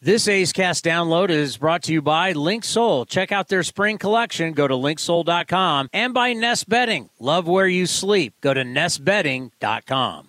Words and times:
This 0.00 0.28
A's 0.28 0.52
Cast 0.52 0.84
download 0.84 1.28
is 1.28 1.56
brought 1.56 1.82
to 1.84 1.92
you 1.92 2.00
by 2.00 2.32
Linksoul. 2.32 3.08
Check 3.08 3.32
out 3.32 3.48
their 3.48 3.64
spring 3.64 3.98
collection. 3.98 4.52
Go 4.52 4.68
to 4.68 4.74
linksoul.com 4.74 5.88
and 5.92 6.14
by 6.14 6.34
Nest 6.34 6.68
Bedding. 6.68 7.10
Love 7.18 7.48
where 7.48 7.66
you 7.66 7.84
sleep. 7.84 8.34
Go 8.40 8.54
to 8.54 8.62
nestbedding.com. 8.62 10.28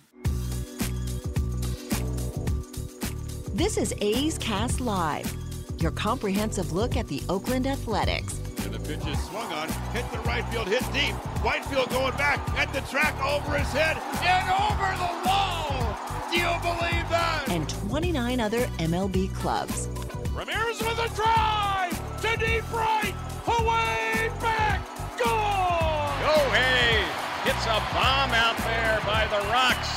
This 3.54 3.76
is 3.76 3.94
A's 4.00 4.38
Cast 4.38 4.80
Live, 4.80 5.32
your 5.78 5.92
comprehensive 5.92 6.72
look 6.72 6.96
at 6.96 7.06
the 7.06 7.22
Oakland 7.28 7.68
Athletics. 7.68 8.40
And 8.64 8.74
the 8.74 8.80
pitch 8.80 9.06
is 9.06 9.24
swung 9.26 9.52
on, 9.52 9.68
hit 9.92 10.10
the 10.10 10.18
right 10.20 10.44
field, 10.48 10.66
hit 10.66 10.82
deep. 10.92 11.14
Whitefield 11.44 11.90
going 11.90 12.16
back 12.16 12.40
at 12.58 12.72
the 12.72 12.80
track 12.90 13.14
over 13.24 13.56
his 13.56 13.68
head 13.68 13.96
and 14.20 14.50
over 14.50 14.96
the 14.98 15.28
wall. 15.28 16.09
Do 16.30 16.36
you 16.36 16.54
believe 16.62 17.08
that? 17.10 17.46
And 17.48 17.68
29 17.68 18.38
other 18.38 18.60
MLB 18.78 19.34
clubs. 19.34 19.88
Ramirez 20.32 20.78
with 20.78 20.98
a 21.02 21.10
drive 21.16 21.90
to 22.22 22.36
deep 22.36 22.62
right, 22.72 23.14
away 23.48 24.30
back, 24.38 24.78
gone. 25.18 26.14
Go 26.22 26.38
hey, 26.54 27.02
hits 27.42 27.66
a 27.66 27.82
bomb 27.90 28.30
out 28.30 28.56
there 28.58 29.00
by 29.04 29.26
the 29.26 29.42
Rocks. 29.50 29.90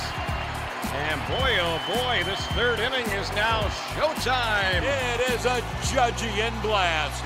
And 1.05 1.21
boy, 1.29 1.53
oh 1.61 1.79
boy, 1.85 2.23
this 2.25 2.41
third 2.57 2.79
inning 2.79 3.05
is 3.13 3.29
now 3.33 3.61
showtime. 3.93 4.81
It 4.81 5.29
is 5.29 5.45
a 5.45 5.61
Judgian 5.93 6.59
blast. 6.63 7.23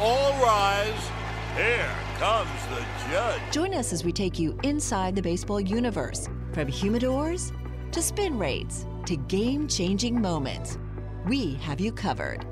All 0.00 0.32
rise. 0.42 1.10
Here 1.54 1.94
comes 2.18 2.50
the 2.74 2.84
judge. 3.12 3.40
Join 3.52 3.74
us 3.74 3.92
as 3.92 4.04
we 4.04 4.10
take 4.10 4.40
you 4.40 4.58
inside 4.64 5.14
the 5.14 5.22
baseball 5.22 5.60
universe 5.60 6.28
from 6.52 6.66
humidors 6.66 7.52
to 7.92 8.02
spin 8.02 8.38
rates 8.38 8.86
to 9.06 9.16
game 9.16 9.68
changing 9.68 10.20
moments. 10.20 10.78
We 11.26 11.54
have 11.54 11.80
you 11.80 11.92
covered. 11.92 12.44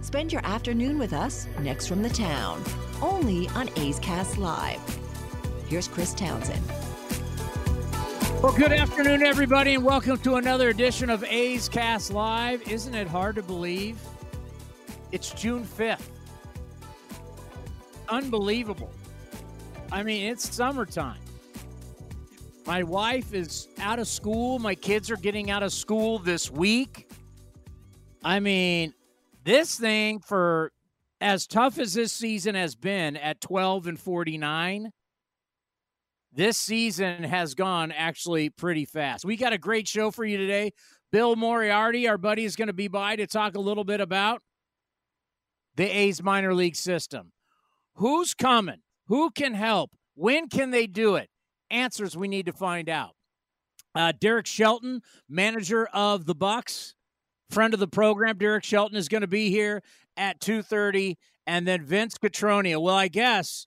Spend 0.00 0.32
your 0.32 0.44
afternoon 0.44 0.98
with 0.98 1.12
us 1.12 1.46
next 1.60 1.86
from 1.86 2.02
the 2.02 2.10
town, 2.10 2.62
only 3.00 3.48
on 3.50 3.70
A's 3.76 3.98
Cast 4.00 4.38
Live. 4.38 4.80
Here's 5.68 5.88
Chris 5.88 6.12
Townsend. 6.12 6.62
Well, 8.42 8.52
good 8.52 8.72
afternoon, 8.72 9.22
everybody, 9.22 9.74
and 9.74 9.84
welcome 9.84 10.18
to 10.18 10.34
another 10.34 10.68
edition 10.68 11.08
of 11.08 11.22
A's 11.24 11.68
Cast 11.68 12.12
Live. 12.12 12.68
Isn't 12.68 12.94
it 12.94 13.06
hard 13.06 13.36
to 13.36 13.42
believe? 13.42 14.00
It's 15.12 15.30
June 15.30 15.64
5th. 15.64 16.08
Unbelievable. 18.08 18.92
I 19.92 20.02
mean, 20.02 20.30
it's 20.32 20.54
summertime. 20.54 21.21
My 22.64 22.84
wife 22.84 23.34
is 23.34 23.68
out 23.78 23.98
of 23.98 24.06
school. 24.06 24.60
My 24.60 24.76
kids 24.76 25.10
are 25.10 25.16
getting 25.16 25.50
out 25.50 25.64
of 25.64 25.72
school 25.72 26.20
this 26.20 26.50
week. 26.50 27.10
I 28.22 28.38
mean, 28.38 28.94
this 29.42 29.74
thing 29.74 30.20
for 30.20 30.70
as 31.20 31.48
tough 31.48 31.78
as 31.78 31.94
this 31.94 32.12
season 32.12 32.54
has 32.54 32.76
been 32.76 33.16
at 33.16 33.40
12 33.40 33.88
and 33.88 33.98
49, 33.98 34.92
this 36.32 36.56
season 36.56 37.24
has 37.24 37.54
gone 37.54 37.90
actually 37.90 38.48
pretty 38.48 38.84
fast. 38.84 39.24
We 39.24 39.36
got 39.36 39.52
a 39.52 39.58
great 39.58 39.88
show 39.88 40.12
for 40.12 40.24
you 40.24 40.38
today. 40.38 40.72
Bill 41.10 41.34
Moriarity, 41.34 42.08
our 42.08 42.16
buddy, 42.16 42.44
is 42.44 42.54
going 42.54 42.68
to 42.68 42.72
be 42.72 42.88
by 42.88 43.16
to 43.16 43.26
talk 43.26 43.56
a 43.56 43.60
little 43.60 43.84
bit 43.84 44.00
about 44.00 44.40
the 45.74 45.84
A's 45.84 46.22
minor 46.22 46.54
league 46.54 46.76
system. 46.76 47.32
Who's 47.96 48.34
coming? 48.34 48.82
Who 49.08 49.30
can 49.32 49.54
help? 49.54 49.90
When 50.14 50.48
can 50.48 50.70
they 50.70 50.86
do 50.86 51.16
it? 51.16 51.28
Answers 51.72 52.16
we 52.16 52.28
need 52.28 52.46
to 52.46 52.52
find 52.52 52.88
out. 52.88 53.16
Uh, 53.94 54.12
Derek 54.18 54.46
Shelton, 54.46 55.02
manager 55.28 55.86
of 55.92 56.26
the 56.26 56.34
Bucks, 56.34 56.94
friend 57.50 57.74
of 57.74 57.80
the 57.80 57.88
program. 57.88 58.38
Derek 58.38 58.64
Shelton 58.64 58.96
is 58.96 59.08
going 59.08 59.20
to 59.22 59.26
be 59.26 59.50
here 59.50 59.82
at 60.16 60.40
2.30. 60.40 61.16
And 61.46 61.66
then 61.66 61.84
Vince 61.84 62.16
Cotroneo. 62.16 62.80
Well, 62.80 62.94
I 62.94 63.08
guess, 63.08 63.66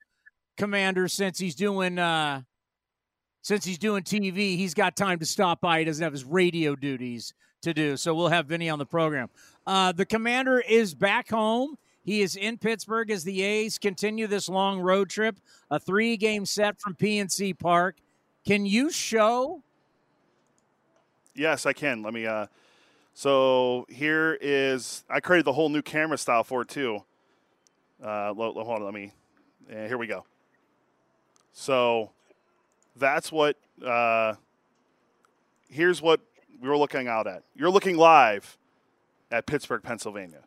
Commander, 0.57 1.07
since 1.07 1.37
he's 1.37 1.55
doing 1.55 1.99
uh, 1.99 2.41
since 3.41 3.65
he's 3.65 3.77
doing 3.77 4.03
TV, 4.03 4.55
he's 4.55 4.73
got 4.73 4.95
time 4.95 5.19
to 5.19 5.25
stop 5.25 5.61
by. 5.61 5.79
He 5.79 5.85
doesn't 5.85 6.01
have 6.01 6.13
his 6.13 6.23
radio 6.23 6.75
duties 6.75 7.33
to 7.61 7.73
do. 7.73 7.97
So 7.97 8.15
we'll 8.15 8.29
have 8.29 8.47
Vinny 8.47 8.69
on 8.69 8.79
the 8.79 8.85
program. 8.85 9.29
Uh, 9.67 9.91
the 9.91 10.05
Commander 10.05 10.59
is 10.59 10.95
back 10.95 11.29
home. 11.29 11.75
He 12.05 12.21
is 12.21 12.35
in 12.35 12.59
Pittsburgh 12.59 13.09
as 13.09 13.23
the 13.23 13.41
A's 13.41 13.79
continue 13.79 14.27
this 14.27 14.47
long 14.47 14.79
road 14.79 15.09
trip, 15.09 15.37
a 15.71 15.79
three 15.79 16.17
game 16.17 16.45
set 16.45 16.79
from 16.79 16.93
PNC 16.93 17.57
Park. 17.57 17.95
Can 18.45 18.65
you 18.65 18.91
show? 18.91 19.63
Yes, 21.33 21.65
I 21.65 21.73
can. 21.73 22.03
Let 22.03 22.13
me. 22.13 22.27
Uh, 22.27 22.45
so 23.15 23.87
here 23.89 24.37
is 24.39 25.03
I 25.09 25.19
created 25.19 25.45
the 25.45 25.53
whole 25.53 25.69
new 25.69 25.81
camera 25.81 26.17
style 26.17 26.43
for 26.43 26.61
it 26.61 26.67
too. 26.67 27.03
Uh, 28.01 28.33
hold 28.33 28.67
on, 28.67 28.83
let 28.83 28.93
me. 28.93 29.11
Uh, 29.69 29.87
here 29.87 29.97
we 29.97 30.05
go. 30.05 30.25
So 31.53 32.11
that's 32.95 33.31
what. 33.31 33.57
Uh, 33.83 34.35
here's 35.69 36.03
what 36.03 36.21
we 36.61 36.69
were 36.69 36.77
looking 36.77 37.07
out 37.07 37.25
at. 37.25 37.43
You're 37.55 37.71
looking 37.71 37.97
live 37.97 38.57
at 39.31 39.47
Pittsburgh, 39.47 39.81
Pennsylvania. 39.81 40.41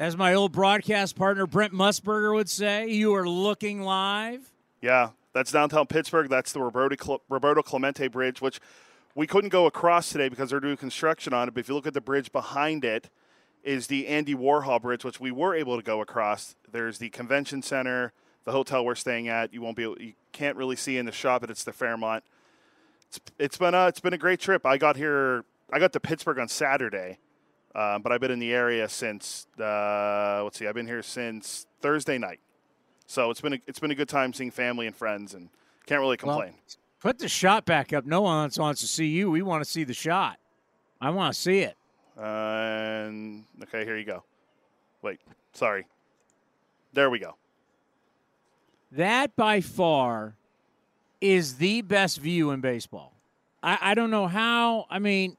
As 0.00 0.16
my 0.16 0.32
old 0.32 0.52
broadcast 0.52 1.16
partner 1.16 1.44
Brent 1.44 1.72
Musburger 1.72 2.32
would 2.32 2.48
say, 2.48 2.86
you 2.88 3.16
are 3.16 3.28
looking 3.28 3.82
live. 3.82 4.48
Yeah, 4.80 5.10
that's 5.32 5.50
downtown 5.50 5.88
Pittsburgh. 5.88 6.28
That's 6.28 6.52
the 6.52 6.60
Roberto, 6.60 7.62
Clemente 7.62 8.06
Bridge, 8.06 8.40
which 8.40 8.60
we 9.16 9.26
couldn't 9.26 9.50
go 9.50 9.66
across 9.66 10.10
today 10.10 10.28
because 10.28 10.50
they're 10.50 10.60
doing 10.60 10.76
construction 10.76 11.32
on 11.32 11.48
it. 11.48 11.54
But 11.54 11.60
if 11.60 11.68
you 11.68 11.74
look 11.74 11.88
at 11.88 11.94
the 11.94 12.00
bridge 12.00 12.30
behind 12.30 12.84
it, 12.84 13.10
is 13.64 13.88
the 13.88 14.06
Andy 14.06 14.36
Warhol 14.36 14.80
Bridge, 14.80 15.04
which 15.04 15.18
we 15.18 15.32
were 15.32 15.52
able 15.52 15.76
to 15.76 15.82
go 15.82 16.00
across. 16.00 16.54
There's 16.70 16.98
the 16.98 17.08
convention 17.08 17.60
center, 17.60 18.12
the 18.44 18.52
hotel 18.52 18.84
we're 18.84 18.94
staying 18.94 19.26
at. 19.26 19.52
You 19.52 19.62
won't 19.62 19.76
be, 19.76 19.82
able, 19.82 20.00
you 20.00 20.12
can't 20.30 20.56
really 20.56 20.76
see 20.76 20.96
in 20.96 21.06
the 21.06 21.12
shop, 21.12 21.40
but 21.40 21.50
it's 21.50 21.64
the 21.64 21.72
Fairmont. 21.72 22.22
It's, 23.08 23.20
it's 23.36 23.58
been 23.58 23.74
a, 23.74 23.88
it's 23.88 23.98
been 23.98 24.14
a 24.14 24.18
great 24.18 24.38
trip. 24.38 24.64
I 24.64 24.78
got 24.78 24.96
here, 24.96 25.44
I 25.72 25.80
got 25.80 25.92
to 25.94 26.00
Pittsburgh 26.00 26.38
on 26.38 26.46
Saturday 26.46 27.18
um, 27.74 28.02
but 28.02 28.12
I've 28.12 28.20
been 28.20 28.30
in 28.30 28.38
the 28.38 28.52
area 28.52 28.88
since 28.88 29.46
uh, 29.60 30.40
let's 30.44 30.58
see, 30.58 30.66
I've 30.66 30.74
been 30.74 30.86
here 30.86 31.02
since 31.02 31.66
Thursday 31.80 32.18
night. 32.18 32.40
So 33.06 33.30
it's 33.30 33.40
been 33.40 33.54
a, 33.54 33.58
it's 33.66 33.78
been 33.78 33.90
a 33.90 33.94
good 33.94 34.08
time 34.08 34.32
seeing 34.32 34.50
family 34.50 34.86
and 34.86 34.94
friends, 34.94 35.34
and 35.34 35.48
can't 35.86 36.00
really 36.00 36.18
complain. 36.18 36.52
Well, 36.52 36.76
put 37.00 37.18
the 37.18 37.28
shot 37.28 37.64
back 37.64 37.92
up. 37.92 38.04
No 38.04 38.20
one 38.20 38.50
wants 38.56 38.80
to 38.80 38.86
see 38.86 39.06
you. 39.06 39.30
We 39.30 39.42
want 39.42 39.64
to 39.64 39.70
see 39.70 39.84
the 39.84 39.94
shot. 39.94 40.38
I 41.00 41.10
want 41.10 41.34
to 41.34 41.40
see 41.40 41.60
it. 41.60 41.76
And 42.16 43.44
okay, 43.62 43.84
here 43.84 43.96
you 43.96 44.04
go. 44.04 44.24
Wait, 45.00 45.20
sorry. 45.52 45.86
There 46.92 47.08
we 47.08 47.18
go. 47.18 47.36
That 48.92 49.36
by 49.36 49.60
far 49.60 50.34
is 51.20 51.56
the 51.56 51.82
best 51.82 52.18
view 52.20 52.50
in 52.50 52.60
baseball. 52.60 53.14
I, 53.62 53.78
I 53.80 53.94
don't 53.94 54.10
know 54.10 54.26
how. 54.26 54.86
I 54.90 54.98
mean, 54.98 55.36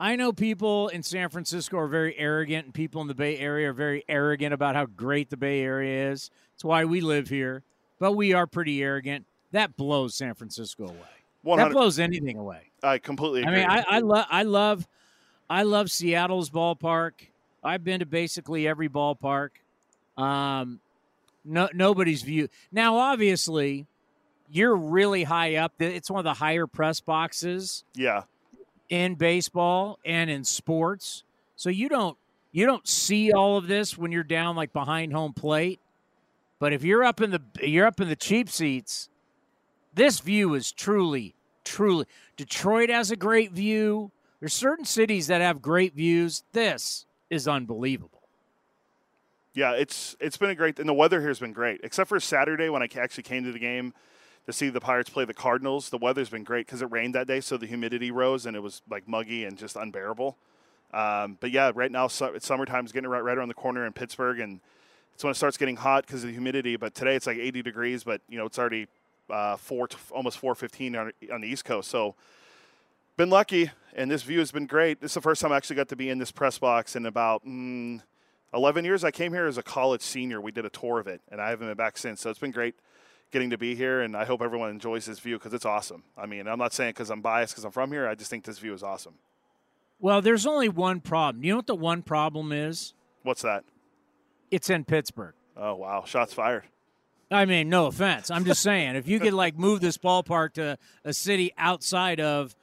I 0.00 0.16
know 0.16 0.32
people 0.32 0.88
in 0.88 1.02
San 1.02 1.28
Francisco 1.28 1.76
are 1.76 1.86
very 1.86 2.18
arrogant, 2.18 2.64
and 2.64 2.74
people 2.74 3.02
in 3.02 3.06
the 3.06 3.14
Bay 3.14 3.36
Area 3.36 3.68
are 3.68 3.74
very 3.74 4.02
arrogant 4.08 4.54
about 4.54 4.74
how 4.74 4.86
great 4.86 5.28
the 5.28 5.36
Bay 5.36 5.60
Area 5.60 6.10
is. 6.10 6.30
It's 6.54 6.64
why 6.64 6.86
we 6.86 7.02
live 7.02 7.28
here, 7.28 7.62
but 7.98 8.12
we 8.12 8.32
are 8.32 8.46
pretty 8.46 8.82
arrogant. 8.82 9.26
That 9.52 9.76
blows 9.76 10.14
San 10.14 10.32
Francisco 10.32 10.84
away. 10.84 10.96
100. 11.42 11.68
That 11.68 11.74
blows 11.74 11.98
anything 11.98 12.38
away. 12.38 12.70
I 12.82 12.96
completely 12.96 13.42
agree. 13.42 13.56
I 13.56 13.56
mean, 13.56 13.66
I, 13.68 13.96
I 13.96 13.98
love, 13.98 14.26
I 14.30 14.42
love, 14.42 14.88
I 15.50 15.62
love 15.64 15.90
Seattle's 15.90 16.48
ballpark. 16.48 17.12
I've 17.62 17.84
been 17.84 18.00
to 18.00 18.06
basically 18.06 18.66
every 18.66 18.88
ballpark. 18.88 19.50
Um, 20.16 20.80
no, 21.44 21.68
nobody's 21.74 22.22
view. 22.22 22.48
Now, 22.72 22.96
obviously, 22.96 23.86
you're 24.50 24.76
really 24.76 25.24
high 25.24 25.56
up. 25.56 25.74
It's 25.78 26.10
one 26.10 26.20
of 26.20 26.24
the 26.24 26.34
higher 26.34 26.66
press 26.66 27.00
boxes. 27.00 27.84
Yeah 27.94 28.22
in 28.90 29.14
baseball 29.14 29.98
and 30.04 30.28
in 30.28 30.44
sports. 30.44 31.24
So 31.56 31.70
you 31.70 31.88
don't 31.88 32.18
you 32.52 32.66
don't 32.66 32.86
see 32.86 33.32
all 33.32 33.56
of 33.56 33.68
this 33.68 33.96
when 33.96 34.12
you're 34.12 34.24
down 34.24 34.56
like 34.56 34.72
behind 34.72 35.12
home 35.12 35.32
plate. 35.32 35.80
But 36.58 36.72
if 36.74 36.84
you're 36.84 37.04
up 37.04 37.20
in 37.22 37.30
the 37.30 37.40
you're 37.62 37.86
up 37.86 38.00
in 38.00 38.08
the 38.08 38.16
cheap 38.16 38.50
seats, 38.50 39.08
this 39.94 40.20
view 40.20 40.54
is 40.54 40.70
truly 40.72 41.34
truly 41.64 42.06
Detroit 42.36 42.90
has 42.90 43.10
a 43.10 43.16
great 43.16 43.52
view. 43.52 44.10
There's 44.40 44.54
certain 44.54 44.84
cities 44.84 45.28
that 45.28 45.40
have 45.40 45.62
great 45.62 45.94
views. 45.94 46.42
This 46.52 47.06
is 47.28 47.46
unbelievable. 47.46 48.22
Yeah, 49.54 49.72
it's 49.72 50.16
it's 50.20 50.36
been 50.36 50.50
a 50.50 50.54
great, 50.54 50.78
and 50.78 50.88
the 50.88 50.94
weather 50.94 51.20
here 51.20 51.28
has 51.28 51.40
been 51.40 51.52
great, 51.52 51.80
except 51.82 52.08
for 52.08 52.20
Saturday 52.20 52.68
when 52.68 52.82
I 52.82 52.88
actually 52.96 53.24
came 53.24 53.44
to 53.44 53.52
the 53.52 53.58
game 53.58 53.92
to 54.50 54.56
see 54.56 54.68
the 54.68 54.80
Pirates 54.80 55.10
play 55.10 55.24
the 55.24 55.34
Cardinals. 55.34 55.90
The 55.90 55.98
weather's 55.98 56.28
been 56.28 56.44
great 56.44 56.66
because 56.66 56.82
it 56.82 56.90
rained 56.90 57.14
that 57.14 57.26
day, 57.26 57.40
so 57.40 57.56
the 57.56 57.66
humidity 57.66 58.10
rose 58.10 58.46
and 58.46 58.56
it 58.56 58.60
was 58.60 58.82
like 58.90 59.06
muggy 59.08 59.44
and 59.44 59.56
just 59.56 59.76
unbearable. 59.76 60.36
Um, 60.92 61.38
but 61.40 61.50
yeah, 61.50 61.70
right 61.74 61.90
now 61.90 62.06
it's 62.06 62.46
summertime 62.46 62.84
is 62.84 62.92
getting 62.92 63.08
right 63.08 63.22
right 63.22 63.38
around 63.38 63.48
the 63.48 63.54
corner 63.54 63.86
in 63.86 63.92
Pittsburgh, 63.92 64.40
and 64.40 64.60
it's 65.14 65.22
when 65.22 65.30
it 65.30 65.36
starts 65.36 65.56
getting 65.56 65.76
hot 65.76 66.06
because 66.06 66.24
of 66.24 66.28
the 66.28 66.32
humidity. 66.32 66.76
But 66.76 66.94
today 66.94 67.14
it's 67.14 67.26
like 67.26 67.38
80 67.38 67.62
degrees, 67.62 68.04
but 68.04 68.20
you 68.28 68.38
know 68.38 68.46
it's 68.46 68.58
already 68.58 68.88
uh, 69.28 69.56
four 69.56 69.88
almost 70.10 70.40
4:15 70.40 71.00
on, 71.00 71.12
on 71.32 71.40
the 71.40 71.48
East 71.48 71.64
Coast. 71.64 71.88
So 71.88 72.16
been 73.16 73.30
lucky, 73.30 73.70
and 73.94 74.10
this 74.10 74.22
view 74.22 74.40
has 74.40 74.50
been 74.50 74.66
great. 74.66 75.00
This 75.00 75.12
is 75.12 75.14
the 75.14 75.20
first 75.20 75.40
time 75.40 75.52
I 75.52 75.56
actually 75.56 75.76
got 75.76 75.88
to 75.90 75.96
be 75.96 76.08
in 76.08 76.18
this 76.18 76.32
press 76.32 76.58
box 76.58 76.96
in 76.96 77.06
about. 77.06 77.46
Mm, 77.46 78.02
11 78.52 78.84
years. 78.84 79.04
I 79.04 79.12
came 79.12 79.32
here 79.32 79.46
as 79.46 79.58
a 79.58 79.62
college 79.62 80.02
senior. 80.02 80.40
We 80.40 80.50
did 80.50 80.64
a 80.64 80.70
tour 80.70 80.98
of 80.98 81.06
it, 81.06 81.20
and 81.30 81.40
I 81.40 81.50
haven't 81.50 81.68
been 81.68 81.76
back 81.76 81.96
since. 81.96 82.20
So 82.20 82.30
it's 82.30 82.40
been 82.40 82.50
great 82.50 82.74
getting 83.30 83.50
to 83.50 83.58
be 83.58 83.74
here, 83.74 84.00
and 84.00 84.16
I 84.16 84.24
hope 84.24 84.42
everyone 84.42 84.70
enjoys 84.70 85.06
this 85.06 85.18
view 85.18 85.38
because 85.38 85.54
it's 85.54 85.64
awesome. 85.64 86.04
I 86.16 86.26
mean, 86.26 86.46
I'm 86.46 86.58
not 86.58 86.72
saying 86.72 86.90
because 86.90 87.10
I'm 87.10 87.20
biased 87.20 87.54
because 87.54 87.64
I'm 87.64 87.72
from 87.72 87.92
here. 87.92 88.08
I 88.08 88.14
just 88.14 88.30
think 88.30 88.44
this 88.44 88.58
view 88.58 88.74
is 88.74 88.82
awesome. 88.82 89.14
Well, 89.98 90.22
there's 90.22 90.46
only 90.46 90.68
one 90.68 91.00
problem. 91.00 91.44
You 91.44 91.52
know 91.52 91.56
what 91.56 91.66
the 91.66 91.74
one 91.74 92.02
problem 92.02 92.52
is? 92.52 92.94
What's 93.22 93.42
that? 93.42 93.64
It's 94.50 94.70
in 94.70 94.84
Pittsburgh. 94.84 95.34
Oh 95.56 95.74
wow! 95.74 96.04
Shots 96.06 96.32
fired. 96.32 96.64
I 97.30 97.44
mean, 97.44 97.68
no 97.68 97.86
offense. 97.86 98.30
I'm 98.30 98.44
just 98.44 98.60
saying, 98.60 98.96
if 98.96 99.06
you 99.06 99.20
could 99.20 99.34
like 99.34 99.56
move 99.56 99.80
this 99.80 99.98
ballpark 99.98 100.54
to 100.54 100.76
a 101.04 101.12
city 101.12 101.52
outside 101.56 102.18
of 102.18 102.56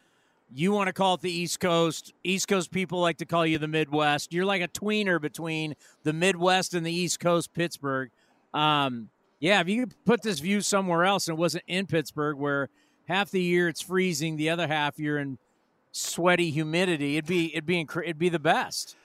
you 0.54 0.72
want 0.72 0.88
to 0.88 0.94
call 0.94 1.16
it 1.16 1.22
the 1.22 1.32
East 1.32 1.60
Coast. 1.60 2.14
East 2.24 2.48
Coast 2.48 2.72
people 2.72 3.00
like 3.00 3.18
to 3.18 3.26
call 3.26 3.46
you 3.46 3.58
the 3.58 3.68
Midwest. 3.68 4.34
You're 4.34 4.46
like 4.46 4.62
a 4.62 4.68
tweener 4.68 5.22
between 5.22 5.76
the 6.04 6.14
Midwest 6.14 6.74
and 6.74 6.86
the 6.86 6.92
East 6.92 7.20
Coast, 7.20 7.54
Pittsburgh. 7.54 8.12
Um, 8.54 9.10
yeah, 9.40 9.62
if 9.62 9.70
you 9.70 9.86
could 9.86 10.06
put 10.06 10.22
this 10.22 10.40
view 10.40 10.62
somewhere 10.62 11.04
else 11.06 11.28
and 11.28 11.38
it 11.38 11.40
wasn't 11.40 11.64
in 11.68 11.86
Pittsburgh, 11.86 12.38
where 12.38 12.70
half 13.08 13.30
the 13.30 13.42
year 13.42 13.68
it's 13.68 13.82
freezing, 13.82 14.38
the 14.38 14.50
other 14.50 14.68
half 14.68 15.00
you're 15.00 15.20
in 15.20 15.38
sweaty 15.92 16.50
humidity, 16.52 17.18
it'd 17.18 17.28
be 17.28 17.52
it'd 17.54 17.66
be 17.66 17.84
inc- 17.84 18.04
it'd 18.04 18.20
be 18.20 18.30
the 18.30 18.40
best. 18.40 18.96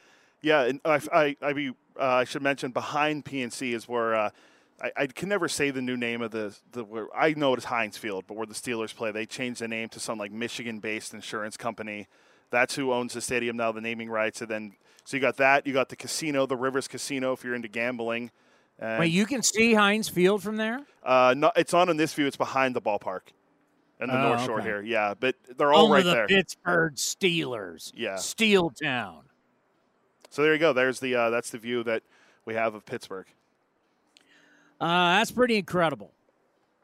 Yeah, 0.41 0.63
and 0.63 0.81
I 0.85 1.01
I 1.13 1.37
I, 1.43 1.53
be, 1.53 1.69
uh, 2.01 2.05
I 2.05 2.25
should 2.25 2.43
mention 2.43 2.71
behind 2.71 3.25
PNC 3.25 3.75
is 3.75 3.89
where. 3.89 4.15
Uh, 4.15 4.31
I, 4.81 4.91
I, 4.97 5.07
can 5.07 5.29
never 5.29 5.49
say 5.49 5.71
the 5.71 5.83
new 5.83 5.97
name 5.97 6.23
of 6.23 6.33
the 6.33 6.57
the. 6.73 6.83
Where, 6.83 7.07
I 7.15 7.35
know 7.35 7.53
it 7.53 7.59
is 7.59 7.65
Heinz 7.65 7.97
Field, 7.97 8.25
but 8.27 8.37
where 8.37 8.47
the 8.47 8.55
Steelers 8.55 8.93
play, 8.93 9.13
they 9.13 9.27
changed 9.27 9.61
the 9.61 9.69
name 9.69 9.89
to 9.91 10.01
some 10.01 10.19
like 10.19 10.33
Michigan-based 10.33 11.15
insurance 11.15 11.57
company. 11.57 12.09
That's 12.51 12.75
who 12.75 12.93
owns 12.93 13.13
the 13.13 13.21
stadium 13.21 13.57
now, 13.57 13.71
the 13.71 13.81
naming 13.81 14.11
rights, 14.11 14.41
and 14.41 14.51
then 14.51 14.73
so 15.05 15.17
you 15.17 15.21
got 15.21 15.37
that. 15.37 15.67
You 15.69 15.73
got 15.73 15.89
the 15.89 15.95
casino, 15.95 16.47
the 16.47 16.57
Rivers 16.57 16.89
Casino, 16.89 17.33
if 17.33 17.45
you're 17.45 17.55
into 17.55 17.69
gambling. 17.69 18.33
And, 18.79 19.01
Wait, 19.01 19.13
you 19.13 19.27
can 19.27 19.43
see 19.43 19.75
Heinz 19.75 20.09
Field 20.09 20.43
from 20.43 20.57
there? 20.57 20.81
Uh, 21.05 21.35
no, 21.37 21.53
it's 21.57 21.75
on 21.75 21.89
in 21.89 21.97
this 21.97 22.15
view. 22.15 22.27
It's 22.27 22.37
behind 22.37 22.75
the 22.75 22.81
ballpark, 22.81 23.21
and 24.01 24.11
the 24.11 24.19
oh, 24.19 24.29
North 24.29 24.45
Shore 24.45 24.59
okay. 24.59 24.69
here. 24.69 24.83
Yeah, 24.83 25.15
but 25.19 25.37
they're 25.57 25.73
all 25.73 25.85
Only 25.85 25.99
right 25.99 26.05
the 26.05 26.13
there. 26.13 26.27
Pittsburgh 26.27 26.95
Steelers. 26.95 27.93
Yeah, 27.95 28.17
Steel 28.17 28.71
Town. 28.71 29.23
So 30.31 30.43
there 30.43 30.53
you 30.53 30.59
go. 30.59 30.73
There's 30.73 30.99
the 30.99 31.15
uh, 31.15 31.31
that's 31.31 31.51
the 31.51 31.59
view 31.59 31.83
that 31.85 32.03
we 32.45 32.55
have 32.55 32.75
of 32.75 32.85
Pittsburgh. 32.87 33.27
Uh, 34.81 35.19
that's 35.19 35.31
pretty 35.31 35.57
incredible. 35.57 36.13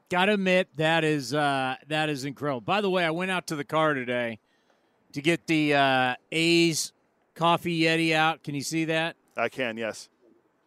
Got 0.08 0.26
to 0.26 0.34
admit 0.34 0.68
that 0.76 1.02
is 1.02 1.34
uh, 1.34 1.76
that 1.88 2.08
is 2.08 2.24
incredible. 2.24 2.60
By 2.60 2.80
the 2.80 2.90
way, 2.90 3.04
I 3.04 3.10
went 3.10 3.30
out 3.30 3.48
to 3.48 3.56
the 3.56 3.64
car 3.64 3.94
today 3.94 4.38
to 5.12 5.20
get 5.20 5.46
the 5.46 5.74
uh, 5.74 6.14
A's 6.30 6.92
coffee 7.34 7.80
Yeti 7.80 8.14
out. 8.14 8.42
Can 8.42 8.54
you 8.54 8.62
see 8.62 8.84
that? 8.86 9.16
I 9.36 9.48
can. 9.48 9.76
Yes. 9.76 10.08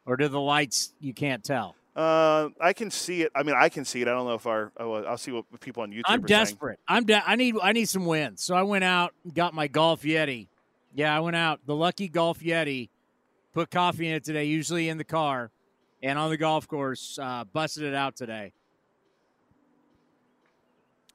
Or 0.05 0.17
do 0.17 0.27
the 0.27 0.39
lights 0.39 0.93
you 0.99 1.13
can't 1.13 1.43
tell? 1.43 1.75
Uh, 1.95 2.49
I 2.59 2.73
can 2.73 2.89
see 2.89 3.21
it. 3.21 3.31
I 3.35 3.43
mean, 3.43 3.55
I 3.57 3.69
can 3.69 3.85
see 3.85 4.01
it. 4.01 4.07
I 4.07 4.11
don't 4.11 4.25
know 4.25 4.35
if 4.35 4.47
our. 4.47 4.71
Oh, 4.77 5.03
I'll 5.03 5.17
see 5.17 5.31
what 5.31 5.45
people 5.59 5.83
on 5.83 5.91
YouTube. 5.91 6.03
I'm 6.05 6.21
desperate. 6.21 6.79
Saying. 6.87 6.97
I'm. 6.99 7.05
De- 7.05 7.29
I 7.29 7.35
need. 7.35 7.55
I 7.61 7.73
need 7.73 7.89
some 7.89 8.05
wins. 8.05 8.41
So 8.41 8.55
I 8.55 8.63
went 8.63 8.83
out, 8.83 9.13
got 9.33 9.53
my 9.53 9.67
Golf 9.67 10.03
Yeti. 10.03 10.47
Yeah, 10.93 11.15
I 11.15 11.19
went 11.19 11.35
out. 11.35 11.59
The 11.65 11.75
lucky 11.75 12.07
Golf 12.07 12.39
Yeti. 12.39 12.89
Put 13.53 13.69
coffee 13.69 14.07
in 14.07 14.13
it 14.13 14.23
today. 14.23 14.45
Usually 14.45 14.87
in 14.87 14.97
the 14.97 15.03
car 15.03 15.51
and 16.01 16.17
on 16.17 16.29
the 16.29 16.37
golf 16.37 16.67
course, 16.67 17.19
uh, 17.21 17.43
busted 17.43 17.83
it 17.83 17.93
out 17.93 18.15
today. 18.15 18.53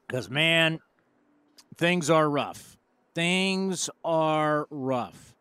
Because, 0.06 0.30
man, 0.30 0.78
things 1.76 2.10
are 2.10 2.28
rough. 2.28 2.76
Things 3.14 3.88
are 4.04 4.66
rough. 4.70 5.34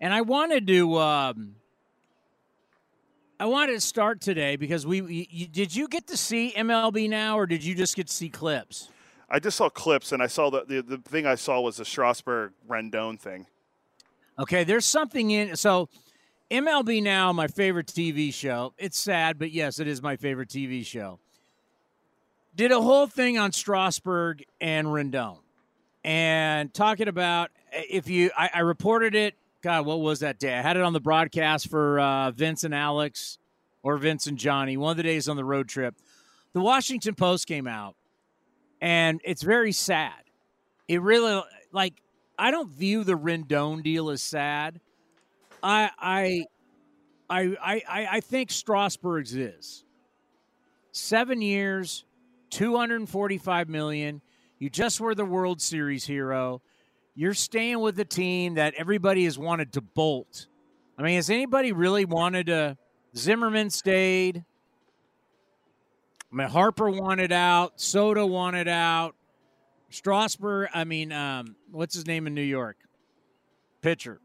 And 0.00 0.14
I 0.14 0.20
wanted 0.20 0.66
to. 0.68 0.98
Um, 0.98 1.56
I 3.38 3.46
wanted 3.46 3.72
to 3.72 3.80
start 3.80 4.20
today 4.20 4.56
because 4.56 4.86
we 4.86 5.26
you, 5.30 5.46
did 5.46 5.74
you 5.74 5.88
get 5.88 6.06
to 6.08 6.16
see 6.16 6.52
MLB 6.56 7.08
now 7.08 7.38
or 7.38 7.46
did 7.46 7.64
you 7.64 7.74
just 7.74 7.96
get 7.96 8.06
to 8.06 8.12
see 8.12 8.28
clips? 8.28 8.88
I 9.28 9.38
just 9.38 9.56
saw 9.56 9.68
clips 9.68 10.12
and 10.12 10.22
I 10.22 10.26
saw 10.26 10.50
the 10.50 10.64
the, 10.64 10.82
the 10.82 10.98
thing 10.98 11.26
I 11.26 11.34
saw 11.34 11.60
was 11.60 11.76
the 11.76 11.84
Strasburg 11.84 12.52
Rendon 12.68 13.18
thing. 13.18 13.46
Okay, 14.38 14.64
there's 14.64 14.86
something 14.86 15.30
in 15.30 15.56
so 15.56 15.88
MLB 16.50 17.02
Now, 17.02 17.32
my 17.32 17.48
favorite 17.48 17.86
TV 17.88 18.32
show. 18.32 18.74
It's 18.78 18.98
sad, 18.98 19.38
but 19.38 19.50
yes, 19.50 19.80
it 19.80 19.88
is 19.88 20.02
my 20.02 20.16
favorite 20.16 20.48
TV 20.48 20.84
show. 20.84 21.18
Did 22.54 22.70
a 22.70 22.80
whole 22.80 23.06
thing 23.06 23.38
on 23.38 23.50
Strasburg 23.50 24.44
and 24.60 24.86
Rendon 24.88 25.38
and 26.04 26.72
talking 26.72 27.08
about 27.08 27.50
eh, 27.72 27.82
if 27.90 28.08
you, 28.08 28.30
I, 28.36 28.50
I, 28.54 28.60
reported 28.60 29.14
it. 29.14 29.34
God, 29.64 29.86
what 29.86 30.00
was 30.00 30.20
that 30.20 30.38
day? 30.38 30.52
I 30.52 30.60
had 30.60 30.76
it 30.76 30.82
on 30.82 30.92
the 30.92 31.00
broadcast 31.00 31.70
for 31.70 31.98
uh, 31.98 32.30
Vince 32.32 32.64
and 32.64 32.74
Alex 32.74 33.38
or 33.82 33.96
Vince 33.96 34.26
and 34.26 34.36
Johnny, 34.36 34.76
one 34.76 34.90
of 34.90 34.98
the 34.98 35.02
days 35.02 35.26
on 35.26 35.36
the 35.36 35.44
road 35.44 35.70
trip. 35.70 35.94
The 36.52 36.60
Washington 36.60 37.14
Post 37.14 37.46
came 37.46 37.66
out 37.66 37.96
and 38.82 39.22
it's 39.24 39.42
very 39.42 39.72
sad. 39.72 40.20
It 40.86 41.00
really, 41.00 41.42
like, 41.72 41.94
I 42.38 42.50
don't 42.50 42.70
view 42.70 43.04
the 43.04 43.14
Rendon 43.14 43.82
deal 43.82 44.10
as 44.10 44.20
sad. 44.20 44.80
I 45.62 45.88
I 45.98 46.44
I 47.30 47.56
I 47.88 48.06
I 48.16 48.20
think 48.20 48.50
Strasburg's 48.50 49.34
is 49.34 49.82
seven 50.92 51.40
years, 51.40 52.04
two 52.50 52.76
hundred 52.76 52.96
and 52.96 53.08
forty-five 53.08 53.70
million. 53.70 54.20
You 54.58 54.68
just 54.68 55.00
were 55.00 55.14
the 55.14 55.24
World 55.24 55.62
Series 55.62 56.04
hero. 56.04 56.60
You're 57.14 57.34
staying 57.34 57.80
with 57.80 57.96
the 57.96 58.04
team 58.04 58.54
that 58.54 58.74
everybody 58.76 59.24
has 59.24 59.38
wanted 59.38 59.72
to 59.74 59.80
bolt. 59.80 60.46
I 60.98 61.02
mean, 61.02 61.16
has 61.16 61.30
anybody 61.30 61.72
really 61.72 62.04
wanted 62.04 62.46
to? 62.46 62.76
Zimmerman 63.16 63.70
stayed. 63.70 64.44
I 66.32 66.36
mean, 66.36 66.48
Harper 66.48 66.90
wanted 66.90 67.30
out. 67.30 67.80
Soto 67.80 68.26
wanted 68.26 68.66
out. 68.66 69.14
Strasburg, 69.90 70.70
I 70.74 70.82
mean, 70.82 71.12
um, 71.12 71.54
what's 71.70 71.94
his 71.94 72.06
name 72.06 72.26
in 72.26 72.34
New 72.34 72.42
York? 72.42 72.76
Pitcher. 73.80 74.20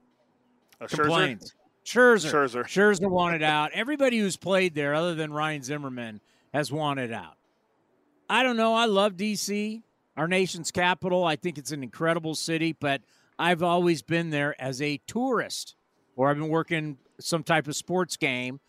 Uh, 0.82 0.88
complains. 0.88 1.54
Scherzer. 1.86 2.32
Scherzer. 2.32 2.64
Scherzer 2.64 3.10
wanted 3.10 3.44
out. 3.44 3.72
Everybody 3.74 4.18
who's 4.18 4.38
played 4.38 4.74
there, 4.74 4.96
other 4.96 5.14
than 5.14 5.32
Ryan 5.32 5.62
Zimmerman, 5.62 6.22
has 6.54 6.72
wanted 6.72 7.12
out. 7.12 7.36
I 8.28 8.42
don't 8.42 8.58
know. 8.58 8.74
I 8.74 8.86
love 8.86 9.18
D.C., 9.18 9.84
our 10.20 10.28
nation's 10.28 10.70
capital. 10.70 11.24
I 11.24 11.38
think 11.38 11.58
it's 11.58 11.72
an 11.72 11.82
incredible 11.82 12.36
city, 12.36 12.74
but 12.74 13.02
I've 13.40 13.64
always 13.64 14.02
been 14.02 14.32
there 14.32 14.54
as 14.62 14.82
a 14.82 14.98
tourist, 15.08 15.76
or 16.18 16.30
I've 16.30 16.38
been 16.38 16.50
working 16.50 16.98
some 17.22 17.42
type 17.42 17.70
of 17.70 17.76
sports 17.78 18.18
game. 18.18 18.60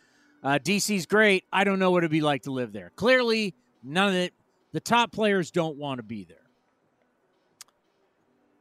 Uh, 0.44 0.60
DC's 0.62 1.06
great. 1.06 1.42
I 1.52 1.64
don't 1.64 1.80
know 1.80 1.90
what 1.90 2.04
it'd 2.04 2.12
be 2.12 2.20
like 2.20 2.42
to 2.44 2.52
live 2.52 2.72
there. 2.72 2.92
Clearly, 2.94 3.56
none 3.82 4.10
of 4.10 4.14
it. 4.14 4.32
The 4.70 4.78
top 4.78 5.10
players 5.10 5.50
don't 5.50 5.76
want 5.76 5.98
to 5.98 6.04
be 6.04 6.24
there. 6.24 6.36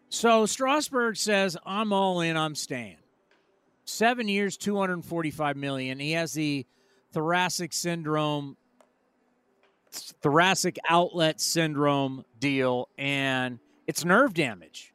So 0.09 0.47
Strasburg 0.47 1.15
says, 1.15 1.55
"I'm 1.63 1.93
all 1.93 2.21
in. 2.21 2.35
I'm 2.35 2.55
staying." 2.55 2.97
seven 3.85 4.27
years, 4.27 4.55
245 4.57 5.57
million. 5.57 5.99
He 5.99 6.11
has 6.13 6.33
the 6.33 6.65
thoracic 7.11 7.73
syndrome, 7.73 8.55
thoracic 9.91 10.77
outlet 10.87 11.41
syndrome 11.41 12.23
deal, 12.39 12.89
and 12.97 13.59
it's 13.87 14.05
nerve 14.05 14.33
damage. 14.33 14.93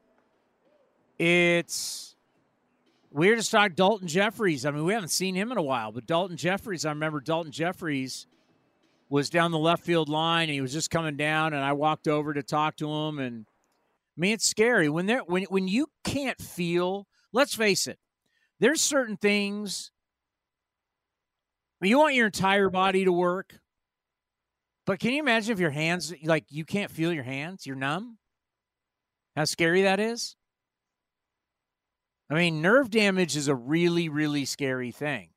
It's 1.19 2.17
weird 3.11 3.41
to 3.41 3.51
talk 3.51 3.73
Daulton 3.73 4.07
Jefferies. 4.07 4.67
I 4.67 4.71
mean, 4.71 4.85
we 4.85 4.93
haven't 4.93 5.11
seen 5.11 5.35
him 5.35 5.53
in 5.53 5.59
a 5.59 5.63
while, 5.63 5.93
but 5.93 6.07
Daulton 6.07 6.37
Jefferies, 6.37 6.85
I 6.85 6.91
remember 6.91 7.21
Daulton 7.21 7.51
Jefferies 7.51 8.27
was 9.09 9.31
down 9.31 9.53
the 9.53 9.59
left 9.59 9.85
field 9.85 10.09
line 10.09 10.49
and 10.49 10.55
he 10.55 10.61
was 10.61 10.73
just 10.73 10.91
coming 10.91 11.17
down 11.17 11.55
and 11.55 11.63
I 11.63 11.73
walked 11.73 12.09
over 12.09 12.35
to 12.35 12.43
talk 12.43 12.77
to 12.79 12.91
him 12.91 13.19
and 13.19 13.47
I 13.47 14.21
mean 14.21 14.33
it's 14.33 14.49
scary 14.49 14.89
when 14.89 15.07
there 15.07 15.21
when 15.21 15.45
when 15.45 15.69
you 15.69 15.87
can't 16.05 16.41
feel 16.41 17.07
let's 17.33 17.55
face 17.55 17.87
it 17.87 17.99
there's 18.61 18.81
certain 18.81 19.17
things 19.17 19.93
you 21.81 21.99
want 21.99 22.15
your 22.15 22.27
entire 22.27 22.71
body 22.71 23.05
to 23.05 23.13
work 23.13 23.61
but 24.87 24.99
can 24.99 25.13
you 25.13 25.21
imagine 25.21 25.53
if 25.53 25.61
your 25.61 25.71
hands 25.71 26.13
like 26.25 26.45
you 26.51 26.65
can't 26.65 26.91
feel 26.91 27.13
your 27.13 27.25
hands 27.25 27.67
you're 27.67 27.77
numb 27.77 28.19
how 29.37 29.45
scary 29.45 29.83
that 29.83 30.01
is 30.01 30.37
I 32.31 32.35
mean, 32.35 32.63
nerve 32.63 32.91
damage 32.91 33.37
is 33.37 33.49
a 33.49 33.55
really, 33.55 34.09
really 34.09 34.45
scary 34.45 34.91
thing. 34.91 35.31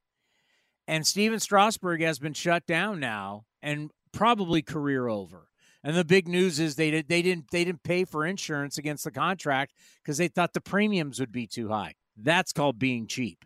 And 0.87 1.05
Stephen 1.05 1.39
Strasburg 1.39 2.01
has 2.01 2.17
been 2.17 2.33
shut 2.33 2.65
down 2.65 2.99
now 2.99 3.45
and 3.61 3.91
probably 4.13 4.61
career 4.61 5.07
over. 5.07 5.49
And 5.83 5.95
the 5.95 6.05
big 6.05 6.27
news 6.27 6.59
is 6.59 6.75
they 6.75 6.91
did, 6.91 7.07
they 7.07 7.21
didn't 7.21 7.51
they 7.51 7.63
didn't 7.63 7.83
pay 7.83 8.03
for 8.05 8.25
insurance 8.25 8.77
against 8.77 9.03
the 9.03 9.11
contract 9.11 9.73
because 10.01 10.17
they 10.17 10.27
thought 10.27 10.53
the 10.53 10.61
premiums 10.61 11.19
would 11.19 11.31
be 11.31 11.45
too 11.45 11.69
high. 11.69 11.93
That's 12.17 12.51
called 12.51 12.79
being 12.79 13.05
cheap. 13.07 13.45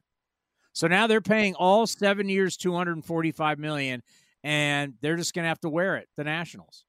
So 0.74 0.88
now 0.88 1.08
they're 1.08 1.20
paying 1.20 1.56
all 1.56 1.86
seven 1.88 2.30
years, 2.30 2.56
two 2.56 2.74
hundred 2.74 2.94
and 2.94 3.06
forty-five 3.06 3.60
million, 3.60 4.02
and 4.44 4.94
they're 5.02 5.18
just 5.18 5.34
going 5.34 5.44
to 5.44 5.50
have 5.50 5.62
to 5.62 5.70
wear 5.70 5.98
it. 5.98 6.08
The 6.18 6.24
Nationals. 6.24 6.86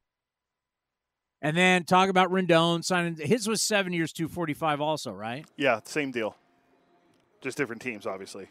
And 1.41 1.57
then 1.57 1.85
talk 1.85 2.09
about 2.09 2.31
Rendon 2.31 2.85
signing. 2.85 3.17
His 3.17 3.49
was 3.49 3.63
seven 3.63 3.93
years, 3.93 4.13
two 4.13 4.29
forty-five, 4.29 4.81
also, 4.81 5.13
right? 5.13 5.45
Yeah, 5.57 5.81
same 5.85 6.13
deal. 6.13 6.37
Just 7.41 7.57
different 7.57 7.83
teams, 7.83 8.07
obviously. 8.07 8.49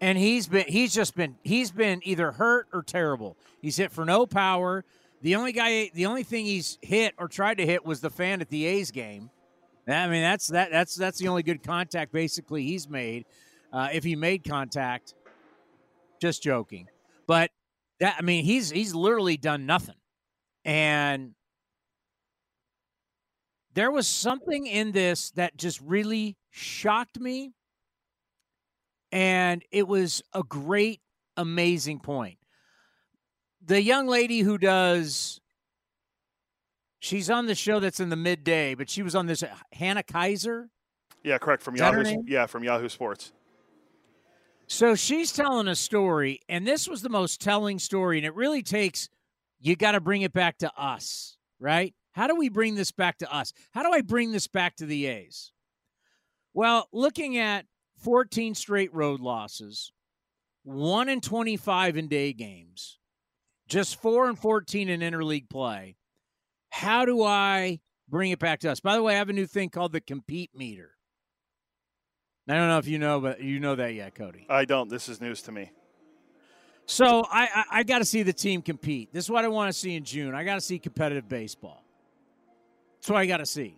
And 0.00 0.16
he's 0.16 0.46
been 0.46 0.66
he's 0.68 0.94
just 0.94 1.16
been 1.16 1.36
he's 1.42 1.72
been 1.72 2.00
either 2.04 2.32
hurt 2.32 2.68
or 2.72 2.82
terrible. 2.82 3.36
He's 3.60 3.76
hit 3.76 3.90
for 3.90 4.04
no 4.04 4.26
power. 4.26 4.84
The 5.22 5.34
only 5.34 5.52
guy, 5.52 5.90
the 5.94 6.06
only 6.06 6.22
thing 6.22 6.44
he's 6.44 6.78
hit 6.82 7.14
or 7.18 7.26
tried 7.26 7.58
to 7.58 7.66
hit 7.66 7.84
was 7.84 8.00
the 8.00 8.10
fan 8.10 8.40
at 8.40 8.50
the 8.50 8.66
A's 8.66 8.90
game. 8.92 9.30
I 9.88 10.06
mean, 10.06 10.22
that's 10.22 10.48
that 10.48 10.70
that's 10.70 10.94
that's 10.94 11.18
the 11.18 11.26
only 11.26 11.42
good 11.42 11.62
contact 11.62 12.12
basically 12.12 12.62
he's 12.62 12.88
made. 12.88 13.24
Uh, 13.72 13.88
if 13.92 14.04
he 14.04 14.14
made 14.14 14.44
contact, 14.44 15.14
just 16.20 16.42
joking. 16.42 16.88
But 17.26 17.50
that 18.00 18.16
I 18.18 18.22
mean, 18.22 18.44
he's 18.44 18.70
he's 18.70 18.94
literally 18.94 19.36
done 19.36 19.66
nothing. 19.66 19.96
And 20.64 21.34
there 23.74 23.90
was 23.90 24.08
something 24.08 24.66
in 24.66 24.92
this 24.92 25.30
that 25.32 25.56
just 25.56 25.80
really 25.80 26.36
shocked 26.50 27.20
me. 27.20 27.52
And 29.12 29.62
it 29.70 29.86
was 29.86 30.22
a 30.32 30.42
great, 30.42 31.00
amazing 31.36 32.00
point. 32.00 32.38
The 33.64 33.80
young 33.82 34.06
lady 34.08 34.40
who 34.40 34.58
does, 34.58 35.40
she's 36.98 37.30
on 37.30 37.46
the 37.46 37.54
show 37.54 37.78
that's 37.78 38.00
in 38.00 38.08
the 38.08 38.16
midday, 38.16 38.74
but 38.74 38.90
she 38.90 39.02
was 39.02 39.14
on 39.14 39.26
this, 39.26 39.42
uh, 39.42 39.48
Hannah 39.72 40.02
Keyser. 40.02 40.68
Yeah, 41.22 41.38
correct. 41.38 41.62
From 41.62 41.74
Is 41.74 41.80
that 41.80 41.94
her 41.94 42.02
Yahoo. 42.02 42.22
Yeah, 42.26 42.46
from 42.46 42.64
Yahoo 42.64 42.88
Sports. 42.88 43.32
So 44.68 44.94
she's 44.94 45.32
telling 45.32 45.68
a 45.68 45.76
story, 45.76 46.40
and 46.48 46.66
this 46.66 46.88
was 46.88 47.02
the 47.02 47.08
most 47.08 47.40
telling 47.40 47.78
story, 47.78 48.18
and 48.18 48.26
it 48.26 48.34
really 48.34 48.62
takes 48.62 49.08
you 49.60 49.76
got 49.76 49.92
to 49.92 50.00
bring 50.00 50.22
it 50.22 50.32
back 50.32 50.58
to 50.58 50.72
us, 50.76 51.36
right? 51.60 51.94
How 52.12 52.26
do 52.26 52.34
we 52.34 52.48
bring 52.48 52.74
this 52.74 52.92
back 52.92 53.18
to 53.18 53.32
us? 53.32 53.52
How 53.72 53.82
do 53.82 53.92
I 53.92 54.00
bring 54.00 54.32
this 54.32 54.48
back 54.48 54.76
to 54.76 54.86
the 54.86 55.06
A's? 55.06 55.52
Well, 56.52 56.88
looking 56.92 57.38
at 57.38 57.66
14 58.02 58.54
straight 58.54 58.92
road 58.92 59.20
losses, 59.20 59.92
1 60.64 61.08
and 61.08 61.22
25 61.22 61.96
in 61.96 62.08
day 62.08 62.32
games, 62.32 62.98
just 63.68 64.00
4 64.00 64.28
and 64.28 64.38
14 64.38 64.88
in 64.88 65.00
interleague 65.00 65.48
play. 65.48 65.96
How 66.70 67.04
do 67.04 67.22
I 67.22 67.80
bring 68.08 68.30
it 68.32 68.38
back 68.38 68.60
to 68.60 68.70
us? 68.70 68.80
By 68.80 68.96
the 68.96 69.02
way, 69.02 69.14
I 69.14 69.18
have 69.18 69.28
a 69.28 69.34
new 69.34 69.46
thing 69.46 69.70
called 69.70 69.92
the 69.92 70.00
compete 70.00 70.50
meter. 70.54 70.95
I 72.48 72.54
don't 72.54 72.68
know 72.68 72.78
if 72.78 72.86
you 72.86 72.98
know, 72.98 73.20
but 73.20 73.40
you 73.40 73.58
know 73.58 73.74
that 73.74 73.94
yet, 73.94 74.14
Cody. 74.14 74.46
I 74.48 74.64
don't. 74.64 74.88
This 74.88 75.08
is 75.08 75.20
news 75.20 75.42
to 75.42 75.52
me. 75.52 75.70
So 76.86 77.26
I 77.30 77.48
I, 77.54 77.64
I 77.78 77.82
got 77.82 77.98
to 77.98 78.04
see 78.04 78.22
the 78.22 78.32
team 78.32 78.62
compete. 78.62 79.12
This 79.12 79.24
is 79.24 79.30
what 79.30 79.44
I 79.44 79.48
want 79.48 79.72
to 79.72 79.78
see 79.78 79.96
in 79.96 80.04
June. 80.04 80.34
I 80.34 80.44
got 80.44 80.54
to 80.54 80.60
see 80.60 80.78
competitive 80.78 81.28
baseball. 81.28 81.82
That's 82.96 83.10
what 83.10 83.18
I 83.18 83.26
got 83.26 83.38
to 83.38 83.46
see. 83.46 83.76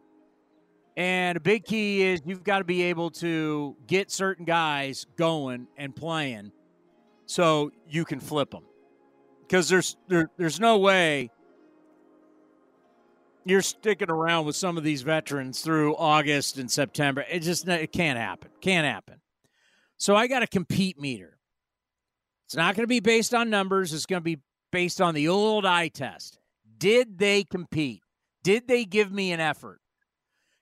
And 0.96 1.36
a 1.36 1.40
big 1.40 1.64
key 1.64 2.02
is 2.02 2.20
you've 2.26 2.44
got 2.44 2.58
to 2.58 2.64
be 2.64 2.82
able 2.82 3.10
to 3.12 3.76
get 3.86 4.10
certain 4.10 4.44
guys 4.44 5.06
going 5.16 5.68
and 5.76 5.94
playing, 5.94 6.52
so 7.24 7.70
you 7.88 8.04
can 8.04 8.20
flip 8.20 8.50
them. 8.50 8.64
Because 9.42 9.68
there's 9.68 9.96
there, 10.08 10.28
there's 10.36 10.60
no 10.60 10.78
way 10.78 11.30
you're 13.50 13.62
sticking 13.62 14.10
around 14.10 14.44
with 14.46 14.56
some 14.56 14.76
of 14.76 14.84
these 14.84 15.02
veterans 15.02 15.60
through 15.60 15.96
August 15.96 16.58
and 16.58 16.70
September. 16.70 17.24
It 17.30 17.40
just 17.40 17.66
it 17.68 17.92
can't 17.92 18.18
happen. 18.18 18.50
Can't 18.60 18.86
happen. 18.86 19.20
So 19.96 20.14
I 20.14 20.26
got 20.26 20.42
a 20.42 20.46
compete 20.46 21.00
meter. 21.00 21.38
It's 22.46 22.56
not 22.56 22.74
going 22.76 22.84
to 22.84 22.88
be 22.88 23.00
based 23.00 23.34
on 23.34 23.50
numbers. 23.50 23.92
It's 23.92 24.06
going 24.06 24.20
to 24.20 24.24
be 24.24 24.40
based 24.70 25.00
on 25.00 25.14
the 25.14 25.28
old 25.28 25.66
eye 25.66 25.88
test. 25.88 26.38
Did 26.78 27.18
they 27.18 27.44
compete? 27.44 28.02
Did 28.42 28.68
they 28.68 28.84
give 28.84 29.12
me 29.12 29.32
an 29.32 29.40
effort? 29.40 29.80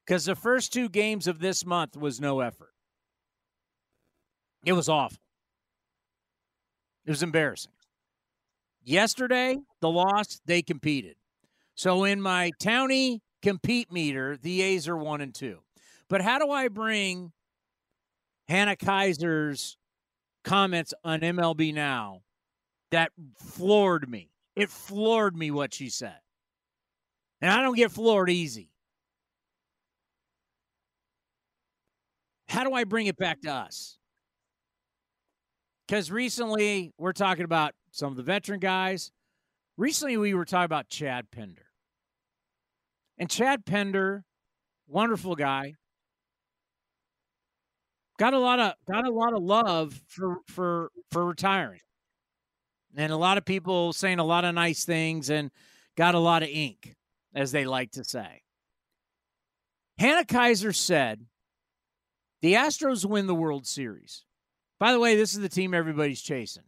Because 0.05 0.25
the 0.25 0.35
first 0.35 0.73
two 0.73 0.89
games 0.89 1.27
of 1.27 1.41
this 1.41 1.67
month 1.67 1.97
was 1.97 2.21
no 2.21 2.41
effort. 2.41 2.73
It 4.65 4.73
was 4.73 4.89
awful. 4.89 5.19
It 7.05 7.11
was 7.11 7.23
embarrassing. 7.23 7.73
Yesterday, 8.83 9.59
the 9.81 9.91
loss, 9.91 10.41
they 10.47 10.63
competed. 10.63 11.17
So 11.77 12.05
in 12.05 12.23
my 12.23 12.53
townie 12.59 13.21
compete 13.43 13.93
meter, 13.93 14.39
the 14.39 14.63
A's 14.63 14.89
are 14.89 14.97
one 14.97 15.21
and 15.21 15.35
two. 15.35 15.59
But 16.09 16.23
how 16.23 16.39
do 16.39 16.51
I 16.51 16.69
bring 16.69 17.33
Hannah 18.49 18.77
Keyser's 18.77 19.77
comments 20.43 20.95
on 21.05 21.21
MLB 21.21 21.75
Now 21.75 22.23
that 22.93 23.13
floored 23.39 24.09
me? 24.09 24.31
It 24.57 24.71
floored 24.71 25.37
me 25.37 25.51
what 25.51 25.75
she 25.75 25.91
said. 25.91 26.19
And 27.43 27.53
I 27.53 27.61
don't 27.61 27.77
get 27.77 27.91
floored 27.91 28.31
easy. 28.31 28.71
How 32.49 32.65
do 32.65 32.73
I 32.73 32.85
bring 32.85 33.07
it 33.07 33.19
back 33.19 33.43
to 33.43 33.53
us? 33.53 33.99
Because 35.87 36.11
recently 36.11 36.95
we're 36.97 37.13
talking 37.13 37.45
about 37.45 37.75
some 37.91 38.11
of 38.11 38.17
the 38.17 38.23
veteran 38.23 38.61
guys. 38.61 39.13
Recently 39.77 40.17
we 40.17 40.33
were 40.33 40.47
talking 40.47 40.65
about 40.65 40.89
Chad 40.89 41.31
Pinder. 41.31 41.66
And 43.19 43.31
Chad 43.31 43.65
Pinder, 43.65 44.25
wonderful 44.87 45.35
guy, 45.35 45.75
got 48.19 48.35
a 48.35 48.39
lot 48.39 48.61
of 48.61 48.75
got 48.87 49.07
a 49.07 49.11
lot 49.11 49.35
of 49.35 49.43
love 49.43 50.01
for 50.07 50.39
for 50.47 50.91
for 51.11 51.25
retiring. 51.25 51.81
And 52.97 53.13
a 53.13 53.17
lot 53.17 53.37
of 53.37 53.45
people 53.45 53.93
saying 53.93 54.19
a 54.19 54.25
lot 54.25 54.45
of 54.45 54.55
nice 54.55 54.85
things 54.85 55.29
and 55.29 55.51
got 55.97 56.15
a 56.15 56.19
lot 56.19 56.43
of 56.43 56.49
ink, 56.49 56.95
as 57.35 57.53
they 57.53 57.67
like 57.67 57.93
to 57.93 58.05
say. 58.05 58.43
Hannah 59.99 60.25
Keyser 60.25 60.75
said 60.75 61.27
the 62.43 62.55
Astros 62.55 63.05
win 63.05 63.27
the 63.27 63.35
World 63.35 63.67
Series. 63.67 64.25
By 64.79 64.93
the 64.93 65.01
way, 65.01 65.17
this 65.17 65.35
is 65.35 65.41
the 65.41 65.49
team 65.49 65.75
everybody's 65.75 66.21
chasing. 66.21 66.65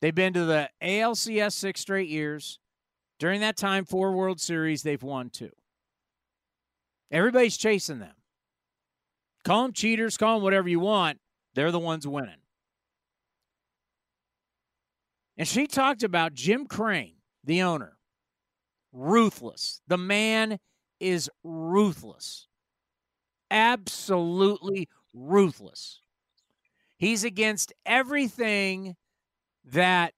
They've 0.00 0.14
been 0.14 0.34
to 0.34 0.44
the 0.44 0.70
ALCS 0.82 1.52
six 1.52 1.80
straight 1.80 2.08
years. 2.08 2.58
During 3.18 3.40
that 3.40 3.56
time, 3.56 3.84
four 3.84 4.12
World 4.12 4.40
Series, 4.40 4.82
they've 4.82 5.02
won 5.02 5.30
two. 5.30 5.52
Everybody's 7.10 7.56
chasing 7.56 8.00
them. 8.00 8.14
Call 9.44 9.62
them 9.62 9.72
cheaters, 9.72 10.16
call 10.16 10.36
them 10.36 10.42
whatever 10.42 10.68
you 10.68 10.80
want. 10.80 11.18
They're 11.54 11.70
the 11.70 11.78
ones 11.78 12.06
winning. 12.06 12.40
And 15.36 15.46
she 15.46 15.66
talked 15.66 16.02
about 16.02 16.34
Jim 16.34 16.66
Crane, 16.66 17.16
the 17.44 17.62
owner. 17.62 17.96
Ruthless. 18.92 19.80
The 19.88 19.98
man 19.98 20.58
is 21.00 21.28
ruthless. 21.42 22.48
Absolutely 23.50 24.88
ruthless. 25.12 26.00
He's 26.96 27.24
against 27.24 27.72
everything 27.84 28.96
that 29.64 30.14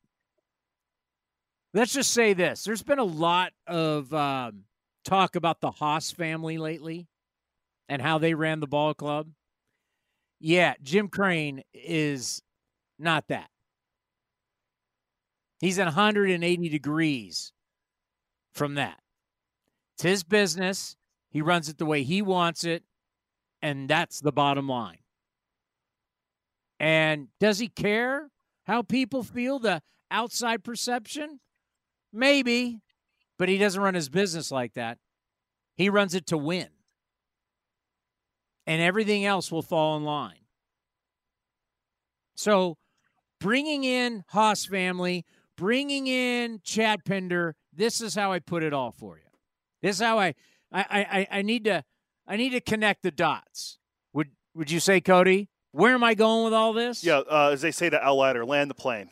let's 1.77 1.93
just 1.93 2.13
say 2.13 2.33
this. 2.33 2.65
There's 2.65 2.83
been 2.83 2.99
a 2.99 3.05
lot 3.05 3.53
of 3.67 4.13
um, 4.15 4.65
talk 5.05 5.37
about 5.37 5.61
the 5.61 5.71
haas 5.71 6.11
family 6.11 6.57
lately 6.57 7.07
and 7.89 8.01
how 8.01 8.19
they 8.19 8.33
ran 8.33 8.61
the 8.61 8.67
ball 8.67 8.95
club. 8.95 9.29
Yeah 10.41 10.75
jim 10.83 11.09
crane 11.09 11.63
is 11.73 12.43
not 12.99 13.29
that. 13.29 13.49
He's 15.61 15.79
at 15.79 15.85
180 15.85 16.69
degrees 16.69 17.53
from 18.55 18.75
that. 18.75 18.99
It's 19.95 20.03
his 20.03 20.25
business. 20.25 20.97
He 21.31 21.41
runs 21.43 21.69
it 21.69 21.79
the 21.79 21.87
way 21.87 22.03
he 22.03 22.23
wants 22.23 22.65
it 22.65 22.85
and 23.63 23.89
that's 23.89 24.21
the 24.21 24.33
bottom 24.33 24.69
line. 24.69 24.99
And 26.81 27.29
does 27.39 27.59
he 27.59 27.69
care 27.69 28.31
how 28.65 28.83
people 28.83 29.23
feel 29.23 29.59
the 29.59 29.83
outside 30.11 30.63
perception 30.65 31.41
Maybe, 32.17 32.81
but 33.39 33.51
he 33.51 33.59
doesn't 33.59 33.81
run 33.81 33.93
his 33.93 34.09
business 34.09 34.51
like 34.51 34.73
that. 34.73 34.97
He 35.77 35.91
runs 35.91 36.15
it 36.15 36.27
to 36.29 36.39
win. 36.39 36.69
And 38.67 38.81
everything 38.81 39.27
else 39.27 39.53
will 39.53 39.63
fall 39.63 39.99
in 39.99 40.05
line. 40.05 40.47
So, 42.35 42.79
bringing 43.39 43.85
in 43.85 44.25
Haas 44.29 44.65
family, 44.65 45.27
bringing 45.59 46.07
in 46.07 46.61
Chad 46.65 47.05
Pinder, 47.05 47.55
this 47.73 48.01
is 48.01 48.15
how 48.15 48.33
I 48.33 48.39
put 48.39 48.63
it 48.63 48.73
all 48.73 48.93
for 48.93 49.19
you. 49.19 49.31
This 49.83 49.97
is 49.97 50.03
how 50.03 50.19
I 50.19 50.35
I 50.73 50.85
I, 50.91 51.29
I 51.31 51.43
need 51.43 51.65
to 51.65 51.85
I 52.27 52.37
need 52.37 52.51
to 52.51 52.61
connect 52.61 53.03
the 53.03 53.11
dots. 53.11 53.79
Would 54.15 54.31
would 54.55 54.71
you 54.71 54.81
say, 54.81 55.03
Cody? 55.03 55.51
Where 55.73 55.93
am 55.93 56.03
I 56.03 56.15
going 56.15 56.45
with 56.45 56.55
all 56.55 56.73
this? 56.73 57.05
Yeah, 57.05 57.19
uh, 57.19 57.51
as 57.53 57.61
they 57.61 57.71
say 57.71 57.91
to 57.91 58.03
L. 58.03 58.17
Letter, 58.17 58.47
land 58.47 58.71
the 58.71 58.75
plane. 58.75 59.11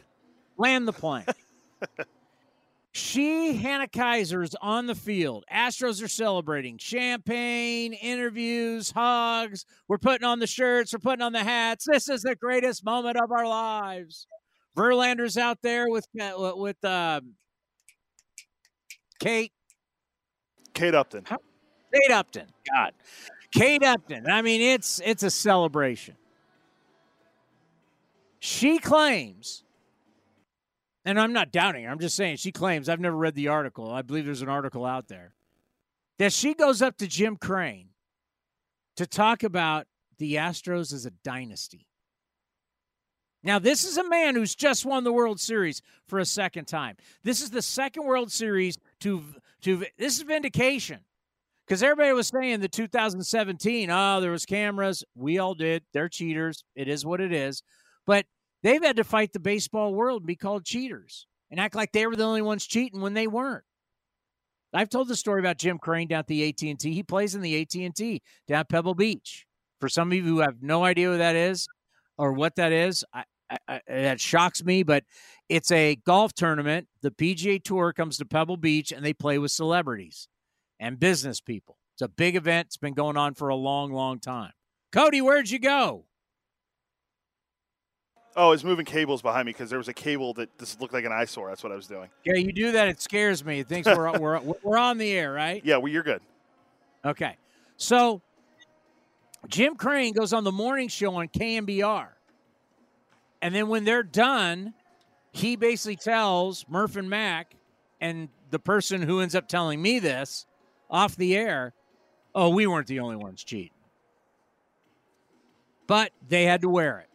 Land 0.56 0.88
the 0.88 0.92
plane. 0.92 1.26
she, 2.96 3.54
Hannah 3.54 3.88
Keyser, 3.88 4.44
is 4.44 4.54
on 4.62 4.86
the 4.86 4.94
field. 4.94 5.44
Astros 5.52 6.00
are 6.00 6.06
celebrating. 6.06 6.78
Champagne, 6.78 7.92
interviews, 7.92 8.92
hugs. 8.92 9.66
We're 9.88 9.98
putting 9.98 10.24
on 10.24 10.38
the 10.38 10.46
shirts. 10.46 10.92
We're 10.92 11.00
putting 11.00 11.20
on 11.20 11.32
the 11.32 11.42
hats. 11.42 11.86
This 11.90 12.08
is 12.08 12.22
the 12.22 12.36
greatest 12.36 12.84
moment 12.84 13.16
of 13.16 13.32
our 13.32 13.48
lives. 13.48 14.28
Verlander's 14.76 15.36
out 15.36 15.58
there 15.60 15.88
with 15.88 16.06
uh, 16.20 16.52
with 16.54 16.84
um, 16.84 17.34
Kate. 19.18 19.50
Kate 20.72 20.94
Upton. 20.94 21.24
Kate 21.24 22.12
Upton. 22.12 22.46
God. 22.72 22.92
Kate 23.52 23.82
Upton. 23.82 24.30
I 24.30 24.40
mean, 24.40 24.60
it's 24.60 25.00
it's 25.04 25.24
a 25.24 25.30
celebration. 25.30 26.14
She 28.38 28.78
claims, 28.78 29.64
and 31.04 31.20
I'm 31.20 31.32
not 31.32 31.52
doubting 31.52 31.84
her, 31.84 31.90
I'm 31.90 31.98
just 31.98 32.16
saying 32.16 32.36
she 32.36 32.52
claims, 32.52 32.88
I've 32.88 33.00
never 33.00 33.16
read 33.16 33.34
the 33.34 33.48
article. 33.48 33.90
I 33.90 34.02
believe 34.02 34.24
there's 34.24 34.42
an 34.42 34.48
article 34.48 34.84
out 34.84 35.08
there, 35.08 35.34
that 36.18 36.32
she 36.32 36.54
goes 36.54 36.82
up 36.82 36.96
to 36.98 37.06
Jim 37.06 37.36
Crane 37.36 37.88
to 38.96 39.06
talk 39.06 39.42
about 39.42 39.86
the 40.18 40.34
Astros 40.34 40.92
as 40.92 41.06
a 41.06 41.10
dynasty. 41.10 41.86
Now, 43.42 43.58
this 43.58 43.84
is 43.84 43.98
a 43.98 44.08
man 44.08 44.34
who's 44.34 44.54
just 44.54 44.86
won 44.86 45.04
the 45.04 45.12
World 45.12 45.38
Series 45.38 45.82
for 46.06 46.18
a 46.18 46.24
second 46.24 46.64
time. 46.64 46.96
This 47.24 47.42
is 47.42 47.50
the 47.50 47.60
second 47.60 48.04
World 48.06 48.32
Series 48.32 48.78
to 49.00 49.22
to 49.62 49.84
this 49.98 50.16
is 50.16 50.22
vindication. 50.22 51.00
Because 51.66 51.82
everybody 51.82 52.12
was 52.12 52.28
saying 52.28 52.60
the 52.60 52.68
2017, 52.68 53.90
oh, 53.90 54.20
there 54.20 54.30
was 54.30 54.44
cameras. 54.44 55.02
We 55.14 55.38
all 55.38 55.54
did. 55.54 55.82
They're 55.92 56.10
cheaters. 56.10 56.64
It 56.74 56.88
is 56.88 57.06
what 57.06 57.20
it 57.22 57.32
is. 57.32 57.62
But 58.06 58.26
they've 58.64 58.82
had 58.82 58.96
to 58.96 59.04
fight 59.04 59.32
the 59.32 59.38
baseball 59.38 59.94
world 59.94 60.22
and 60.22 60.26
be 60.26 60.34
called 60.34 60.64
cheaters 60.64 61.28
and 61.50 61.60
act 61.60 61.76
like 61.76 61.92
they 61.92 62.06
were 62.08 62.16
the 62.16 62.24
only 62.24 62.42
ones 62.42 62.66
cheating 62.66 63.00
when 63.00 63.14
they 63.14 63.28
weren't. 63.28 63.62
I've 64.72 64.88
told 64.88 65.06
the 65.06 65.14
story 65.14 65.38
about 65.38 65.58
Jim 65.58 65.78
Crane 65.78 66.08
down 66.08 66.20
at 66.20 66.26
the 66.26 66.48
AT&T. 66.48 66.92
He 66.92 67.02
plays 67.04 67.36
in 67.36 67.42
the 67.42 67.60
AT&T 67.60 68.22
down 68.48 68.60
at 68.60 68.68
Pebble 68.68 68.94
Beach. 68.96 69.46
For 69.78 69.88
some 69.88 70.08
of 70.08 70.14
you 70.14 70.24
who 70.24 70.38
have 70.40 70.62
no 70.62 70.82
idea 70.82 71.12
who 71.12 71.18
that 71.18 71.36
is 71.36 71.68
or 72.18 72.32
what 72.32 72.56
that 72.56 72.72
is, 72.72 73.04
I, 73.12 73.24
I, 73.50 73.58
I, 73.68 73.80
that 73.86 74.20
shocks 74.20 74.64
me, 74.64 74.82
but 74.82 75.04
it's 75.48 75.70
a 75.70 75.96
golf 76.04 76.32
tournament. 76.32 76.88
The 77.02 77.12
PGA 77.12 77.62
Tour 77.62 77.92
comes 77.92 78.16
to 78.16 78.24
Pebble 78.24 78.56
Beach 78.56 78.90
and 78.90 79.04
they 79.04 79.12
play 79.12 79.38
with 79.38 79.52
celebrities 79.52 80.26
and 80.80 80.98
business 80.98 81.40
people. 81.40 81.78
It's 81.94 82.02
a 82.02 82.08
big 82.08 82.34
event. 82.34 82.66
It's 82.66 82.76
been 82.76 82.94
going 82.94 83.16
on 83.16 83.34
for 83.34 83.48
a 83.48 83.54
long, 83.54 83.92
long 83.92 84.18
time. 84.18 84.52
Cody, 84.90 85.20
where'd 85.20 85.50
you 85.50 85.60
go? 85.60 86.06
Oh, 88.36 88.50
it's 88.52 88.64
moving 88.64 88.84
cables 88.84 89.22
behind 89.22 89.46
me 89.46 89.52
because 89.52 89.70
there 89.70 89.78
was 89.78 89.88
a 89.88 89.94
cable 89.94 90.34
that 90.34 90.56
just 90.58 90.80
looked 90.80 90.92
like 90.92 91.04
an 91.04 91.12
eyesore. 91.12 91.48
That's 91.48 91.62
what 91.62 91.70
I 91.70 91.76
was 91.76 91.86
doing. 91.86 92.08
Yeah, 92.24 92.34
you 92.34 92.52
do 92.52 92.72
that. 92.72 92.88
It 92.88 93.00
scares 93.00 93.44
me. 93.44 93.60
It 93.60 93.68
thinks 93.68 93.86
we're, 93.86 94.18
we're, 94.18 94.40
we're 94.62 94.76
on 94.78 94.98
the 94.98 95.12
air, 95.12 95.32
right? 95.32 95.62
Yeah, 95.64 95.76
well, 95.76 95.92
you're 95.92 96.02
good. 96.02 96.20
Okay. 97.04 97.36
So 97.76 98.22
Jim 99.48 99.76
Crane 99.76 100.14
goes 100.14 100.32
on 100.32 100.42
the 100.42 100.52
morning 100.52 100.88
show 100.88 101.14
on 101.14 101.28
KNBR. 101.28 102.08
And 103.40 103.54
then 103.54 103.68
when 103.68 103.84
they're 103.84 104.02
done, 104.02 104.74
he 105.30 105.56
basically 105.56 105.96
tells 105.96 106.64
Murph 106.68 106.96
and 106.96 107.10
Mac 107.10 107.54
and 108.00 108.28
the 108.50 108.58
person 108.58 109.02
who 109.02 109.20
ends 109.20 109.34
up 109.34 109.48
telling 109.48 109.80
me 109.80 109.98
this 109.98 110.46
off 110.90 111.16
the 111.16 111.36
air, 111.36 111.72
oh, 112.34 112.48
we 112.48 112.66
weren't 112.66 112.86
the 112.86 113.00
only 113.00 113.16
ones 113.16 113.44
cheating. 113.44 113.70
But 115.86 116.12
they 116.28 116.44
had 116.44 116.62
to 116.62 116.68
wear 116.68 117.00
it. 117.00 117.08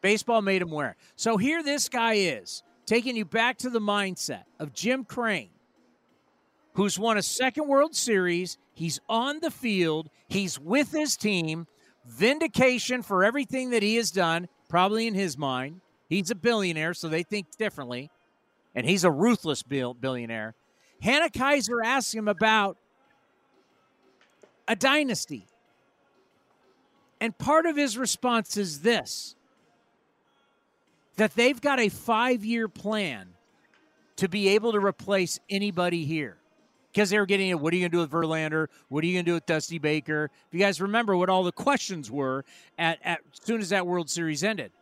Baseball 0.00 0.42
made 0.42 0.62
him 0.62 0.70
wear. 0.70 0.96
So 1.16 1.36
here 1.36 1.62
this 1.62 1.88
guy 1.88 2.14
is, 2.14 2.62
taking 2.84 3.16
you 3.16 3.24
back 3.24 3.58
to 3.58 3.70
the 3.70 3.80
mindset 3.80 4.44
of 4.60 4.72
Jim 4.72 5.04
Crane, 5.04 5.50
who's 6.74 6.98
won 6.98 7.16
a 7.18 7.22
second 7.22 7.68
World 7.68 7.94
Series. 7.94 8.58
He's 8.74 9.00
on 9.08 9.40
the 9.40 9.50
field, 9.50 10.10
he's 10.28 10.58
with 10.58 10.92
his 10.92 11.16
team. 11.16 11.66
Vindication 12.04 13.02
for 13.02 13.24
everything 13.24 13.70
that 13.70 13.82
he 13.82 13.96
has 13.96 14.12
done, 14.12 14.46
probably 14.68 15.08
in 15.08 15.14
his 15.14 15.36
mind. 15.36 15.80
He's 16.08 16.30
a 16.30 16.36
billionaire, 16.36 16.94
so 16.94 17.08
they 17.08 17.24
think 17.24 17.56
differently. 17.58 18.10
And 18.76 18.86
he's 18.86 19.02
a 19.02 19.10
ruthless 19.10 19.64
billionaire. 19.64 20.54
Hannah 21.00 21.30
Keyser 21.30 21.84
asks 21.84 22.14
him 22.14 22.28
about 22.28 22.76
a 24.68 24.76
dynasty. 24.76 25.46
And 27.20 27.36
part 27.36 27.66
of 27.66 27.76
his 27.76 27.98
response 27.98 28.56
is 28.56 28.82
this 28.82 29.34
that 31.16 31.34
they've 31.34 31.60
got 31.60 31.80
a 31.80 31.88
five 31.88 32.44
year 32.44 32.68
plan 32.68 33.28
to 34.16 34.28
be 34.28 34.48
able 34.48 34.72
to 34.72 34.78
replace 34.78 35.38
anybody 35.50 36.04
here. 36.04 36.36
Because 36.92 37.10
they 37.10 37.18
were 37.18 37.26
getting 37.26 37.50
it, 37.50 37.60
what 37.60 37.74
are 37.74 37.76
you 37.76 37.82
going 37.82 37.90
to 37.90 37.96
do 37.96 38.00
with 38.00 38.10
Verlander? 38.10 38.68
What 38.88 39.04
are 39.04 39.06
you 39.06 39.14
going 39.14 39.26
to 39.26 39.30
do 39.30 39.34
with 39.34 39.44
Dusty 39.44 39.78
Baker? 39.78 40.30
If 40.48 40.54
you 40.54 40.60
guys 40.60 40.80
remember 40.80 41.14
what 41.14 41.28
all 41.28 41.44
the 41.44 41.52
questions 41.52 42.10
were 42.10 42.44
at, 42.78 42.98
at 43.04 43.20
as 43.32 43.40
soon 43.44 43.60
as 43.60 43.68
that 43.68 43.86
World 43.86 44.08
Series 44.08 44.42
ended. 44.42 44.72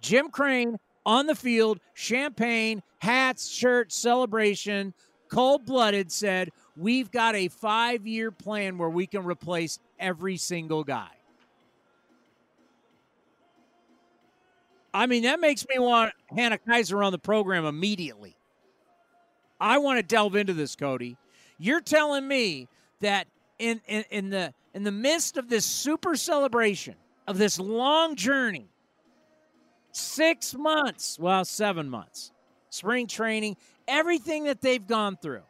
Jim 0.00 0.30
Crane 0.30 0.78
on 1.04 1.26
the 1.26 1.34
field, 1.34 1.80
champagne, 1.92 2.82
hats, 2.98 3.46
shirt, 3.46 3.92
celebration, 3.92 4.94
cold 5.28 5.66
blooded 5.66 6.10
said, 6.10 6.50
We've 6.76 7.10
got 7.10 7.34
a 7.34 7.48
five 7.48 8.06
year 8.06 8.30
plan 8.30 8.78
where 8.78 8.88
we 8.88 9.06
can 9.06 9.24
replace 9.24 9.78
every 9.98 10.38
single 10.38 10.82
guy. 10.82 11.10
I 14.92 15.06
mean, 15.06 15.22
that 15.22 15.40
makes 15.40 15.66
me 15.68 15.78
want 15.78 16.12
Hannah 16.34 16.58
Keyser 16.58 17.04
on 17.04 17.12
the 17.12 17.18
program 17.18 17.64
immediately. 17.64 18.36
I 19.60 19.78
want 19.78 19.98
to 19.98 20.02
delve 20.02 20.36
into 20.36 20.54
this, 20.54 20.74
Cody. 20.74 21.16
You're 21.58 21.80
telling 21.80 22.26
me 22.26 22.68
that 23.00 23.26
in, 23.58 23.80
in, 23.86 24.04
in 24.10 24.30
the 24.30 24.54
in 24.72 24.84
the 24.84 24.92
midst 24.92 25.36
of 25.36 25.48
this 25.48 25.64
super 25.64 26.14
celebration 26.16 26.94
of 27.26 27.38
this 27.38 27.58
long 27.58 28.16
journey, 28.16 28.68
six 29.92 30.54
months, 30.54 31.18
well, 31.18 31.44
seven 31.44 31.88
months, 31.88 32.32
spring 32.70 33.06
training, 33.06 33.56
everything 33.88 34.44
that 34.44 34.60
they've 34.60 34.86
gone 34.86 35.16
through, 35.16 35.42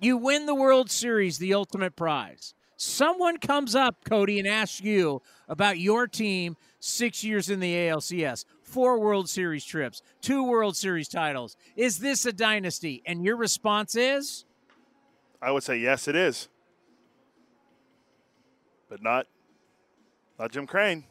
you 0.00 0.16
win 0.16 0.46
the 0.46 0.54
World 0.54 0.90
Series, 0.90 1.38
the 1.38 1.54
ultimate 1.54 1.96
prize. 1.96 2.54
Someone 2.76 3.38
comes 3.38 3.74
up, 3.74 4.04
Cody, 4.04 4.38
and 4.38 4.48
asks 4.48 4.80
you 4.80 5.22
about 5.48 5.78
your 5.78 6.06
team 6.06 6.56
six 6.84 7.24
years 7.24 7.48
in 7.50 7.60
the 7.60 7.72
ALCS, 7.72 8.44
four 8.62 8.98
World 8.98 9.28
Series 9.28 9.64
trips, 9.64 10.02
two 10.20 10.44
World 10.44 10.76
Series 10.76 11.08
titles. 11.08 11.56
Is 11.76 11.98
this 11.98 12.26
a 12.26 12.32
dynasty? 12.32 13.02
And 13.06 13.24
your 13.24 13.36
response 13.36 13.96
is? 13.96 14.44
I 15.40 15.50
would 15.50 15.62
say 15.62 15.76
yes, 15.78 16.08
it 16.08 16.16
is, 16.16 16.48
but 18.88 19.02
not 19.02 19.26
not 20.38 20.52
Jim 20.52 20.66
Crane. 20.66 21.04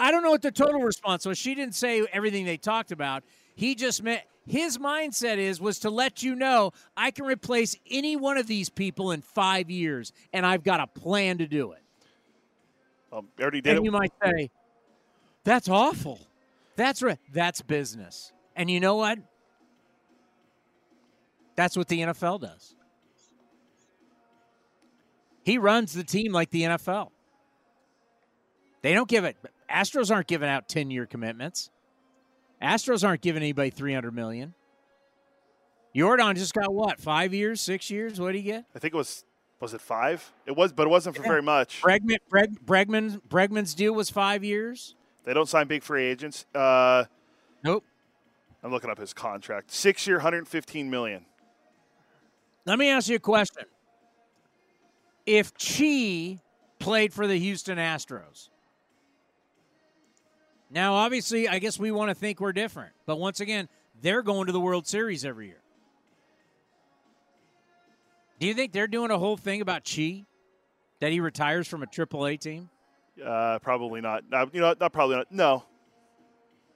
I 0.00 0.10
don't 0.10 0.22
know 0.22 0.30
what 0.30 0.42
the 0.42 0.52
total 0.52 0.80
response 0.80 1.26
was. 1.26 1.38
She 1.38 1.54
didn't 1.54 1.74
say 1.74 2.06
everything 2.12 2.44
they 2.44 2.56
talked 2.56 2.92
about. 2.92 3.24
He 3.54 3.74
just 3.74 4.02
meant 4.02 4.22
his 4.46 4.78
mindset 4.78 5.38
is 5.38 5.60
was 5.60 5.80
to 5.80 5.90
let 5.90 6.22
you 6.22 6.34
know 6.34 6.72
I 6.96 7.10
can 7.10 7.26
replace 7.26 7.76
any 7.90 8.16
one 8.16 8.38
of 8.38 8.46
these 8.46 8.68
people 8.68 9.10
in 9.12 9.22
five 9.22 9.70
years, 9.70 10.12
and 10.32 10.46
I've 10.46 10.62
got 10.62 10.80
a 10.80 10.86
plan 10.86 11.38
to 11.38 11.46
do 11.46 11.72
it. 11.72 11.82
Um, 13.12 13.28
already 13.40 13.60
did 13.60 13.70
and 13.70 13.78
it. 13.80 13.84
you 13.84 13.90
might 13.90 14.12
say, 14.22 14.50
"That's 15.48 15.68
awful." 15.68 16.20
That's 16.76 17.02
right. 17.02 17.18
That's 17.32 17.62
business. 17.62 18.32
And 18.54 18.70
you 18.70 18.80
know 18.80 18.96
what? 18.96 19.18
That's 21.56 21.76
what 21.76 21.88
the 21.88 22.00
NFL 22.00 22.42
does. 22.42 22.76
He 25.42 25.56
runs 25.56 25.94
the 25.94 26.04
team 26.04 26.32
like 26.32 26.50
the 26.50 26.62
NFL. 26.64 27.10
They 28.82 28.92
don't 28.92 29.08
give 29.08 29.24
it. 29.24 29.36
Astros 29.70 30.14
aren't 30.14 30.26
giving 30.26 30.48
out 30.48 30.68
ten 30.68 30.90
year 30.90 31.06
commitments. 31.06 31.70
Astros 32.62 33.06
aren't 33.06 33.22
giving 33.22 33.42
anybody 33.42 33.70
300 33.70 34.12
million. 34.14 34.52
Yordan 35.94 36.34
just 36.34 36.52
got 36.52 36.72
what? 36.72 37.00
Five 37.00 37.32
years, 37.32 37.60
six 37.60 37.90
years? 37.90 38.20
What 38.20 38.32
did 38.32 38.38
he 38.38 38.42
get? 38.42 38.66
I 38.74 38.78
think 38.78 38.92
it 38.92 38.96
was 38.96 39.24
was 39.60 39.74
it 39.74 39.80
five? 39.80 40.30
It 40.46 40.54
was, 40.54 40.72
but 40.72 40.86
it 40.86 40.90
wasn't 40.90 41.16
for 41.16 41.22
Yeah. 41.22 41.28
very 41.28 41.42
much. 41.42 41.80
Bregman, 41.82 42.18
Breg, 42.30 42.58
Bregman, 42.64 43.20
Bregman's 43.28 43.74
deal 43.74 43.92
was 43.94 44.10
five 44.10 44.44
years. 44.44 44.94
They 45.24 45.34
don't 45.34 45.48
sign 45.48 45.66
big 45.66 45.82
free 45.82 46.04
agents. 46.04 46.46
Uh, 46.54 47.04
Nope. 47.62 47.84
I'm 48.62 48.70
looking 48.70 48.90
up 48.90 48.98
his 48.98 49.12
contract. 49.12 49.70
Six 49.70 50.06
year, 50.06 50.16
115 50.16 50.90
million. 50.90 51.24
Let 52.64 52.78
me 52.78 52.88
ask 52.90 53.08
you 53.08 53.16
a 53.16 53.20
question. 53.20 53.64
If 55.26 55.52
Chi 55.54 56.38
played 56.78 57.12
for 57.12 57.26
the 57.26 57.38
Houston 57.38 57.78
Astros, 57.78 58.48
now 60.70 60.94
obviously, 60.94 61.48
I 61.48 61.58
guess 61.58 61.78
we 61.78 61.90
want 61.90 62.10
to 62.10 62.14
think 62.14 62.40
we're 62.40 62.52
different, 62.52 62.92
but 63.06 63.18
once 63.18 63.40
again, 63.40 63.68
they're 64.00 64.22
going 64.22 64.46
to 64.46 64.52
the 64.52 64.60
World 64.60 64.86
Series 64.86 65.24
every 65.24 65.46
year. 65.46 65.60
Do 68.38 68.46
you 68.46 68.54
think 68.54 68.72
they're 68.72 68.86
doing 68.86 69.10
a 69.10 69.18
whole 69.18 69.36
thing 69.36 69.60
about 69.60 69.84
Chi 69.84 70.24
that 71.00 71.10
he 71.10 71.20
retires 71.20 71.66
from 71.66 71.82
a 71.82 71.86
AAA 71.86 72.38
team? 72.38 72.70
Uh, 73.24 73.58
probably 73.60 74.00
not. 74.00 74.24
Uh, 74.32 74.46
you 74.52 74.60
know, 74.60 74.74
not 74.80 74.92
probably 74.92 75.16
not. 75.16 75.30
No, 75.32 75.64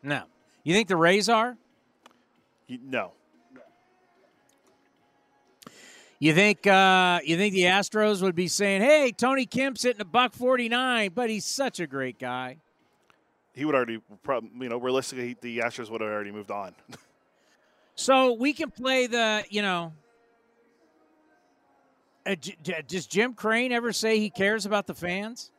No. 0.03 0.23
You 0.65 0.75
think 0.75 0.89
the 0.89 0.97
Rays 0.97 1.29
are? 1.29 1.57
Y- 2.69 2.79
no. 2.83 3.13
You 6.19 6.35
think 6.35 6.67
uh, 6.69 7.19
you 7.25 7.37
think 7.37 7.53
the 7.55 7.63
Astros 7.65 8.23
would 8.23 8.37
be 8.37 8.47
saying, 8.47 8.81
"Hey, 8.83 9.11
Tony 9.11 9.45
Kemp's 9.45 9.83
hitting 9.83 10.01
a 10.01 10.05
buck 10.05 10.35
49, 10.35 11.11
but 11.15 11.29
he's 11.29 11.45
such 11.45 11.81
a 11.81 11.87
great 11.87 12.19
guy." 12.19 12.59
He 13.55 13.65
would 13.65 13.75
already, 13.75 14.01
probably, 14.23 14.51
you 14.61 14.69
know, 14.69 14.79
realistically, 14.79 15.37
the 15.41 15.59
Astros 15.59 15.91
would 15.91 16.01
have 16.01 16.11
already 16.11 16.31
moved 16.33 16.51
on. 16.51 16.75
So 17.95 18.33
we 18.33 18.55
can 18.55 18.71
play 18.71 19.07
the, 19.07 19.45
you 19.51 19.61
know. 19.61 19.93
Uh, 22.25 22.35
J- 22.37 22.57
J- 22.63 22.83
does 22.89 23.07
Jim 23.07 23.35
Crane 23.35 23.71
ever 23.71 23.93
say 23.93 24.19
he 24.19 24.31
cares 24.31 24.65
about 24.65 24.87
the 24.87 24.95
fans? 24.95 25.51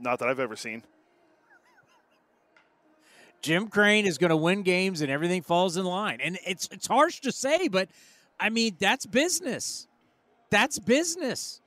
Not 0.00 0.18
that 0.18 0.28
I've 0.28 0.40
ever 0.40 0.56
seen. 0.56 0.82
Jim 3.42 3.68
Crane 3.68 4.06
is 4.06 4.18
going 4.18 4.30
to 4.30 4.36
win 4.36 4.62
games 4.62 5.02
and 5.02 5.10
everything 5.10 5.42
falls 5.42 5.76
in 5.76 5.84
line. 5.84 6.20
And 6.20 6.38
it's 6.46 6.68
it's 6.72 6.86
harsh 6.86 7.20
to 7.20 7.32
say, 7.32 7.68
but 7.68 7.88
I 8.40 8.50
mean 8.50 8.76
that's 8.78 9.06
business. 9.06 9.86
That's 10.50 10.78
business. 10.78 11.60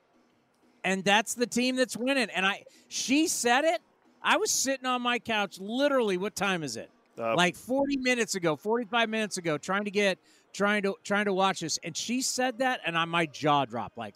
And 0.83 1.03
that's 1.03 1.35
the 1.35 1.47
team 1.47 1.75
that's 1.75 1.95
winning. 1.95 2.29
And 2.35 2.45
I 2.45 2.63
she 2.87 3.27
said 3.27 3.63
it. 3.65 3.81
I 4.21 4.37
was 4.37 4.51
sitting 4.51 4.85
on 4.85 5.01
my 5.01 5.19
couch 5.19 5.59
literally 5.59 6.17
what 6.17 6.35
time 6.35 6.63
is 6.63 6.75
it? 6.75 6.89
Uh, 7.17 7.35
like 7.35 7.55
40 7.55 7.97
minutes 7.97 8.35
ago, 8.35 8.55
45 8.55 9.09
minutes 9.09 9.37
ago 9.37 9.57
trying 9.57 9.85
to 9.85 9.91
get 9.91 10.19
trying 10.51 10.83
to 10.83 10.95
trying 11.03 11.25
to 11.25 11.33
watch 11.33 11.59
this 11.59 11.77
and 11.83 11.95
she 11.95 12.21
said 12.21 12.57
that 12.57 12.81
and 12.85 12.97
I 12.97 13.05
my 13.05 13.25
jaw 13.25 13.65
dropped 13.65 13.97
like 13.97 14.15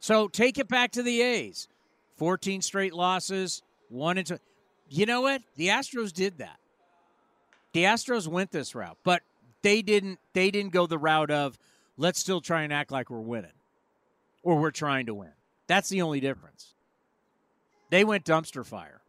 So 0.00 0.28
take 0.28 0.58
it 0.58 0.68
back 0.68 0.92
to 0.92 1.02
the 1.02 1.22
A's. 1.22 1.68
14 2.16 2.62
straight 2.62 2.94
losses, 2.94 3.62
one 3.88 4.18
into 4.18 4.40
You 4.88 5.06
know 5.06 5.20
what? 5.20 5.42
The 5.56 5.68
Astros 5.68 6.12
did 6.12 6.38
that. 6.38 6.58
The 7.72 7.84
Astros 7.84 8.26
went 8.26 8.50
this 8.50 8.74
route, 8.74 8.98
but 9.04 9.22
they 9.62 9.82
didn't 9.82 10.18
they 10.32 10.50
didn't 10.50 10.72
go 10.72 10.86
the 10.86 10.98
route 10.98 11.30
of 11.30 11.58
let's 11.96 12.18
still 12.18 12.40
try 12.40 12.62
and 12.62 12.72
act 12.72 12.90
like 12.90 13.10
we're 13.10 13.20
winning 13.20 13.52
or 14.42 14.58
we're 14.58 14.70
trying 14.70 15.06
to 15.06 15.14
win. 15.14 15.32
That's 15.66 15.88
the 15.88 16.02
only 16.02 16.20
difference. 16.20 16.74
They 17.90 18.04
went 18.04 18.24
dumpster 18.24 18.64
fire. 18.64 19.00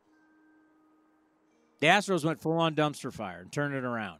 The 1.79 1.87
Astros 1.87 2.25
went 2.25 2.41
full 2.41 2.57
on 2.57 2.75
dumpster 2.75 3.11
fire 3.11 3.39
and 3.41 3.51
turned 3.51 3.73
it 3.73 3.83
around. 3.83 4.19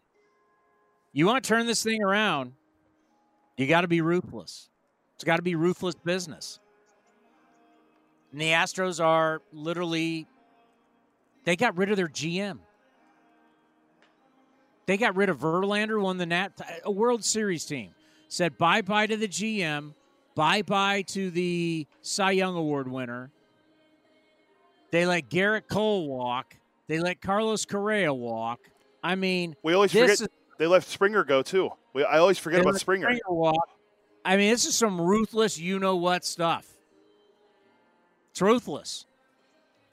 You 1.11 1.25
want 1.25 1.43
to 1.43 1.47
turn 1.47 1.65
this 1.65 1.83
thing 1.83 2.01
around, 2.01 2.53
you 3.57 3.67
got 3.67 3.81
to 3.81 3.87
be 3.87 4.01
ruthless. 4.01 4.69
It's 5.19 5.25
got 5.25 5.35
to 5.35 5.41
be 5.41 5.55
ruthless 5.55 5.95
business. 5.95 6.61
And 8.31 8.39
the 8.39 8.51
Astros 8.51 9.03
are 9.03 9.41
literally, 9.51 10.25
they 11.43 11.57
got 11.57 11.75
rid 11.77 11.91
of 11.91 11.97
their 11.97 12.07
GM. 12.07 12.59
They 14.85 14.95
got 14.95 15.17
rid 15.17 15.27
of 15.27 15.39
Verlander, 15.39 16.01
won 16.01 16.15
the 16.15 16.25
Nat, 16.25 16.53
a 16.85 16.89
World 16.89 17.25
Series 17.25 17.65
team. 17.65 17.89
Said 18.29 18.57
bye 18.57 18.81
bye 18.81 19.07
to 19.07 19.17
the 19.17 19.27
GM, 19.27 19.93
bye 20.35 20.61
bye 20.61 21.01
to 21.07 21.29
the 21.31 21.85
Cy 22.01 22.31
Young 22.31 22.55
Award 22.55 22.89
winner. 22.89 23.29
They 24.89 25.05
let 25.05 25.29
Gerrit 25.29 25.67
Cole 25.69 26.07
walk. 26.07 26.55
They 26.87 26.99
let 26.99 27.21
Carlos 27.21 27.65
Correa 27.65 28.13
walk. 28.13 28.61
I 29.03 29.15
mean, 29.15 29.53
we 29.63 29.73
always 29.73 29.91
forget 29.91 30.11
is- 30.11 30.29
they 30.57 30.65
let 30.67 30.83
Springer 30.83 31.25
go 31.25 31.41
too. 31.41 31.71
We, 31.93 32.05
I 32.05 32.19
always 32.19 32.39
forget 32.39 32.61
about 32.61 32.75
let 32.75 32.79
Springer. 32.79 33.19
walk. 33.27 33.67
I 34.23 34.37
mean, 34.37 34.51
this 34.51 34.65
is 34.65 34.75
some 34.75 34.99
ruthless, 34.99 35.57
you 35.57 35.79
know 35.79 35.95
what 35.95 36.25
stuff. 36.25 36.67
It's 38.31 38.41
ruthless. 38.41 39.05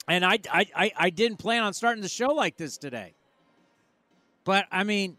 And 0.07 0.23
I, 0.23 0.39
I, 0.51 0.91
I, 0.95 1.09
didn't 1.09 1.37
plan 1.37 1.63
on 1.63 1.73
starting 1.73 2.01
the 2.01 2.07
show 2.09 2.27
like 2.27 2.55
this 2.55 2.77
today. 2.77 3.13
But 4.45 4.65
I 4.71 4.85
mean, 4.85 5.17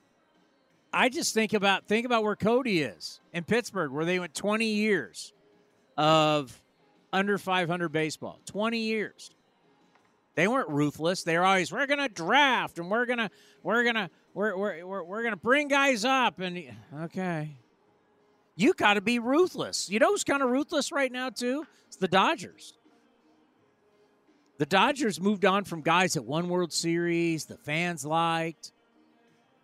I 0.92 1.10
just 1.10 1.34
think 1.34 1.52
about 1.52 1.86
think 1.86 2.06
about 2.06 2.22
where 2.22 2.36
Cody 2.36 2.80
is 2.80 3.20
in 3.34 3.44
Pittsburgh, 3.44 3.92
where 3.92 4.06
they 4.06 4.18
went 4.18 4.34
20 4.34 4.64
years 4.64 5.34
of 5.98 6.58
under 7.12 7.36
500 7.36 7.90
baseball. 7.90 8.40
20 8.46 8.78
years. 8.78 9.30
They 10.34 10.48
weren't 10.48 10.70
ruthless. 10.70 11.24
They 11.24 11.36
were 11.36 11.44
always 11.44 11.70
we're 11.72 11.86
gonna 11.86 12.08
draft 12.08 12.78
and 12.78 12.90
we're 12.90 13.04
gonna 13.04 13.30
we're 13.62 13.84
gonna 13.84 14.08
we're 14.32 14.56
we're 14.56 14.86
we're, 14.86 15.02
we're 15.02 15.22
gonna 15.22 15.36
bring 15.36 15.68
guys 15.68 16.04
up 16.04 16.40
and 16.40 16.62
okay. 17.02 17.50
You 18.58 18.74
got 18.74 18.94
to 18.94 19.00
be 19.00 19.20
ruthless. 19.20 19.88
You 19.88 20.00
know 20.00 20.10
who's 20.10 20.24
kind 20.24 20.42
of 20.42 20.50
ruthless 20.50 20.90
right 20.90 21.12
now 21.12 21.30
too? 21.30 21.64
It's 21.86 21.96
the 21.96 22.08
Dodgers. 22.08 22.74
The 24.58 24.66
Dodgers 24.66 25.20
moved 25.20 25.44
on 25.44 25.62
from 25.62 25.80
guys 25.80 26.14
that 26.14 26.22
won 26.22 26.48
World 26.48 26.72
Series, 26.72 27.44
the 27.44 27.56
fans 27.56 28.04
liked. 28.04 28.72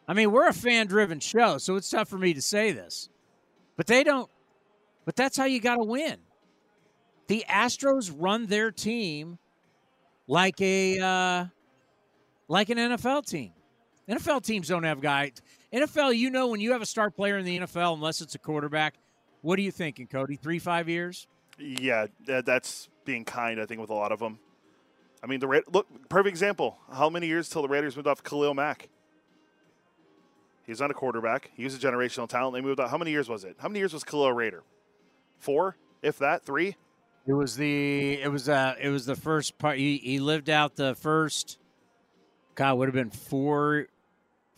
I 0.06 0.14
mean, 0.14 0.30
we're 0.30 0.46
a 0.46 0.52
fan 0.52 0.86
driven 0.86 1.18
show, 1.18 1.58
so 1.58 1.74
it's 1.74 1.90
tough 1.90 2.08
for 2.08 2.18
me 2.18 2.34
to 2.34 2.40
say 2.40 2.70
this. 2.70 3.08
But 3.76 3.88
they 3.88 4.04
don't, 4.04 4.30
but 5.04 5.16
that's 5.16 5.36
how 5.36 5.46
you 5.46 5.60
got 5.60 5.74
to 5.74 5.82
win. 5.82 6.18
The 7.26 7.44
Astros 7.50 8.14
run 8.16 8.46
their 8.46 8.70
team 8.70 9.38
like 10.28 10.60
a, 10.60 11.00
uh, 11.00 11.46
like 12.46 12.70
an 12.70 12.78
NFL 12.78 13.26
team. 13.26 13.50
NFL 14.08 14.44
teams 14.44 14.68
don't 14.68 14.84
have 14.84 15.00
guys. 15.00 15.32
NFL, 15.74 16.16
you 16.16 16.30
know, 16.30 16.46
when 16.46 16.60
you 16.60 16.72
have 16.72 16.82
a 16.82 16.86
star 16.86 17.10
player 17.10 17.36
in 17.36 17.44
the 17.44 17.58
NFL, 17.58 17.94
unless 17.94 18.20
it's 18.20 18.34
a 18.34 18.38
quarterback, 18.38 18.94
what 19.42 19.58
are 19.58 19.62
you 19.62 19.72
thinking, 19.72 20.06
Cody? 20.06 20.36
Three, 20.36 20.58
five 20.58 20.88
years? 20.88 21.26
Yeah, 21.58 22.06
that's 22.26 22.88
being 23.04 23.24
kind. 23.24 23.60
I 23.60 23.66
think 23.66 23.80
with 23.80 23.90
a 23.90 23.94
lot 23.94 24.12
of 24.12 24.20
them. 24.20 24.38
I 25.22 25.26
mean, 25.26 25.40
the 25.40 25.48
Ra- 25.48 25.60
look 25.72 25.86
perfect 26.08 26.28
example. 26.28 26.78
How 26.92 27.10
many 27.10 27.26
years 27.26 27.48
till 27.48 27.62
the 27.62 27.68
Raiders 27.68 27.96
moved 27.96 28.08
off 28.08 28.22
Khalil 28.22 28.54
Mack? 28.54 28.88
He 30.64 30.72
was 30.72 30.80
not 30.80 30.90
a 30.90 30.94
quarterback. 30.94 31.50
He 31.54 31.64
was 31.64 31.74
a 31.74 31.78
generational 31.78 32.28
talent. 32.28 32.54
They 32.54 32.60
moved 32.60 32.80
on. 32.80 32.88
How 32.88 32.98
many 32.98 33.10
years 33.10 33.28
was 33.28 33.44
it? 33.44 33.56
How 33.58 33.68
many 33.68 33.80
years 33.80 33.92
was 33.92 34.04
Khalil 34.04 34.26
a 34.26 34.32
Raider? 34.32 34.62
Four, 35.38 35.76
if 36.02 36.18
that. 36.18 36.44
Three. 36.44 36.76
It 37.26 37.32
was 37.32 37.56
the 37.56 38.20
it 38.20 38.30
was 38.30 38.48
uh 38.50 38.74
it 38.78 38.90
was 38.90 39.06
the 39.06 39.16
first 39.16 39.56
part. 39.58 39.78
He, 39.78 39.96
he 39.96 40.20
lived 40.20 40.50
out 40.50 40.76
the 40.76 40.94
first. 40.94 41.58
God 42.54 42.78
would 42.78 42.88
have 42.88 42.94
been 42.94 43.10
four 43.10 43.86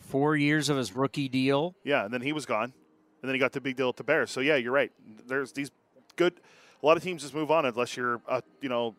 four 0.07 0.35
years 0.35 0.69
of 0.69 0.77
his 0.77 0.95
rookie 0.95 1.29
deal. 1.29 1.75
Yeah, 1.83 2.05
and 2.05 2.13
then 2.13 2.21
he 2.21 2.33
was 2.33 2.45
gone, 2.45 2.73
and 3.21 3.29
then 3.29 3.33
he 3.33 3.39
got 3.39 3.51
the 3.51 3.61
big 3.61 3.75
deal 3.75 3.89
at 3.89 3.95
the 3.97 4.03
Bears. 4.03 4.31
So 4.31 4.39
yeah, 4.41 4.55
you're 4.55 4.71
right. 4.71 4.91
There's 5.27 5.51
these 5.51 5.71
good. 6.15 6.39
A 6.81 6.85
lot 6.85 6.97
of 6.97 7.03
teams 7.03 7.21
just 7.23 7.33
move 7.33 7.49
on 7.51 7.65
unless 7.65 7.97
you're 7.97 8.21
a 8.27 8.41
you 8.61 8.69
know 8.69 8.95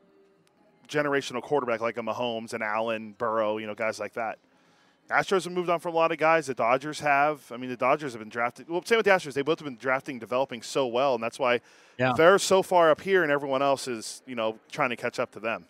generational 0.89 1.43
quarterback 1.43 1.81
like 1.81 1.97
a 1.99 2.03
Mahomes 2.03 2.53
and 2.53 2.63
Allen, 2.63 3.15
Burrow, 3.19 3.59
you 3.59 3.67
know 3.67 3.75
guys 3.75 3.99
like 4.01 4.15
that. 4.15 4.39
Astros 5.11 5.45
have 5.45 5.55
moved 5.55 5.71
on 5.71 5.81
from 5.81 5.95
a 5.95 5.97
lot 5.97 6.13
of 6.13 6.19
guys. 6.19 6.47
The 6.49 6.55
Dodgers 6.55 7.01
have. 7.01 7.51
I 7.51 7.57
mean, 7.57 7.71
the 7.71 7.77
Dodgers 7.79 8.13
have 8.13 8.21
been 8.21 8.29
drafted. 8.29 8.69
Well, 8.69 8.83
same 8.85 8.99
with 8.99 9.07
the 9.07 9.11
Astros. 9.13 9.33
They 9.33 9.41
both 9.41 9.59
have 9.59 9.65
been 9.65 9.79
drafting, 9.79 10.19
developing 10.19 10.61
so 10.61 10.87
well, 10.87 11.15
and 11.15 11.23
that's 11.23 11.39
why 11.39 11.61
Yeah. 11.99 12.13
they're 12.15 12.39
so 12.39 12.63
far 12.63 12.91
up 12.91 13.01
here, 13.01 13.23
and 13.23 13.33
everyone 13.33 13.63
else 13.63 13.89
is 13.89 14.23
you 14.27 14.35
know 14.35 14.59
trying 14.71 14.91
to 14.91 14.97
catch 14.97 15.19
up 15.19 15.31
to 15.33 15.41
them. 15.41 15.65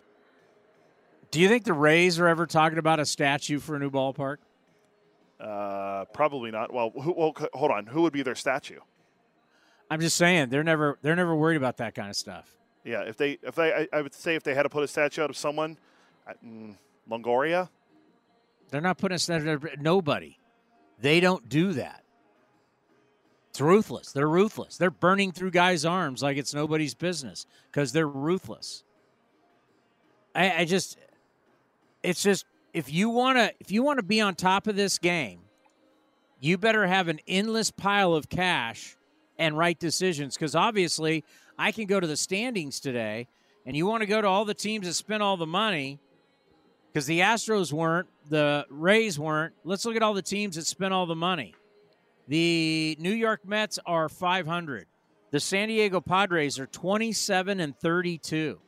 Do 1.31 1.39
you 1.39 1.47
think 1.47 1.63
the 1.63 1.73
Rays 1.73 2.19
are 2.19 2.27
ever 2.27 2.47
talking 2.47 2.79
about 2.79 2.99
a 2.99 3.05
statue 3.05 3.59
for 3.59 3.75
a 3.75 3.79
new 3.79 3.91
ballpark? 3.91 4.37
Uh, 5.39 6.05
probably 6.13 6.51
not. 6.51 6.73
Well, 6.73 6.91
who, 6.91 7.13
well, 7.15 7.33
hold 7.53 7.71
on. 7.71 7.85
Who 7.85 8.01
would 8.01 8.13
be 8.13 8.23
their 8.23 8.35
statue? 8.35 8.79
I'm 9.89 10.01
just 10.01 10.17
saying 10.17 10.49
they're 10.49 10.63
never 10.63 10.99
they're 11.01 11.15
never 11.15 11.35
worried 11.35 11.57
about 11.57 11.77
that 11.77 11.95
kind 11.95 12.09
of 12.09 12.15
stuff. 12.15 12.55
Yeah, 12.83 13.01
if 13.01 13.17
they, 13.17 13.37
if 13.43 13.55
they, 13.55 13.73
I, 13.73 13.87
I 13.91 14.01
would 14.01 14.13
say 14.13 14.35
if 14.35 14.43
they 14.43 14.53
had 14.53 14.63
to 14.63 14.69
put 14.69 14.83
a 14.83 14.87
statue 14.87 15.21
out 15.23 15.29
of 15.29 15.37
someone, 15.37 15.77
mm, 16.45 16.75
Longoria. 17.09 17.69
They're 18.69 18.81
not 18.81 18.97
putting 18.97 19.15
a 19.15 19.19
statue. 19.19 19.51
Of 19.51 19.65
nobody. 19.79 20.37
They 21.01 21.19
don't 21.19 21.47
do 21.49 21.73
that. 21.73 22.03
It's 23.49 23.61
ruthless. 23.61 24.11
They're 24.11 24.29
ruthless. 24.29 24.77
They're 24.77 24.91
burning 24.91 25.31
through 25.31 25.51
guys' 25.51 25.85
arms 25.85 26.21
like 26.21 26.37
it's 26.37 26.53
nobody's 26.53 26.93
business 26.93 27.45
because 27.71 27.91
they're 27.91 28.07
ruthless. 28.07 28.83
I, 30.35 30.61
I 30.61 30.65
just, 30.65 30.97
it's 32.03 32.21
just 32.21 32.45
if 32.73 32.91
you 32.91 33.09
want 33.09 33.37
to, 33.37 33.53
if 33.59 33.71
you 33.71 33.83
want 33.83 33.97
to 33.97 34.03
be 34.03 34.21
on 34.21 34.35
top 34.35 34.67
of 34.67 34.75
this 34.75 34.97
game, 34.97 35.41
you 36.39 36.57
better 36.57 36.87
have 36.87 37.07
an 37.07 37.19
endless 37.27 37.71
pile 37.71 38.13
of 38.13 38.29
cash 38.29 38.95
and 39.37 39.57
right 39.57 39.77
decisions 39.77 40.35
because 40.35 40.55
obviously 40.55 41.23
I 41.57 41.71
can 41.71 41.85
go 41.85 41.99
to 41.99 42.07
the 42.07 42.17
standings 42.17 42.79
today, 42.79 43.27
and 43.65 43.75
you 43.75 43.85
want 43.85 44.01
to 44.01 44.07
go 44.07 44.21
to 44.21 44.27
all 44.27 44.45
the 44.45 44.53
teams 44.53 44.87
that 44.87 44.93
spent 44.93 45.21
all 45.21 45.37
the 45.37 45.45
money 45.47 45.99
because 46.91 47.05
the 47.05 47.19
Astros 47.19 47.73
weren't, 47.73 48.07
the 48.29 48.65
Rays 48.69 49.19
weren't. 49.19 49.53
Let's 49.63 49.85
look 49.85 49.95
at 49.95 50.03
all 50.03 50.13
the 50.13 50.21
teams 50.21 50.55
that 50.55 50.65
spent 50.65 50.93
all 50.93 51.05
the 51.05 51.15
money. 51.15 51.53
The 52.27 52.95
New 52.99 53.11
York 53.11 53.45
Mets 53.45 53.79
are 53.85 54.07
500. 54.07 54.85
The 55.31 55.39
San 55.39 55.67
Diego 55.67 56.01
Padres 56.01 56.59
are 56.59 56.65
27 56.65 57.59
and 57.59 57.77
32. 57.77 58.59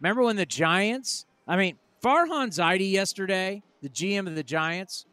Remember 0.00 0.22
when 0.22 0.36
the 0.36 0.46
Giants? 0.46 1.26
I 1.46 1.56
mean, 1.56 1.78
Farhan 2.02 2.48
Zaidi 2.48 2.90
yesterday, 2.90 3.62
the 3.80 3.88
GM 3.88 4.26
of 4.26 4.34
the 4.34 4.42
Giants. 4.42 5.06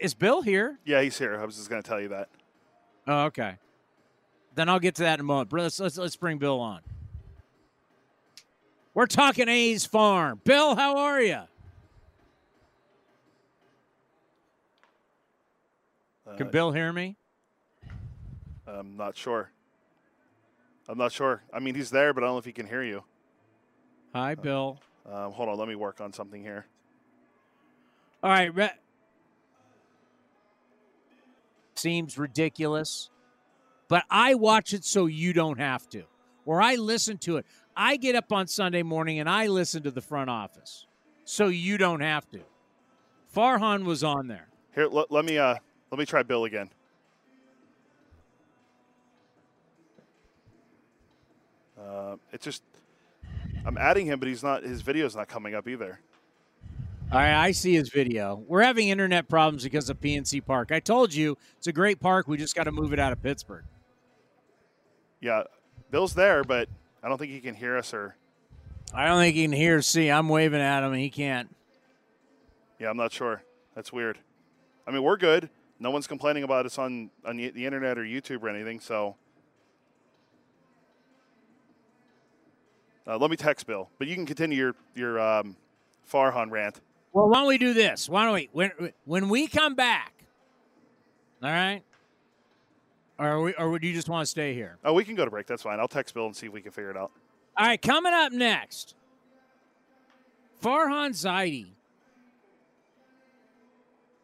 Is 0.00 0.14
Bill 0.14 0.42
here? 0.42 0.78
Yeah, 0.84 1.02
he's 1.02 1.18
here. 1.18 1.40
I 1.40 1.44
was 1.44 1.56
just 1.56 1.68
going 1.68 1.82
to 1.82 1.88
tell 1.88 2.00
you 2.00 2.08
that. 2.08 2.28
Oh, 3.08 3.24
okay. 3.24 3.56
Then 4.54 4.68
I'll 4.68 4.78
get 4.78 4.94
to 4.96 5.02
that 5.02 5.14
in 5.14 5.20
a 5.20 5.24
moment. 5.24 5.52
Let's, 5.52 5.80
let's, 5.80 5.98
let's 5.98 6.16
bring 6.16 6.38
Bill 6.38 6.60
on. 6.60 6.80
We're 8.94 9.06
talking 9.06 9.48
A's 9.48 9.84
Farm. 9.86 10.40
Bill, 10.44 10.76
how 10.76 10.96
are 10.98 11.20
you? 11.20 11.40
Can 16.36 16.46
Uh, 16.46 16.50
Bill 16.50 16.70
hear 16.70 16.92
me? 16.92 17.16
I'm 18.66 18.96
not 18.96 19.16
sure. 19.16 19.50
I'm 20.88 20.98
not 20.98 21.10
sure. 21.10 21.42
I 21.52 21.58
mean, 21.58 21.74
he's 21.74 21.90
there, 21.90 22.12
but 22.12 22.22
I 22.22 22.26
don't 22.26 22.34
know 22.34 22.38
if 22.38 22.44
he 22.44 22.52
can 22.52 22.66
hear 22.66 22.84
you. 22.84 23.02
Hi, 24.14 24.34
Bill. 24.36 24.78
Um, 25.06 25.32
hold 25.32 25.48
on, 25.48 25.58
let 25.58 25.68
me 25.68 25.74
work 25.74 26.00
on 26.00 26.12
something 26.12 26.42
here. 26.42 26.66
All 28.22 28.30
right. 28.30 28.54
Re- 28.54 28.70
Seems 31.74 32.18
ridiculous, 32.18 33.08
but 33.88 34.04
I 34.10 34.34
watch 34.34 34.74
it 34.74 34.84
so 34.84 35.06
you 35.06 35.32
don't 35.32 35.58
have 35.58 35.88
to, 35.90 36.02
or 36.44 36.60
I 36.60 36.74
listen 36.74 37.16
to 37.18 37.38
it. 37.38 37.46
I 37.74 37.96
get 37.96 38.14
up 38.14 38.32
on 38.32 38.46
Sunday 38.46 38.82
morning 38.82 39.18
and 39.18 39.30
I 39.30 39.46
listen 39.46 39.82
to 39.84 39.90
the 39.90 40.02
front 40.02 40.28
office 40.28 40.86
so 41.24 41.46
you 41.46 41.78
don't 41.78 42.00
have 42.00 42.30
to. 42.32 42.40
Farhan 43.34 43.84
was 43.84 44.04
on 44.04 44.26
there. 44.26 44.48
Here, 44.74 44.88
let, 44.88 45.10
let 45.10 45.24
me 45.24 45.38
uh, 45.38 45.54
let 45.90 45.98
me 45.98 46.04
try 46.04 46.22
Bill 46.22 46.44
again. 46.44 46.68
Uh, 51.80 52.16
it's 52.32 52.44
just 52.44 52.62
I'm 53.70 53.78
adding 53.78 54.06
him, 54.06 54.18
but 54.18 54.26
he's 54.26 54.42
not. 54.42 54.64
His 54.64 54.82
video's 54.82 55.14
not 55.14 55.28
coming 55.28 55.54
up 55.54 55.68
either. 55.68 56.00
All 57.12 57.18
right, 57.20 57.40
I 57.40 57.52
see 57.52 57.72
his 57.72 57.88
video. 57.88 58.42
We're 58.48 58.62
having 58.62 58.88
internet 58.88 59.28
problems 59.28 59.62
because 59.62 59.88
of 59.88 60.00
PNC 60.00 60.44
Park. 60.44 60.72
I 60.72 60.80
told 60.80 61.14
you 61.14 61.38
it's 61.56 61.68
a 61.68 61.72
great 61.72 62.00
park. 62.00 62.26
We 62.26 62.36
just 62.36 62.56
got 62.56 62.64
to 62.64 62.72
move 62.72 62.92
it 62.92 62.98
out 62.98 63.12
of 63.12 63.22
Pittsburgh. 63.22 63.62
Yeah, 65.20 65.44
Bill's 65.92 66.14
there, 66.14 66.42
but 66.42 66.68
I 67.00 67.08
don't 67.08 67.16
think 67.16 67.30
he 67.30 67.38
can 67.38 67.54
hear 67.54 67.76
us 67.76 67.94
or. 67.94 68.16
I 68.92 69.06
don't 69.06 69.20
think 69.20 69.36
he 69.36 69.44
can 69.44 69.52
hear. 69.52 69.76
or 69.76 69.82
See, 69.82 70.10
I'm 70.10 70.28
waving 70.28 70.60
at 70.60 70.82
him 70.82 70.92
and 70.92 71.00
he 71.00 71.10
can't. 71.10 71.54
Yeah, 72.80 72.90
I'm 72.90 72.96
not 72.96 73.12
sure. 73.12 73.44
That's 73.76 73.92
weird. 73.92 74.18
I 74.84 74.90
mean, 74.90 75.04
we're 75.04 75.16
good. 75.16 75.48
No 75.78 75.92
one's 75.92 76.08
complaining 76.08 76.42
about 76.42 76.66
us 76.66 76.76
on 76.76 77.10
on 77.24 77.36
the 77.36 77.50
the 77.50 77.66
internet 77.66 77.98
or 77.98 78.02
YouTube 78.02 78.42
or 78.42 78.48
anything. 78.48 78.80
So. 78.80 79.14
Uh, 83.10 83.18
let 83.18 83.28
me 83.28 83.36
text 83.36 83.66
Bill, 83.66 83.90
but 83.98 84.06
you 84.06 84.14
can 84.14 84.24
continue 84.24 84.56
your 84.56 84.74
your 84.94 85.18
um, 85.18 85.56
Farhan 86.08 86.48
rant. 86.48 86.80
Well, 87.12 87.28
why 87.28 87.38
don't 87.38 87.48
we 87.48 87.58
do 87.58 87.74
this? 87.74 88.08
Why 88.08 88.24
don't 88.24 88.34
we 88.34 88.48
when 88.52 88.70
when 89.04 89.28
we 89.28 89.48
come 89.48 89.74
back? 89.74 90.12
All 91.42 91.50
right. 91.50 91.82
Or 93.18 93.42
we, 93.42 93.54
or 93.54 93.68
would 93.68 93.82
you 93.82 93.92
just 93.92 94.08
want 94.08 94.22
to 94.22 94.30
stay 94.30 94.54
here? 94.54 94.78
Oh, 94.84 94.92
we 94.92 95.04
can 95.04 95.16
go 95.16 95.24
to 95.24 95.30
break. 95.30 95.48
That's 95.48 95.62
fine. 95.62 95.80
I'll 95.80 95.88
text 95.88 96.14
Bill 96.14 96.26
and 96.26 96.36
see 96.36 96.46
if 96.46 96.52
we 96.52 96.62
can 96.62 96.70
figure 96.70 96.90
it 96.90 96.96
out. 96.96 97.10
All 97.56 97.66
right, 97.66 97.82
coming 97.82 98.14
up 98.14 98.32
next, 98.32 98.94
Farhan 100.62 101.10
Zaidi 101.10 101.66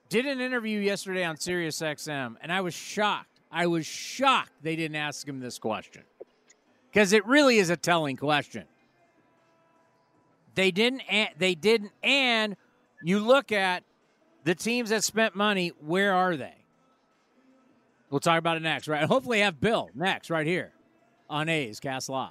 did 0.08 0.26
an 0.26 0.40
interview 0.40 0.78
yesterday 0.78 1.24
on 1.24 1.36
Sirius 1.36 1.80
XM, 1.80 2.36
and 2.40 2.52
I 2.52 2.60
was 2.60 2.72
shocked. 2.72 3.40
I 3.50 3.66
was 3.66 3.84
shocked 3.84 4.52
they 4.62 4.76
didn't 4.76 4.96
ask 4.96 5.26
him 5.26 5.40
this 5.40 5.58
question 5.58 6.04
because 6.92 7.12
it 7.12 7.26
really 7.26 7.58
is 7.58 7.68
a 7.68 7.76
telling 7.76 8.16
question. 8.16 8.64
They 10.56 10.72
didn't. 10.72 11.02
And, 11.02 11.30
They 11.38 11.54
didn't. 11.54 11.92
And 12.02 12.56
you 13.02 13.20
look 13.20 13.52
at 13.52 13.84
the 14.42 14.56
teams 14.56 14.90
that 14.90 15.04
spent 15.04 15.36
money. 15.36 15.68
Where 15.80 16.12
are 16.12 16.36
they? 16.36 16.54
We'll 18.10 18.20
talk 18.20 18.38
about 18.38 18.56
it 18.56 18.62
next, 18.62 18.88
right? 18.88 19.04
Hopefully, 19.04 19.40
have 19.40 19.60
Bill 19.60 19.90
next, 19.94 20.30
right 20.30 20.46
here 20.46 20.72
on 21.28 21.48
A's 21.48 21.80
Cast 21.80 22.08
Live. 22.08 22.30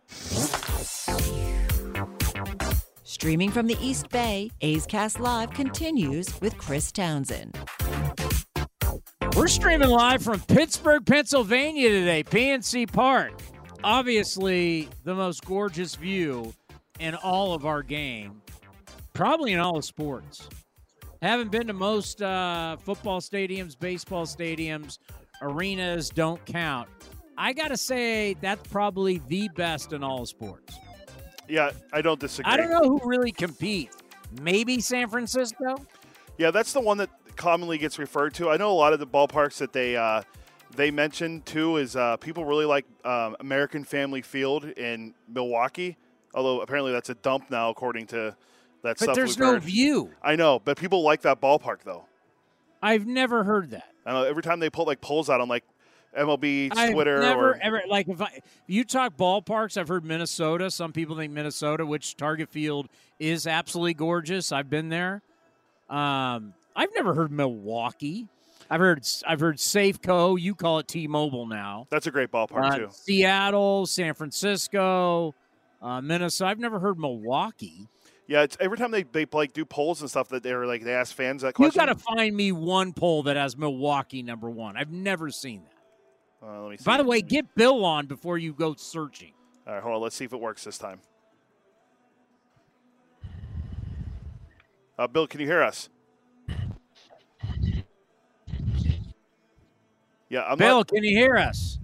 Streaming 3.03 3.51
from 3.51 3.67
the 3.67 3.77
East 3.79 4.09
Bay, 4.09 4.49
A's 4.61 4.85
Cast 4.85 5.19
Live 5.19 5.51
continues 5.51 6.41
with 6.41 6.57
Chris 6.57 6.91
Townsend. 6.91 7.55
We're 9.35 9.47
streaming 9.47 9.89
live 9.89 10.23
from 10.23 10.39
Pittsburgh, 10.41 11.05
Pennsylvania 11.05 11.89
today, 11.89 12.23
PNC 12.23 12.91
Park. 12.91 13.33
Obviously, 13.83 14.89
the 15.03 15.15
most 15.15 15.45
gorgeous 15.45 15.95
view 15.95 16.53
in 16.99 17.15
all 17.15 17.53
of 17.53 17.65
our 17.65 17.83
game, 17.83 18.41
probably 19.13 19.53
in 19.53 19.59
all 19.59 19.77
of 19.77 19.85
sports. 19.85 20.49
Haven't 21.21 21.51
been 21.51 21.67
to 21.67 21.73
most 21.73 22.21
uh, 22.21 22.77
football 22.77 23.21
stadiums, 23.21 23.77
baseball 23.79 24.25
stadiums, 24.25 24.97
arenas 25.41 26.09
don't 26.09 26.43
count. 26.45 26.89
I 27.41 27.53
got 27.53 27.69
to 27.69 27.77
say, 27.77 28.35
that's 28.39 28.67
probably 28.67 29.19
the 29.27 29.49
best 29.55 29.93
in 29.93 30.03
all 30.03 30.27
sports. 30.27 30.77
Yeah, 31.49 31.71
I 31.91 32.03
don't 32.03 32.19
disagree. 32.19 32.53
I 32.53 32.55
don't 32.55 32.69
know 32.69 32.87
who 32.87 33.01
really 33.03 33.31
competes. 33.31 33.97
Maybe 34.43 34.79
San 34.79 35.09
Francisco? 35.09 35.75
Yeah, 36.37 36.51
that's 36.51 36.71
the 36.71 36.81
one 36.81 36.97
that 36.99 37.09
commonly 37.37 37.79
gets 37.79 37.97
referred 37.97 38.35
to. 38.35 38.51
I 38.51 38.57
know 38.57 38.71
a 38.71 38.73
lot 38.77 38.93
of 38.93 38.99
the 38.99 39.07
ballparks 39.07 39.57
that 39.57 39.73
they 39.73 39.97
uh, 39.97 40.21
they 40.75 40.91
mentioned 40.91 41.47
too 41.47 41.77
is 41.77 41.95
uh, 41.95 42.17
people 42.17 42.45
really 42.45 42.65
like 42.65 42.85
um, 43.03 43.35
American 43.39 43.83
Family 43.85 44.21
Field 44.21 44.65
in 44.65 45.15
Milwaukee. 45.27 45.97
Although 46.35 46.61
apparently 46.61 46.91
that's 46.91 47.09
a 47.09 47.15
dump 47.15 47.49
now, 47.49 47.71
according 47.71 48.05
to 48.07 48.15
that 48.15 48.35
But 48.83 48.97
stuff. 48.99 49.07
But 49.07 49.15
there's 49.15 49.39
no 49.39 49.53
heard. 49.53 49.63
view. 49.63 50.11
I 50.21 50.35
know, 50.35 50.59
but 50.63 50.77
people 50.77 51.01
like 51.01 51.23
that 51.23 51.41
ballpark 51.41 51.79
though. 51.83 52.05
I've 52.83 53.07
never 53.07 53.43
heard 53.43 53.71
that. 53.71 53.89
I 54.05 54.13
know 54.13 54.23
every 54.25 54.43
time 54.43 54.59
they 54.59 54.69
put 54.69 54.85
like 54.85 55.01
polls 55.01 55.27
out 55.27 55.41
on 55.41 55.47
like 55.49 55.63
MLB 56.17 56.71
I've 56.75 56.91
Twitter 56.91 57.19
never 57.21 57.51
or 57.51 57.59
ever 57.61 57.81
like 57.87 58.07
if 58.09 58.21
I 58.21 58.39
you 58.67 58.83
talk 58.83 59.15
ballparks. 59.17 59.77
I've 59.77 59.87
heard 59.87 60.03
Minnesota. 60.03 60.69
Some 60.69 60.91
people 60.91 61.15
think 61.15 61.31
Minnesota, 61.31 61.85
which 61.85 62.17
Target 62.17 62.49
Field 62.49 62.89
is 63.19 63.47
absolutely 63.47 63.93
gorgeous. 63.93 64.51
I've 64.51 64.69
been 64.69 64.89
there. 64.89 65.21
Um, 65.89 66.53
I've 66.75 66.93
never 66.95 67.13
heard 67.13 67.31
Milwaukee. 67.31 68.27
I've 68.69 68.79
heard 68.79 69.05
I've 69.27 69.39
heard 69.39 69.57
Safeco. 69.57 70.39
You 70.39 70.55
call 70.55 70.79
it 70.79 70.87
T-Mobile 70.87 71.45
now. 71.45 71.87
that's 71.89 72.07
a 72.07 72.11
great 72.11 72.31
ballpark 72.31 72.71
Uh, 72.71 72.77
too. 72.77 72.87
Seattle, 72.91 73.85
San 73.85 74.13
Francisco, 74.13 75.33
uh, 75.81 76.01
Minnesota. 76.01 76.49
I've 76.49 76.59
never 76.59 76.79
heard 76.79 76.97
Milwaukee. 76.99 77.87
Yeah, 78.27 78.43
it's 78.43 78.55
every 78.61 78.77
time 78.77 78.91
they, 78.91 79.03
they 79.03 79.25
like 79.33 79.51
do 79.51 79.65
polls 79.65 79.99
and 79.99 80.09
stuff 80.09 80.29
that 80.29 80.41
they're 80.41 80.65
like 80.65 80.83
they 80.83 80.93
ask 80.93 81.13
fans 81.13 81.41
that 81.41 81.53
question. 81.53 81.81
You 81.81 81.85
got 81.85 81.93
to 81.93 81.99
find 82.01 82.33
me 82.35 82.53
one 82.53 82.93
poll 82.93 83.23
that 83.23 83.35
has 83.35 83.57
Milwaukee 83.57 84.23
number 84.23 84.49
one. 84.49 84.77
I've 84.77 84.91
never 84.91 85.29
seen 85.29 85.63
that. 85.63 85.73
Uh, 86.43 86.61
let 86.63 86.71
me 86.71 86.77
see. 86.77 86.83
By 86.83 86.97
the 86.97 87.03
way, 87.03 87.21
get 87.21 87.53
Bill 87.55 87.85
on 87.85 88.07
before 88.07 88.37
you 88.37 88.53
go 88.53 88.73
searching. 88.75 89.33
All 89.67 89.73
right, 89.75 89.83
hold 89.83 89.95
on. 89.95 90.01
Let's 90.01 90.15
see 90.15 90.25
if 90.25 90.33
it 90.33 90.39
works 90.39 90.63
this 90.63 90.77
time. 90.77 90.99
Uh, 94.97 95.07
Bill, 95.07 95.27
can 95.27 95.39
you 95.39 95.45
hear 95.47 95.61
us? 95.63 95.89
Yeah, 100.29 100.43
I'm 100.47 100.57
Bill, 100.57 100.77
not. 100.77 100.87
can 100.87 101.03
you 101.03 101.15
hear 101.17 101.35
us? 101.35 101.77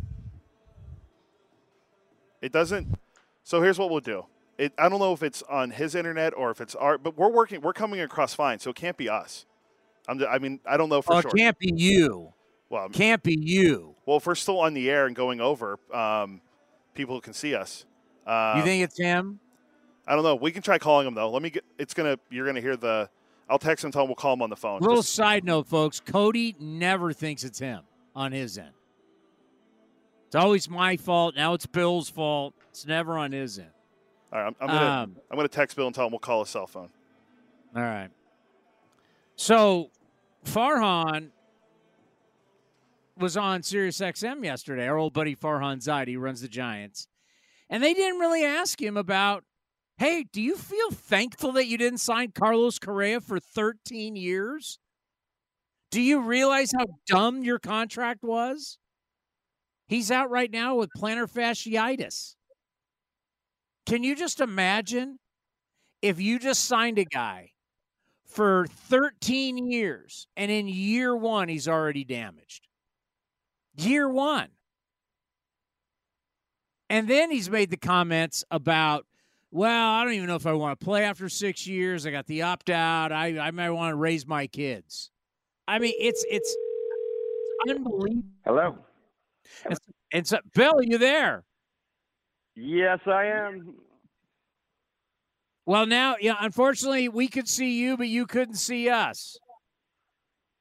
It 2.41 2.51
doesn't. 2.51 2.97
So 3.43 3.61
here's 3.61 3.77
what 3.77 3.89
we'll 3.89 3.99
do. 3.99 4.25
It, 4.57 4.73
I 4.77 4.89
don't 4.89 4.99
know 4.99 5.13
if 5.13 5.21
it's 5.21 5.43
on 5.43 5.69
his 5.71 5.95
internet 5.95 6.33
or 6.35 6.49
if 6.49 6.61
it's 6.61 6.73
our, 6.75 6.97
but 6.97 7.17
we're 7.17 7.29
working. 7.31 7.61
We're 7.61 7.73
coming 7.73 7.99
across 8.01 8.33
fine, 8.33 8.59
so 8.59 8.69
it 8.69 8.75
can't 8.75 8.97
be 8.97 9.09
us. 9.09 9.45
I'm. 10.07 10.23
I 10.27 10.39
mean, 10.39 10.59
I 10.65 10.77
don't 10.77 10.89
know 10.89 11.01
for 11.01 11.13
Oh, 11.15 11.21
sure. 11.21 11.31
it 11.31 11.37
can't 11.37 11.59
be 11.59 11.73
you. 11.75 12.33
Well, 12.69 12.81
I'm- 12.83 12.91
Can't 12.91 13.23
be 13.23 13.37
you. 13.39 13.95
well, 14.05 14.17
if 14.17 14.25
we're 14.25 14.35
still 14.35 14.59
on 14.59 14.73
the 14.73 14.89
air 14.89 15.05
and 15.05 15.15
going 15.15 15.39
over, 15.41 15.79
um, 15.93 16.41
people 16.93 17.19
can 17.21 17.33
see 17.33 17.55
us. 17.55 17.85
Um, 18.25 18.57
you 18.57 18.63
think 18.63 18.83
it's 18.83 18.97
him? 18.97 19.39
I 20.05 20.15
don't 20.15 20.23
know. 20.23 20.35
We 20.35 20.51
can 20.51 20.61
try 20.61 20.77
calling 20.77 21.05
him 21.07 21.13
though. 21.13 21.29
Let 21.29 21.41
me 21.41 21.49
get. 21.49 21.63
It's 21.77 21.93
gonna. 21.93 22.17
You're 22.29 22.45
gonna 22.45 22.61
hear 22.61 22.75
the. 22.77 23.09
I'll 23.49 23.59
text 23.59 23.83
him. 23.83 23.87
And 23.87 23.93
tell 23.93 24.03
him 24.03 24.09
we'll 24.09 24.15
call 24.15 24.33
him 24.33 24.41
on 24.41 24.49
the 24.49 24.55
phone. 24.55 24.79
Little 24.81 24.97
Just- 24.97 25.13
side 25.15 25.43
note, 25.45 25.67
folks. 25.67 25.99
Cody 25.99 26.55
never 26.59 27.13
thinks 27.13 27.43
it's 27.43 27.59
him 27.59 27.81
on 28.15 28.31
his 28.31 28.57
end. 28.57 28.71
It's 30.27 30.35
always 30.35 30.69
my 30.69 30.97
fault. 30.97 31.35
Now 31.35 31.53
it's 31.53 31.65
Bill's 31.65 32.09
fault. 32.09 32.53
It's 32.69 32.85
never 32.85 33.17
on 33.17 33.31
his 33.31 33.59
end. 33.59 33.69
all 34.33 34.39
right, 34.39 34.47
I'm, 34.47 34.55
I'm 34.59 34.67
gonna. 34.67 34.85
Um, 35.03 35.15
I'm 35.31 35.37
gonna 35.37 35.47
text 35.47 35.75
Bill 35.77 35.85
and 35.87 35.95
tell 35.95 36.05
him 36.05 36.11
we'll 36.11 36.19
call 36.19 36.41
his 36.41 36.49
cell 36.49 36.67
phone. 36.67 36.89
All 37.75 37.81
right. 37.81 38.09
So 39.35 39.89
Farhan 40.45 41.29
was 43.19 43.37
on 43.37 43.63
Sirius 43.63 43.99
XM 44.01 44.43
yesterday. 44.43 44.87
Our 44.87 44.97
old 44.97 45.13
buddy 45.13 45.35
Farhan 45.35 45.77
Zaidi 45.77 46.19
runs 46.19 46.41
the 46.41 46.47
Giants. 46.47 47.07
And 47.69 47.83
they 47.83 47.93
didn't 47.93 48.19
really 48.19 48.43
ask 48.43 48.81
him 48.81 48.97
about 48.97 49.43
Hey, 49.97 50.25
do 50.31 50.41
you 50.41 50.55
feel 50.55 50.91
thankful 50.91 51.53
that 51.53 51.65
you 51.65 51.77
didn't 51.77 51.99
sign 51.99 52.31
Carlos 52.31 52.77
Correa 52.77 53.19
for 53.19 53.39
13 53.39 54.15
years? 54.15 54.77
Do 55.89 56.01
you 56.01 56.21
realize 56.21 56.71
how 56.77 56.85
dumb 57.07 57.43
your 57.43 57.57
contract 57.59 58.23
was? 58.23 58.77
He's 59.87 60.11
out 60.11 60.29
right 60.29 60.51
now 60.51 60.75
with 60.75 60.91
plantar 60.95 61.31
fasciitis. 61.31 62.35
Can 63.87 64.03
you 64.03 64.15
just 64.15 64.41
imagine 64.41 65.17
if 66.01 66.19
you 66.19 66.39
just 66.39 66.65
signed 66.65 66.99
a 66.99 67.05
guy 67.05 67.51
for 68.25 68.67
13 68.67 69.57
years 69.57 70.27
and 70.35 70.51
in 70.51 70.67
year 70.67 71.15
one 71.15 71.49
he's 71.49 71.67
already 71.67 72.03
damaged? 72.03 72.66
Year 73.77 74.09
one. 74.09 74.49
And 76.89 77.07
then 77.07 77.31
he's 77.31 77.49
made 77.49 77.69
the 77.69 77.77
comments 77.77 78.43
about, 78.49 79.05
well, 79.51 79.91
I 79.91 80.03
don't 80.03 80.13
even 80.13 80.27
know 80.27 80.35
if 80.35 80.45
I 80.45 80.53
want 80.53 80.79
to 80.79 80.83
play 80.83 81.03
after 81.03 81.29
six 81.29 81.67
years. 81.67 82.05
I 82.05 82.11
got 82.11 82.27
the 82.27 82.41
opt 82.41 82.69
out. 82.69 83.11
I, 83.11 83.37
I 83.39 83.51
might 83.51 83.69
want 83.69 83.91
to 83.91 83.95
raise 83.95 84.25
my 84.27 84.47
kids. 84.47 85.11
I 85.67 85.79
mean, 85.79 85.93
it's 85.99 86.25
it's 86.29 86.55
unbelievable. 87.69 88.23
Hello. 88.45 88.77
And, 89.65 89.77
and 90.13 90.27
so, 90.27 90.39
Bill, 90.53 90.75
are 90.77 90.83
you 90.83 90.97
there? 90.97 91.43
Yes, 92.55 92.99
I 93.05 93.25
am. 93.25 93.75
Well, 95.65 95.85
now, 95.85 96.15
yeah, 96.19 96.35
unfortunately, 96.39 97.09
we 97.09 97.27
could 97.27 97.49
see 97.49 97.79
you, 97.79 97.97
but 97.97 98.07
you 98.07 98.25
couldn't 98.25 98.55
see 98.55 98.89
us. 98.89 99.37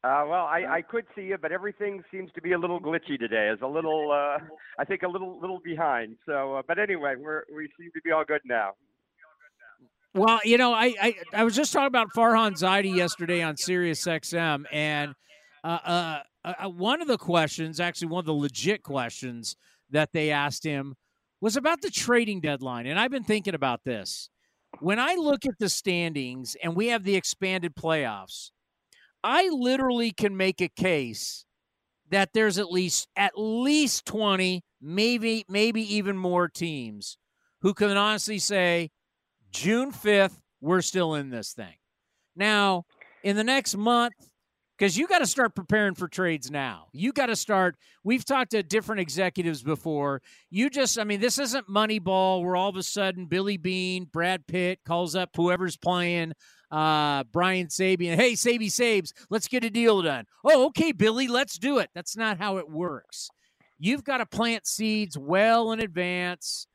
Uh, 0.07 0.25
well, 0.29 0.45
I, 0.45 0.77
I 0.77 0.83
could 0.83 1.05
see 1.17 1.23
you, 1.23 1.37
but 1.37 1.51
everything 1.51 2.01
seems 2.13 2.31
to 2.37 2.41
be 2.41 2.53
a 2.53 2.59
little 2.59 2.79
glitchy 2.79 3.19
today. 3.19 3.51
Is 3.53 3.59
a 3.61 3.67
little, 3.67 4.13
uh, 4.13 4.39
I 4.79 4.85
think, 4.85 5.03
a 5.03 5.09
little 5.09 5.41
little 5.41 5.59
behind. 5.65 6.17
So, 6.27 6.55
uh, 6.55 6.63
but 6.69 6.79
anyway, 6.79 7.15
we're 7.19 7.43
we 7.53 7.69
seem 7.77 7.91
to 7.93 8.01
be 8.05 8.13
all 8.13 8.25
good 8.25 8.43
now. 8.45 8.75
Well, 10.15 10.39
you 10.45 10.59
know, 10.59 10.73
I, 10.73 10.95
I, 11.03 11.15
I 11.33 11.45
was 11.45 11.57
just 11.57 11.73
talking 11.73 11.89
about 11.89 12.09
Farhan 12.17 12.53
Zaidi 12.53 12.95
yesterday 12.95 13.43
on 13.43 13.57
Sirius 13.57 14.07
XM, 14.07 14.65
and 14.71 15.15
uh, 15.65 15.79
uh, 15.85 16.19
uh, 16.45 16.69
one 16.69 17.03
of 17.03 17.09
the 17.09 17.19
questions, 17.19 17.81
actually 17.81 18.09
one 18.09 18.21
of 18.21 18.27
the 18.27 18.33
legit 18.33 18.85
questions 18.85 19.57
that 19.91 20.11
they 20.13 20.31
asked 20.31 20.63
him, 20.63 20.95
was 21.41 21.57
about 21.57 21.83
the 21.83 21.91
trading 21.91 22.41
deadline. 22.41 22.87
And 22.87 22.99
I've 22.99 23.11
been 23.11 23.25
thinking 23.25 23.55
about 23.55 23.83
this. 23.85 24.31
When 24.79 25.01
I 25.01 25.17
look 25.17 25.45
at 25.45 25.59
the 25.59 25.69
standings 25.69 26.57
and 26.63 26.77
we 26.77 26.89
have 26.89 27.03
the 27.03 27.17
expanded 27.17 27.75
playoffs, 27.75 28.53
I 29.27 29.49
literally 29.49 30.13
can 30.13 30.37
make 30.37 30.61
a 30.61 30.69
case 30.69 31.47
that 32.11 32.33
there's 32.33 32.59
at 32.59 32.71
least 32.71 33.09
at 33.17 33.33
least 33.37 34.07
20, 34.07 34.63
maybe 34.81 35.45
maybe 35.49 35.97
even 35.97 36.17
more 36.17 36.47
teams 36.47 37.19
who 37.63 37.75
can 37.75 37.97
honestly 37.97 38.39
say 38.39 38.93
June 39.51 39.91
5th, 39.91 40.39
we're 40.61 40.81
still 40.81 41.15
in 41.15 41.31
this 41.31 41.53
thing. 41.53 41.75
Now, 42.37 42.85
in 43.25 43.35
the 43.35 43.43
next 43.43 43.77
month, 43.77 44.15
because 44.79 44.97
you 44.97 45.09
got 45.09 45.19
to 45.19 45.27
start 45.27 45.57
preparing 45.57 45.95
for 45.97 46.07
trades 46.07 46.49
now. 46.49 46.87
You 46.93 47.13
got 47.13 47.27
to 47.27 47.37
start. 47.37 47.77
We've 48.05 48.25
talked 48.25 48.53
to 48.53 48.63
different 48.63 49.01
executives 49.01 49.63
before. 49.63 50.23
You 50.51 50.71
just, 50.71 50.99
I 50.99 51.05
mean, 51.05 51.21
this 51.21 51.39
isn't 51.39 51.69
Moneyball 51.69 52.45
where 52.45 52.55
all 52.55 52.69
of 52.69 52.77
a 52.77 52.83
sudden 52.83 53.27
Billy 53.27 53.57
Beane, 53.57 54.05
Brad 54.05 54.47
Pitt 54.47 54.81
calls 54.87 55.17
up 55.17 55.31
whoever's 55.35 55.77
playing, 55.77 56.35
uh, 56.71 57.25
Brian 57.25 57.69
Sabean. 57.69 58.17
Hey, 58.17 58.35
Saby 58.35 58.69
Sabes, 58.69 59.13
let's 59.31 59.49
get 59.49 59.65
a 59.65 59.71
deal 59.71 60.03
done. 60.03 60.25
Oh, 60.45 60.67
okay, 60.67 60.93
Billy, 60.93 61.29
let's 61.29 61.59
do 61.59 61.79
it. 61.79 61.91
That's 61.95 62.17
not 62.17 62.39
how 62.39 62.59
it 62.59 62.69
works. 62.69 63.29
You've 63.79 64.05
got 64.05 64.19
to 64.19 64.27
plant 64.27 64.67
seeds 64.67 65.19
well 65.19 65.73
in 65.73 65.81
advance 65.81 66.67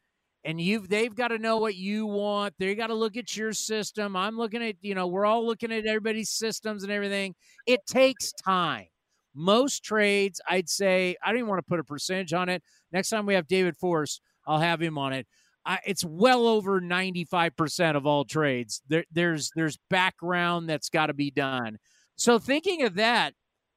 and 0.43 0.59
you've 0.59 0.89
they've 0.89 1.15
got 1.15 1.29
to 1.29 1.37
know 1.37 1.57
what 1.57 1.75
you 1.75 2.05
want. 2.05 2.53
They 2.57 2.73
got 2.75 2.87
to 2.87 2.95
look 2.95 3.17
at 3.17 3.35
your 3.35 3.53
system. 3.53 4.15
I'm 4.15 4.37
looking 4.37 4.63
at, 4.63 4.75
you 4.81 4.95
know, 4.95 5.07
we're 5.07 5.25
all 5.25 5.45
looking 5.45 5.71
at 5.71 5.85
everybody's 5.85 6.29
systems 6.29 6.83
and 6.83 6.91
everything. 6.91 7.35
It 7.67 7.85
takes 7.85 8.31
time. 8.31 8.87
Most 9.33 9.83
trades, 9.83 10.41
I'd 10.49 10.69
say, 10.69 11.15
I 11.23 11.29
don't 11.29 11.37
even 11.37 11.49
want 11.49 11.59
to 11.59 11.69
put 11.69 11.79
a 11.79 11.83
percentage 11.83 12.33
on 12.33 12.49
it. 12.49 12.61
Next 12.91 13.09
time 13.09 13.25
we 13.25 13.35
have 13.35 13.47
David 13.47 13.77
Forst, 13.77 14.21
I'll 14.45 14.59
have 14.59 14.81
him 14.81 14.97
on 14.97 15.13
it. 15.13 15.25
I, 15.65 15.79
it's 15.85 16.03
well 16.03 16.47
over 16.47 16.81
95% 16.81 17.95
of 17.95 18.05
all 18.05 18.25
trades. 18.25 18.81
There, 18.87 19.05
there's 19.11 19.51
there's 19.55 19.77
background 19.89 20.69
that's 20.69 20.89
got 20.89 21.07
to 21.07 21.13
be 21.13 21.31
done. 21.31 21.77
So 22.15 22.39
thinking 22.39 22.83
of 22.83 22.95
that, 22.95 23.33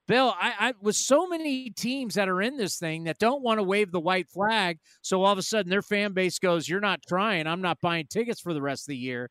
Bill, 0.07 0.35
I, 0.39 0.55
I 0.59 0.75
with 0.81 0.97
so 0.97 1.27
many 1.27 1.71
teams 1.71 2.15
that 2.15 2.29
are 2.29 2.43
in 2.43 2.57
this 2.57 2.79
thing 2.79 3.05
that 3.05 3.19
don't 3.19 3.43
want 3.43 3.59
to 3.59 3.65
wave 3.65 3.91
the 3.91 4.01
white 4.01 4.29
flag, 4.29 4.79
so 5.03 5.23
all 5.23 5.33
of 5.33 5.39
a 5.39 5.43
sudden 5.43 5.71
their 5.71 5.83
fan 5.83 6.13
base 6.13 6.39
goes, 6.39 6.69
"You're 6.69 6.81
not 6.81 7.01
trying. 7.07 7.47
I'm 7.47 7.63
not 7.63 7.81
buying 7.81 8.07
tickets 8.07 8.41
for 8.41 8.55
the 8.55 8.63
rest 8.63 8.85
of 8.85 8.93
the 8.93 8.97
year." 8.97 9.31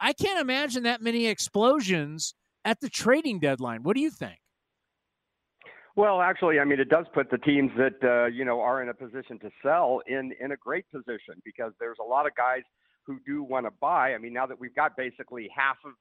I 0.00 0.12
can't 0.12 0.40
imagine 0.40 0.82
that 0.84 1.02
many 1.02 1.26
explosions 1.26 2.34
at 2.64 2.80
the 2.80 2.90
trading 2.90 3.38
deadline. 3.38 3.82
What 3.82 3.96
do 3.96 4.02
you 4.02 4.10
think? 4.10 4.38
Well, 5.96 6.20
actually, 6.20 6.58
I 6.58 6.64
mean, 6.64 6.80
it 6.80 6.88
does 6.88 7.06
put 7.14 7.30
the 7.30 7.38
teams 7.38 7.70
that 7.76 8.02
uh, 8.02 8.26
you 8.26 8.44
know 8.44 8.60
are 8.60 8.82
in 8.82 8.88
a 8.88 8.94
position 8.94 9.38
to 9.40 9.50
sell 9.62 10.00
in 10.06 10.32
in 10.40 10.52
a 10.52 10.56
great 10.56 10.90
position 10.90 11.40
because 11.44 11.72
there's 11.78 11.98
a 12.00 12.04
lot 12.04 12.26
of 12.26 12.34
guys 12.34 12.62
who 13.06 13.20
do 13.26 13.42
want 13.42 13.66
to 13.66 13.72
buy. 13.80 14.14
I 14.14 14.18
mean, 14.18 14.32
now 14.32 14.46
that 14.46 14.58
we've 14.58 14.74
got 14.74 14.96
basically 14.96 15.48
half 15.54 15.76
of 15.84 15.92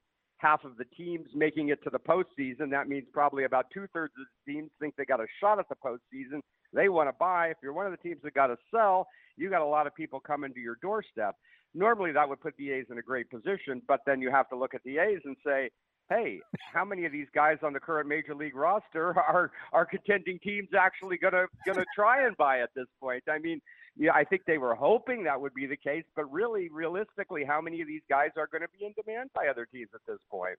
half 0.43 0.65
of 0.65 0.75
the 0.77 0.85
teams 0.85 1.27
making 1.33 1.69
it 1.69 1.81
to 1.83 1.89
the 1.89 1.99
postseason. 1.99 2.69
That 2.69 2.89
means 2.89 3.05
probably 3.13 3.45
about 3.45 3.67
two 3.73 3.87
thirds 3.93 4.13
of 4.19 4.25
the 4.45 4.53
teams 4.53 4.69
think 4.79 4.95
they 4.97 5.05
got 5.05 5.21
a 5.21 5.25
shot 5.39 5.57
at 5.57 5.69
the 5.69 5.75
postseason. 5.75 6.41
They 6.73 6.89
want 6.89 7.07
to 7.07 7.15
buy. 7.17 7.47
If 7.47 7.57
you're 7.63 7.71
one 7.71 7.85
of 7.85 7.91
the 7.91 7.97
teams 7.97 8.19
that 8.23 8.33
got 8.33 8.47
to 8.47 8.57
sell, 8.69 9.07
you 9.37 9.49
got 9.49 9.61
a 9.61 9.65
lot 9.65 9.87
of 9.87 9.95
people 9.95 10.19
coming 10.19 10.53
to 10.53 10.59
your 10.59 10.77
doorstep. 10.81 11.35
Normally, 11.73 12.11
that 12.11 12.27
would 12.27 12.41
put 12.41 12.55
the 12.57 12.71
A's 12.71 12.85
in 12.91 12.97
a 12.97 13.01
great 13.01 13.29
position, 13.29 13.81
but 13.87 14.01
then 14.05 14.21
you 14.21 14.29
have 14.31 14.49
to 14.49 14.57
look 14.57 14.73
at 14.73 14.83
the 14.83 14.97
A's 14.97 15.21
and 15.23 15.37
say, 15.45 15.69
hey, 16.13 16.41
how 16.73 16.85
many 16.85 17.05
of 17.05 17.11
these 17.11 17.27
guys 17.33 17.57
on 17.63 17.73
the 17.73 17.79
current 17.79 18.07
major 18.07 18.35
league 18.35 18.55
roster 18.55 19.17
are 19.19 19.51
are 19.71 19.85
contending 19.85 20.39
teams 20.39 20.69
actually 20.77 21.17
gonna 21.17 21.45
gonna 21.65 21.85
try 21.95 22.25
and 22.25 22.35
buy 22.37 22.59
at 22.59 22.69
this 22.75 22.87
point? 22.99 23.23
I 23.29 23.39
mean, 23.39 23.61
yeah, 23.95 24.11
I 24.13 24.23
think 24.23 24.43
they 24.45 24.57
were 24.57 24.75
hoping 24.75 25.23
that 25.23 25.39
would 25.39 25.53
be 25.53 25.65
the 25.65 25.77
case, 25.77 26.03
but 26.15 26.31
really, 26.31 26.69
realistically, 26.71 27.43
how 27.43 27.61
many 27.61 27.81
of 27.81 27.87
these 27.87 28.01
guys 28.09 28.29
are 28.37 28.47
going 28.51 28.61
to 28.61 28.67
be 28.77 28.85
in 28.85 28.93
demand 28.93 29.29
by 29.35 29.47
other 29.47 29.67
teams 29.71 29.89
at 29.93 30.01
this 30.07 30.17
point? 30.31 30.57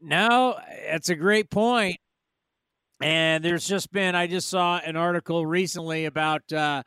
No, 0.00 0.58
it's 0.68 1.08
a 1.08 1.16
great 1.16 1.50
point. 1.50 1.98
And 3.00 3.44
there's 3.44 3.66
just 3.66 3.92
been, 3.92 4.14
I 4.14 4.26
just 4.26 4.48
saw 4.48 4.78
an 4.78 4.96
article 4.96 5.46
recently 5.46 6.04
about 6.04 6.52
uh, 6.52 6.82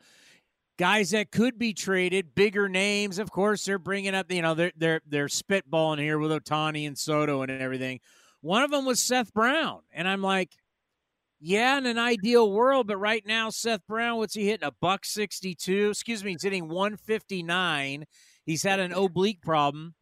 guys 0.78 1.10
that 1.10 1.30
could 1.30 1.58
be 1.58 1.72
traded, 1.72 2.34
bigger 2.34 2.68
names. 2.68 3.18
Of 3.18 3.30
course, 3.30 3.64
they're 3.64 3.78
bringing 3.78 4.14
up, 4.14 4.30
you 4.30 4.42
know, 4.42 4.54
they're 4.54 4.72
they're 4.76 5.00
they're 5.06 5.26
spitballing 5.26 5.98
here 5.98 6.18
with 6.18 6.30
Ohtani 6.30 6.86
and 6.86 6.98
Soto 6.98 7.42
and 7.42 7.50
everything. 7.50 8.00
One 8.40 8.62
of 8.62 8.70
them 8.70 8.84
was 8.84 9.00
Seth 9.00 9.32
Brown, 9.32 9.80
and 9.92 10.08
I'm 10.08 10.22
like, 10.22 10.50
yeah, 11.40 11.76
in 11.78 11.86
an 11.86 11.98
ideal 11.98 12.50
world, 12.52 12.86
but 12.86 12.96
right 12.98 13.24
now, 13.26 13.50
Seth 13.50 13.86
Brown, 13.88 14.18
what's 14.18 14.34
he 14.34 14.46
hitting? 14.46 14.66
A 14.66 14.72
buck 14.80 15.04
62. 15.04 15.90
Excuse 15.90 16.24
me, 16.24 16.32
he's 16.32 16.42
hitting 16.42 16.68
159. 16.68 18.04
He's 18.46 18.62
had 18.62 18.80
an 18.80 18.92
oblique 18.92 19.42
problem. 19.42 19.94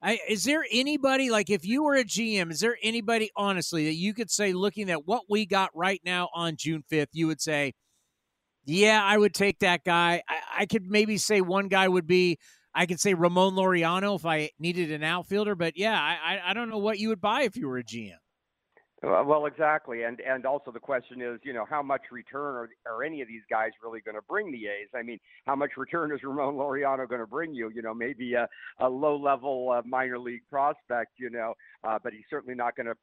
I, 0.00 0.20
is 0.28 0.44
there 0.44 0.64
anybody, 0.70 1.30
like 1.30 1.50
if 1.50 1.64
you 1.64 1.82
were 1.82 1.96
a 1.96 2.04
GM, 2.04 2.52
is 2.52 2.60
there 2.60 2.76
anybody, 2.82 3.30
honestly, 3.36 3.86
that 3.86 3.94
you 3.94 4.14
could 4.14 4.30
say, 4.30 4.52
looking 4.52 4.90
at 4.90 5.06
what 5.06 5.22
we 5.28 5.46
got 5.46 5.70
right 5.74 6.00
now 6.04 6.28
on 6.34 6.56
June 6.56 6.84
5th, 6.92 7.08
you 7.12 7.26
would 7.26 7.40
say, 7.40 7.72
yeah, 8.64 9.02
I 9.02 9.16
would 9.16 9.34
take 9.34 9.60
that 9.60 9.84
guy. 9.84 10.22
I, 10.28 10.40
I 10.60 10.66
could 10.66 10.86
maybe 10.86 11.16
say 11.18 11.40
one 11.40 11.68
guy 11.68 11.88
would 11.88 12.06
be, 12.06 12.38
I 12.74 12.86
could 12.86 13.00
say 13.00 13.14
Ramon 13.14 13.54
Laureano 13.54 14.16
if 14.16 14.26
I 14.26 14.50
needed 14.58 14.90
an 14.90 15.04
outfielder, 15.04 15.54
but 15.54 15.76
yeah, 15.76 16.00
I, 16.00 16.50
I 16.50 16.54
don't 16.54 16.70
know 16.70 16.78
what 16.78 16.98
you 16.98 17.08
would 17.10 17.20
buy 17.20 17.42
if 17.42 17.56
you 17.56 17.68
were 17.68 17.78
a 17.78 17.84
GM. 17.84 18.12
Uh, 19.04 19.22
well, 19.24 19.46
exactly, 19.46 20.04
and 20.04 20.20
and 20.20 20.46
also 20.46 20.70
the 20.70 20.80
question 20.80 21.20
is, 21.20 21.38
you 21.42 21.52
know, 21.52 21.66
how 21.68 21.82
much 21.82 22.02
return 22.10 22.54
are, 22.54 22.68
are 22.86 23.02
any 23.02 23.20
of 23.20 23.28
these 23.28 23.42
guys 23.50 23.70
really 23.82 24.00
going 24.00 24.14
to 24.14 24.22
bring 24.22 24.50
the 24.50 24.66
A's? 24.66 24.88
I 24.94 25.02
mean, 25.02 25.18
how 25.46 25.54
much 25.54 25.72
return 25.76 26.12
is 26.12 26.20
Ramon 26.22 26.54
Laureano 26.56 27.06
going 27.08 27.20
to 27.20 27.26
bring 27.26 27.52
you? 27.54 27.70
You 27.74 27.82
know, 27.82 27.92
maybe 27.92 28.34
a, 28.34 28.48
a 28.78 28.88
low-level 28.88 29.70
uh, 29.70 29.82
minor 29.86 30.18
league 30.18 30.42
prospect, 30.48 31.12
you 31.18 31.28
know, 31.28 31.54
uh, 31.82 31.98
but 32.02 32.12
he's 32.12 32.24
certainly 32.30 32.54
not 32.54 32.76
going 32.76 32.86
to 32.86 32.94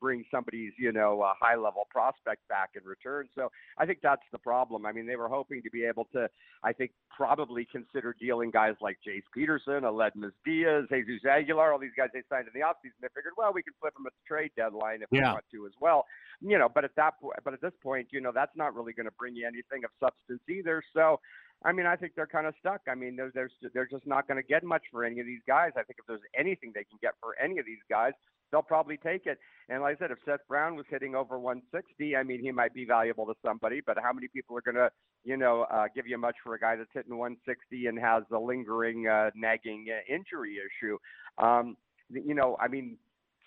bring 0.00 0.24
somebody's, 0.30 0.72
you 0.78 0.92
know, 0.92 1.20
uh, 1.20 1.32
high-level 1.40 1.88
prospect 1.90 2.46
back 2.48 2.70
in 2.80 2.88
return. 2.88 3.28
So 3.34 3.50
I 3.76 3.84
think 3.84 3.98
that's 4.02 4.22
the 4.32 4.38
problem. 4.38 4.86
I 4.86 4.92
mean, 4.92 5.06
they 5.06 5.16
were 5.16 5.28
hoping 5.28 5.62
to 5.62 5.70
be 5.70 5.84
able 5.84 6.06
to, 6.14 6.28
I 6.62 6.72
think, 6.72 6.92
probably 7.14 7.66
consider 7.70 8.14
dealing 8.18 8.50
guys 8.50 8.76
like 8.80 8.98
Jace 9.06 9.24
Peterson, 9.34 9.82
Aledmys 9.82 10.32
Diaz, 10.44 10.84
Jesus 10.90 11.24
Aguilar, 11.28 11.72
all 11.72 11.78
these 11.78 11.90
guys 11.96 12.08
they 12.14 12.22
signed 12.30 12.46
in 12.46 12.58
the 12.58 12.64
offseason. 12.64 12.96
They 13.02 13.08
figured, 13.14 13.34
well, 13.36 13.52
we 13.52 13.62
can 13.62 13.74
flip 13.80 13.94
them 13.94 14.06
at 14.06 14.12
the 14.12 14.26
trade 14.26 14.52
deadline 14.56 15.02
if 15.02 15.08
yeah. 15.10 15.20
we 15.20 15.32
want 15.34 15.44
to 15.52 15.66
as 15.66 15.72
well. 15.80 16.06
You 16.40 16.58
know, 16.58 16.68
but 16.72 16.84
at 16.84 16.94
that 16.96 17.20
point, 17.20 17.36
but 17.44 17.54
at 17.54 17.60
this 17.60 17.72
point, 17.82 18.08
you 18.10 18.20
know, 18.20 18.32
that's 18.34 18.56
not 18.56 18.74
really 18.74 18.92
going 18.92 19.06
to 19.06 19.14
bring 19.18 19.34
you 19.34 19.46
anything 19.46 19.84
of 19.84 19.90
substance 20.00 20.40
either. 20.48 20.82
So, 20.94 21.20
I 21.64 21.72
mean, 21.72 21.86
I 21.86 21.96
think 21.96 22.12
they're 22.16 22.26
kind 22.26 22.46
of 22.46 22.54
stuck. 22.58 22.80
I 22.88 22.94
mean, 22.94 23.16
they're 23.16 23.30
they're, 23.34 23.50
they're 23.74 23.88
just 23.90 24.06
not 24.06 24.26
going 24.26 24.42
to 24.42 24.46
get 24.46 24.64
much 24.64 24.82
for 24.90 25.04
any 25.04 25.20
of 25.20 25.26
these 25.26 25.42
guys. 25.46 25.72
I 25.76 25.82
think 25.82 25.98
if 25.98 26.06
there's 26.06 26.20
anything 26.38 26.72
they 26.74 26.84
can 26.84 26.98
get 27.02 27.12
for 27.20 27.38
any 27.38 27.58
of 27.58 27.66
these 27.66 27.82
guys, 27.88 28.12
they'll 28.50 28.62
probably 28.62 28.96
take 28.96 29.26
it. 29.26 29.38
And 29.68 29.82
like 29.82 29.96
I 29.96 29.98
said, 29.98 30.10
if 30.10 30.18
Seth 30.24 30.46
Brown 30.48 30.74
was 30.76 30.86
hitting 30.90 31.14
over 31.14 31.38
160, 31.38 32.16
I 32.16 32.22
mean, 32.22 32.40
he 32.40 32.50
might 32.50 32.74
be 32.74 32.84
valuable 32.84 33.26
to 33.26 33.34
somebody. 33.44 33.80
But 33.84 33.98
how 34.02 34.12
many 34.12 34.28
people 34.28 34.56
are 34.56 34.62
going 34.62 34.76
to, 34.76 34.90
you 35.24 35.36
know, 35.36 35.66
uh, 35.70 35.84
give 35.94 36.06
you 36.06 36.18
much 36.18 36.36
for 36.42 36.54
a 36.54 36.58
guy 36.58 36.76
that's 36.76 36.90
hitting 36.92 37.16
160 37.16 37.86
and 37.86 37.98
has 37.98 38.24
a 38.32 38.38
lingering, 38.38 39.06
uh, 39.06 39.30
nagging 39.34 39.86
uh, 39.90 40.12
injury 40.12 40.56
issue? 40.58 40.98
Um, 41.38 41.76
you 42.10 42.34
know, 42.34 42.56
I 42.60 42.68
mean, 42.68 42.96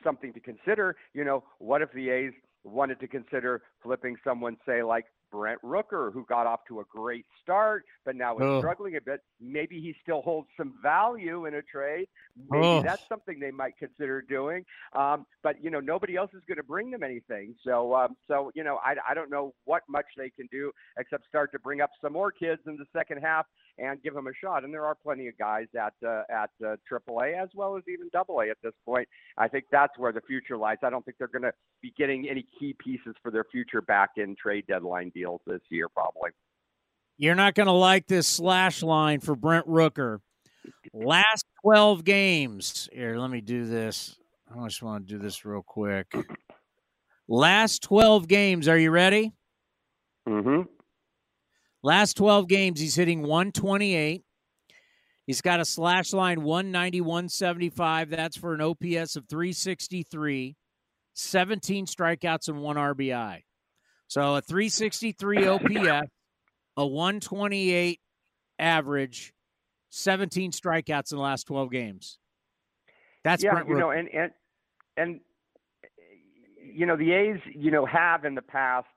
something 0.03 0.33
to 0.33 0.39
consider. 0.39 0.95
You 1.13 1.23
know, 1.23 1.43
what 1.59 1.81
if 1.81 1.91
the 1.93 2.09
A's 2.09 2.33
wanted 2.63 2.99
to 2.99 3.07
consider 3.07 3.61
flipping 3.81 4.15
someone, 4.23 4.57
say, 4.65 4.83
like 4.83 5.05
Brent 5.33 5.59
Rooker, 5.63 6.13
who 6.13 6.25
got 6.25 6.45
off 6.45 6.59
to 6.67 6.79
a 6.79 6.83
great 6.89 7.25
start, 7.41 7.85
but 8.05 8.15
now 8.15 8.37
is 8.37 8.43
oh. 8.43 8.59
struggling 8.59 8.95
a 8.95 9.01
bit. 9.01 9.21
Maybe 9.41 9.81
he 9.81 9.95
still 10.03 10.21
holds 10.21 10.47
some 10.55 10.75
value 10.81 11.47
in 11.47 11.55
a 11.55 11.61
trade. 11.63 12.07
Maybe 12.51 12.65
oh. 12.65 12.83
that's 12.83 13.01
something 13.09 13.39
they 13.39 13.49
might 13.49 13.75
consider 13.77 14.21
doing. 14.21 14.63
Um, 14.93 15.25
but 15.41 15.61
you 15.61 15.71
know, 15.71 15.79
nobody 15.79 16.15
else 16.15 16.29
is 16.35 16.43
going 16.47 16.57
to 16.57 16.63
bring 16.63 16.91
them 16.91 17.01
anything. 17.01 17.55
So, 17.65 17.95
um, 17.95 18.15
so 18.27 18.51
you 18.53 18.63
know, 18.63 18.79
I, 18.85 18.93
I 19.09 19.15
don't 19.15 19.31
know 19.31 19.55
what 19.65 19.81
much 19.89 20.05
they 20.15 20.29
can 20.29 20.47
do 20.51 20.71
except 20.99 21.27
start 21.27 21.51
to 21.53 21.59
bring 21.59 21.81
up 21.81 21.89
some 21.99 22.13
more 22.13 22.31
kids 22.31 22.61
in 22.67 22.77
the 22.77 22.85
second 22.95 23.17
half 23.17 23.47
and 23.78 24.01
give 24.03 24.13
them 24.13 24.28
a 24.28 24.34
shot. 24.39 24.63
And 24.63 24.74
there 24.74 24.86
are 24.86 24.95
plenty 24.95 25.28
of 25.28 25.38
guys 25.38 25.67
at 25.76 25.93
uh, 26.05 26.24
at 26.30 26.49
uh, 26.65 26.76
AAA 26.91 27.41
as 27.41 27.49
well 27.55 27.76
as 27.76 27.84
even 27.88 28.09
Double 28.11 28.39
A 28.39 28.49
at 28.49 28.57
this 28.63 28.74
point. 28.86 29.07
I 29.38 29.47
think 29.47 29.65
that's 29.71 29.97
where 29.97 30.11
the 30.11 30.21
future 30.21 30.57
lies. 30.57 30.78
I 30.84 30.89
don't 30.89 31.03
think 31.03 31.17
they're 31.17 31.28
going 31.28 31.43
to 31.43 31.53
be 31.82 31.93
getting 31.97 32.30
any 32.30 32.45
key 32.59 32.76
pieces 32.78 33.15
for 33.21 33.32
their 33.32 33.45
future 33.51 33.82
back 33.82 34.11
in 34.17 34.36
trade 34.36 34.65
deadline 34.67 35.11
deals 35.13 35.41
this 35.47 35.61
year, 35.69 35.89
probably. 35.89 36.32
You're 37.17 37.36
not 37.36 37.55
going 37.55 37.67
to 37.67 37.74
like 37.74 38.07
this 38.07 38.28
slash 38.28 38.82
line 38.82 39.19
for 39.19 39.36
Brent 39.36 39.67
Rooker. 39.67 40.19
Last 40.93 41.45
12 41.61 42.03
games. 42.03 42.89
Here, 42.91 43.17
let 43.17 43.30
me 43.30 43.41
do 43.41 43.65
this. 43.65 44.15
I 44.53 44.63
just 44.65 44.82
want 44.82 45.07
to 45.07 45.13
do 45.13 45.19
this 45.19 45.45
real 45.45 45.63
quick. 45.63 46.13
Last 47.28 47.84
12 47.84 48.28
games. 48.28 48.67
Are 48.67 48.78
you 48.78 48.91
ready? 48.91 49.34
Mm-hmm. 50.28 50.63
Last 51.84 52.15
12 52.15 52.47
games, 52.47 52.79
he's 52.79 52.95
hitting 52.95 53.21
128. 53.23 54.23
He's 55.27 55.41
got 55.41 55.59
a 55.59 55.65
slash 55.65 56.13
line 56.13 56.41
190, 56.41 57.01
175. 57.01 58.09
That's 58.09 58.38
for 58.38 58.53
an 58.53 58.61
OPS 58.61 59.15
of 59.15 59.27
363, 59.27 60.55
17 61.13 61.86
strikeouts, 61.86 62.47
and 62.47 62.61
one 62.61 62.77
RBI. 62.77 63.41
So 64.07 64.36
a 64.36 64.41
363 64.41 65.47
OPS, 65.47 66.09
a 66.77 66.88
128 66.88 67.99
average, 68.59 69.34
17 69.89 70.51
strikeouts 70.51 71.11
in 71.11 71.17
the 71.17 71.23
last 71.23 71.47
12 71.47 71.71
games. 71.71 72.17
That's 73.23 73.43
yeah, 73.43 73.61
you 73.65 73.77
know, 73.77 73.91
and 73.91 74.09
and 74.13 74.31
and 74.97 75.19
you 76.61 76.86
know 76.86 76.97
the 76.97 77.13
A's, 77.13 77.39
you 77.55 77.71
know, 77.71 77.86
have 77.86 78.25
in 78.25 78.36
the 78.36 78.41
past 78.41 78.88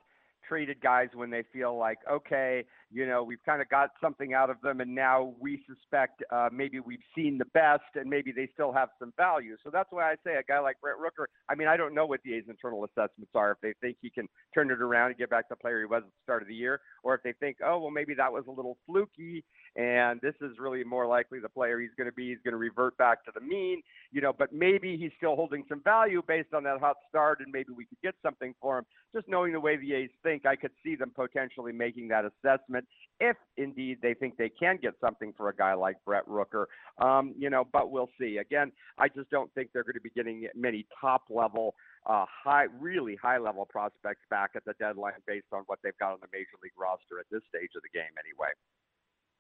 traded 0.48 0.80
guys 0.80 1.08
when 1.14 1.30
they 1.30 1.42
feel 1.52 1.76
like, 1.76 1.98
okay, 2.10 2.64
you 2.92 3.06
know, 3.06 3.22
we've 3.22 3.42
kind 3.44 3.60
of 3.60 3.68
got 3.68 3.90
something 4.00 4.32
out 4.32 4.48
of 4.48 4.60
them, 4.62 4.80
and 4.80 4.94
now 4.94 5.34
we 5.40 5.62
suspect 5.66 6.22
uh, 6.30 6.48
maybe 6.52 6.78
we've 6.78 6.98
seen 7.14 7.36
the 7.36 7.44
best, 7.46 7.82
and 7.94 8.08
maybe 8.08 8.32
they 8.32 8.48
still 8.54 8.72
have 8.72 8.90
some 8.98 9.12
value. 9.16 9.56
So 9.64 9.70
that's 9.70 9.90
why 9.90 10.10
I 10.12 10.14
say 10.24 10.36
a 10.36 10.42
guy 10.42 10.60
like 10.60 10.80
Brent 10.80 10.98
Rooker. 10.98 11.26
I 11.48 11.54
mean, 11.54 11.68
I 11.68 11.76
don't 11.76 11.94
know 11.94 12.06
what 12.06 12.20
the 12.24 12.34
A's 12.34 12.44
internal 12.48 12.84
assessments 12.84 13.32
are. 13.34 13.52
If 13.52 13.58
they 13.60 13.74
think 13.80 13.96
he 14.00 14.10
can 14.10 14.28
turn 14.54 14.70
it 14.70 14.80
around 14.80 15.08
and 15.08 15.18
get 15.18 15.30
back 15.30 15.48
to 15.48 15.54
the 15.54 15.56
player 15.56 15.80
he 15.80 15.86
was 15.86 16.02
at 16.04 16.08
the 16.08 16.22
start 16.22 16.42
of 16.42 16.48
the 16.48 16.54
year, 16.54 16.80
or 17.02 17.14
if 17.14 17.22
they 17.22 17.32
think, 17.32 17.58
oh, 17.64 17.78
well, 17.78 17.90
maybe 17.90 18.14
that 18.14 18.32
was 18.32 18.44
a 18.46 18.52
little 18.52 18.76
fluky, 18.86 19.44
and 19.74 20.20
this 20.20 20.34
is 20.40 20.52
really 20.58 20.84
more 20.84 21.06
likely 21.06 21.40
the 21.40 21.48
player 21.48 21.80
he's 21.80 21.90
going 21.96 22.08
to 22.08 22.14
be. 22.14 22.28
He's 22.28 22.38
going 22.44 22.52
to 22.52 22.58
revert 22.58 22.96
back 22.98 23.24
to 23.24 23.32
the 23.34 23.40
mean, 23.40 23.82
you 24.12 24.20
know. 24.20 24.32
But 24.32 24.52
maybe 24.52 24.96
he's 24.96 25.12
still 25.16 25.34
holding 25.34 25.64
some 25.68 25.82
value 25.82 26.22
based 26.26 26.54
on 26.54 26.62
that 26.64 26.78
hot 26.78 26.96
start, 27.08 27.40
and 27.40 27.52
maybe 27.52 27.72
we 27.76 27.84
could 27.84 28.00
get 28.02 28.14
something 28.22 28.54
for 28.60 28.78
him. 28.78 28.84
Just 29.14 29.28
knowing 29.28 29.52
the 29.52 29.60
way 29.60 29.76
the 29.76 29.92
A's 29.94 30.10
think, 30.22 30.46
I 30.46 30.56
could 30.56 30.70
see 30.84 30.94
them 30.94 31.10
potentially 31.14 31.72
making 31.72 32.08
that 32.08 32.24
assessment 32.24 32.75
if 33.20 33.36
indeed 33.56 33.98
they 34.02 34.14
think 34.14 34.36
they 34.36 34.50
can 34.50 34.78
get 34.80 34.94
something 35.00 35.32
for 35.36 35.48
a 35.48 35.56
guy 35.56 35.74
like 35.74 35.96
Brett 36.04 36.26
Rooker. 36.28 36.66
Um, 36.98 37.34
you 37.38 37.50
know, 37.50 37.64
but 37.72 37.90
we'll 37.90 38.10
see. 38.20 38.38
Again, 38.38 38.72
I 38.98 39.08
just 39.08 39.30
don't 39.30 39.52
think 39.54 39.70
they're 39.72 39.84
going 39.84 39.94
to 39.94 40.00
be 40.00 40.10
getting 40.10 40.46
many 40.54 40.86
top 41.00 41.22
level, 41.30 41.74
uh, 42.06 42.24
high, 42.44 42.66
really 42.78 43.16
high 43.16 43.38
level 43.38 43.66
prospects 43.66 44.22
back 44.30 44.50
at 44.54 44.64
the 44.64 44.74
deadline 44.78 45.12
based 45.26 45.46
on 45.52 45.62
what 45.66 45.78
they've 45.82 45.96
got 45.98 46.12
on 46.12 46.18
the 46.20 46.28
major 46.32 46.56
league 46.62 46.72
roster 46.78 47.18
at 47.18 47.26
this 47.30 47.42
stage 47.48 47.70
of 47.76 47.82
the 47.82 47.98
game, 47.98 48.12
anyway. 48.18 48.50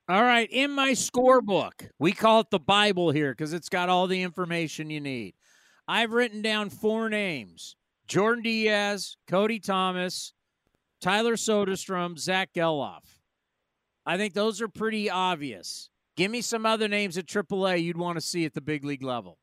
All 0.08 0.22
right, 0.22 0.48
in 0.52 0.70
my 0.70 0.92
scorebook, 0.92 1.90
we 1.98 2.12
call 2.12 2.40
it 2.40 2.50
the 2.50 2.60
Bible 2.60 3.10
here 3.10 3.32
because 3.32 3.52
it's 3.52 3.68
got 3.68 3.88
all 3.88 4.06
the 4.06 4.22
information 4.22 4.88
you 4.88 5.00
need. 5.00 5.34
I've 5.88 6.12
written 6.12 6.42
down 6.42 6.70
four 6.70 7.08
names 7.08 7.74
Jordan 8.06 8.44
Diaz, 8.44 9.16
Cody 9.26 9.58
Thomas, 9.58 10.32
Tyler 11.00 11.34
Soderstrom, 11.34 12.18
Zach 12.18 12.50
Gelof. 12.54 13.15
I 14.06 14.16
think 14.16 14.34
those 14.34 14.62
are 14.62 14.68
pretty 14.68 15.10
obvious. 15.10 15.90
Give 16.16 16.30
me 16.30 16.40
some 16.40 16.64
other 16.64 16.88
names 16.88 17.18
at 17.18 17.26
AAA 17.26 17.82
you'd 17.82 17.98
want 17.98 18.16
to 18.16 18.20
see 18.24 18.44
at 18.44 18.54
the 18.54 18.60
big 18.60 18.84
league 18.84 19.02
level. 19.02 19.38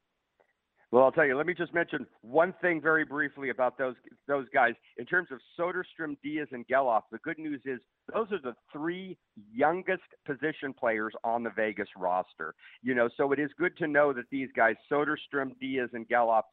Well, 0.94 1.04
I'll 1.04 1.12
tell 1.12 1.26
you. 1.26 1.36
Let 1.36 1.48
me 1.48 1.56
just 1.56 1.74
mention 1.74 2.06
one 2.22 2.54
thing 2.62 2.80
very 2.80 3.04
briefly 3.04 3.50
about 3.50 3.80
those 3.80 3.96
those 4.28 4.46
guys. 4.54 4.74
In 5.00 5.08
terms 5.08 5.30
of 5.32 5.40
Soderstrom, 5.60 6.18
Diaz, 6.24 6.48
and 6.52 6.68
Gelof, 6.68 7.02
the 7.12 7.18
good 7.24 7.40
news 7.40 7.62
is 7.66 7.80
those 8.14 8.32
are 8.32 8.40
the 8.40 8.54
three 8.72 9.18
youngest 9.52 10.04
position 10.24 10.72
players 10.72 11.12
on 11.24 11.42
the 11.42 11.50
Vegas 11.50 11.88
roster. 11.98 12.54
You 12.84 12.94
know, 12.94 13.10
so 13.18 13.32
it 13.32 13.40
is 13.40 13.50
good 13.58 13.76
to 13.78 13.88
know 13.88 14.14
that 14.14 14.26
these 14.30 14.50
guys, 14.56 14.76
Soderstrom, 14.92 15.60
Diaz, 15.60 15.90
and 15.94 16.08
Gelof, 16.08 16.44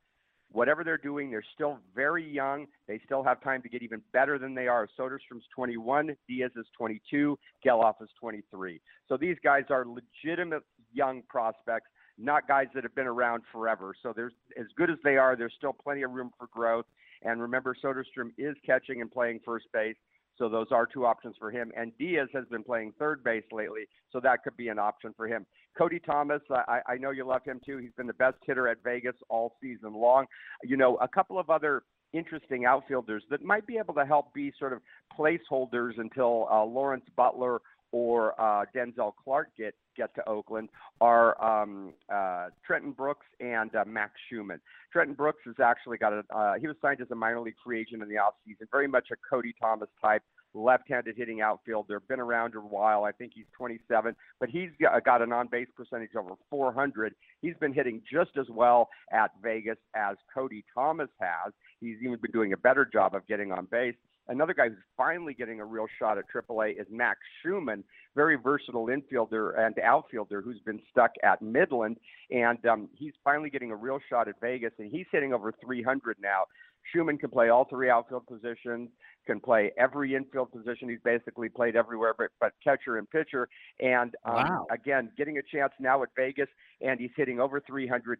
whatever 0.53 0.85
they're 0.85 0.99
doing, 0.99 1.31
they're 1.31 1.45
still 1.55 1.79
very 1.95 2.29
young. 2.29 2.67
They 2.89 3.01
still 3.05 3.23
have 3.23 3.43
time 3.43 3.63
to 3.63 3.69
get 3.69 3.83
even 3.83 4.03
better 4.13 4.39
than 4.39 4.55
they 4.55 4.69
are. 4.69 4.89
Soderstrom's 4.99 5.45
21, 5.55 6.17
Diaz 6.29 6.51
is 6.57 6.67
22, 6.77 7.39
Gelof 7.65 8.03
is 8.03 8.09
23. 8.19 8.81
So 9.09 9.17
these 9.17 9.37
guys 9.43 9.65
are 9.71 9.85
legitimate 9.87 10.63
young 10.93 11.23
prospects 11.29 11.87
not 12.21 12.47
guys 12.47 12.67
that 12.75 12.83
have 12.83 12.95
been 12.95 13.07
around 13.07 13.43
forever. 13.51 13.95
So 14.03 14.13
there's 14.15 14.33
as 14.59 14.67
good 14.77 14.91
as 14.91 14.99
they 15.03 15.17
are, 15.17 15.37
there's 15.37 15.55
still 15.57 15.73
plenty 15.73 16.03
of 16.03 16.11
room 16.11 16.31
for 16.39 16.49
growth. 16.53 16.87
And 17.23 17.41
remember, 17.41 17.77
Soderstrom 17.83 18.33
is 18.39 18.57
catching 18.65 19.01
and 19.01 19.11
playing 19.11 19.41
first 19.45 19.67
base. 19.73 19.97
So 20.39 20.49
those 20.49 20.69
are 20.71 20.87
two 20.87 21.05
options 21.05 21.37
for 21.39 21.51
him. 21.51 21.71
And 21.77 21.93
Diaz 21.99 22.29
has 22.33 22.47
been 22.47 22.65
playing 22.65 22.93
third 22.99 23.23
base 23.23 23.45
lately, 23.53 23.83
so 24.11 24.21
that 24.21 24.43
could 24.43 24.57
be 24.57 24.69
an 24.69 24.79
option 24.79 25.13
for 25.15 25.27
him. 25.27 25.45
Cody 25.77 25.99
Thomas, 25.99 26.43
I, 26.51 26.81
I 26.87 26.97
know 26.97 27.11
you 27.11 27.25
love 27.25 27.45
him 27.45 27.61
too. 27.65 27.79
He's 27.79 27.93
been 27.97 28.07
the 28.07 28.13
best 28.15 28.37
hitter 28.47 28.69
at 28.69 28.79
Vegas 28.83 29.15
all 29.29 29.55
season 29.63 29.95
long. 29.95 30.27
You 30.63 30.77
know, 30.77 30.97
a 30.97 31.09
couple 31.09 31.39
of 31.39 31.51
other 31.51 31.83
interesting 32.13 32.65
outfielders 32.65 33.23
that 33.31 33.43
might 33.43 33.67
be 33.67 33.79
able 33.79 33.95
to 33.95 34.05
help 34.05 34.35
be 34.35 34.53
sort 34.59 34.73
of 34.73 34.81
placeholders 35.17 35.99
until 35.99 36.49
uh, 36.51 36.65
Lawrence 36.65 37.05
Butler 37.17 37.61
or 37.93 38.41
uh, 38.41 38.65
Denzel 38.75 39.13
Clark 39.23 39.49
get 39.57 39.75
get 39.97 40.15
to 40.15 40.29
Oakland 40.29 40.69
are 41.01 41.43
um, 41.43 41.93
uh, 42.13 42.49
Trenton 42.65 42.93
Brooks 42.93 43.27
and 43.41 43.75
uh, 43.75 43.85
Max 43.87 44.13
Schumann. 44.29 44.61
Trenton 44.93 45.15
Brooks 45.15 45.41
has 45.47 45.57
actually 45.63 45.99
got 45.99 46.13
a 46.13 46.23
uh, 46.35 46.55
he 46.61 46.67
was 46.67 46.77
signed 46.81 47.01
as 47.01 47.11
a 47.11 47.15
minor 47.15 47.41
league 47.41 47.55
free 47.65 47.81
agent 47.81 48.03
in 48.03 48.09
the 48.09 48.17
offseason, 48.17 48.67
very 48.71 48.89
much 48.89 49.09
a 49.13 49.17
Cody 49.29 49.55
Thomas 49.61 49.89
type. 50.01 50.23
Left-handed 50.55 51.17
hitting 51.17 51.41
outfielder, 51.41 52.01
been 52.01 52.21
around 52.21 52.55
a 52.55 52.61
while. 52.61 53.05
I 53.05 53.13
think 53.13 53.33
he's 53.35 53.47
27, 53.57 54.17
but 54.39 54.49
he's 54.49 54.71
got 55.05 55.23
an 55.23 55.33
on-base 55.33 55.69
percentage 55.77 56.11
over 56.17 56.35
400. 56.51 57.15
He's 57.41 57.57
been 57.61 57.73
hitting 57.73 58.03
just 58.11 58.31
as 58.39 58.47
well 58.51 58.89
at 59.13 59.31
Vegas 59.43 59.79
as 59.95 60.17
Cody 60.35 60.65
Thomas 60.75 61.11
has. 61.21 61.53
He's 61.81 61.97
even 62.03 62.19
been 62.21 62.33
doing 62.33 62.53
a 62.53 62.57
better 62.57 62.85
job 62.85 63.15
of 63.15 63.27
getting 63.27 63.53
on 63.53 63.67
base. 63.71 63.95
Another 64.31 64.55
guy 64.55 64.69
who's 64.69 64.79
finally 64.97 65.35
getting 65.35 65.61
a 65.61 65.65
real 65.65 65.87
shot 65.99 66.17
at 66.17 66.25
AAA 66.33 66.81
is 66.81 66.87
Max 66.89 67.19
Schumann, 67.43 67.83
very 68.15 68.37
versatile 68.37 68.87
infielder 68.87 69.59
and 69.59 69.77
outfielder 69.81 70.41
who's 70.41 70.61
been 70.65 70.81
stuck 70.89 71.11
at 71.25 71.43
Midland, 71.43 71.97
and 72.31 72.65
um, 72.65 72.89
he's 72.95 73.13
finally 73.25 73.51
getting 73.51 73.73
a 73.73 73.77
real 73.77 73.99
shot 74.09 74.29
at 74.29 74.41
Vegas, 74.41 74.73
and 74.79 74.89
he's 74.89 75.07
hitting 75.11 75.33
over 75.33 75.53
300 75.65 76.17
now. 76.23 76.45
Schumann 76.93 77.19
can 77.19 77.31
play 77.31 77.49
all 77.49 77.65
three 77.65 77.91
outfield 77.91 78.27
positions, 78.27 78.91
can 79.27 79.41
play 79.41 79.73
every 79.79 80.15
infield 80.15 80.51
position. 80.53 80.89
He's 80.89 80.99
basically 81.05 81.49
played 81.49 81.77
everywhere 81.77 82.15
but, 82.17 82.31
but 82.41 82.53
catcher 82.63 82.99
and 82.99 83.09
pitcher. 83.11 83.49
And 83.81 84.15
um, 84.25 84.35
wow. 84.35 84.67
again, 84.71 85.11
getting 85.17 85.39
a 85.39 85.43
chance 85.43 85.73
now 85.79 86.03
at 86.03 86.09
Vegas, 86.17 86.49
and 86.81 86.99
he's 86.99 87.11
hitting 87.17 87.41
over 87.41 87.61
300. 87.61 88.19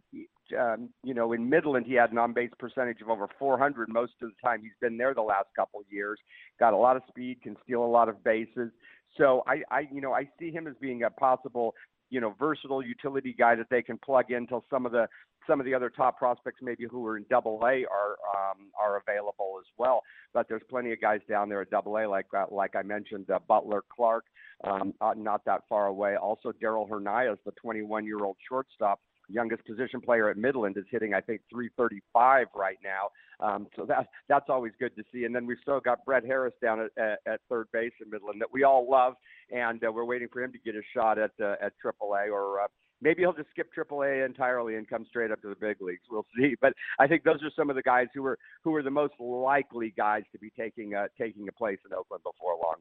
Um, 0.59 0.91
you 1.03 1.15
know, 1.15 1.33
in 1.33 1.49
Midland, 1.49 1.87
he 1.87 1.95
had 1.95 2.13
an 2.13 2.19
on 2.19 2.33
base 2.33 2.51
percentage 2.59 3.01
of 3.01 3.09
over 3.09 3.29
400 3.39 3.89
most 3.89 4.13
of 4.23 4.29
the 4.31 4.35
time 4.43 4.63
he's 4.63 4.73
been 4.81 4.97
there 4.97 5.15
the 5.15 5.23
last 5.23 5.49
couple 5.57 5.81
years. 5.89 6.19
Got 6.59 6.75
a 6.75 6.77
lot 6.77 6.97
of 6.97 7.03
speed, 7.09 7.43
can 7.43 7.57
steal 7.65 7.85
a 7.85 7.87
lot 7.87 8.09
of 8.09 8.23
bases. 8.23 8.71
So 9.17 9.43
I, 9.47 9.63
I, 9.71 9.89
you 9.93 10.01
know, 10.01 10.13
I 10.13 10.29
see 10.39 10.51
him 10.51 10.67
as 10.67 10.75
being 10.81 11.03
a 11.03 11.11
possible 11.11 11.75
you 12.11 12.21
know, 12.21 12.35
versatile 12.39 12.85
utility 12.85 13.35
guy 13.37 13.55
that 13.55 13.69
they 13.71 13.83
can 13.83 13.97
plug 13.97 14.31
in 14.31 14.39
until 14.39 14.65
some 14.69 14.85
of 14.85 14.93
the 14.93 15.09
some 15.47 15.61
of 15.61 15.67
the 15.67 15.75
other 15.75 15.91
top 15.91 16.19
prospects, 16.19 16.61
maybe 16.63 16.85
who 16.91 17.07
are 17.07 17.17
in 17.17 17.25
Double 17.31 17.59
A, 17.63 17.85
are 17.87 18.17
um, 18.35 18.71
are 18.79 18.99
available 18.99 19.57
as 19.59 19.67
well. 19.79 20.03
But 20.33 20.49
there's 20.49 20.63
plenty 20.69 20.93
of 20.93 21.01
guys 21.01 21.21
down 21.29 21.49
there 21.49 21.63
at 21.63 21.71
Double 21.71 21.97
A, 21.99 22.07
like 22.07 22.27
uh, 22.37 22.47
like 22.51 22.77
I 22.77 22.83
mentioned, 22.83 23.31
uh, 23.31 23.39
Butler 23.49 23.83
Clark, 23.95 24.25
um, 24.65 24.95
uh, 25.01 25.15
not 25.17 25.45
that 25.45 25.63
far 25.69 25.87
away. 25.87 26.17
Also, 26.17 26.53
Daryl 26.53 26.89
Hernandez, 26.89 27.39
the 27.45 27.53
21 27.53 28.05
year 28.05 28.25
old 28.25 28.37
shortstop 28.49 29.01
youngest 29.29 29.65
position 29.65 30.01
player 30.01 30.29
at 30.29 30.37
Midland, 30.37 30.77
is 30.77 30.85
hitting 30.91 31.15
I 31.15 31.21
think 31.21 31.41
335 31.51 32.49
right 32.55 32.79
now. 32.83 33.11
Um, 33.45 33.69
so 33.77 33.87
that 33.87 34.09
that's 34.29 34.47
always 34.49 34.73
good 34.79 34.95
to 34.97 35.03
see. 35.13 35.25
And 35.25 35.35
then 35.35 35.47
we've 35.47 35.59
still 35.63 35.81
got 35.81 36.05
Brett 36.05 36.25
Harris 36.25 36.55
down 36.63 36.81
at, 36.81 36.91
at, 37.03 37.19
at 37.27 37.41
third 37.49 37.69
base 37.73 37.93
in 38.05 38.11
Midland 38.11 38.41
that 38.41 38.53
we 38.53 38.65
all 38.65 38.89
love, 38.91 39.15
and 39.51 39.83
uh, 39.85 39.91
we're 39.91 40.05
waiting 40.05 40.29
for 40.33 40.43
him 40.43 40.53
to 40.53 40.59
get 40.59 40.75
a 40.75 40.83
shot 40.95 41.19
at 41.19 41.33
uh, 41.43 41.55
at 41.63 41.73
AAA 41.85 42.33
or. 42.33 42.63
Uh, 42.63 42.67
maybe 43.01 43.23
he'll 43.23 43.33
just 43.33 43.51
skip 43.51 43.71
AAA 43.77 44.25
entirely 44.25 44.77
and 44.77 44.89
come 44.89 45.07
straight 45.09 45.31
up 45.31 45.41
to 45.43 45.49
the 45.49 45.55
big 45.55 45.81
leagues. 45.81 46.03
We'll 46.11 46.27
see. 46.37 46.55
But 46.61 46.75
I 46.99 47.07
think 47.07 47.25
those 47.25 47.43
are 47.43 47.51
some 47.57 47.71
of 47.71 47.77
the 47.77 47.83
guys 47.83 48.09
who 48.15 48.25
are 48.27 48.39
who 48.63 48.75
are 48.75 48.83
the 48.83 48.91
most 48.91 49.15
likely 49.19 49.95
guys 49.97 50.25
to 50.33 50.39
be 50.39 50.51
taking 50.59 50.95
uh, 50.95 51.09
taking 51.19 51.49
a 51.49 51.53
place 51.53 51.79
in 51.87 51.93
Oakland 51.95 52.23
before 52.23 52.53
long. 52.63 52.77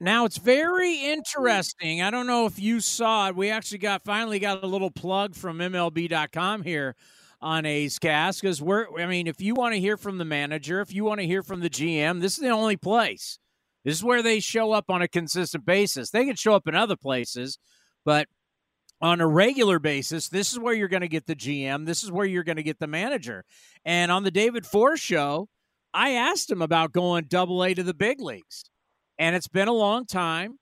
Now 0.00 0.24
it's 0.24 0.38
very 0.38 0.94
interesting. 0.94 2.02
I 2.02 2.10
don't 2.10 2.26
know 2.26 2.46
if 2.46 2.58
you 2.58 2.80
saw 2.80 3.28
it. 3.28 3.36
We 3.36 3.50
actually 3.50 3.78
got 3.78 4.04
finally 4.04 4.38
got 4.38 4.62
a 4.62 4.66
little 4.66 4.90
plug 4.90 5.34
from 5.34 5.58
MLB.com 5.58 6.62
here 6.62 6.96
on 7.40 7.66
A's 7.66 7.98
Cast 7.98 8.40
because 8.40 8.62
we're. 8.62 8.86
I 8.98 9.06
mean, 9.06 9.26
if 9.26 9.40
you 9.40 9.54
want 9.54 9.74
to 9.74 9.80
hear 9.80 9.96
from 9.96 10.18
the 10.18 10.24
manager, 10.24 10.80
if 10.80 10.92
you 10.92 11.04
want 11.04 11.20
to 11.20 11.26
hear 11.26 11.42
from 11.42 11.60
the 11.60 11.70
GM, 11.70 12.20
this 12.20 12.34
is 12.34 12.40
the 12.40 12.50
only 12.50 12.76
place. 12.76 13.38
This 13.84 13.96
is 13.96 14.04
where 14.04 14.22
they 14.22 14.38
show 14.40 14.72
up 14.72 14.90
on 14.90 15.02
a 15.02 15.08
consistent 15.08 15.64
basis. 15.64 16.10
They 16.10 16.24
can 16.24 16.36
show 16.36 16.54
up 16.54 16.68
in 16.68 16.74
other 16.74 16.96
places, 16.96 17.58
but 18.04 18.28
on 19.02 19.20
a 19.20 19.26
regular 19.26 19.78
basis, 19.78 20.28
this 20.28 20.52
is 20.52 20.58
where 20.58 20.72
you're 20.72 20.88
going 20.88 21.02
to 21.02 21.08
get 21.08 21.26
the 21.26 21.36
GM. 21.36 21.84
This 21.84 22.02
is 22.02 22.10
where 22.10 22.24
you're 22.24 22.44
going 22.44 22.56
to 22.56 22.62
get 22.62 22.78
the 22.78 22.86
manager. 22.86 23.44
And 23.84 24.10
on 24.10 24.22
the 24.22 24.30
David 24.30 24.64
Forst 24.64 25.02
show, 25.02 25.48
I 25.92 26.12
asked 26.12 26.50
him 26.50 26.62
about 26.62 26.92
going 26.92 27.24
double 27.24 27.62
A 27.64 27.74
to 27.74 27.82
the 27.82 27.92
big 27.92 28.20
leagues 28.20 28.64
and 29.18 29.36
it's 29.36 29.48
been 29.48 29.68
a 29.68 29.72
long 29.72 30.06
time, 30.06 30.58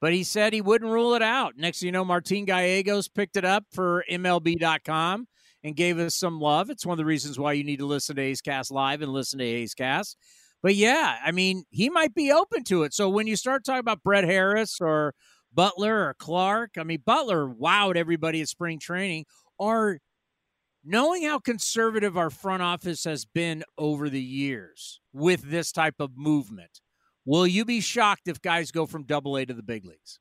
but 0.00 0.12
he 0.12 0.24
said 0.24 0.52
he 0.52 0.60
wouldn't 0.60 0.90
rule 0.90 1.14
it 1.14 1.22
out. 1.22 1.54
Next 1.56 1.80
thing 1.80 1.86
you 1.86 1.92
know, 1.92 2.04
Martin 2.04 2.44
Gallegos 2.44 3.08
picked 3.08 3.36
it 3.36 3.44
up 3.44 3.64
for 3.72 4.04
MLB.com 4.10 5.26
and 5.64 5.76
gave 5.76 5.98
us 5.98 6.14
some 6.14 6.40
love. 6.40 6.70
It's 6.70 6.84
one 6.84 6.94
of 6.94 6.98
the 6.98 7.04
reasons 7.04 7.38
why 7.38 7.52
you 7.52 7.64
need 7.64 7.78
to 7.78 7.86
listen 7.86 8.16
to 8.16 8.22
A's 8.22 8.40
Cast 8.40 8.70
Live 8.70 9.00
and 9.00 9.12
listen 9.12 9.38
to 9.38 9.44
A's 9.44 9.74
Cast. 9.74 10.16
But 10.62 10.74
yeah, 10.74 11.16
I 11.24 11.32
mean, 11.32 11.64
he 11.70 11.88
might 11.88 12.14
be 12.14 12.30
open 12.30 12.64
to 12.64 12.82
it. 12.82 12.92
So 12.94 13.08
when 13.08 13.26
you 13.26 13.36
start 13.36 13.64
talking 13.64 13.80
about 13.80 14.02
Brett 14.02 14.24
Harris 14.24 14.78
or 14.80 15.14
Butler 15.54 16.08
or 16.08 16.14
Clark. 16.14 16.72
I 16.78 16.84
mean, 16.84 17.02
Butler 17.04 17.46
wowed 17.48 17.96
everybody 17.96 18.40
at 18.40 18.48
spring 18.48 18.78
training. 18.78 19.26
Or 19.58 19.98
knowing 20.84 21.24
how 21.24 21.38
conservative 21.38 22.16
our 22.16 22.30
front 22.30 22.62
office 22.62 23.04
has 23.04 23.24
been 23.24 23.62
over 23.78 24.08
the 24.08 24.22
years 24.22 25.00
with 25.12 25.42
this 25.42 25.72
type 25.72 25.96
of 26.00 26.16
movement, 26.16 26.80
Will 27.24 27.46
you 27.46 27.64
be 27.64 27.80
shocked 27.80 28.26
if 28.26 28.42
guys 28.42 28.72
go 28.72 28.86
from 28.86 29.04
double 29.04 29.36
A 29.36 29.44
to 29.44 29.54
the 29.54 29.62
big 29.62 29.84
leagues? 29.84 30.18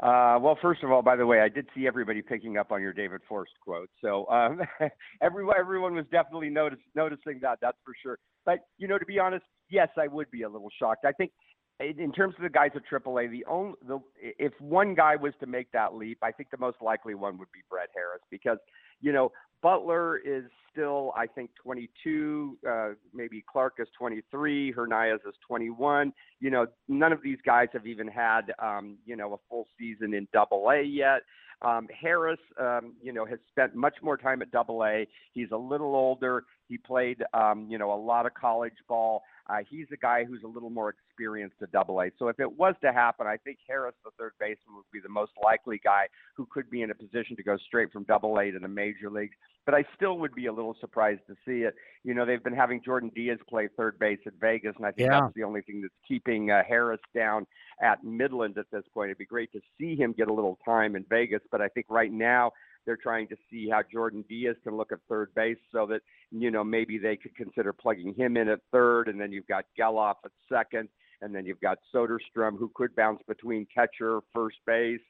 Uh, 0.00 0.36
well, 0.40 0.58
first 0.60 0.82
of 0.82 0.90
all, 0.90 1.02
by 1.02 1.14
the 1.14 1.26
way, 1.26 1.40
I 1.40 1.48
did 1.48 1.68
see 1.74 1.86
everybody 1.86 2.22
picking 2.22 2.56
up 2.56 2.72
on 2.72 2.80
your 2.80 2.92
David 2.92 3.20
Forst 3.28 3.52
quote. 3.60 3.88
So 4.00 4.26
um, 4.28 4.60
everyone, 5.22 5.56
everyone 5.58 5.94
was 5.94 6.04
definitely 6.10 6.50
notice, 6.50 6.78
noticing 6.94 7.38
that. 7.42 7.58
That's 7.60 7.76
for 7.84 7.94
sure. 8.02 8.18
But 8.44 8.60
you 8.78 8.88
know, 8.88 8.98
to 8.98 9.04
be 9.04 9.18
honest, 9.18 9.44
yes, 9.70 9.88
I 9.96 10.08
would 10.08 10.30
be 10.30 10.42
a 10.42 10.48
little 10.48 10.70
shocked. 10.76 11.04
I 11.04 11.12
think 11.12 11.32
in 11.80 12.12
terms 12.12 12.34
of 12.36 12.42
the 12.42 12.50
guys 12.50 12.70
at 12.76 12.82
AAA, 12.90 13.30
the 13.30 13.44
only 13.46 13.74
the 13.86 13.98
if 14.20 14.52
one 14.60 14.94
guy 14.94 15.16
was 15.16 15.32
to 15.40 15.46
make 15.46 15.72
that 15.72 15.94
leap, 15.94 16.18
I 16.22 16.30
think 16.30 16.50
the 16.50 16.58
most 16.58 16.76
likely 16.80 17.14
one 17.14 17.38
would 17.38 17.50
be 17.52 17.60
Brett 17.68 17.88
Harris 17.94 18.22
because 18.30 18.58
you 19.00 19.12
know 19.12 19.32
Butler 19.62 20.18
is 20.18 20.44
still, 20.70 21.12
I 21.16 21.26
think, 21.26 21.50
22. 21.62 22.58
Uh, 22.68 22.88
maybe 23.14 23.44
Clark 23.50 23.74
is 23.78 23.86
23. 23.96 24.72
Hernandez 24.72 25.20
is 25.26 25.34
21. 25.46 26.12
You 26.40 26.50
know, 26.50 26.66
none 26.88 27.12
of 27.12 27.22
these 27.22 27.38
guys 27.46 27.68
have 27.72 27.86
even 27.86 28.08
had, 28.08 28.52
um, 28.58 28.98
you 29.06 29.16
know, 29.16 29.34
a 29.34 29.36
full 29.48 29.66
season 29.78 30.14
in 30.14 30.26
Double 30.32 30.68
A 30.70 30.82
yet. 30.82 31.22
Um, 31.62 31.86
Harris, 31.98 32.40
um, 32.60 32.94
you 33.00 33.12
know, 33.12 33.24
has 33.24 33.38
spent 33.48 33.76
much 33.76 33.94
more 34.02 34.16
time 34.16 34.42
at 34.42 34.50
Double 34.50 34.84
A. 34.84 35.06
He's 35.32 35.52
a 35.52 35.56
little 35.56 35.94
older. 35.94 36.42
He 36.68 36.76
played, 36.76 37.22
um, 37.32 37.68
you 37.70 37.78
know, 37.78 37.92
a 37.92 37.94
lot 37.94 38.26
of 38.26 38.34
college 38.34 38.72
ball. 38.88 39.22
Uh, 39.48 39.58
he's 39.68 39.86
a 39.92 39.96
guy 39.96 40.24
who's 40.24 40.42
a 40.42 40.48
little 40.48 40.70
more 40.70 40.96
experienced 41.22 41.56
at 41.62 41.70
Double 41.70 42.00
A. 42.00 42.10
So 42.18 42.28
if 42.28 42.40
it 42.40 42.58
was 42.58 42.74
to 42.82 42.92
happen, 42.92 43.26
I 43.26 43.36
think 43.36 43.58
Harris, 43.68 43.94
the 44.04 44.10
third 44.18 44.32
baseman, 44.40 44.76
would 44.76 44.90
be 44.92 45.00
the 45.00 45.08
most 45.08 45.32
likely 45.42 45.80
guy 45.82 46.06
who 46.36 46.46
could 46.50 46.68
be 46.68 46.82
in 46.82 46.90
a 46.90 46.94
position 46.94 47.36
to 47.36 47.42
go 47.42 47.56
straight 47.66 47.92
from 47.92 48.04
Double 48.04 48.38
A 48.38 48.50
to 48.50 48.58
the 48.58 48.68
major 48.68 49.08
leagues. 49.10 49.34
But 49.64 49.74
I 49.74 49.84
still 49.94 50.18
would 50.18 50.34
be 50.34 50.46
a 50.46 50.52
little 50.52 50.76
surprised 50.80 51.20
to 51.28 51.34
see 51.46 51.62
it. 51.62 51.74
You 52.02 52.14
know, 52.14 52.26
they've 52.26 52.42
been 52.42 52.56
having 52.56 52.82
Jordan 52.84 53.12
Diaz 53.14 53.38
play 53.48 53.68
third 53.76 53.98
base 53.98 54.18
at 54.26 54.32
Vegas, 54.40 54.74
and 54.76 54.84
I 54.84 54.90
think 54.90 55.10
yeah. 55.10 55.20
that's 55.20 55.34
the 55.34 55.44
only 55.44 55.62
thing 55.62 55.80
that's 55.82 55.94
keeping 56.06 56.50
uh, 56.50 56.62
Harris 56.68 57.00
down 57.14 57.46
at 57.80 58.02
Midland 58.02 58.58
at 58.58 58.66
this 58.72 58.84
point. 58.92 59.10
It'd 59.10 59.18
be 59.18 59.24
great 59.24 59.52
to 59.52 59.60
see 59.78 59.94
him 59.94 60.12
get 60.12 60.28
a 60.28 60.32
little 60.32 60.58
time 60.64 60.96
in 60.96 61.04
Vegas, 61.08 61.42
but 61.52 61.60
I 61.60 61.68
think 61.68 61.86
right 61.88 62.12
now 62.12 62.50
they're 62.84 62.96
trying 62.96 63.28
to 63.28 63.36
see 63.50 63.68
how 63.70 63.82
Jordan 63.90 64.24
Diaz 64.28 64.56
can 64.64 64.76
look 64.76 64.92
at 64.92 64.98
third 65.08 65.32
base 65.34 65.58
so 65.70 65.86
that, 65.86 66.00
you 66.30 66.50
know, 66.50 66.64
maybe 66.64 66.98
they 66.98 67.16
could 67.16 67.34
consider 67.36 67.72
plugging 67.72 68.14
him 68.14 68.36
in 68.36 68.48
at 68.48 68.60
third. 68.72 69.08
And 69.08 69.20
then 69.20 69.32
you've 69.32 69.46
got 69.46 69.64
Gelof 69.78 70.16
at 70.24 70.32
second. 70.50 70.88
And 71.22 71.34
then 71.34 71.46
you've 71.46 71.60
got 71.60 71.78
Soderstrom, 71.94 72.58
who 72.58 72.70
could 72.74 72.94
bounce 72.94 73.20
between 73.26 73.66
catcher, 73.74 74.20
first 74.34 74.56
base, 74.66 75.00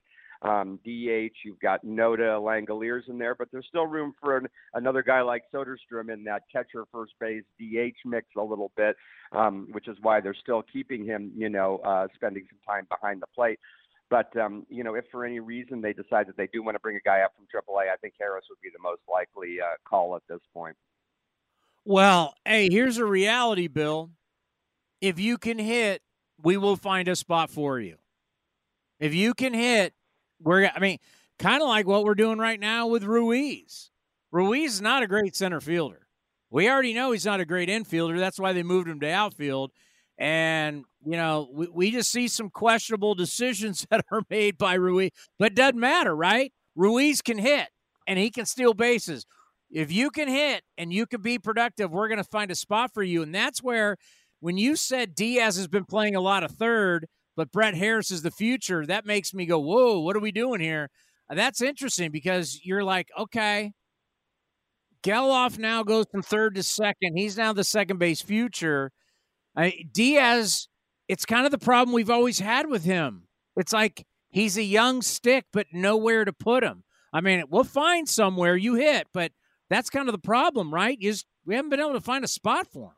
um, 0.42 0.78
DH. 0.84 1.34
You've 1.44 1.60
got 1.60 1.84
Noda 1.84 2.40
Langeliers 2.40 3.08
in 3.08 3.18
there, 3.18 3.34
but 3.34 3.48
there's 3.52 3.66
still 3.68 3.86
room 3.86 4.12
for 4.20 4.36
an, 4.36 4.46
another 4.74 5.02
guy 5.02 5.22
like 5.22 5.44
Soderstrom 5.52 6.12
in 6.12 6.24
that 6.24 6.42
catcher, 6.52 6.84
first 6.92 7.12
base, 7.20 7.44
DH 7.60 7.96
mix 8.04 8.26
a 8.36 8.42
little 8.42 8.72
bit, 8.76 8.96
um, 9.32 9.68
which 9.72 9.88
is 9.88 9.96
why 10.02 10.20
they're 10.20 10.34
still 10.34 10.62
keeping 10.72 11.04
him, 11.04 11.32
you 11.36 11.48
know, 11.48 11.78
uh, 11.78 12.06
spending 12.14 12.44
some 12.50 12.58
time 12.66 12.86
behind 12.90 13.22
the 13.22 13.26
plate. 13.34 13.58
But 14.10 14.36
um, 14.36 14.66
you 14.68 14.84
know, 14.84 14.94
if 14.94 15.06
for 15.10 15.24
any 15.24 15.40
reason 15.40 15.80
they 15.80 15.94
decide 15.94 16.26
that 16.26 16.36
they 16.36 16.46
do 16.52 16.62
want 16.62 16.74
to 16.74 16.80
bring 16.80 16.96
a 16.96 17.00
guy 17.00 17.22
up 17.22 17.32
from 17.34 17.46
AAA, 17.46 17.90
I 17.90 17.96
think 17.96 18.12
Harris 18.20 18.44
would 18.50 18.60
be 18.62 18.68
the 18.70 18.82
most 18.82 19.00
likely 19.10 19.56
uh, 19.58 19.76
call 19.88 20.14
at 20.16 20.22
this 20.28 20.40
point. 20.52 20.76
Well, 21.86 22.34
hey, 22.44 22.68
here's 22.70 22.98
a 22.98 23.06
reality, 23.06 23.68
Bill. 23.68 24.10
If 25.02 25.18
you 25.18 25.36
can 25.36 25.58
hit, 25.58 26.00
we 26.40 26.56
will 26.56 26.76
find 26.76 27.08
a 27.08 27.16
spot 27.16 27.50
for 27.50 27.80
you. 27.80 27.96
If 29.00 29.12
you 29.12 29.34
can 29.34 29.52
hit, 29.52 29.94
we're 30.40 30.70
I 30.74 30.78
mean, 30.78 30.98
kind 31.40 31.60
of 31.60 31.68
like 31.68 31.88
what 31.88 32.04
we're 32.04 32.14
doing 32.14 32.38
right 32.38 32.58
now 32.58 32.86
with 32.86 33.02
Ruiz. 33.02 33.90
Ruiz 34.30 34.74
is 34.74 34.80
not 34.80 35.02
a 35.02 35.08
great 35.08 35.34
center 35.34 35.60
fielder. 35.60 36.06
We 36.50 36.70
already 36.70 36.94
know 36.94 37.10
he's 37.10 37.26
not 37.26 37.40
a 37.40 37.44
great 37.44 37.68
infielder. 37.68 38.16
That's 38.18 38.38
why 38.38 38.52
they 38.52 38.62
moved 38.62 38.88
him 38.88 39.00
to 39.00 39.10
outfield. 39.10 39.72
And, 40.18 40.84
you 41.04 41.16
know, 41.16 41.48
we, 41.52 41.66
we 41.66 41.90
just 41.90 42.12
see 42.12 42.28
some 42.28 42.48
questionable 42.48 43.16
decisions 43.16 43.84
that 43.90 44.04
are 44.12 44.22
made 44.30 44.56
by 44.56 44.74
Ruiz, 44.74 45.10
but 45.36 45.56
doesn't 45.56 45.80
matter, 45.80 46.14
right? 46.14 46.52
Ruiz 46.76 47.22
can 47.22 47.38
hit 47.38 47.68
and 48.06 48.20
he 48.20 48.30
can 48.30 48.46
steal 48.46 48.72
bases. 48.72 49.26
If 49.68 49.90
you 49.90 50.10
can 50.10 50.28
hit 50.28 50.62
and 50.78 50.92
you 50.92 51.06
can 51.06 51.22
be 51.22 51.38
productive, 51.38 51.90
we're 51.90 52.08
going 52.08 52.18
to 52.18 52.24
find 52.24 52.50
a 52.50 52.54
spot 52.54 52.92
for 52.92 53.02
you. 53.02 53.22
And 53.22 53.34
that's 53.34 53.62
where, 53.62 53.96
when 54.42 54.58
you 54.58 54.74
said 54.74 55.14
Diaz 55.14 55.56
has 55.56 55.68
been 55.68 55.84
playing 55.84 56.16
a 56.16 56.20
lot 56.20 56.42
of 56.42 56.50
third, 56.50 57.06
but 57.36 57.52
Brett 57.52 57.76
Harris 57.76 58.10
is 58.10 58.22
the 58.22 58.30
future, 58.32 58.84
that 58.84 59.06
makes 59.06 59.32
me 59.32 59.46
go, 59.46 59.60
whoa, 59.60 60.00
what 60.00 60.16
are 60.16 60.20
we 60.20 60.32
doing 60.32 60.60
here? 60.60 60.90
Uh, 61.30 61.36
that's 61.36 61.62
interesting 61.62 62.10
because 62.10 62.58
you're 62.64 62.82
like, 62.82 63.06
okay, 63.16 63.70
Gelof 65.04 65.58
now 65.58 65.84
goes 65.84 66.06
from 66.10 66.22
third 66.22 66.56
to 66.56 66.64
second. 66.64 67.16
He's 67.16 67.36
now 67.36 67.52
the 67.52 67.62
second 67.62 67.98
base 67.98 68.20
future. 68.20 68.90
I, 69.56 69.84
Diaz, 69.92 70.66
it's 71.06 71.24
kind 71.24 71.46
of 71.46 71.52
the 71.52 71.58
problem 71.58 71.94
we've 71.94 72.10
always 72.10 72.40
had 72.40 72.68
with 72.68 72.82
him. 72.82 73.28
It's 73.56 73.72
like 73.72 74.04
he's 74.30 74.56
a 74.56 74.62
young 74.64 75.02
stick, 75.02 75.44
but 75.52 75.68
nowhere 75.72 76.24
to 76.24 76.32
put 76.32 76.64
him. 76.64 76.82
I 77.12 77.20
mean, 77.20 77.44
we'll 77.48 77.62
find 77.62 78.08
somewhere 78.08 78.56
you 78.56 78.74
hit, 78.74 79.06
but 79.14 79.30
that's 79.70 79.88
kind 79.88 80.08
of 80.08 80.12
the 80.12 80.18
problem, 80.18 80.74
right? 80.74 80.98
Is 81.00 81.24
we 81.46 81.54
haven't 81.54 81.70
been 81.70 81.78
able 81.78 81.92
to 81.92 82.00
find 82.00 82.24
a 82.24 82.28
spot 82.28 82.66
for 82.66 82.88
him. 82.88 82.96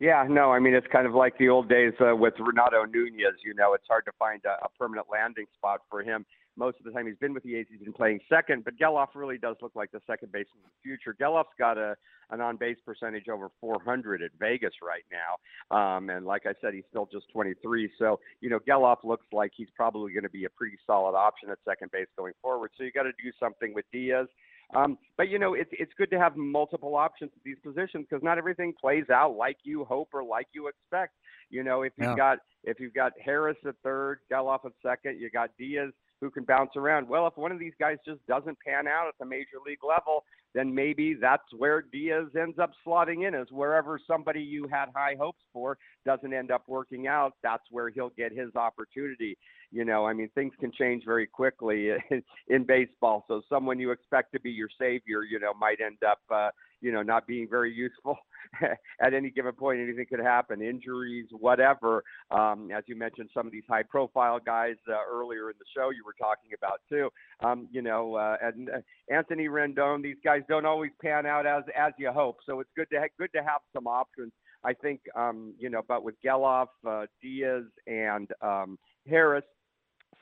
Yeah, 0.00 0.26
no, 0.28 0.52
I 0.52 0.58
mean 0.58 0.74
it's 0.74 0.86
kind 0.92 1.06
of 1.06 1.14
like 1.14 1.38
the 1.38 1.48
old 1.48 1.68
days 1.68 1.92
uh, 2.00 2.14
with 2.14 2.34
Renato 2.38 2.84
Nunez. 2.84 3.36
You 3.44 3.54
know, 3.54 3.74
it's 3.74 3.86
hard 3.88 4.04
to 4.06 4.12
find 4.18 4.42
a, 4.44 4.64
a 4.64 4.68
permanent 4.78 5.06
landing 5.10 5.46
spot 5.56 5.80
for 5.90 6.02
him 6.02 6.24
most 6.56 6.78
of 6.78 6.84
the 6.84 6.92
time 6.92 7.06
he's 7.06 7.16
been 7.16 7.34
with 7.34 7.42
the 7.42 7.56
A's, 7.56 7.66
he's 7.70 7.80
been 7.80 7.92
playing 7.92 8.20
second. 8.28 8.64
But 8.64 8.78
Gelof 8.78 9.08
really 9.14 9.38
does 9.38 9.56
look 9.60 9.72
like 9.74 9.90
the 9.90 10.00
second 10.06 10.32
baseman 10.32 10.62
of 10.64 10.70
the 10.70 10.82
future. 10.82 11.16
Gelof's 11.20 11.54
got 11.58 11.78
a 11.78 11.96
an 12.30 12.40
on 12.40 12.56
base 12.56 12.78
percentage 12.86 13.28
over 13.28 13.48
400 13.60 14.22
at 14.22 14.30
Vegas 14.40 14.72
right 14.82 15.04
now, 15.12 15.76
um, 15.76 16.08
and 16.08 16.24
like 16.24 16.46
I 16.46 16.54
said, 16.60 16.72
he's 16.72 16.84
still 16.88 17.06
just 17.12 17.26
23. 17.32 17.90
So 17.98 18.18
you 18.40 18.48
know, 18.48 18.58
Gelof 18.60 19.04
looks 19.04 19.26
like 19.32 19.52
he's 19.54 19.68
probably 19.76 20.12
going 20.12 20.24
to 20.24 20.30
be 20.30 20.44
a 20.44 20.50
pretty 20.50 20.76
solid 20.86 21.16
option 21.16 21.50
at 21.50 21.58
second 21.68 21.90
base 21.90 22.06
going 22.16 22.32
forward. 22.40 22.70
So 22.76 22.84
you 22.84 22.92
got 22.92 23.02
to 23.02 23.12
do 23.22 23.30
something 23.38 23.74
with 23.74 23.84
Diaz. 23.92 24.26
Um, 24.74 24.98
but 25.16 25.28
you 25.28 25.38
know, 25.38 25.54
it's 25.54 25.70
it's 25.72 25.92
good 25.96 26.10
to 26.10 26.18
have 26.18 26.36
multiple 26.36 26.96
options 26.96 27.30
at 27.36 27.42
these 27.44 27.58
positions 27.62 28.06
because 28.08 28.22
not 28.22 28.38
everything 28.38 28.72
plays 28.80 29.08
out 29.10 29.36
like 29.36 29.58
you 29.62 29.84
hope 29.84 30.08
or 30.12 30.24
like 30.24 30.48
you 30.52 30.68
expect. 30.68 31.12
You 31.50 31.62
know, 31.62 31.82
if 31.82 31.92
you've 31.96 32.08
yeah. 32.08 32.16
got 32.16 32.38
if 32.64 32.80
you've 32.80 32.94
got 32.94 33.12
Harris 33.22 33.56
at 33.66 33.74
third, 33.82 34.20
Gelof 34.32 34.64
at 34.64 34.72
second, 34.82 35.20
you 35.20 35.30
got 35.30 35.50
Diaz 35.58 35.92
who 36.24 36.30
can 36.30 36.44
bounce 36.44 36.70
around. 36.74 37.06
Well, 37.06 37.26
if 37.26 37.36
one 37.36 37.52
of 37.52 37.58
these 37.58 37.74
guys 37.78 37.98
just 38.02 38.26
doesn't 38.26 38.56
pan 38.66 38.88
out 38.88 39.08
at 39.08 39.14
the 39.20 39.26
major 39.26 39.58
league 39.64 39.84
level, 39.86 40.24
then 40.54 40.74
maybe 40.74 41.14
that's 41.20 41.42
where 41.54 41.82
Diaz 41.82 42.28
ends 42.40 42.58
up 42.58 42.70
slotting 42.86 43.28
in, 43.28 43.34
is 43.34 43.48
wherever 43.50 44.00
somebody 44.06 44.40
you 44.40 44.66
had 44.68 44.86
high 44.96 45.16
hopes 45.20 45.42
for 45.52 45.76
doesn't 46.06 46.32
end 46.32 46.50
up 46.50 46.62
working 46.66 47.06
out. 47.06 47.34
That's 47.42 47.64
where 47.70 47.90
he'll 47.90 48.12
get 48.16 48.32
his 48.32 48.54
opportunity. 48.56 49.36
You 49.70 49.84
know, 49.84 50.06
I 50.06 50.14
mean, 50.14 50.30
things 50.34 50.54
can 50.58 50.72
change 50.72 51.04
very 51.04 51.26
quickly 51.26 51.90
in, 52.48 52.64
baseball. 52.64 53.24
So 53.28 53.42
someone 53.50 53.78
you 53.78 53.90
expect 53.90 54.32
to 54.32 54.40
be 54.40 54.50
your 54.50 54.68
savior, 54.80 55.24
you 55.24 55.38
know, 55.38 55.52
might 55.52 55.80
end 55.84 55.98
up, 56.08 56.20
uh, 56.32 56.50
you 56.84 56.92
know, 56.92 57.02
not 57.02 57.26
being 57.26 57.48
very 57.48 57.72
useful 57.72 58.18
at 59.00 59.14
any 59.14 59.30
given 59.30 59.52
point. 59.52 59.80
Anything 59.80 60.04
could 60.06 60.20
happen, 60.20 60.60
injuries, 60.60 61.26
whatever. 61.32 62.04
Um, 62.30 62.68
as 62.76 62.84
you 62.86 62.94
mentioned, 62.94 63.30
some 63.32 63.46
of 63.46 63.52
these 63.52 63.64
high-profile 63.66 64.40
guys 64.44 64.76
uh, 64.86 64.96
earlier 65.10 65.48
in 65.48 65.56
the 65.58 65.64
show 65.74 65.88
you 65.88 66.04
were 66.04 66.14
talking 66.20 66.50
about 66.56 66.80
too. 66.90 67.08
Um, 67.42 67.68
you 67.72 67.80
know, 67.80 68.16
uh, 68.16 68.36
and 68.42 68.68
uh, 68.68 68.78
Anthony 69.08 69.48
Rendon. 69.48 70.02
These 70.02 70.18
guys 70.22 70.42
don't 70.46 70.66
always 70.66 70.90
pan 71.00 71.24
out 71.24 71.46
as 71.46 71.62
as 71.74 71.94
you 71.98 72.12
hope. 72.12 72.36
So 72.44 72.60
it's 72.60 72.70
good 72.76 72.90
to 72.92 73.00
ha- 73.00 73.14
good 73.18 73.30
to 73.34 73.42
have 73.42 73.62
some 73.72 73.86
options. 73.86 74.32
I 74.62 74.74
think, 74.74 75.00
um, 75.16 75.54
you 75.58 75.70
know, 75.70 75.82
but 75.86 76.04
with 76.04 76.14
Gelof, 76.24 76.68
uh, 76.86 77.06
Diaz, 77.22 77.64
and 77.86 78.30
um, 78.42 78.78
Harris, 79.08 79.44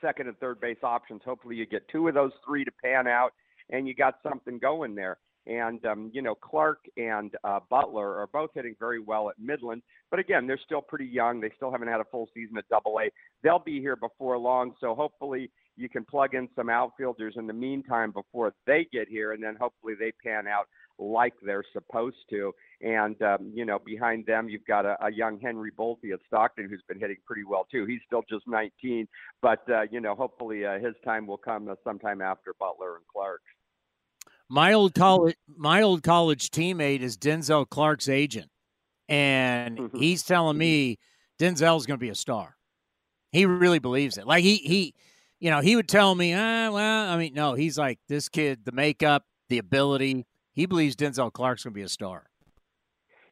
second 0.01 0.27
and 0.27 0.37
third 0.39 0.61
base 0.61 0.77
options. 0.81 1.21
Hopefully, 1.25 1.57
you 1.57 1.65
get 1.65 1.87
two 1.89 2.07
of 2.07 2.13
those 2.13 2.31
three 2.45 2.63
to 2.63 2.71
pan 2.83 3.05
out, 3.07 3.33
and 3.69 3.85
you 3.85 3.93
got 3.93 4.15
something 4.23 4.59
going 4.59 4.95
there. 4.95 5.17
And 5.45 5.85
um, 5.85 6.09
you 6.13 6.21
know, 6.21 6.35
Clark 6.35 6.85
and 6.95 7.35
uh, 7.43 7.59
Butler 7.69 8.17
are 8.17 8.27
both 8.27 8.51
hitting 8.53 8.75
very 8.79 8.99
well 8.99 9.29
at 9.29 9.35
Midland, 9.37 9.81
but 10.09 10.19
again, 10.19 10.47
they're 10.47 10.59
still 10.63 10.81
pretty 10.81 11.05
young. 11.05 11.41
They 11.41 11.51
still 11.57 11.71
haven't 11.71 11.89
had 11.89 11.99
a 11.99 12.05
full 12.05 12.29
season 12.33 12.57
at 12.57 12.67
Double 12.69 12.99
A. 12.99 13.09
They'll 13.43 13.59
be 13.59 13.81
here 13.81 13.97
before 13.97 14.37
long, 14.37 14.73
so 14.79 14.95
hopefully 14.95 15.51
you 15.75 15.89
can 15.89 16.05
plug 16.05 16.33
in 16.33 16.47
some 16.55 16.69
outfielders 16.69 17.33
in 17.37 17.47
the 17.47 17.53
meantime 17.53 18.11
before 18.11 18.53
they 18.65 18.87
get 18.91 19.07
here, 19.07 19.33
and 19.33 19.43
then 19.43 19.57
hopefully 19.59 19.95
they 19.99 20.13
pan 20.23 20.47
out 20.47 20.67
like 20.99 21.33
they're 21.43 21.63
supposed 21.73 22.17
to. 22.29 22.53
And 22.81 23.19
um, 23.21 23.51
you 23.53 23.65
know, 23.65 23.79
behind 23.79 24.25
them, 24.25 24.49
you've 24.49 24.65
got 24.65 24.85
a, 24.85 24.97
a 25.03 25.11
young 25.11 25.39
Henry 25.39 25.71
Bolte 25.71 26.13
at 26.13 26.19
Stockton 26.27 26.69
who's 26.69 26.83
been 26.87 26.99
hitting 26.99 27.17
pretty 27.25 27.43
well 27.43 27.67
too. 27.71 27.85
He's 27.85 28.01
still 28.05 28.23
just 28.29 28.47
19, 28.47 29.07
but 29.41 29.63
uh, 29.69 29.83
you 29.91 29.99
know, 29.99 30.15
hopefully 30.15 30.65
uh, 30.65 30.79
his 30.79 30.95
time 31.03 31.27
will 31.27 31.37
come 31.37 31.67
uh, 31.69 31.75
sometime 31.83 32.21
after 32.21 32.53
Butler 32.59 32.95
and 32.95 33.05
Clark. 33.11 33.41
My 34.53 34.73
old 34.73 34.93
college, 34.93 35.35
my 35.47 35.81
old 35.81 36.03
college 36.03 36.51
teammate 36.51 36.99
is 36.99 37.17
Denzel 37.17 37.67
Clark's 37.67 38.07
agent, 38.07 38.51
and 39.09 39.79
mm-hmm. 39.79 39.97
he's 39.97 40.21
telling 40.21 40.59
me 40.59 40.99
Denzel's 41.39 41.87
going 41.87 41.97
to 41.97 42.03
be 42.03 42.09
a 42.09 42.15
star. 42.15 42.55
He 43.31 43.47
really 43.47 43.79
believes 43.79 44.19
it. 44.19 44.27
Like 44.27 44.43
he 44.43 44.57
he, 44.57 44.93
you 45.39 45.49
know, 45.49 45.59
he 45.59 45.75
would 45.75 45.87
tell 45.87 46.13
me, 46.13 46.35
ah, 46.35 46.69
well, 46.69 47.09
I 47.09 47.17
mean, 47.17 47.33
no, 47.33 47.55
he's 47.55 47.79
like 47.79 47.97
this 48.07 48.29
kid, 48.29 48.63
the 48.63 48.71
makeup, 48.71 49.25
the 49.49 49.57
ability. 49.57 50.27
He 50.51 50.67
believes 50.67 50.95
Denzel 50.95 51.33
Clark's 51.33 51.63
going 51.63 51.73
to 51.73 51.75
be 51.79 51.81
a 51.81 51.89
star. 51.89 52.27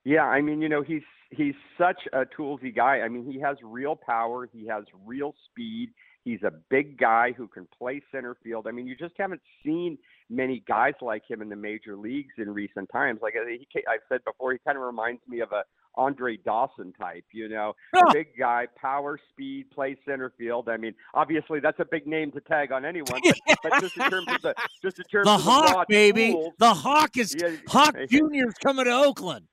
Yeah, 0.03 0.23
I 0.23 0.41
mean, 0.41 0.59
you 0.59 0.69
know, 0.69 0.81
he's 0.81 1.03
he's 1.29 1.53
such 1.77 2.01
a 2.13 2.25
toolsy 2.25 2.75
guy. 2.75 3.01
I 3.01 3.09
mean, 3.09 3.31
he 3.31 3.39
has 3.41 3.57
real 3.61 3.95
power. 3.95 4.49
He 4.51 4.65
has 4.65 4.85
real 5.05 5.35
speed. 5.51 5.91
He's 6.23 6.43
a 6.43 6.51
big 6.69 6.99
guy 6.99 7.33
who 7.35 7.47
can 7.47 7.67
play 7.77 8.01
center 8.11 8.37
field. 8.43 8.67
I 8.67 8.71
mean, 8.71 8.85
you 8.85 8.95
just 8.95 9.15
haven't 9.17 9.41
seen 9.65 9.97
many 10.29 10.63
guys 10.67 10.93
like 11.01 11.23
him 11.27 11.41
in 11.41 11.49
the 11.49 11.55
major 11.55 11.97
leagues 11.97 12.33
in 12.37 12.53
recent 12.53 12.89
times. 12.91 13.19
Like 13.21 13.33
uh, 13.35 13.45
he, 13.47 13.67
I've 13.89 14.01
said 14.07 14.23
before, 14.23 14.53
he 14.53 14.59
kind 14.65 14.77
of 14.77 14.83
reminds 14.83 15.21
me 15.27 15.39
of 15.39 15.51
a 15.51 15.63
Andre 15.95 16.37
Dawson 16.37 16.93
type, 16.93 17.25
you 17.33 17.49
know, 17.49 17.73
oh. 17.95 18.13
big 18.13 18.27
guy, 18.37 18.67
power, 18.79 19.19
speed, 19.29 19.69
play 19.71 19.97
center 20.07 20.31
field. 20.37 20.69
I 20.69 20.77
mean, 20.77 20.93
obviously 21.13 21.59
that's 21.59 21.79
a 21.79 21.85
big 21.85 22.07
name 22.07 22.31
to 22.31 22.41
tag 22.41 22.71
on 22.71 22.85
anyone, 22.85 23.19
but, 23.23 23.57
but 23.63 23.81
just 23.81 23.97
in 23.97 24.09
terms 24.09 24.27
of 24.29 24.41
the 24.41 24.55
just 24.81 24.99
in 24.99 25.05
terms 25.05 25.25
the 25.25 25.33
of 25.33 25.41
Hawk, 25.41 25.87
the 25.87 25.93
baby, 25.93 26.31
tools, 26.31 26.53
the 26.59 26.73
Hawk 26.73 27.17
is 27.17 27.35
yeah, 27.37 27.55
Hawk 27.67 27.95
Junior's 28.09 28.53
coming 28.63 28.85
to 28.85 28.91
Oakland. 28.91 29.47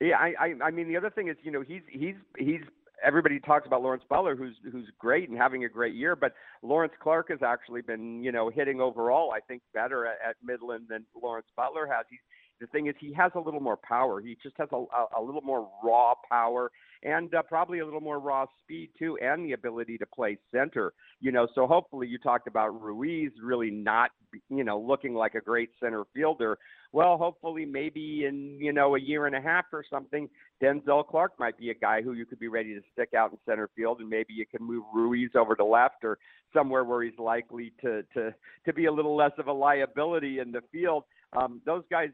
Yeah, 0.00 0.18
I, 0.18 0.34
I 0.38 0.54
I 0.64 0.70
mean 0.70 0.88
the 0.88 0.96
other 0.96 1.10
thing 1.10 1.28
is, 1.28 1.36
you 1.42 1.50
know, 1.50 1.62
he's 1.62 1.82
he's 1.88 2.16
he's 2.38 2.60
everybody 3.04 3.40
talks 3.40 3.66
about 3.66 3.82
Lawrence 3.82 4.04
Butler, 4.08 4.36
who's 4.36 4.54
who's 4.70 4.88
great 4.98 5.28
and 5.28 5.38
having 5.38 5.64
a 5.64 5.68
great 5.68 5.94
year, 5.94 6.16
but 6.16 6.32
Lawrence 6.62 6.94
Clark 7.00 7.30
has 7.30 7.40
actually 7.42 7.82
been, 7.82 8.22
you 8.22 8.32
know, 8.32 8.48
hitting 8.48 8.80
overall, 8.80 9.32
I 9.32 9.40
think, 9.40 9.62
better 9.74 10.06
at, 10.06 10.16
at 10.26 10.36
Midland 10.42 10.86
than 10.88 11.04
Lawrence 11.20 11.48
Butler 11.56 11.86
has. 11.86 12.06
He's 12.10 12.20
the 12.60 12.66
thing 12.68 12.86
is, 12.86 12.94
he 12.98 13.12
has 13.14 13.32
a 13.34 13.40
little 13.40 13.60
more 13.60 13.76
power. 13.76 14.20
He 14.20 14.36
just 14.42 14.56
has 14.58 14.68
a, 14.72 14.76
a, 14.76 15.06
a 15.18 15.22
little 15.22 15.42
more 15.42 15.68
raw 15.82 16.14
power 16.30 16.70
and 17.02 17.34
uh, 17.34 17.42
probably 17.42 17.80
a 17.80 17.84
little 17.84 18.00
more 18.00 18.18
raw 18.18 18.46
speed 18.62 18.90
too, 18.98 19.18
and 19.22 19.44
the 19.44 19.52
ability 19.52 19.98
to 19.98 20.06
play 20.06 20.38
center. 20.52 20.92
You 21.20 21.32
know, 21.32 21.46
so 21.54 21.66
hopefully 21.66 22.08
you 22.08 22.18
talked 22.18 22.48
about 22.48 22.80
Ruiz 22.80 23.30
really 23.42 23.70
not, 23.70 24.10
you 24.48 24.64
know, 24.64 24.78
looking 24.78 25.14
like 25.14 25.34
a 25.34 25.40
great 25.40 25.70
center 25.80 26.04
fielder. 26.14 26.58
Well, 26.92 27.16
hopefully 27.18 27.64
maybe 27.64 28.24
in 28.24 28.58
you 28.58 28.72
know 28.72 28.96
a 28.96 29.00
year 29.00 29.26
and 29.26 29.36
a 29.36 29.40
half 29.40 29.66
or 29.72 29.84
something, 29.88 30.28
Denzel 30.62 31.06
Clark 31.06 31.32
might 31.38 31.58
be 31.58 31.70
a 31.70 31.74
guy 31.74 32.02
who 32.02 32.12
you 32.12 32.26
could 32.26 32.38
be 32.38 32.48
ready 32.48 32.74
to 32.74 32.80
stick 32.92 33.10
out 33.16 33.32
in 33.32 33.38
center 33.46 33.68
field, 33.76 34.00
and 34.00 34.08
maybe 34.08 34.32
you 34.32 34.46
can 34.46 34.66
move 34.66 34.84
Ruiz 34.94 35.30
over 35.36 35.54
to 35.54 35.64
left 35.64 36.04
or 36.04 36.18
somewhere 36.54 36.84
where 36.84 37.02
he's 37.02 37.18
likely 37.18 37.72
to 37.82 38.02
to 38.14 38.34
to 38.64 38.72
be 38.72 38.86
a 38.86 38.92
little 38.92 39.14
less 39.14 39.32
of 39.38 39.46
a 39.46 39.52
liability 39.52 40.38
in 40.38 40.50
the 40.50 40.62
field 40.72 41.04
um, 41.36 41.60
those 41.64 41.84
guys, 41.90 42.10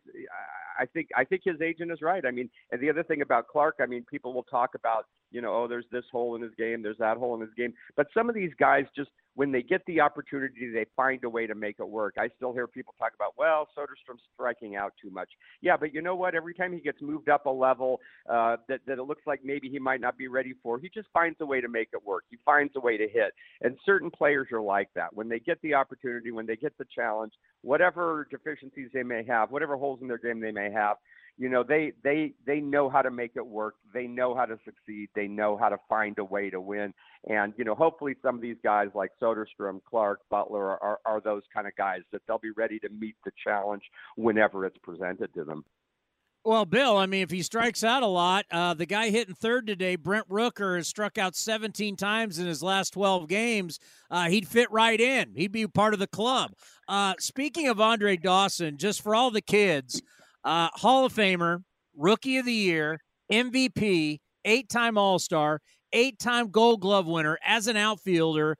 I 0.79 0.87
think, 0.87 1.09
I 1.17 1.25
think 1.25 1.43
his 1.45 1.61
agent 1.61 1.93
is 1.93 2.03
right. 2.03 2.25
I 2.27 2.31
mean, 2.31 2.51
and 2.71 2.81
the 2.81 2.91
other 2.91 3.03
thing 3.03 3.23
about 3.23 3.49
Clark, 3.49 3.77
I 3.81 3.87
mean, 3.87 4.05
people 4.11 4.33
will 4.33 4.43
talk 4.45 4.71
about, 4.75 5.07
you 5.31 5.41
know, 5.41 5.55
oh, 5.55 5.69
there's 5.69 5.87
this 5.93 6.05
hole 6.11 6.35
in 6.35 6.43
his 6.43 6.53
game, 6.59 6.83
there's 6.83 6.99
that 6.99 7.17
hole 7.17 7.35
in 7.35 7.41
his 7.41 7.51
game, 7.57 7.73
but 7.97 8.07
some 8.15 8.29
of 8.29 8.35
these 8.35 8.53
guys 8.59 8.85
just 8.97 9.11
when 9.35 9.51
they 9.51 9.63
get 9.63 9.81
the 9.87 10.01
opportunity, 10.01 10.71
they 10.73 10.87
find 10.97 11.23
a 11.25 11.29
way 11.29 11.47
to 11.47 11.55
make 11.55 11.77
it 11.79 11.89
work. 11.89 12.15
I 12.19 12.29
still 12.37 12.53
hear 12.53 12.67
people 12.67 12.95
talk 12.99 13.13
about, 13.15 13.35
well, 13.37 13.69
Soderstrom's 13.77 14.23
striking 14.35 14.77
out 14.77 14.93
too 15.01 15.11
much. 15.11 15.29
Yeah, 15.61 15.77
but 15.77 15.95
you 15.95 16.03
know 16.03 16.15
what? 16.15 16.35
Every 16.35 16.55
time 16.55 16.73
he 16.73 16.81
gets 16.81 17.01
moved 17.01 17.29
up 17.29 17.47
a 17.47 17.51
level 17.51 18.01
uh, 18.29 18.57
that, 18.69 18.81
that 18.87 18.99
it 18.99 19.05
looks 19.05 19.23
like 19.27 19.41
maybe 19.45 19.69
he 19.69 19.79
might 19.79 20.01
not 20.01 20.19
be 20.19 20.29
ready 20.29 20.55
for, 20.63 20.79
he 20.79 20.89
just 20.89 21.09
finds 21.13 21.37
a 21.41 21.47
way 21.47 21.61
to 21.61 21.69
make 21.69 21.89
it 21.93 22.05
work. 22.05 22.25
He 22.31 22.37
finds 22.45 22.75
a 22.77 22.81
way 22.81 22.97
to 22.97 23.09
hit. 23.09 23.33
And 23.63 23.77
certain 23.87 24.11
players 24.11 24.49
are 24.53 24.61
like 24.61 24.89
that. 24.95 25.15
When 25.15 25.29
they 25.29 25.39
get 25.39 25.61
the 25.63 25.75
opportunity, 25.75 26.31
when 26.31 26.47
they 26.47 26.57
get 26.57 26.77
the 26.79 26.87
challenge, 26.95 27.33
whatever 27.63 28.27
deficiencies 28.31 28.91
they 28.93 29.03
may 29.03 29.25
have, 29.27 29.51
whatever 29.51 29.77
holes 29.77 30.01
in 30.03 30.09
their 30.09 30.19
game 30.19 30.41
they 30.41 30.53
may 30.53 30.71
have, 30.71 30.97
you 31.39 31.49
know 31.49 31.63
they 31.63 31.93
they 32.05 32.33
they 32.47 32.61
know 32.61 32.89
how 32.89 33.03
to 33.03 33.11
make 33.11 33.33
it 33.37 33.47
work 33.47 33.75
they 33.95 34.07
know 34.07 34.35
how 34.35 34.45
to 34.45 34.59
succeed 34.65 35.09
they 35.15 35.27
know 35.27 35.57
how 35.57 35.69
to 35.69 35.79
find 35.89 36.19
a 36.19 36.25
way 36.25 36.51
to 36.51 36.61
win 36.61 36.93
and 37.29 37.53
you 37.57 37.65
know 37.65 37.75
hopefully 37.75 38.15
some 38.23 38.35
of 38.35 38.41
these 38.41 38.57
guys 38.63 38.89
like 38.95 39.11
soderstrom 39.21 39.81
clark 39.89 40.21
butler 40.31 40.83
are, 40.83 40.99
are 41.05 41.21
those 41.21 41.43
kind 41.55 41.67
of 41.67 41.75
guys 41.77 42.01
that 42.13 42.21
they'll 42.27 42.39
be 42.39 42.51
ready 42.57 42.79
to 42.79 42.89
meet 42.91 43.17
the 43.25 43.33
challenge 43.43 43.83
whenever 44.17 44.67
it's 44.67 44.79
presented 44.83 45.33
to 45.35 45.45
them 45.45 45.65
well, 46.45 46.65
Bill, 46.65 46.97
I 46.97 47.07
mean, 47.07 47.23
if 47.23 47.31
he 47.31 47.41
strikes 47.41 47.85
out 47.85 48.03
a 48.03 48.09
lot, 48.09 48.47
uh, 48.51 48.75
the 48.75 48.85
guy 48.85 49.11
hitting 49.11 49.35
third 49.37 49.65
today, 49.65 49.95
Brent 49.95 50.29
Rooker, 50.29 50.77
has 50.77 50.89
struck 50.89 51.17
out 51.17 51.37
17 51.37 51.95
times 51.95 52.41
in 52.41 52.49
his 52.49 52.65
last 52.65 52.91
12 52.95 53.29
games. 53.29 53.79
Uh, 54.11 54.29
he'd 54.29 54.49
fit 54.49 54.69
right 54.73 55.01
in. 55.01 55.35
He'd 55.37 55.53
be 55.53 55.69
part 55.69 55.95
of 55.95 56.01
the 56.01 56.09
club. 56.09 56.55
Uh, 56.89 57.15
speaking 57.21 57.69
of 57.69 57.81
Andre 57.81 58.17
Dawson, 58.17 58.77
just 58.77 59.03
for 59.03 59.15
all 59.15 59.31
the 59.31 59.41
kids, 59.41 60.03
uh, 60.45 60.69
Hall 60.75 61.05
of 61.05 61.13
Famer, 61.13 61.63
Rookie 61.97 62.39
of 62.39 62.47
the 62.47 62.53
Year, 62.53 63.01
MVP, 63.33 64.19
eight 64.45 64.69
time 64.69 64.99
All 64.99 65.19
Star, 65.19 65.61
eight 65.93 66.19
time 66.19 66.51
Gold 66.51 66.81
Glove 66.81 67.07
winner 67.07 67.39
as 67.45 67.67
an 67.67 67.77
outfielder, 67.77 68.57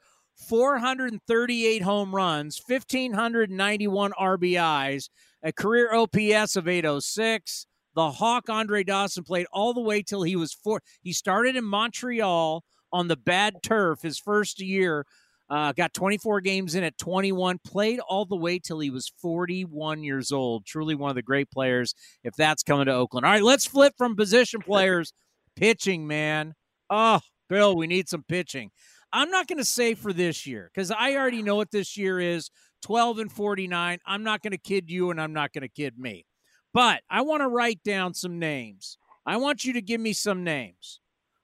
438 0.49 1.83
home 1.83 2.15
runs, 2.15 2.61
1,591 2.67 4.13
RBIs, 4.13 5.09
a 5.43 5.53
career 5.53 5.95
OPS 5.95 6.57
of 6.57 6.69
806. 6.69 7.67
The 7.95 8.11
Hawk 8.13 8.49
Andre 8.49 8.85
Dawson 8.85 9.25
played 9.25 9.47
all 9.53 9.75
the 9.75 9.81
way 9.81 10.03
till 10.03 10.23
he 10.23 10.37
was 10.37 10.53
four. 10.53 10.81
He 11.03 11.13
started 11.13 11.57
in 11.57 11.65
Montreal 11.65 12.65
on 12.93 13.09
the 13.09 13.17
bad 13.17 13.63
turf 13.63 14.03
his 14.03 14.19
first 14.19 14.61
year 14.61 15.05
uh, 15.53 15.71
got 15.71 15.93
24 15.93 16.41
games 16.41 16.75
in 16.75 16.83
at 16.83 16.97
21, 16.97 17.59
played 17.63 18.01
all 18.01 18.25
the 18.25 18.35
way 18.35 18.59
till 18.59 18.81
he 18.81 18.89
was 18.89 19.13
41 19.21 20.03
years 20.03 20.33
old. 20.33 20.65
Truly 20.65 20.95
one 20.95 21.11
of 21.11 21.15
the 21.15 21.21
great 21.21 21.51
players 21.51 21.95
if 22.25 22.35
that's 22.35 22.63
coming 22.63 22.87
to 22.87 22.95
Oakland. 22.95 23.27
All 23.27 23.33
right, 23.33 23.43
let's 23.43 23.67
flip 23.67 23.93
from 23.99 24.17
position 24.17 24.61
players. 24.65 25.13
pitching, 25.55 26.07
man. 26.07 26.55
Oh, 26.89 27.21
Bill, 27.51 27.77
we 27.77 27.87
need 27.87 28.09
some 28.09 28.25
pitching. 28.27 28.71
I'm 29.13 29.31
not 29.31 29.47
going 29.47 29.59
to 29.59 29.65
say 29.65 29.93
for 29.93 30.15
this 30.15 30.47
year 30.47 30.71
because 30.73 30.91
I 30.91 31.17
already 31.17 31.43
know 31.43 31.57
what 31.57 31.71
this 31.71 31.99
year 31.99 32.19
is 32.19 32.51
12 32.81 33.19
and 33.19 33.31
49. 33.31 33.99
I'm 34.07 34.23
not 34.23 34.41
going 34.41 34.53
to 34.53 34.59
kid 34.59 34.89
you 34.89 35.11
and 35.11 35.21
I'm 35.21 35.35
not 35.35 35.53
going 35.53 35.63
to 35.63 35.69
kid 35.69 35.99
me. 35.99 36.25
But 36.73 37.03
I 37.11 37.21
want 37.21 37.43
to 37.43 37.49
write 37.49 37.83
down 37.85 38.15
some 38.15 38.39
names. 38.39 38.97
I 39.27 39.37
want 39.37 39.67
you 39.67 39.75
to 39.75 39.83
give 39.83 40.01
me 40.01 40.15
some 40.15 40.45
names 40.45 41.01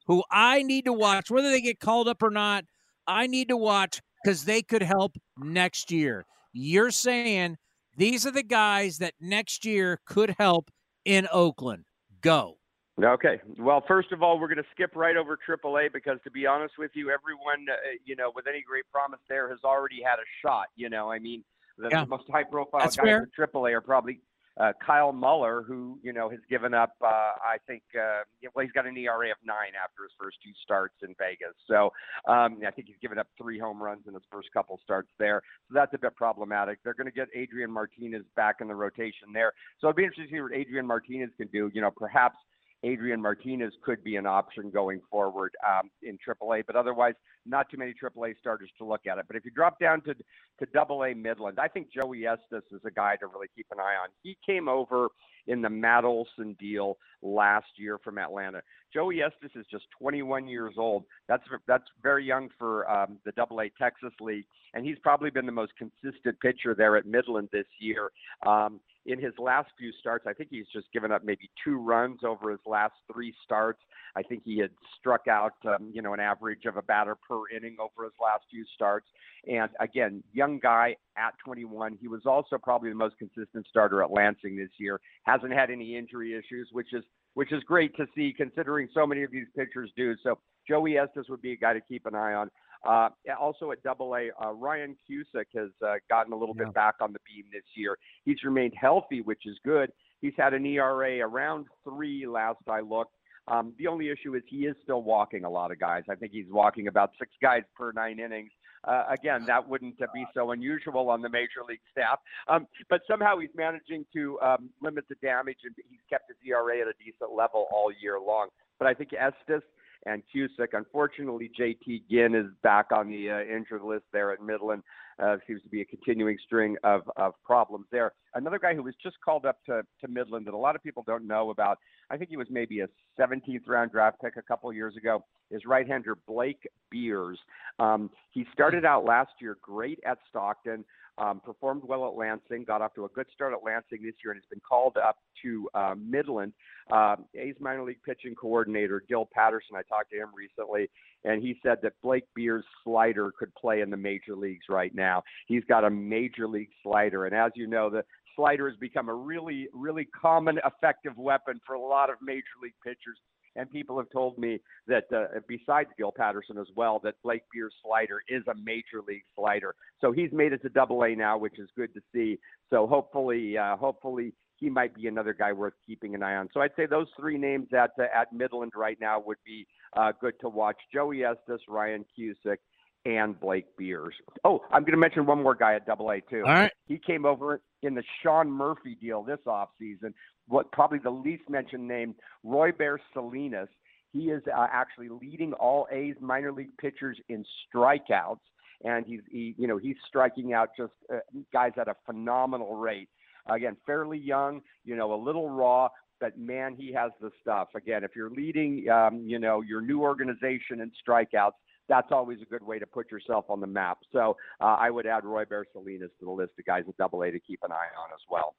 who 0.07 0.23
I 0.31 0.63
need 0.63 0.85
to 0.85 0.93
watch, 0.93 1.29
whether 1.29 1.51
they 1.51 1.61
get 1.61 1.79
called 1.79 2.07
up 2.07 2.23
or 2.23 2.31
not. 2.31 2.65
I 3.09 3.27
need 3.27 3.49
to 3.49 3.57
watch 3.57 4.01
because 4.23 4.45
they 4.45 4.61
could 4.61 4.83
help 4.83 5.17
next 5.37 5.91
year. 5.91 6.25
You're 6.53 6.91
saying 6.91 7.57
these 7.97 8.25
are 8.25 8.31
the 8.31 8.43
guys 8.43 8.99
that 8.99 9.13
next 9.19 9.65
year 9.65 9.99
could 10.05 10.35
help 10.37 10.69
in 11.05 11.27
Oakland. 11.31 11.85
Go. 12.21 12.57
Okay. 13.03 13.39
Well, 13.57 13.83
first 13.87 14.11
of 14.11 14.21
all, 14.21 14.39
we're 14.39 14.47
going 14.47 14.57
to 14.57 14.69
skip 14.71 14.95
right 14.95 15.15
over 15.15 15.37
AAA 15.37 15.93
because, 15.93 16.19
to 16.25 16.31
be 16.31 16.45
honest 16.45 16.73
with 16.77 16.91
you, 16.93 17.09
everyone, 17.09 17.65
uh, 17.71 17.75
you 18.05 18.15
know, 18.15 18.31
with 18.35 18.45
any 18.47 18.61
great 18.61 18.83
promise 18.91 19.19
there 19.29 19.49
has 19.49 19.59
already 19.63 20.01
had 20.03 20.15
a 20.19 20.27
shot. 20.45 20.65
You 20.75 20.89
know, 20.89 21.09
I 21.09 21.17
mean, 21.17 21.43
the, 21.77 21.89
yeah. 21.89 22.03
most 22.05 22.25
high-profile 22.29 22.81
That's 22.81 22.97
guys 22.97 23.05
fair. 23.05 23.27
in 23.37 23.45
AAA 23.45 23.73
are 23.73 23.81
probably 23.81 24.19
uh, 24.57 24.73
Kyle 24.85 25.11
Muller, 25.11 25.63
who 25.65 25.99
you 26.03 26.13
know 26.13 26.29
has 26.29 26.39
given 26.49 26.73
up, 26.73 26.93
uh, 27.01 27.07
I 27.07 27.57
think, 27.67 27.83
uh, 27.95 28.23
well, 28.53 28.65
he's 28.65 28.71
got 28.71 28.85
an 28.85 28.97
ERA 28.97 29.31
of 29.31 29.37
nine 29.43 29.73
after 29.81 30.03
his 30.03 30.11
first 30.19 30.37
two 30.43 30.51
starts 30.63 30.95
in 31.01 31.15
Vegas. 31.17 31.55
So 31.67 31.91
um, 32.27 32.59
I 32.65 32.71
think 32.71 32.87
he's 32.87 32.99
given 33.01 33.17
up 33.17 33.27
three 33.37 33.59
home 33.59 33.81
runs 33.81 34.03
in 34.07 34.13
his 34.13 34.23
first 34.31 34.49
couple 34.53 34.79
starts 34.83 35.09
there. 35.17 35.41
So 35.67 35.75
that's 35.75 35.93
a 35.93 35.97
bit 35.97 36.15
problematic. 36.15 36.79
They're 36.83 36.93
going 36.93 37.07
to 37.07 37.13
get 37.13 37.27
Adrian 37.35 37.71
Martinez 37.71 38.23
back 38.35 38.57
in 38.61 38.67
the 38.67 38.75
rotation 38.75 39.31
there. 39.33 39.53
So 39.79 39.87
it'd 39.87 39.97
be 39.97 40.03
interesting 40.03 40.27
to 40.27 40.31
see 40.31 40.41
what 40.41 40.53
Adrian 40.53 40.85
Martinez 40.85 41.29
can 41.37 41.47
do. 41.47 41.71
You 41.73 41.81
know, 41.81 41.91
perhaps 41.91 42.37
Adrian 42.83 43.21
Martinez 43.21 43.73
could 43.83 44.03
be 44.03 44.15
an 44.15 44.25
option 44.25 44.69
going 44.69 45.01
forward 45.11 45.55
um, 45.67 45.89
in 46.01 46.17
AAA, 46.17 46.63
but 46.65 46.75
otherwise, 46.75 47.13
not 47.45 47.69
too 47.69 47.77
many 47.77 47.93
AAA 47.93 48.37
starters 48.39 48.69
to 48.77 48.85
look 48.85 49.01
at 49.05 49.17
it. 49.17 49.25
But 49.27 49.35
if 49.35 49.45
you 49.45 49.51
drop 49.51 49.79
down 49.79 50.01
to 50.01 50.13
to 50.13 50.79
AA 50.79 51.13
Midland, 51.15 51.59
I 51.59 51.67
think 51.67 51.87
Joey 51.91 52.25
Estes 52.25 52.63
is 52.71 52.81
a 52.85 52.91
guy 52.91 53.15
to 53.17 53.27
really 53.27 53.47
keep 53.55 53.67
an 53.71 53.79
eye 53.79 53.95
on. 54.01 54.09
He 54.23 54.37
came 54.45 54.67
over 54.67 55.09
in 55.47 55.61
the 55.61 55.69
Matt 55.69 56.05
Olson 56.05 56.55
deal 56.59 56.97
last 57.21 57.67
year 57.77 57.97
from 57.97 58.17
Atlanta. 58.17 58.61
Joey 58.93 59.21
Estes 59.21 59.51
is 59.55 59.65
just 59.69 59.85
21 59.99 60.47
years 60.47 60.75
old. 60.77 61.03
That's 61.27 61.43
that's 61.67 61.85
very 62.01 62.25
young 62.25 62.49
for 62.57 62.89
um, 62.89 63.17
the 63.25 63.33
AA 63.41 63.65
Texas 63.77 64.13
League, 64.21 64.45
and 64.73 64.85
he's 64.85 64.97
probably 64.99 65.29
been 65.29 65.45
the 65.45 65.51
most 65.51 65.73
consistent 65.77 66.39
pitcher 66.39 66.75
there 66.75 66.97
at 66.97 67.05
Midland 67.05 67.49
this 67.51 67.67
year. 67.79 68.11
Um, 68.45 68.79
in 69.09 69.19
his 69.19 69.33
last 69.39 69.71
few 69.77 69.91
starts, 69.99 70.25
I 70.27 70.33
think 70.33 70.49
he's 70.51 70.67
just 70.71 70.91
given 70.93 71.11
up 71.11 71.23
maybe 71.23 71.49
two 71.63 71.77
runs 71.77 72.19
over 72.23 72.51
his 72.51 72.59
last 72.67 72.93
three 73.11 73.33
starts. 73.43 73.79
I 74.15 74.21
think 74.21 74.43
he 74.45 74.59
had 74.59 74.69
struck 74.99 75.27
out, 75.27 75.53
um, 75.65 75.89
you 75.91 76.03
know, 76.03 76.13
an 76.13 76.19
average 76.19 76.65
of 76.65 76.77
a 76.77 76.83
batter 76.83 77.15
per 77.15 77.49
inning 77.55 77.77
over 77.79 78.03
his 78.03 78.13
last 78.21 78.43
few 78.51 78.63
starts. 78.75 79.07
And 79.47 79.69
again, 79.79 80.23
young 80.31 80.59
guy 80.59 80.95
at 81.17 81.33
21. 81.43 81.97
He 81.99 82.07
was 82.07 82.21
also 82.27 82.59
probably 82.61 82.89
the 82.89 82.95
most 82.95 83.17
consistent 83.17 83.65
starter 83.67 84.03
at 84.03 84.11
Lansing 84.11 84.55
this 84.55 84.69
year. 84.77 85.01
Hasn't 85.23 85.53
had 85.53 85.71
any 85.71 85.97
injury 85.97 86.35
issues, 86.35 86.69
which 86.71 86.93
is 86.93 87.03
which 87.33 87.51
is 87.51 87.63
great 87.63 87.95
to 87.95 88.05
see 88.15 88.33
considering 88.35 88.89
so 88.93 89.07
many 89.07 89.23
of 89.23 89.31
these 89.31 89.45
pitchers 89.55 89.91
do. 89.95 90.15
So 90.23 90.39
Joey 90.67 90.97
Estes 90.97 91.29
would 91.29 91.41
be 91.41 91.53
a 91.53 91.57
guy 91.57 91.73
to 91.73 91.81
keep 91.81 92.05
an 92.05 92.15
eye 92.15 92.33
on. 92.33 92.49
Uh, 92.85 93.09
also 93.39 93.71
at 93.71 93.83
Double 93.83 94.15
A, 94.15 94.29
uh, 94.43 94.51
Ryan 94.53 94.95
Cusick 95.09 95.45
has 95.55 95.69
uh, 95.85 95.95
gotten 96.09 96.31
a 96.31 96.35
little 96.35 96.55
yeah. 96.57 96.65
bit 96.65 96.73
back 96.73 96.95
on 97.01 97.11
the 97.11 97.19
beam 97.25 97.45
this 97.51 97.63
year. 97.75 97.97
He's 98.23 98.41
remained 98.43 98.73
healthy, 98.79 99.21
which 99.21 99.41
is 99.45 99.57
good. 99.65 99.91
He's 100.21 100.33
had 100.37 100.53
an 100.53 100.65
ERA 100.65 101.19
around 101.19 101.67
three 101.83 102.25
last 102.25 102.59
I 102.69 102.81
looked. 102.81 103.13
Um, 103.47 103.73
the 103.77 103.87
only 103.87 104.09
issue 104.09 104.35
is 104.35 104.43
he 104.47 104.65
is 104.65 104.75
still 104.83 105.01
walking 105.01 105.43
a 105.43 105.49
lot 105.49 105.71
of 105.71 105.79
guys. 105.79 106.03
I 106.09 106.15
think 106.15 106.31
he's 106.31 106.45
walking 106.49 106.87
about 106.87 107.11
six 107.17 107.31
guys 107.41 107.63
per 107.75 107.91
nine 107.91 108.19
innings. 108.19 108.51
Uh, 108.87 109.03
again, 109.09 109.43
that 109.45 109.67
wouldn't 109.67 110.01
uh, 110.01 110.05
be 110.13 110.25
so 110.33 110.51
unusual 110.51 111.09
on 111.09 111.21
the 111.21 111.29
major 111.29 111.63
league 111.67 111.81
staff. 111.91 112.19
Um, 112.47 112.67
but 112.89 113.01
somehow 113.09 113.37
he's 113.39 113.49
managing 113.55 114.05
to 114.13 114.39
um, 114.39 114.69
limit 114.81 115.05
the 115.09 115.15
damage, 115.15 115.57
and 115.65 115.75
he's 115.89 115.99
kept 116.09 116.29
his 116.29 116.37
ERA 116.47 116.79
at 116.79 116.87
a 116.87 116.93
decent 117.03 117.35
level 117.35 117.67
all 117.71 117.91
year 118.01 118.19
long. 118.19 118.47
But 118.77 118.87
I 118.87 118.93
think 118.93 119.09
Estes 119.13 119.63
and 120.05 120.23
Cusick. 120.33 120.69
Unfortunately, 120.73 121.51
JT 121.59 122.03
Ginn 122.09 122.35
is 122.35 122.47
back 122.63 122.87
on 122.91 123.09
the 123.09 123.31
uh, 123.31 123.39
injured 123.41 123.81
list 123.81 124.05
there 124.11 124.31
at 124.31 124.41
Midland. 124.41 124.83
Uh, 125.21 125.35
seems 125.45 125.61
to 125.63 125.69
be 125.69 125.81
a 125.81 125.85
continuing 125.85 126.37
string 126.45 126.77
of, 126.83 127.01
of 127.17 127.33
problems 127.43 127.85
there. 127.91 128.13
Another 128.35 128.57
guy 128.57 128.73
who 128.73 128.83
was 128.83 128.93
just 129.03 129.17
called 129.23 129.45
up 129.45 129.57
to, 129.65 129.81
to 129.99 130.07
Midland 130.07 130.47
that 130.47 130.53
a 130.53 130.57
lot 130.57 130.75
of 130.75 130.83
people 130.83 131.03
don't 131.05 131.27
know 131.27 131.49
about, 131.49 131.77
I 132.09 132.15
think 132.15 132.29
he 132.29 132.37
was 132.37 132.47
maybe 132.49 132.79
a 132.79 132.87
17th 133.19 133.67
round 133.67 133.91
draft 133.91 134.21
pick 134.23 134.37
a 134.37 134.41
couple 134.41 134.71
years 134.71 134.95
ago, 134.95 135.25
is 135.51 135.65
right 135.65 135.87
hander 135.87 136.17
Blake 136.27 136.67
Beers. 136.89 137.39
Um, 137.79 138.09
he 138.31 138.45
started 138.53 138.85
out 138.85 139.03
last 139.03 139.31
year 139.41 139.57
great 139.61 139.99
at 140.05 140.19
Stockton, 140.29 140.85
um, 141.17 141.41
performed 141.41 141.83
well 141.83 142.07
at 142.07 142.15
Lansing, 142.15 142.63
got 142.63 142.81
off 142.81 142.93
to 142.95 143.05
a 143.05 143.09
good 143.09 143.27
start 143.33 143.53
at 143.53 143.63
Lansing 143.63 144.01
this 144.03 144.15
year, 144.23 144.31
and 144.31 144.37
has 144.37 144.49
been 144.49 144.61
called 144.67 144.95
up 144.97 145.17
to 145.43 145.67
uh, 145.73 145.95
Midland. 145.97 146.53
Uh, 146.91 147.17
A's 147.35 147.55
minor 147.59 147.83
league 147.83 148.01
pitching 148.05 148.35
coordinator, 148.35 149.03
Gil 149.07 149.27
Patterson, 149.33 149.75
I 149.75 149.81
talked 149.81 150.11
to 150.11 150.17
him 150.17 150.29
recently, 150.35 150.89
and 151.23 151.41
he 151.41 151.59
said 151.63 151.79
that 151.83 151.93
Blake 152.01 152.25
Beers' 152.35 152.65
slider 152.83 153.31
could 153.37 153.53
play 153.55 153.81
in 153.81 153.89
the 153.89 153.97
major 153.97 154.35
leagues 154.35 154.65
right 154.69 154.93
now. 154.93 155.23
He's 155.47 155.63
got 155.65 155.83
a 155.83 155.89
major 155.89 156.47
league 156.47 156.71
slider, 156.83 157.25
and 157.25 157.35
as 157.35 157.51
you 157.55 157.67
know, 157.67 157.89
the 157.89 158.03
slider 158.35 158.69
has 158.69 158.77
become 158.77 159.09
a 159.09 159.13
really, 159.13 159.67
really 159.73 160.05
common, 160.05 160.59
effective 160.65 161.17
weapon 161.17 161.59
for 161.65 161.73
a 161.73 161.81
lot 161.81 162.09
of 162.09 162.15
major 162.21 162.43
league 162.61 162.73
pitchers 162.83 163.17
and 163.55 163.69
people 163.69 163.97
have 163.97 164.09
told 164.09 164.37
me 164.37 164.59
that 164.87 165.05
uh, 165.15 165.39
besides 165.47 165.89
Gil 165.97 166.11
Patterson 166.11 166.57
as 166.57 166.67
well, 166.75 166.99
that 167.03 167.15
Blake 167.23 167.43
Beer's 167.53 167.73
slider 167.83 168.21
is 168.27 168.43
a 168.47 168.55
major 168.63 169.01
league 169.07 169.23
slider. 169.35 169.75
So 170.01 170.11
he's 170.11 170.31
made 170.31 170.53
it 170.53 170.61
to 170.61 170.69
Double 170.69 171.03
A 171.03 171.15
now, 171.15 171.37
which 171.37 171.59
is 171.59 171.69
good 171.75 171.93
to 171.93 172.01
see. 172.13 172.39
So 172.69 172.87
hopefully, 172.87 173.57
uh, 173.57 173.75
hopefully 173.75 174.33
he 174.57 174.69
might 174.69 174.93
be 174.93 175.07
another 175.07 175.33
guy 175.33 175.51
worth 175.51 175.73
keeping 175.85 176.15
an 176.15 176.23
eye 176.23 176.35
on. 176.35 176.49
So 176.53 176.61
I'd 176.61 176.75
say 176.75 176.85
those 176.85 177.07
three 177.19 177.37
names 177.37 177.67
at 177.73 177.91
uh, 177.99 178.03
at 178.15 178.31
Midland 178.33 178.73
right 178.75 178.97
now 178.99 179.21
would 179.25 179.37
be 179.45 179.65
uh, 179.95 180.11
good 180.19 180.33
to 180.41 180.49
watch: 180.49 180.77
Joey 180.93 181.23
Estes, 181.23 181.61
Ryan 181.67 182.05
Cusick, 182.17 182.57
and 183.05 183.39
Blake 183.39 183.65
Beers. 183.77 184.13
Oh, 184.43 184.61
I'm 184.71 184.81
going 184.83 184.91
to 184.93 184.97
mention 184.97 185.25
one 185.25 185.41
more 185.41 185.55
guy 185.55 185.75
at 185.75 185.85
Double 185.85 186.11
A 186.11 186.21
too. 186.21 186.43
All 186.45 186.53
right. 186.53 186.71
He 186.87 186.97
came 186.97 187.25
over 187.25 187.61
in 187.81 187.95
the 187.95 188.03
Sean 188.21 188.51
Murphy 188.51 188.95
deal 188.99 189.23
this 189.23 189.39
offseason. 189.47 190.13
What 190.47 190.71
probably 190.71 190.99
the 190.99 191.11
least 191.11 191.43
mentioned 191.49 191.87
name, 191.87 192.15
Royber 192.45 192.97
Salinas. 193.13 193.69
He 194.11 194.31
is 194.31 194.41
uh, 194.47 194.65
actually 194.71 195.09
leading 195.09 195.53
all 195.53 195.87
A's 195.91 196.15
minor 196.19 196.51
league 196.51 196.75
pitchers 196.79 197.17
in 197.29 197.45
strikeouts, 197.71 198.39
and 198.83 199.05
he's 199.05 199.21
he, 199.29 199.53
you 199.57 199.67
know 199.67 199.77
he's 199.77 199.97
striking 200.07 200.51
out 200.53 200.69
just 200.75 200.93
uh, 201.13 201.19
guys 201.53 201.73
at 201.79 201.87
a 201.87 201.95
phenomenal 202.07 202.75
rate. 202.75 203.09
Again, 203.47 203.77
fairly 203.85 204.17
young, 204.17 204.61
you 204.83 204.95
know, 204.95 205.13
a 205.13 205.19
little 205.21 205.49
raw, 205.49 205.89
but 206.19 206.37
man, 206.37 206.75
he 206.77 206.93
has 206.93 207.11
the 207.21 207.31
stuff. 207.41 207.69
Again, 207.75 208.03
if 208.03 208.11
you're 208.15 208.29
leading, 208.29 208.87
um, 208.89 209.23
you 209.25 209.39
know, 209.39 209.61
your 209.61 209.81
new 209.81 210.01
organization 210.01 210.81
in 210.81 210.91
strikeouts, 211.07 211.51
that's 211.87 212.11
always 212.11 212.39
a 212.41 212.45
good 212.45 212.63
way 212.63 212.79
to 212.79 212.85
put 212.85 213.11
yourself 213.11 213.45
on 213.49 213.59
the 213.59 213.67
map. 213.67 213.97
So 214.13 214.37
uh, 214.61 214.77
I 214.79 214.89
would 214.89 215.07
add 215.07 215.23
Royber 215.23 215.63
Salinas 215.73 216.11
to 216.19 216.25
the 216.25 216.31
list 216.31 216.51
of 216.59 216.65
guys 216.65 216.83
at 216.87 216.95
Double 216.97 217.23
A 217.23 217.31
to 217.31 217.39
keep 217.39 217.59
an 217.63 217.71
eye 217.71 217.75
on 217.75 218.09
as 218.13 218.21
well. 218.29 218.55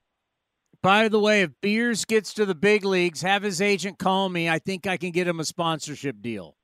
By 0.83 1.09
the 1.09 1.21
way, 1.21 1.43
if 1.43 1.51
Beers 1.61 2.05
gets 2.05 2.33
to 2.35 2.47
the 2.47 2.55
big 2.55 2.85
leagues, 2.85 3.23
have 3.23 3.43
his 3.43 3.61
agent 3.61 3.99
call 3.99 4.29
me. 4.29 4.49
I 4.49 4.59
think 4.59 4.87
I 4.87 4.97
can 4.97 5.11
get 5.11 5.29
him 5.29 5.39
a 5.39 5.45
sponsorship 5.45 6.21
deal. 6.23 6.57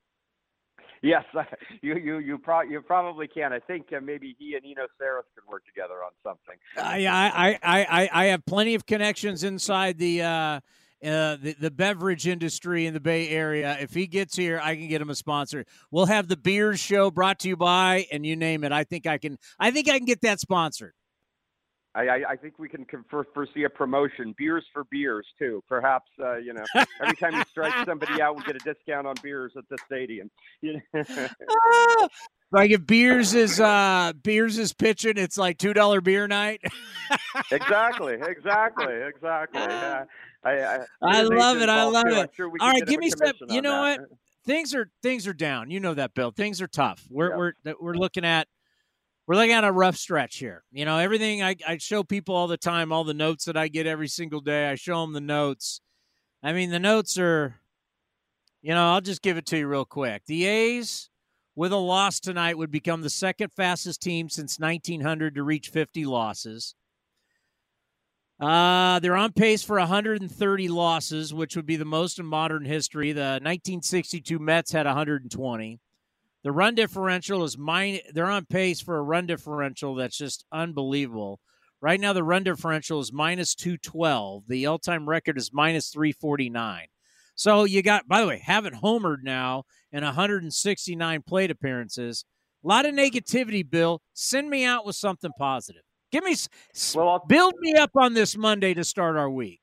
Yes, 1.03 1.25
you 1.83 1.97
you 1.97 2.19
you, 2.19 2.39
pro- 2.39 2.63
you 2.63 2.81
probably 2.81 3.29
can. 3.29 3.53
I 3.53 3.61
think 3.61 3.89
uh, 3.95 4.01
maybe 4.01 4.35
he 4.39 4.55
and 4.55 4.65
Eno 4.65 4.87
Sarris 5.01 5.23
could 5.35 5.47
work 5.49 5.65
together 5.67 5.97
on 6.03 6.13
something. 6.23 6.57
I 6.77 7.07
I 7.07 7.59
I 7.63 7.87
I, 8.03 8.11
I 8.13 8.25
have 8.27 8.45
plenty 8.47 8.75
of 8.75 8.87
connections 8.87 9.45
inside 9.45 9.99
the. 9.99 10.23
Uh, 10.23 10.61
uh, 11.07 11.37
the, 11.37 11.57
the 11.59 11.71
beverage 11.71 12.27
industry 12.27 12.87
in 12.87 12.95
the 12.95 13.01
Bay 13.01 13.29
Area. 13.29 13.77
If 13.81 13.95
he 13.95 14.07
gets 14.07 14.37
here, 14.37 14.61
I 14.63 14.77
can 14.77 14.89
get 14.89 15.01
him 15.01 15.11
a 15.11 15.15
sponsor. 15.15 15.65
We'll 15.91 16.07
have 16.07 16.29
the 16.29 16.37
beers 16.37 16.81
show 16.81 17.11
brought 17.11 17.39
to 17.41 17.49
you 17.49 17.57
by, 17.57 18.07
and 18.11 18.27
you 18.27 18.37
name 18.37 18.65
it. 18.65 18.73
I 18.73 18.85
think 18.85 19.07
I 19.07 19.19
can. 19.19 19.39
I 19.59 19.71
think 19.71 19.89
I 19.89 19.99
can 19.99 20.07
get 20.07 20.23
that 20.23 20.41
sponsored. 20.41 20.95
I, 21.97 22.23
I, 22.29 22.37
think 22.37 22.59
we 22.59 22.69
can 22.69 22.85
confer, 22.85 23.25
foresee 23.33 23.65
a 23.65 23.71
promotion. 23.71 24.35
Beers 24.37 24.65
for 24.73 24.85
beers 24.91 25.27
too. 25.39 25.63
Perhaps 25.67 26.11
uh, 26.23 26.37
you 26.37 26.53
know 26.53 26.65
every 27.01 27.17
time 27.17 27.35
you 27.35 27.43
strike 27.51 27.73
somebody 27.87 28.21
out, 28.21 28.37
we 28.37 28.43
get 28.43 28.57
a 28.57 28.59
discount 28.59 29.07
on 29.07 29.15
beers 29.23 29.53
at 29.57 29.65
the 29.71 29.79
stadium. 29.87 30.31
like 32.53 32.71
if 32.71 32.87
beers 32.87 33.35
is 33.35 33.61
uh 33.61 34.13
beers 34.23 34.59
is 34.59 34.75
pitching, 34.75 35.17
it's 35.17 35.39
like 35.39 35.57
two 35.57 35.73
dollar 35.73 36.03
beer 36.03 36.29
night. 36.29 36.61
exactly, 37.51 38.19
exactly, 38.21 38.95
exactly. 38.95 39.61
Yeah. 39.63 40.05
I, 40.47 40.77
I, 40.77 40.79
I 41.03 41.23
love 41.23 41.59
it. 41.59 41.69
I 41.69 41.85
love 41.85 42.05
too. 42.07 42.15
it. 42.15 42.31
Sure 42.35 42.51
All 42.61 42.71
right, 42.71 42.87
give 42.87 43.01
me 43.01 43.11
some. 43.11 43.33
You 43.49 43.63
know 43.63 43.85
that. 43.85 44.01
what? 44.01 44.11
Things 44.45 44.75
are 44.75 44.89
things 45.03 45.27
are 45.27 45.33
down. 45.33 45.71
You 45.71 45.81
know 45.81 45.95
that, 45.95 46.15
Bill. 46.15 46.31
Things 46.31 46.63
are 46.63 46.69
tough. 46.69 47.05
We're 47.11 47.31
yeah. 47.31 47.37
we're 47.37 47.75
we're 47.81 47.95
looking 47.95 48.25
at 48.25 48.47
we're 49.27 49.35
looking 49.35 49.53
at 49.53 49.65
a 49.65 49.73
rough 49.73 49.97
stretch 49.97 50.37
here. 50.37 50.63
You 50.71 50.85
know, 50.85 50.99
everything 50.99 51.43
I, 51.43 51.57
I 51.67 51.79
show 51.79 52.05
people 52.05 52.37
all 52.37 52.47
the 52.47 52.57
time, 52.57 52.93
all 52.93 53.03
the 53.03 53.15
notes 53.15 53.47
that 53.47 53.57
I 53.57 53.67
get 53.67 53.89
every 53.89 54.07
single 54.07 54.41
day. 54.41 54.69
I 54.71 54.77
show 54.77 55.01
them 55.01 55.13
the 55.13 55.21
notes. 55.21 55.81
I 56.43 56.53
mean, 56.53 56.71
the 56.71 56.79
notes 56.79 57.19
are. 57.19 57.57
You 58.63 58.75
know, 58.75 58.93
I'll 58.93 59.01
just 59.01 59.23
give 59.23 59.37
it 59.37 59.47
to 59.47 59.59
you 59.59 59.69
real 59.69 59.85
quick. 59.85 60.23
The 60.27 60.45
A's 60.45 61.11
with 61.55 61.73
a 61.73 61.77
loss 61.77 62.21
tonight 62.21 62.59
would 62.59 62.71
become 62.71 63.03
the 63.03 63.11
second 63.11 63.53
fastest 63.53 64.03
team 64.03 64.29
since 64.29 64.59
1900 64.59 65.37
to 65.37 65.43
reach 65.43 65.69
50 65.69 66.05
losses. 66.05 66.75
Uh, 68.39 68.99
they're 68.99 69.17
on 69.17 69.33
pace 69.33 69.63
for 69.63 69.79
130 69.79 70.69
losses, 70.69 71.33
which 71.33 71.57
would 71.57 71.65
be 71.65 71.77
the 71.77 71.87
most 71.87 72.19
in 72.19 72.27
modern 72.27 72.65
history. 72.65 73.13
The 73.13 73.41
1962 73.43 74.39
Mets 74.39 74.73
had 74.73 74.87
120. 74.87 75.81
The 76.45 76.53
run 76.53 76.75
differential 76.75 77.45
is 77.45 77.57
mine. 77.57 78.01
They're 78.13 78.31
on 78.31 78.45
pace 78.45 78.81
for 78.81 78.99
a 78.99 79.03
run 79.03 79.27
differential 79.27 79.95
that's 79.95 80.19
just 80.19 80.45
unbelievable. 80.53 81.41
Right 81.81 81.99
now, 81.99 82.13
the 82.13 82.23
run 82.23 82.45
differential 82.45 83.01
is 83.01 83.13
minus 83.13 83.55
212. 83.55 84.45
The 84.49 84.67
all 84.67 84.79
time 84.79 85.09
record 85.09 85.39
is 85.39 85.51
minus 85.53 85.89
349. 85.89 86.87
So 87.35 87.65
you 87.65 87.83
got, 87.83 88.07
by 88.07 88.21
the 88.21 88.27
way, 88.27 88.43
haven't 88.45 88.83
homered 88.83 89.23
now 89.23 89.65
in 89.93 90.05
169 90.05 91.23
plate 91.23 91.51
appearances. 91.51 92.25
A 92.65 92.69
lot 92.69 92.87
of 92.87 92.95
negativity, 92.95 93.69
Bill. 93.69 94.01
Send 94.15 94.51
me 94.51 94.65
out 94.65 94.87
with 94.87 94.97
something 94.97 95.33
positive. 95.39 95.83
Give 96.13 96.25
me 96.25 96.35
well, 96.95 97.25
build 97.29 97.55
me 97.61 97.75
up 97.75 97.91
on 97.97 98.15
this 98.15 98.37
Monday 98.37 98.75
to 98.75 98.85
start 98.85 99.17
our 99.17 99.31
week. 99.31 99.61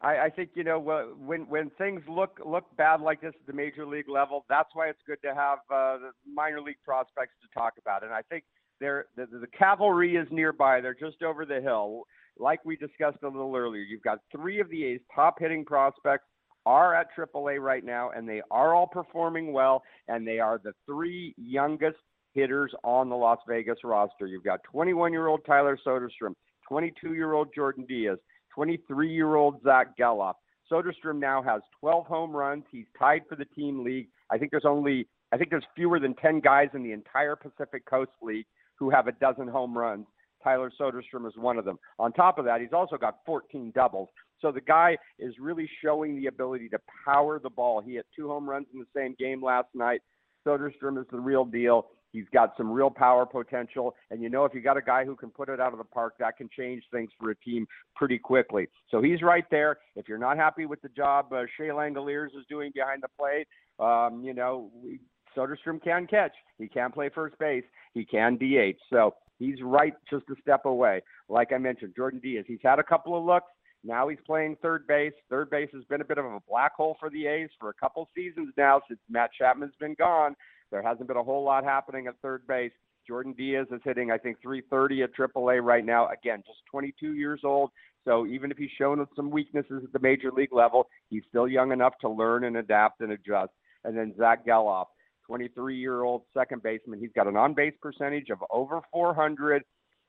I, 0.00 0.18
I 0.18 0.30
think 0.30 0.50
you 0.54 0.64
know 0.64 0.78
when 0.78 1.48
when 1.48 1.70
things 1.78 2.02
look 2.08 2.40
look 2.44 2.64
bad 2.76 3.00
like 3.00 3.20
this 3.20 3.34
at 3.40 3.46
the 3.46 3.52
major 3.52 3.86
league 3.86 4.08
level, 4.08 4.44
that's 4.48 4.70
why 4.74 4.88
it's 4.88 5.00
good 5.06 5.22
to 5.22 5.34
have 5.34 5.58
uh, 5.70 5.98
the 5.98 6.10
minor 6.34 6.60
league 6.60 6.82
prospects 6.84 7.34
to 7.42 7.58
talk 7.58 7.74
about. 7.78 8.02
And 8.02 8.12
I 8.12 8.22
think 8.22 8.44
they're, 8.80 9.06
the, 9.16 9.26
the 9.26 9.46
cavalry 9.56 10.16
is 10.16 10.26
nearby. 10.32 10.80
They're 10.80 10.92
just 10.94 11.22
over 11.22 11.46
the 11.46 11.60
hill. 11.60 12.02
Like 12.36 12.64
we 12.64 12.76
discussed 12.76 13.18
a 13.22 13.28
little 13.28 13.54
earlier, 13.54 13.82
you've 13.82 14.02
got 14.02 14.18
three 14.34 14.60
of 14.60 14.68
the 14.70 14.84
A's 14.84 15.00
top 15.14 15.38
hitting 15.38 15.64
prospects 15.64 16.24
are 16.66 16.94
at 16.94 17.08
AAA 17.16 17.60
right 17.60 17.84
now, 17.84 18.10
and 18.10 18.28
they 18.28 18.40
are 18.50 18.74
all 18.74 18.86
performing 18.86 19.52
well, 19.52 19.82
and 20.08 20.26
they 20.26 20.38
are 20.38 20.60
the 20.62 20.72
three 20.86 21.34
youngest 21.36 21.98
hitters 22.32 22.72
on 22.84 23.08
the 23.08 23.16
Las 23.16 23.38
Vegas 23.48 23.78
roster. 23.84 24.26
You've 24.26 24.44
got 24.44 24.62
21 24.64 25.12
year 25.12 25.26
old 25.28 25.44
Tyler 25.46 25.78
Soderstrom, 25.86 26.34
22 26.68 27.14
year 27.14 27.32
old 27.32 27.48
Jordan 27.54 27.84
Diaz, 27.88 28.18
23 28.54 29.12
year 29.12 29.36
old 29.36 29.62
Zach 29.62 29.96
Gelof. 29.98 30.34
Soderstrom 30.70 31.18
now 31.18 31.42
has 31.42 31.60
12 31.80 32.06
home 32.06 32.34
runs. 32.34 32.64
He's 32.70 32.86
tied 32.98 33.22
for 33.28 33.36
the 33.36 33.44
team 33.44 33.84
league. 33.84 34.08
I 34.30 34.38
think 34.38 34.50
there's 34.50 34.64
only 34.66 35.06
I 35.32 35.38
think 35.38 35.50
there's 35.50 35.64
fewer 35.74 35.98
than 35.98 36.14
10 36.14 36.40
guys 36.40 36.68
in 36.74 36.82
the 36.82 36.92
entire 36.92 37.36
Pacific 37.36 37.86
Coast 37.86 38.12
League 38.20 38.46
who 38.76 38.90
have 38.90 39.06
a 39.06 39.12
dozen 39.12 39.48
home 39.48 39.76
runs. 39.76 40.06
Tyler 40.42 40.72
Soderstrom 40.78 41.26
is 41.26 41.36
one 41.36 41.56
of 41.56 41.64
them. 41.64 41.78
On 41.98 42.12
top 42.12 42.38
of 42.38 42.44
that, 42.44 42.60
he's 42.60 42.72
also 42.72 42.96
got 42.96 43.18
14 43.24 43.72
doubles. 43.74 44.08
So 44.40 44.50
the 44.50 44.60
guy 44.60 44.98
is 45.18 45.34
really 45.38 45.70
showing 45.82 46.16
the 46.16 46.26
ability 46.26 46.68
to 46.70 46.78
power 47.04 47.38
the 47.38 47.48
ball. 47.48 47.80
He 47.80 47.94
hit 47.94 48.06
two 48.14 48.28
home 48.28 48.48
runs 48.48 48.66
in 48.74 48.80
the 48.80 48.86
same 48.94 49.14
game 49.18 49.42
last 49.42 49.68
night. 49.72 50.02
Soderstrom 50.46 51.00
is 51.00 51.06
the 51.12 51.20
real 51.20 51.44
deal. 51.44 51.86
He's 52.12 52.26
got 52.32 52.52
some 52.56 52.70
real 52.70 52.90
power 52.90 53.26
potential. 53.26 53.94
And 54.10 54.22
you 54.22 54.28
know, 54.28 54.44
if 54.44 54.54
you 54.54 54.60
got 54.60 54.76
a 54.76 54.82
guy 54.82 55.04
who 55.04 55.16
can 55.16 55.30
put 55.30 55.48
it 55.48 55.60
out 55.60 55.72
of 55.72 55.78
the 55.78 55.84
park, 55.84 56.14
that 56.18 56.36
can 56.36 56.48
change 56.56 56.82
things 56.92 57.10
for 57.18 57.30
a 57.30 57.36
team 57.36 57.66
pretty 57.96 58.18
quickly. 58.18 58.68
So 58.90 59.02
he's 59.02 59.22
right 59.22 59.44
there. 59.50 59.78
If 59.96 60.08
you're 60.08 60.18
not 60.18 60.36
happy 60.36 60.66
with 60.66 60.82
the 60.82 60.90
job 60.90 61.32
uh, 61.32 61.42
Shea 61.56 61.68
Langeliers 61.68 62.28
is 62.38 62.44
doing 62.48 62.70
behind 62.74 63.02
the 63.02 63.08
plate, 63.18 63.46
um, 63.78 64.22
you 64.22 64.34
know, 64.34 64.70
we, 64.74 65.00
Soderstrom 65.36 65.82
can 65.82 66.06
catch. 66.06 66.32
He 66.58 66.68
can 66.68 66.92
play 66.92 67.08
first 67.08 67.38
base. 67.38 67.64
He 67.94 68.04
can 68.04 68.36
DH. 68.36 68.78
So 68.90 69.14
he's 69.38 69.62
right 69.62 69.94
just 70.10 70.24
a 70.30 70.34
step 70.40 70.66
away. 70.66 71.02
Like 71.28 71.52
I 71.52 71.58
mentioned, 71.58 71.94
Jordan 71.96 72.20
Diaz, 72.22 72.44
he's 72.46 72.58
had 72.62 72.78
a 72.78 72.84
couple 72.84 73.16
of 73.16 73.24
looks. 73.24 73.50
Now 73.84 74.08
he's 74.08 74.18
playing 74.24 74.56
third 74.62 74.86
base. 74.86 75.12
Third 75.28 75.50
base 75.50 75.70
has 75.72 75.84
been 75.84 76.00
a 76.00 76.04
bit 76.04 76.18
of 76.18 76.24
a 76.24 76.38
black 76.48 76.74
hole 76.76 76.96
for 77.00 77.10
the 77.10 77.26
A's 77.26 77.50
for 77.58 77.70
a 77.70 77.74
couple 77.74 78.08
seasons 78.14 78.52
now 78.56 78.80
since 78.88 79.00
Matt 79.08 79.30
Chapman's 79.36 79.74
been 79.80 79.94
gone. 79.98 80.36
There 80.72 80.82
hasn't 80.82 81.06
been 81.06 81.18
a 81.18 81.22
whole 81.22 81.44
lot 81.44 81.62
happening 81.62 82.08
at 82.08 82.14
third 82.22 82.44
base. 82.48 82.72
Jordan 83.06 83.34
Diaz 83.36 83.66
is 83.70 83.80
hitting, 83.84 84.10
I 84.10 84.18
think, 84.18 84.38
330 84.42 85.02
at 85.02 85.14
AAA 85.14 85.62
right 85.62 85.84
now. 85.84 86.08
Again, 86.08 86.42
just 86.46 86.60
22 86.70 87.14
years 87.14 87.40
old. 87.44 87.70
So 88.04 88.26
even 88.26 88.50
if 88.50 88.56
he's 88.56 88.70
shown 88.78 89.04
some 89.14 89.30
weaknesses 89.30 89.82
at 89.84 89.92
the 89.92 89.98
major 90.00 90.32
league 90.32 90.52
level, 90.52 90.88
he's 91.10 91.22
still 91.28 91.46
young 91.46 91.72
enough 91.72 91.94
to 92.00 92.08
learn 92.08 92.44
and 92.44 92.56
adapt 92.56 93.00
and 93.00 93.12
adjust. 93.12 93.52
And 93.84 93.96
then 93.96 94.14
Zach 94.16 94.46
Gelof, 94.46 94.86
23 95.26 95.76
year 95.76 96.02
old 96.02 96.22
second 96.34 96.62
baseman. 96.62 97.00
He's 97.00 97.12
got 97.14 97.26
an 97.26 97.36
on 97.36 97.54
base 97.54 97.74
percentage 97.80 98.30
of 98.30 98.38
over 98.50 98.80
400. 98.92 99.62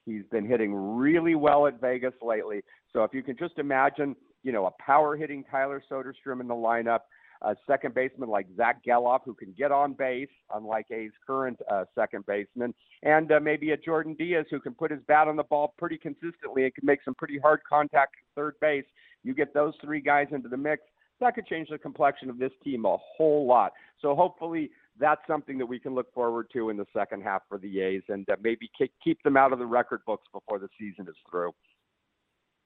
He's 0.06 0.24
been 0.32 0.48
hitting 0.48 0.74
really 0.74 1.36
well 1.36 1.68
at 1.68 1.82
Vegas 1.82 2.14
lately. 2.22 2.62
So 2.92 3.04
if 3.04 3.14
you 3.14 3.24
can 3.24 3.38
just 3.38 3.58
imagine, 3.58 4.16
you 4.44 4.52
know, 4.52 4.66
a 4.66 4.72
power 4.84 5.16
hitting 5.16 5.44
Tyler 5.50 5.82
Soderstrom 5.92 6.42
in 6.42 6.48
the 6.48 6.54
lineup, 6.54 7.00
a 7.44 7.56
second 7.68 7.94
baseman 7.94 8.30
like 8.30 8.48
Zack 8.56 8.84
Gelof 8.86 9.22
who 9.26 9.34
can 9.34 9.54
get 9.58 9.72
on 9.72 9.94
base, 9.94 10.30
unlike 10.54 10.88
A's 10.92 11.12
current 11.26 11.60
uh, 11.72 11.86
second 11.96 12.26
baseman, 12.26 12.74
and 13.04 13.32
uh, 13.32 13.40
maybe 13.40 13.72
a 13.72 13.78
Jordan 13.78 14.16
Diaz 14.16 14.46
who 14.50 14.60
can 14.60 14.74
put 14.74 14.92
his 14.92 15.02
bat 15.08 15.28
on 15.28 15.36
the 15.36 15.44
ball 15.44 15.74
pretty 15.78 15.98
consistently 15.98 16.64
and 16.64 16.74
can 16.74 16.86
make 16.86 17.00
some 17.04 17.16
pretty 17.16 17.38
hard 17.38 17.62
contact 17.68 18.16
at 18.18 18.36
third 18.36 18.56
base. 18.62 18.86
You 19.24 19.34
get 19.34 19.54
those 19.54 19.74
three 19.82 20.02
guys 20.02 20.28
into 20.32 20.50
the 20.50 20.58
mix, 20.58 20.84
that 21.24 21.36
could 21.36 21.48
change 21.48 21.70
the 21.70 21.78
complexion 21.78 22.30
of 22.30 22.38
this 22.38 22.52
team 22.64 22.86
a 22.86 22.98
whole 22.98 23.46
lot. 23.46 23.74
So 24.02 24.16
hopefully 24.16 24.72
that's 25.00 25.22
something 25.26 25.58
that 25.58 25.66
we 25.66 25.80
can 25.80 25.96
look 25.96 26.14
forward 26.14 26.48
to 26.54 26.70
in 26.70 26.78
the 26.78 26.86
second 26.96 27.24
half 27.24 27.44
for 27.48 27.58
the 27.58 27.80
A's 27.80 28.04
and 28.10 28.30
uh, 28.30 28.36
maybe 28.42 28.70
keep 29.04 29.24
them 29.24 29.38
out 29.38 29.54
of 29.54 29.60
the 29.60 29.66
record 29.66 30.02
books 30.06 30.28
before 30.34 30.60
the 30.60 30.70
season 30.80 31.08
is 31.08 31.16
through. 31.30 31.52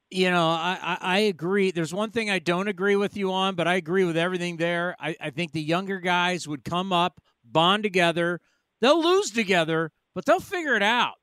You 0.09 0.31
know, 0.31 0.47
I, 0.47 0.97
I 1.01 1.19
agree. 1.19 1.71
There's 1.71 1.93
one 1.93 2.11
thing 2.11 2.29
I 2.29 2.39
don't 2.39 2.69
agree 2.69 2.95
with 2.95 3.17
you 3.17 3.33
on, 3.33 3.55
but 3.55 3.67
I 3.67 3.75
agree 3.75 4.05
with 4.05 4.15
everything 4.15 4.55
there. 4.55 4.95
I, 5.01 5.15
I 5.19 5.29
think 5.31 5.51
the 5.51 5.61
younger 5.61 5.99
guys 5.99 6.47
would 6.47 6.63
come 6.63 6.93
up, 6.93 7.19
bond 7.43 7.83
together. 7.83 8.39
They'll 8.79 9.03
lose 9.03 9.31
together, 9.31 9.91
but 10.15 10.23
they'll 10.23 10.39
figure 10.39 10.75
it 10.75 10.83
out. 10.83 11.15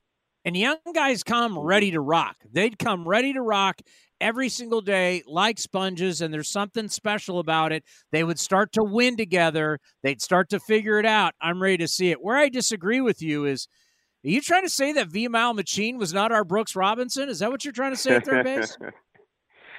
And 0.44 0.54
young 0.54 0.76
guys 0.94 1.22
come 1.22 1.58
ready 1.58 1.92
to 1.92 2.00
rock. 2.00 2.36
They'd 2.52 2.78
come 2.78 3.08
ready 3.08 3.32
to 3.32 3.40
rock 3.40 3.80
every 4.20 4.50
single 4.50 4.82
day 4.82 5.22
like 5.26 5.58
sponges, 5.58 6.20
and 6.20 6.32
there's 6.32 6.50
something 6.50 6.88
special 6.88 7.38
about 7.38 7.72
it. 7.72 7.84
They 8.12 8.22
would 8.22 8.38
start 8.38 8.72
to 8.72 8.84
win 8.84 9.16
together. 9.16 9.80
They'd 10.02 10.20
start 10.20 10.50
to 10.50 10.60
figure 10.60 10.98
it 10.98 11.06
out. 11.06 11.32
I'm 11.40 11.62
ready 11.62 11.78
to 11.78 11.88
see 11.88 12.10
it. 12.10 12.22
Where 12.22 12.36
I 12.36 12.50
disagree 12.50 13.00
with 13.00 13.22
you 13.22 13.46
is– 13.46 13.66
are 14.24 14.28
you 14.30 14.40
trying 14.40 14.62
to 14.62 14.70
say 14.70 14.92
that 14.92 15.08
Vimael 15.08 15.54
Machin 15.54 15.98
was 15.98 16.14
not 16.14 16.32
our 16.32 16.44
Brooks 16.44 16.74
Robinson? 16.74 17.28
Is 17.28 17.40
that 17.40 17.50
what 17.50 17.64
you're 17.64 17.72
trying 17.72 17.92
to 17.92 17.96
say 17.96 18.16
at 18.16 18.24
third 18.24 18.44
base? 18.44 18.78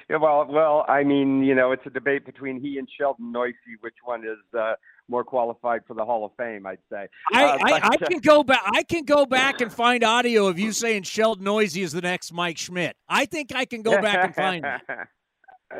yeah, 0.08 0.16
well, 0.16 0.46
well, 0.48 0.84
I 0.88 1.02
mean, 1.02 1.42
you 1.42 1.54
know, 1.54 1.72
it's 1.72 1.84
a 1.84 1.90
debate 1.90 2.24
between 2.24 2.60
he 2.60 2.78
and 2.78 2.88
Sheldon 2.96 3.32
Neuse, 3.32 3.54
which 3.80 3.96
one 4.04 4.22
is 4.24 4.38
uh, 4.56 4.74
more 5.08 5.24
qualified 5.24 5.80
for 5.84 5.94
the 5.94 6.04
Hall 6.04 6.24
of 6.24 6.30
Fame. 6.36 6.64
I'd 6.64 6.78
say. 6.90 7.08
I, 7.32 7.44
uh, 7.44 7.58
I, 7.60 7.80
I, 7.82 7.96
can 8.08 8.20
go 8.20 8.44
back. 8.44 8.62
I 8.66 8.84
can 8.84 9.04
go 9.04 9.26
back 9.26 9.60
and 9.60 9.72
find 9.72 10.04
audio 10.04 10.46
of 10.46 10.60
you 10.60 10.70
saying 10.70 11.02
Sheldon 11.02 11.44
Neuse 11.44 11.76
is 11.76 11.90
the 11.90 12.00
next 12.00 12.32
Mike 12.32 12.58
Schmidt. 12.58 12.96
I 13.08 13.26
think 13.26 13.52
I 13.52 13.64
can 13.64 13.82
go 13.82 14.00
back 14.00 14.26
and 14.26 14.34
find 14.34 14.64
that. 14.64 14.82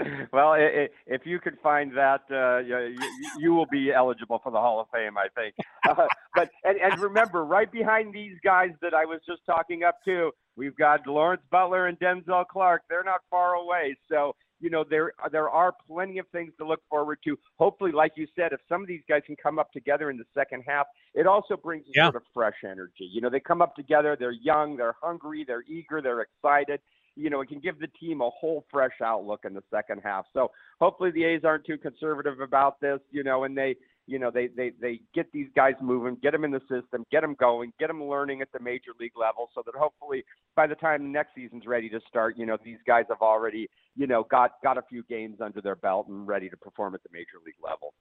well, 0.32 0.54
it, 0.54 0.74
it, 0.74 0.92
if 1.06 1.22
you 1.24 1.38
could 1.38 1.56
find 1.62 1.96
that, 1.96 2.22
uh, 2.30 2.58
you, 2.58 2.98
you, 3.38 3.52
will 3.52 3.66
be 3.66 3.92
eligible 3.92 4.40
for 4.42 4.50
the 4.50 4.58
Hall 4.58 4.80
of 4.80 4.86
Fame, 4.92 5.16
I 5.16 5.28
think. 5.34 5.54
Uh, 5.88 6.06
but 6.34 6.50
and, 6.64 6.78
and 6.78 7.00
remember, 7.00 7.44
right 7.44 7.70
behind 7.70 8.14
these 8.14 8.36
guys 8.44 8.70
that 8.82 8.94
I 8.94 9.04
was 9.04 9.20
just 9.26 9.40
talking 9.46 9.84
up 9.84 9.98
to, 10.04 10.32
we've 10.56 10.76
got 10.76 11.06
Lawrence 11.06 11.42
Butler 11.50 11.86
and 11.86 11.98
Denzel 11.98 12.46
Clark. 12.46 12.82
They're 12.88 13.04
not 13.04 13.20
far 13.30 13.54
away, 13.54 13.96
so 14.10 14.34
you 14.60 14.70
know 14.70 14.84
there 14.88 15.12
there 15.30 15.48
are 15.48 15.72
plenty 15.86 16.18
of 16.18 16.26
things 16.28 16.52
to 16.58 16.66
look 16.66 16.80
forward 16.90 17.18
to. 17.24 17.38
Hopefully, 17.58 17.92
like 17.92 18.12
you 18.16 18.26
said, 18.36 18.52
if 18.52 18.60
some 18.68 18.82
of 18.82 18.88
these 18.88 19.02
guys 19.08 19.22
can 19.26 19.36
come 19.36 19.58
up 19.58 19.72
together 19.72 20.10
in 20.10 20.16
the 20.16 20.24
second 20.34 20.64
half, 20.66 20.86
it 21.14 21.26
also 21.26 21.56
brings 21.56 21.84
a 21.86 21.90
yeah. 21.94 22.04
sort 22.06 22.16
of 22.16 22.22
fresh 22.34 22.56
energy. 22.64 23.08
You 23.10 23.20
know, 23.20 23.30
they 23.30 23.40
come 23.40 23.62
up 23.62 23.76
together, 23.76 24.16
they're 24.18 24.32
young, 24.32 24.76
they're 24.76 24.96
hungry, 25.00 25.44
they're 25.46 25.64
eager, 25.68 26.02
they're 26.02 26.22
excited 26.22 26.80
you 27.16 27.30
know, 27.30 27.40
it 27.40 27.48
can 27.48 27.60
give 27.60 27.78
the 27.78 27.88
team 27.98 28.20
a 28.20 28.30
whole 28.30 28.64
fresh 28.70 29.00
outlook 29.02 29.40
in 29.44 29.54
the 29.54 29.62
second 29.70 30.02
half. 30.04 30.26
So 30.32 30.50
hopefully 30.80 31.10
the 31.10 31.24
A's 31.24 31.40
aren't 31.44 31.64
too 31.64 31.78
conservative 31.78 32.40
about 32.40 32.80
this, 32.80 33.00
you 33.10 33.24
know, 33.24 33.44
and 33.44 33.56
they, 33.56 33.76
you 34.06 34.18
know, 34.18 34.30
they, 34.30 34.48
they, 34.48 34.72
they 34.80 35.00
get 35.14 35.32
these 35.32 35.48
guys 35.56 35.74
moving, 35.80 36.16
get 36.22 36.32
them 36.32 36.44
in 36.44 36.50
the 36.50 36.60
system, 36.60 37.04
get 37.10 37.22
them 37.22 37.34
going, 37.34 37.72
get 37.80 37.88
them 37.88 38.04
learning 38.04 38.42
at 38.42 38.52
the 38.52 38.60
major 38.60 38.92
league 39.00 39.16
level 39.18 39.48
so 39.54 39.62
that 39.64 39.74
hopefully 39.74 40.24
by 40.54 40.66
the 40.66 40.76
time 40.76 41.10
next 41.10 41.34
season's 41.34 41.66
ready 41.66 41.88
to 41.88 42.00
start, 42.08 42.36
you 42.36 42.46
know, 42.46 42.56
these 42.62 42.78
guys 42.86 43.04
have 43.08 43.22
already, 43.22 43.68
you 43.96 44.06
know, 44.06 44.24
got, 44.30 44.52
got 44.62 44.78
a 44.78 44.82
few 44.82 45.02
games 45.04 45.38
under 45.40 45.60
their 45.60 45.76
belt 45.76 46.06
and 46.08 46.28
ready 46.28 46.48
to 46.48 46.56
perform 46.56 46.94
at 46.94 47.02
the 47.02 47.10
major 47.12 47.38
league 47.44 47.54
level. 47.64 47.94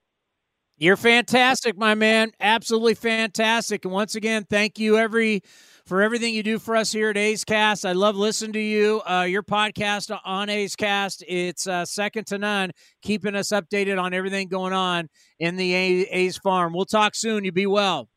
You're 0.78 0.98
fantastic, 0.98 1.78
my 1.78 1.96
man. 1.96 2.32
Absolutely 2.40 2.96
fantastic. 2.96 3.86
And 3.86 3.94
once 3.94 4.16
again, 4.16 4.44
thank 4.44 4.78
you 4.78 4.98
every 4.98 5.42
for 5.86 6.02
everything 6.02 6.34
you 6.34 6.42
do 6.42 6.58
for 6.58 6.76
us 6.76 6.92
here 6.92 7.12
at 7.12 7.18
A's 7.18 7.44
Cast. 7.44 7.86
I 7.86 7.92
love 7.92 8.16
listening 8.16 8.54
to 8.54 8.60
you. 8.60 9.02
Uh, 9.08 9.24
your 9.24 9.44
podcast 9.44 10.18
on 10.26 10.50
A's 10.50 10.76
Cast, 10.76 11.24
it's 11.28 11.68
uh, 11.68 11.86
second 11.86 12.26
to 12.28 12.38
none, 12.38 12.72
keeping 13.02 13.36
us 13.36 13.50
updated 13.50 14.02
on 14.02 14.14
everything 14.14 14.48
going 14.48 14.74
on 14.74 15.10
in 15.40 15.56
the 15.58 15.74
A's 15.74 16.38
farm. 16.38 16.74
We'll 16.74 16.86
talk 16.86 17.14
soon. 17.14 17.46
You 17.46 17.52
be 17.52 17.68
well. 17.68 18.10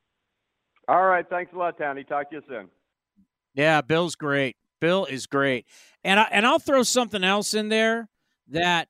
All 0.88 1.04
right. 1.04 1.28
Thanks 1.28 1.52
a 1.52 1.58
lot, 1.58 1.76
Tony. 1.76 2.04
Talk 2.04 2.30
to 2.30 2.36
you 2.36 2.42
soon. 2.48 2.68
Yeah, 3.54 3.82
Bill's 3.82 4.14
great. 4.14 4.56
Bill 4.80 5.04
is 5.04 5.26
great. 5.26 5.66
And 6.04 6.20
I, 6.20 6.28
and 6.30 6.46
I'll 6.46 6.58
throw 6.58 6.82
something 6.82 7.24
else 7.24 7.52
in 7.52 7.68
there 7.68 8.08
that 8.48 8.88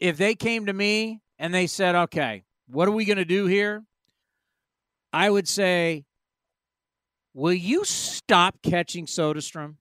if 0.00 0.16
they 0.16 0.34
came 0.34 0.66
to 0.66 0.72
me 0.72 1.20
and 1.38 1.54
they 1.54 1.66
said, 1.66 1.94
"Okay, 1.94 2.42
what 2.66 2.88
are 2.88 2.92
we 2.92 3.04
going 3.04 3.18
to 3.18 3.24
do 3.24 3.46
here? 3.46 3.84
I 5.12 5.30
would 5.30 5.46
say, 5.46 6.05
will 7.36 7.52
you 7.52 7.84
stop 7.84 8.56
catching 8.62 9.04
Soderstrom? 9.04 9.74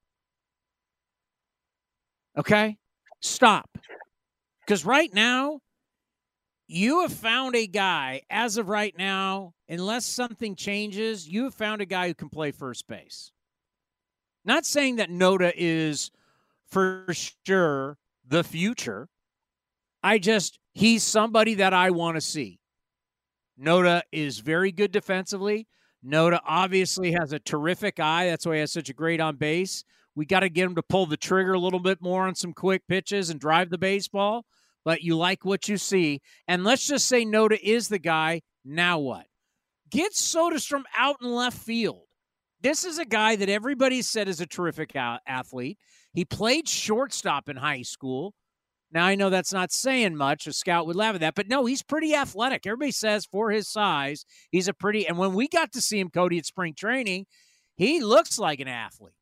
Okay? 2.38 2.78
Stop. 3.22 3.78
Because 4.60 4.86
right 4.86 5.12
now, 5.14 5.62
you 6.68 7.02
have 7.02 7.14
found 7.14 7.56
a 7.56 7.66
guy, 7.66 8.24
as 8.30 8.58
of 8.58 8.68
right 8.68 8.94
now, 8.98 9.54
unless 9.70 10.06
something 10.06 10.56
changes, 10.56 11.30
you 11.30 11.46
have 11.46 11.54
found 11.54 11.82
a 11.82 11.86
guy 11.86 12.10
who 12.10 12.14
can 12.14 12.28
play 12.28 12.52
first 12.52 12.88
base. 12.90 13.32
Not 14.44 14.66
saying 14.66 14.98
that 14.98 15.10
Noda 15.10 15.54
is 15.56 16.12
for 16.68 17.08
sure 17.46 17.98
the 18.28 18.44
future. 18.44 19.08
I 20.04 20.18
just, 20.18 20.60
he's 20.74 21.04
somebody 21.04 21.54
that 21.56 21.74
I 21.74 21.92
want 21.92 22.18
to 22.18 22.22
see. 22.22 22.60
Noda 23.58 24.02
is 24.12 24.40
very 24.40 24.74
good 24.74 24.92
defensively. 24.92 25.68
Noda 26.06 26.40
obviously 26.46 27.12
has 27.14 27.34
a 27.34 27.40
terrific 27.40 28.00
eye. 28.00 28.28
That's 28.28 28.46
why 28.46 28.56
he 28.56 28.60
has 28.60 28.72
such 28.72 28.90
a 28.90 28.94
great 28.94 29.20
on 29.20 29.38
base. 29.38 29.84
We 30.16 30.26
got 30.26 30.42
to 30.42 30.50
get 30.50 30.66
him 30.66 30.76
to 30.76 30.84
pull 30.84 31.08
the 31.08 31.18
trigger 31.18 31.54
a 31.54 31.60
little 31.60 31.80
bit 31.80 32.02
more 32.02 32.28
on 32.28 32.36
some 32.36 32.54
quick 32.54 32.84
pitches 32.88 33.30
and 33.30 33.40
drive 33.40 33.70
the 33.70 33.78
baseball. 33.78 34.46
But 34.84 35.02
you 35.02 35.18
like 35.18 35.44
what 35.44 35.68
you 35.68 35.78
see. 35.78 36.22
And 36.48 36.64
let's 36.64 36.88
just 36.88 37.08
say 37.08 37.26
Noda 37.26 37.60
is 37.60 37.88
the 37.90 38.00
guy. 38.00 38.42
Now 38.64 39.00
what? 39.00 39.26
Get 39.90 40.14
Soderstrom 40.14 40.84
out 40.96 41.18
in 41.22 41.34
left 41.34 41.58
field. 41.58 42.04
This 42.62 42.86
is 42.86 43.00
a 43.00 43.06
guy 43.06 43.36
that 43.36 43.50
everybody 43.50 44.02
said 44.02 44.28
is 44.28 44.42
a 44.42 44.46
terrific 44.46 44.96
athlete. 44.96 45.78
He 46.14 46.24
played 46.24 46.68
shortstop 46.68 47.50
in 47.50 47.58
high 47.58 47.82
school. 47.82 48.34
Now, 48.96 49.06
I 49.06 49.16
know 49.16 49.30
that's 49.30 49.52
not 49.52 49.74
saying 49.74 50.16
much. 50.16 50.48
A 50.48 50.54
scout 50.54 50.88
would 50.88 50.96
laugh 50.96 51.16
at 51.16 51.22
that, 51.22 51.36
but 51.36 51.50
no, 51.50 51.66
he's 51.66 51.84
pretty 51.84 52.16
athletic. 52.16 52.66
Everybody 52.66 52.94
says 52.94 53.26
for 53.26 53.52
his 53.52 53.68
size, 53.68 54.26
he's 54.52 54.70
a 54.70 54.74
pretty. 54.74 55.06
And 55.06 55.18
when 55.18 55.34
we 55.34 55.50
got 55.50 55.74
to 55.74 55.82
see 55.82 56.00
him, 56.00 56.10
Cody, 56.10 56.38
at 56.38 56.46
spring 56.46 56.74
training, 56.74 57.26
he 57.76 58.02
looks 58.02 58.40
like 58.40 58.62
an 58.62 58.70
athlete. 58.70 59.14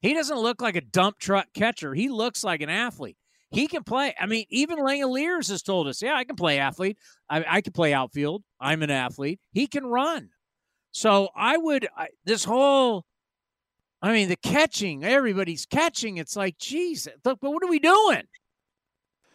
He 0.00 0.12
doesn't 0.12 0.40
look 0.40 0.60
like 0.60 0.74
a 0.74 0.80
dump 0.80 1.20
truck 1.20 1.46
catcher. 1.54 1.94
He 1.94 2.08
looks 2.08 2.42
like 2.42 2.62
an 2.62 2.68
athlete. 2.68 3.16
He 3.52 3.68
can 3.68 3.84
play. 3.84 4.12
I 4.18 4.26
mean, 4.26 4.44
even 4.50 4.78
Langeliers 4.78 5.50
has 5.50 5.62
told 5.62 5.86
us, 5.86 6.02
yeah, 6.02 6.16
I 6.16 6.24
can 6.24 6.34
play 6.34 6.58
athlete. 6.58 6.98
I, 7.30 7.44
I 7.46 7.60
can 7.60 7.72
play 7.72 7.94
outfield. 7.94 8.42
I'm 8.58 8.82
an 8.82 8.90
athlete. 8.90 9.38
He 9.52 9.68
can 9.68 9.86
run. 9.86 10.30
So 10.90 11.28
I 11.36 11.58
would, 11.58 11.86
I, 11.96 12.08
this 12.24 12.42
whole, 12.42 13.04
I 14.02 14.12
mean, 14.12 14.28
the 14.28 14.36
catching, 14.36 15.04
everybody's 15.04 15.64
catching. 15.64 16.16
It's 16.16 16.34
like, 16.34 16.58
geez, 16.58 17.06
look, 17.24 17.38
but 17.40 17.52
what 17.52 17.62
are 17.62 17.70
we 17.70 17.78
doing? 17.78 18.22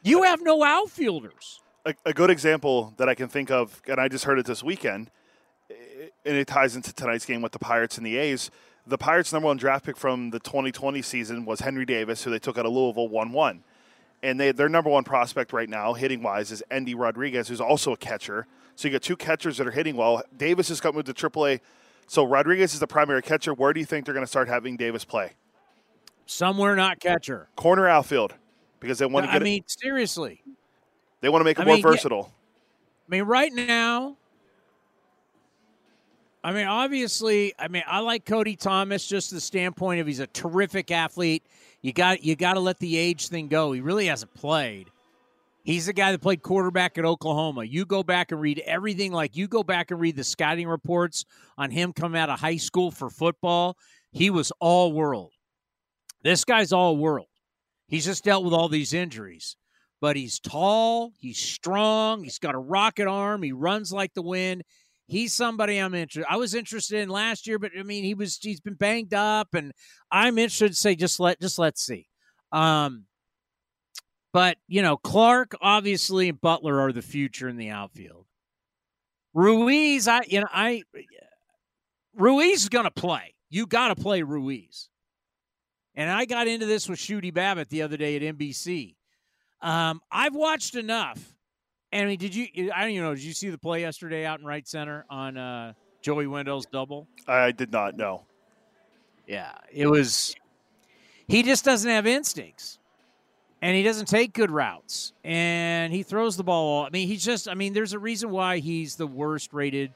You 0.08 0.24
have 0.24 0.42
no 0.42 0.64
outfielders. 0.64 1.62
A, 1.86 1.94
a 2.06 2.14
good 2.14 2.30
example 2.30 2.94
that 2.98 3.10
I 3.10 3.16
can 3.16 3.28
think 3.28 3.52
of, 3.52 3.82
and 3.88 4.00
I 4.00 4.08
just 4.08 4.26
heard 4.26 4.40
it 4.40 4.46
this 4.46 4.64
weekend, 4.64 5.12
and 6.26 6.36
it 6.36 6.48
ties 6.48 6.76
into 6.76 6.94
tonight's 6.94 7.26
game 7.26 7.42
with 7.42 7.52
the 7.52 7.60
Pirates 7.60 7.98
and 7.98 8.06
the 8.06 8.18
A's 8.18 8.50
the 8.88 8.98
Pirates' 8.98 9.34
number 9.34 9.48
one 9.48 9.58
draft 9.58 9.86
pick 9.86 9.98
from 9.98 10.30
the 10.30 10.40
2020 10.40 11.02
season 11.02 11.46
was 11.46 11.60
Henry 11.60 11.86
Davis, 11.86 12.24
who 12.24 12.32
they 12.32 12.40
took 12.40 12.58
out 12.58 12.66
of 12.66 12.72
Louisville 12.72 13.10
1 13.10 13.32
1. 13.32 13.64
And 14.24 14.40
they, 14.40 14.52
their 14.52 14.70
number 14.70 14.90
one 14.90 15.04
prospect 15.04 15.54
right 15.54 15.70
now, 15.70 15.94
hitting 15.94 16.24
wise, 16.24 16.52
is 16.52 16.64
Endy 16.72 16.96
Rodriguez, 16.96 17.50
who's 17.50 17.62
also 17.62 17.92
a 17.92 17.98
catcher. 17.98 18.48
So 18.76 18.88
you 18.88 18.94
got 18.94 19.04
two 19.04 19.16
catchers 19.18 19.58
that 19.58 19.68
are 19.68 19.72
hitting 19.72 19.96
well. 19.96 20.24
Davis 20.36 20.70
has 20.70 20.82
come 20.82 20.96
moved 20.96 21.08
to 21.08 21.14
AAA. 21.14 21.60
So 22.08 22.24
Rodriguez 22.24 22.74
is 22.74 22.80
the 22.80 22.88
primary 22.88 23.22
catcher. 23.22 23.54
Where 23.54 23.74
do 23.74 23.80
you 23.80 23.86
think 23.86 24.06
they're 24.06 24.14
going 24.14 24.26
to 24.26 24.30
start 24.30 24.48
having 24.48 24.78
Davis 24.78 25.06
play? 25.06 25.34
Somewhere 26.26 26.76
not 26.76 27.00
catcher. 27.00 27.50
Corner 27.56 27.88
outfield, 27.88 28.34
because 28.80 29.00
they 29.00 29.06
want 29.06 29.26
to 29.26 29.32
get. 29.32 29.42
I 29.42 29.44
mean, 29.44 29.64
it, 29.64 29.72
seriously. 29.72 30.42
They 31.22 31.30
want 31.30 31.42
to 31.42 31.46
make 31.46 31.58
him 31.58 31.64
I 31.64 31.74
mean, 31.74 31.82
more 31.82 31.92
versatile. 31.92 32.32
Yeah, 32.32 33.08
I 33.08 33.12
mean, 33.20 33.24
right 33.28 33.54
now, 33.54 34.18
I 36.44 36.52
mean, 36.52 36.68
obviously, 36.68 37.54
I 37.58 37.68
mean, 37.68 37.84
I 37.88 38.00
like 38.00 38.26
Cody 38.26 38.56
Thomas 38.56 39.08
just 39.08 39.32
the 39.32 39.42
standpoint 39.42 40.02
of 40.02 40.08
he's 40.08 40.20
a 40.20 40.28
terrific 40.28 40.92
athlete. 40.92 41.44
You 41.82 41.94
got 41.94 42.24
you 42.24 42.36
got 42.36 42.54
to 42.54 42.60
let 42.60 42.80
the 42.80 42.98
age 42.98 43.28
thing 43.28 43.48
go. 43.48 43.72
He 43.72 43.82
really 43.82 44.08
hasn't 44.08 44.34
played. 44.34 44.90
He's 45.64 45.88
the 45.88 45.94
guy 45.94 46.14
that 46.14 46.22
played 46.22 46.44
quarterback 46.44 46.98
at 46.98 47.04
Oklahoma. 47.04 47.66
You 47.66 47.86
go 47.86 48.02
back 48.02 48.32
and 48.32 48.40
read 48.40 48.60
everything. 48.66 49.12
Like 49.12 49.36
you 49.36 49.50
go 49.50 49.64
back 49.64 49.92
and 49.92 50.00
read 50.00 50.16
the 50.16 50.24
scouting 50.24 50.68
reports 50.68 51.26
on 51.58 51.72
him 51.72 51.92
coming 51.92 52.22
out 52.22 52.30
of 52.30 52.40
high 52.40 52.56
school 52.56 52.90
for 52.92 53.10
football. 53.10 53.76
He 54.12 54.30
was 54.30 54.52
all 54.62 54.94
world. 54.94 55.34
This 56.24 56.46
guy's 56.46 56.72
all 56.72 56.96
world. 56.96 57.28
He's 57.88 58.06
just 58.06 58.24
dealt 58.24 58.44
with 58.44 58.54
all 58.54 58.70
these 58.70 58.94
injuries, 58.94 59.56
but 60.02 60.16
he's 60.16 60.40
tall. 60.40 61.14
He's 61.20 61.40
strong. 61.40 62.24
He's 62.24 62.40
got 62.40 62.56
a 62.56 62.60
rocket 62.60 63.08
arm. 63.08 63.44
He 63.44 63.52
runs 63.52 63.92
like 63.94 64.14
the 64.14 64.22
wind 64.22 64.64
he's 65.08 65.34
somebody 65.34 65.78
I'm 65.78 65.96
interested. 65.96 66.30
I 66.30 66.38
was 66.38 66.54
interested 66.54 67.00
in 67.00 67.10
last 67.10 67.48
year, 67.48 67.58
but 67.58 67.72
I 67.78 67.84
mean, 67.84 68.04
he 68.04 68.14
was 68.14 68.38
he's 68.38 68.62
been 68.62 68.76
banged 68.76 69.14
up, 69.14 69.54
and 69.54 69.72
I'm 70.12 70.38
interested 70.38 70.70
to 70.70 70.76
say 70.76 70.96
just 70.96 71.20
let 71.20 71.42
just 71.42 71.58
let's 71.58 71.82
see. 71.82 72.08
Um, 72.52 73.06
but 74.34 74.58
you 74.68 74.82
know, 74.82 74.98
Clark 74.98 75.56
obviously 75.62 76.30
and 76.30 76.40
Butler 76.40 76.80
are 76.80 76.92
the 76.92 77.02
future 77.02 77.48
in 77.48 77.58
the 77.58 77.70
outfield. 77.70 78.26
Ruiz, 79.34 80.08
I 80.08 80.22
you 80.28 80.42
know 80.42 80.48
I 80.52 80.84
Ruiz 82.16 82.64
is 82.64 82.70
going 82.70 82.86
to 82.86 82.92
play. 82.92 83.34
You 83.50 83.66
got 83.66 83.90
to 83.90 83.96
play 83.96 84.22
Ruiz. 84.24 84.90
And 85.98 86.10
I 86.10 86.24
got 86.24 86.48
into 86.48 86.66
this 86.66 86.88
with 86.88 87.00
Shooty 87.00 87.34
Babitt 87.34 87.68
the 87.70 87.82
other 87.82 87.98
day 87.98 88.16
at 88.16 88.22
NBC. 88.22 88.96
Um, 89.62 90.00
I've 90.10 90.36
watched 90.36 90.76
enough 90.76 91.34
I 91.94 92.06
mean, 92.06 92.18
did 92.18 92.36
you? 92.36 92.72
I 92.74 92.82
don't 92.82 92.92
even 92.92 93.04
know. 93.04 93.16
Did 93.16 93.24
you 93.24 93.34
see 93.34 93.50
the 93.50 93.58
play 93.58 93.82
yesterday 93.82 94.26
out 94.26 94.40
in 94.40 94.46
right 94.46 94.68
center 94.68 95.06
on 95.10 95.38
uh, 95.38 95.74
Joey 96.02 96.28
Wendle's 96.28 96.66
double? 96.66 97.08
I 97.28 97.52
did 97.52 97.72
not 97.72 97.96
know. 97.96 98.26
Yeah, 99.26 99.54
it 99.72 99.88
was. 99.88 100.36
He 101.28 101.44
just 101.44 101.64
doesn't 101.64 101.90
have 101.90 102.06
instincts, 102.06 102.80
and 103.62 103.76
he 103.76 103.84
doesn't 103.84 104.08
take 104.08 104.34
good 104.34 104.52
routes, 104.52 105.14
and 105.24 105.94
he 105.94 106.04
throws 106.04 106.36
the 106.36 106.44
ball. 106.44 106.86
I 106.86 106.90
mean, 106.90 107.08
he's 107.08 107.24
just. 107.24 107.48
I 107.48 107.54
mean, 107.54 107.74
there's 107.74 107.94
a 107.94 108.00
reason 108.00 108.32
why 108.32 108.60
he's 108.60 108.96
the 108.96 109.08
worst 109.08 109.54
rated. 109.54 109.94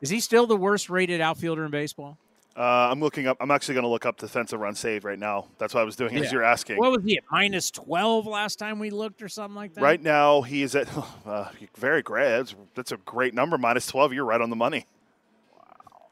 Is 0.00 0.08
he 0.08 0.20
still 0.20 0.46
the 0.46 0.56
worst 0.56 0.88
rated 0.88 1.20
outfielder 1.20 1.64
in 1.66 1.70
baseball? 1.70 2.16
Uh, 2.56 2.88
I'm 2.90 3.00
looking 3.00 3.26
up. 3.26 3.36
I'm 3.40 3.50
actually 3.50 3.74
going 3.74 3.84
to 3.84 3.90
look 3.90 4.04
up 4.04 4.16
the 4.16 4.26
defensive 4.26 4.58
run 4.58 4.74
save 4.74 5.04
right 5.04 5.18
now. 5.18 5.46
That's 5.58 5.72
what 5.72 5.80
I 5.80 5.84
was 5.84 5.94
doing 5.94 6.14
yeah. 6.14 6.22
as 6.22 6.32
you're 6.32 6.42
asking. 6.42 6.78
What 6.78 6.90
was 6.90 7.04
he 7.04 7.16
at 7.16 7.24
minus 7.30 7.70
12 7.70 8.26
last 8.26 8.58
time 8.58 8.78
we 8.80 8.90
looked, 8.90 9.22
or 9.22 9.28
something 9.28 9.54
like 9.54 9.74
that? 9.74 9.82
Right 9.82 10.02
now, 10.02 10.42
he 10.42 10.62
is 10.62 10.74
at 10.74 10.88
uh, 11.26 11.48
very 11.76 12.02
great. 12.02 12.28
That's, 12.28 12.54
that's, 12.74 12.92
a 12.92 12.96
great 12.98 13.34
number, 13.34 13.56
minus 13.56 13.86
12. 13.86 14.12
You're 14.14 14.24
right 14.24 14.40
on 14.40 14.50
the 14.50 14.56
money. 14.56 14.84
Wow. 15.56 16.08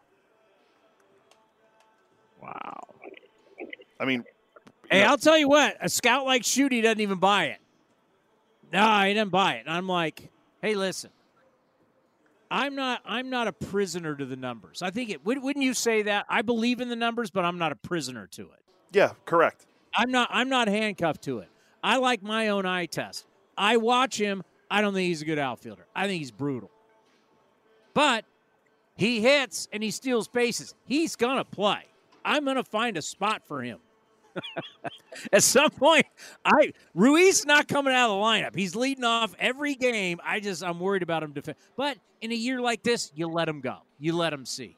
Wow. 2.42 2.80
I 3.98 4.04
mean, 4.04 4.24
hey. 4.90 5.02
I'll 5.02 5.18
tell 5.18 5.36
you 5.36 5.48
what. 5.48 5.76
A 5.80 5.88
scout 5.88 6.24
like 6.24 6.42
Shooty 6.42 6.82
doesn't 6.82 7.00
even 7.00 7.18
buy 7.18 7.46
it. 7.46 7.58
No, 8.72 9.02
he 9.02 9.14
doesn't 9.14 9.30
buy 9.30 9.54
it. 9.54 9.66
And 9.66 9.74
I'm 9.74 9.88
like, 9.88 10.30
hey, 10.62 10.76
listen. 10.76 11.10
I'm 12.50 12.74
not 12.74 13.02
I'm 13.04 13.30
not 13.30 13.48
a 13.48 13.52
prisoner 13.52 14.14
to 14.14 14.24
the 14.24 14.36
numbers. 14.36 14.82
I 14.82 14.90
think 14.90 15.10
it 15.10 15.24
wouldn't 15.24 15.62
you 15.62 15.74
say 15.74 16.02
that? 16.02 16.26
I 16.28 16.42
believe 16.42 16.80
in 16.80 16.88
the 16.88 16.96
numbers, 16.96 17.30
but 17.30 17.44
I'm 17.44 17.58
not 17.58 17.72
a 17.72 17.76
prisoner 17.76 18.26
to 18.28 18.42
it. 18.42 18.60
Yeah, 18.92 19.12
correct. 19.24 19.66
I'm 19.94 20.10
not 20.10 20.28
I'm 20.32 20.48
not 20.48 20.68
handcuffed 20.68 21.22
to 21.22 21.38
it. 21.40 21.48
I 21.82 21.98
like 21.98 22.22
my 22.22 22.48
own 22.48 22.66
eye 22.66 22.86
test. 22.86 23.26
I 23.56 23.76
watch 23.76 24.18
him. 24.18 24.42
I 24.70 24.80
don't 24.80 24.94
think 24.94 25.08
he's 25.08 25.22
a 25.22 25.26
good 25.26 25.38
outfielder. 25.38 25.86
I 25.94 26.06
think 26.06 26.20
he's 26.20 26.30
brutal. 26.30 26.70
But 27.94 28.24
he 28.96 29.20
hits 29.20 29.68
and 29.72 29.82
he 29.82 29.90
steals 29.90 30.28
bases. 30.28 30.74
He's 30.84 31.16
gonna 31.16 31.44
play. 31.44 31.84
I'm 32.24 32.44
gonna 32.44 32.64
find 32.64 32.96
a 32.96 33.02
spot 33.02 33.42
for 33.46 33.62
him. 33.62 33.78
At 35.32 35.42
some 35.42 35.70
point, 35.70 36.06
I 36.44 36.72
Ruiz 36.94 37.44
not 37.44 37.66
coming 37.68 37.92
out 37.92 38.10
of 38.10 38.18
the 38.18 38.22
lineup. 38.22 38.54
He's 38.54 38.76
leading 38.76 39.04
off 39.04 39.34
every 39.38 39.74
game. 39.74 40.20
I 40.24 40.40
just 40.40 40.62
I'm 40.62 40.78
worried 40.78 41.02
about 41.02 41.22
him 41.22 41.32
defend. 41.32 41.56
But 41.76 41.98
in 42.20 42.32
a 42.32 42.36
year 42.36 42.60
like 42.60 42.82
this, 42.82 43.10
you 43.14 43.26
let 43.26 43.48
him 43.48 43.60
go. 43.60 43.78
You 43.98 44.14
let 44.14 44.32
him 44.32 44.44
see. 44.44 44.76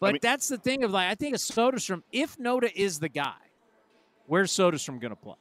But 0.00 0.06
I 0.06 0.12
mean, 0.12 0.20
that's 0.22 0.48
the 0.48 0.58
thing 0.58 0.84
of 0.84 0.92
like 0.92 1.10
I 1.10 1.14
think 1.14 1.34
a 1.34 1.38
Soderstrom. 1.38 2.02
If 2.12 2.38
Noda 2.38 2.72
is 2.74 2.98
the 2.98 3.08
guy, 3.08 3.34
where's 4.26 4.52
Soderstrom 4.52 5.00
going 5.00 5.10
to 5.10 5.16
play? 5.16 5.36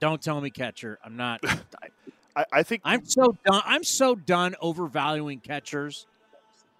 Don't 0.00 0.20
tell 0.20 0.40
me 0.40 0.50
catcher. 0.50 0.98
I'm 1.04 1.16
not. 1.16 1.40
I, 2.36 2.44
I 2.52 2.62
think 2.62 2.82
I'm 2.84 3.04
so 3.06 3.36
done. 3.44 3.62
I'm 3.64 3.84
so 3.84 4.14
done 4.14 4.54
overvaluing 4.60 5.40
catchers. 5.40 6.06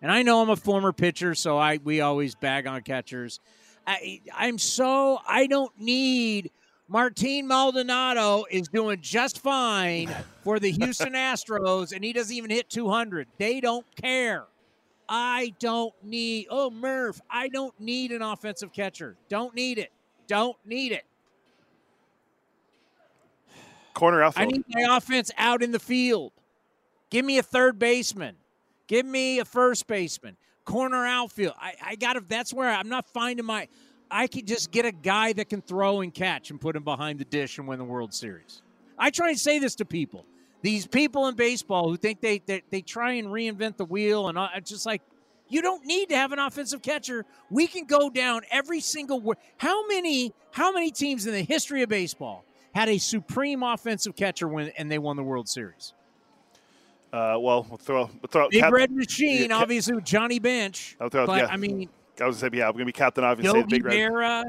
And 0.02 0.12
I 0.12 0.22
know 0.22 0.42
I'm 0.42 0.50
a 0.50 0.56
former 0.56 0.92
pitcher, 0.92 1.34
so 1.34 1.56
I 1.56 1.78
we 1.82 2.00
always 2.00 2.34
bag 2.34 2.66
on 2.66 2.82
catchers. 2.82 3.40
I, 3.86 4.20
I'm 4.34 4.58
so 4.58 5.20
I 5.26 5.46
don't 5.46 5.72
need 5.78 6.50
Martin 6.88 7.46
Maldonado 7.46 8.44
is 8.50 8.68
doing 8.68 9.00
just 9.00 9.40
fine 9.40 10.14
for 10.44 10.58
the 10.58 10.70
Houston 10.70 11.12
Astros, 11.12 11.92
and 11.92 12.04
he 12.04 12.12
doesn't 12.12 12.34
even 12.34 12.50
hit 12.50 12.68
200. 12.70 13.28
They 13.38 13.60
don't 13.60 13.86
care. 14.00 14.44
I 15.08 15.54
don't 15.60 15.94
need. 16.02 16.48
Oh, 16.50 16.70
Murph, 16.70 17.20
I 17.30 17.48
don't 17.48 17.78
need 17.80 18.10
an 18.12 18.22
offensive 18.22 18.72
catcher. 18.72 19.16
Don't 19.28 19.54
need 19.54 19.78
it. 19.78 19.92
Don't 20.26 20.56
need 20.64 20.92
it. 20.92 21.04
Corner 23.94 24.22
outfield. 24.22 24.48
I 24.48 24.50
need 24.50 24.64
my 24.68 24.96
offense 24.96 25.30
out 25.38 25.62
in 25.62 25.70
the 25.70 25.78
field. 25.78 26.32
Give 27.08 27.24
me 27.24 27.38
a 27.38 27.42
third 27.42 27.78
baseman. 27.78 28.36
Give 28.88 29.06
me 29.06 29.38
a 29.38 29.44
first 29.44 29.86
baseman 29.86 30.36
corner 30.66 31.06
outfield. 31.06 31.54
I, 31.58 31.74
I 31.82 31.94
got 31.96 32.14
to, 32.14 32.24
that's 32.28 32.52
where 32.52 32.68
I'm 32.68 32.90
not 32.90 33.08
finding 33.08 33.46
my, 33.46 33.68
I 34.10 34.26
could 34.26 34.46
just 34.46 34.70
get 34.70 34.84
a 34.84 34.92
guy 34.92 35.32
that 35.32 35.48
can 35.48 35.62
throw 35.62 36.02
and 36.02 36.12
catch 36.12 36.50
and 36.50 36.60
put 36.60 36.76
him 36.76 36.84
behind 36.84 37.18
the 37.18 37.24
dish 37.24 37.56
and 37.56 37.66
win 37.66 37.78
the 37.78 37.84
World 37.84 38.12
Series. 38.12 38.60
I 38.98 39.10
try 39.10 39.30
and 39.30 39.38
say 39.38 39.58
this 39.58 39.76
to 39.76 39.86
people. 39.86 40.26
These 40.60 40.86
people 40.86 41.28
in 41.28 41.36
baseball 41.36 41.88
who 41.88 41.96
think 41.96 42.20
they, 42.20 42.42
they, 42.44 42.62
they 42.70 42.82
try 42.82 43.12
and 43.12 43.28
reinvent 43.28 43.78
the 43.78 43.84
wheel 43.86 44.28
and 44.28 44.36
uh, 44.36 44.48
I 44.54 44.60
just 44.60 44.84
like, 44.84 45.00
you 45.48 45.62
don't 45.62 45.84
need 45.86 46.08
to 46.08 46.16
have 46.16 46.32
an 46.32 46.38
offensive 46.38 46.82
catcher. 46.82 47.24
We 47.50 47.66
can 47.66 47.84
go 47.84 48.10
down 48.10 48.42
every 48.50 48.80
single. 48.80 49.34
How 49.58 49.86
many? 49.86 50.32
How 50.50 50.72
many 50.72 50.90
teams 50.90 51.26
in 51.26 51.32
the 51.32 51.42
history 51.42 51.82
of 51.82 51.88
baseball 51.88 52.44
had 52.74 52.88
a 52.88 52.98
supreme 52.98 53.62
offensive 53.62 54.16
catcher 54.16 54.48
when 54.48 54.72
and 54.76 54.90
they 54.90 54.98
won 54.98 55.16
the 55.16 55.22
World 55.22 55.48
Series? 55.48 55.94
Uh, 57.16 57.38
well, 57.38 57.66
we'll 57.68 57.78
throw, 57.78 58.10
we'll 58.20 58.28
throw 58.30 58.48
Big 58.50 58.60
Cap- 58.60 58.72
Red 58.72 58.90
Machine, 58.90 59.48
yeah, 59.48 59.56
obviously 59.56 59.94
with 59.94 60.04
Johnny 60.04 60.38
Bench. 60.38 60.96
I'll 61.00 61.08
Throw, 61.08 61.26
but 61.26 61.38
yeah. 61.38 61.46
I 61.50 61.56
mean, 61.56 61.88
I 62.20 62.26
was 62.26 62.36
to 62.36 62.40
say, 62.40 62.50
yeah, 62.52 62.66
we're 62.66 62.72
going 62.72 62.80
to 62.80 62.86
be 62.86 62.92
Captain 62.92 63.24
Obvious. 63.24 63.52
Yogi 63.54 63.78
Big 63.78 63.84
Berra. 63.84 64.44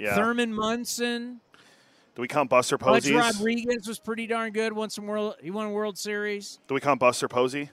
Yeah. 0.00 0.16
Thurman 0.16 0.52
Munson. 0.52 1.40
Do 2.16 2.22
we 2.22 2.26
count 2.26 2.50
Buster 2.50 2.78
Posey? 2.78 3.14
Rodriguez 3.14 3.86
was 3.86 4.00
pretty 4.00 4.26
darn 4.26 4.52
good. 4.52 4.72
Won 4.72 4.90
some 4.90 5.06
world. 5.06 5.36
He 5.40 5.52
won 5.52 5.66
a 5.66 5.70
World 5.70 5.96
Series. 5.96 6.58
Do 6.66 6.74
we 6.74 6.80
count 6.80 6.98
Buster 6.98 7.28
Posey? 7.28 7.70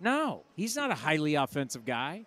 No, 0.00 0.44
he's 0.54 0.76
not 0.76 0.92
a 0.92 0.94
highly 0.94 1.34
offensive 1.34 1.84
guy. 1.84 2.26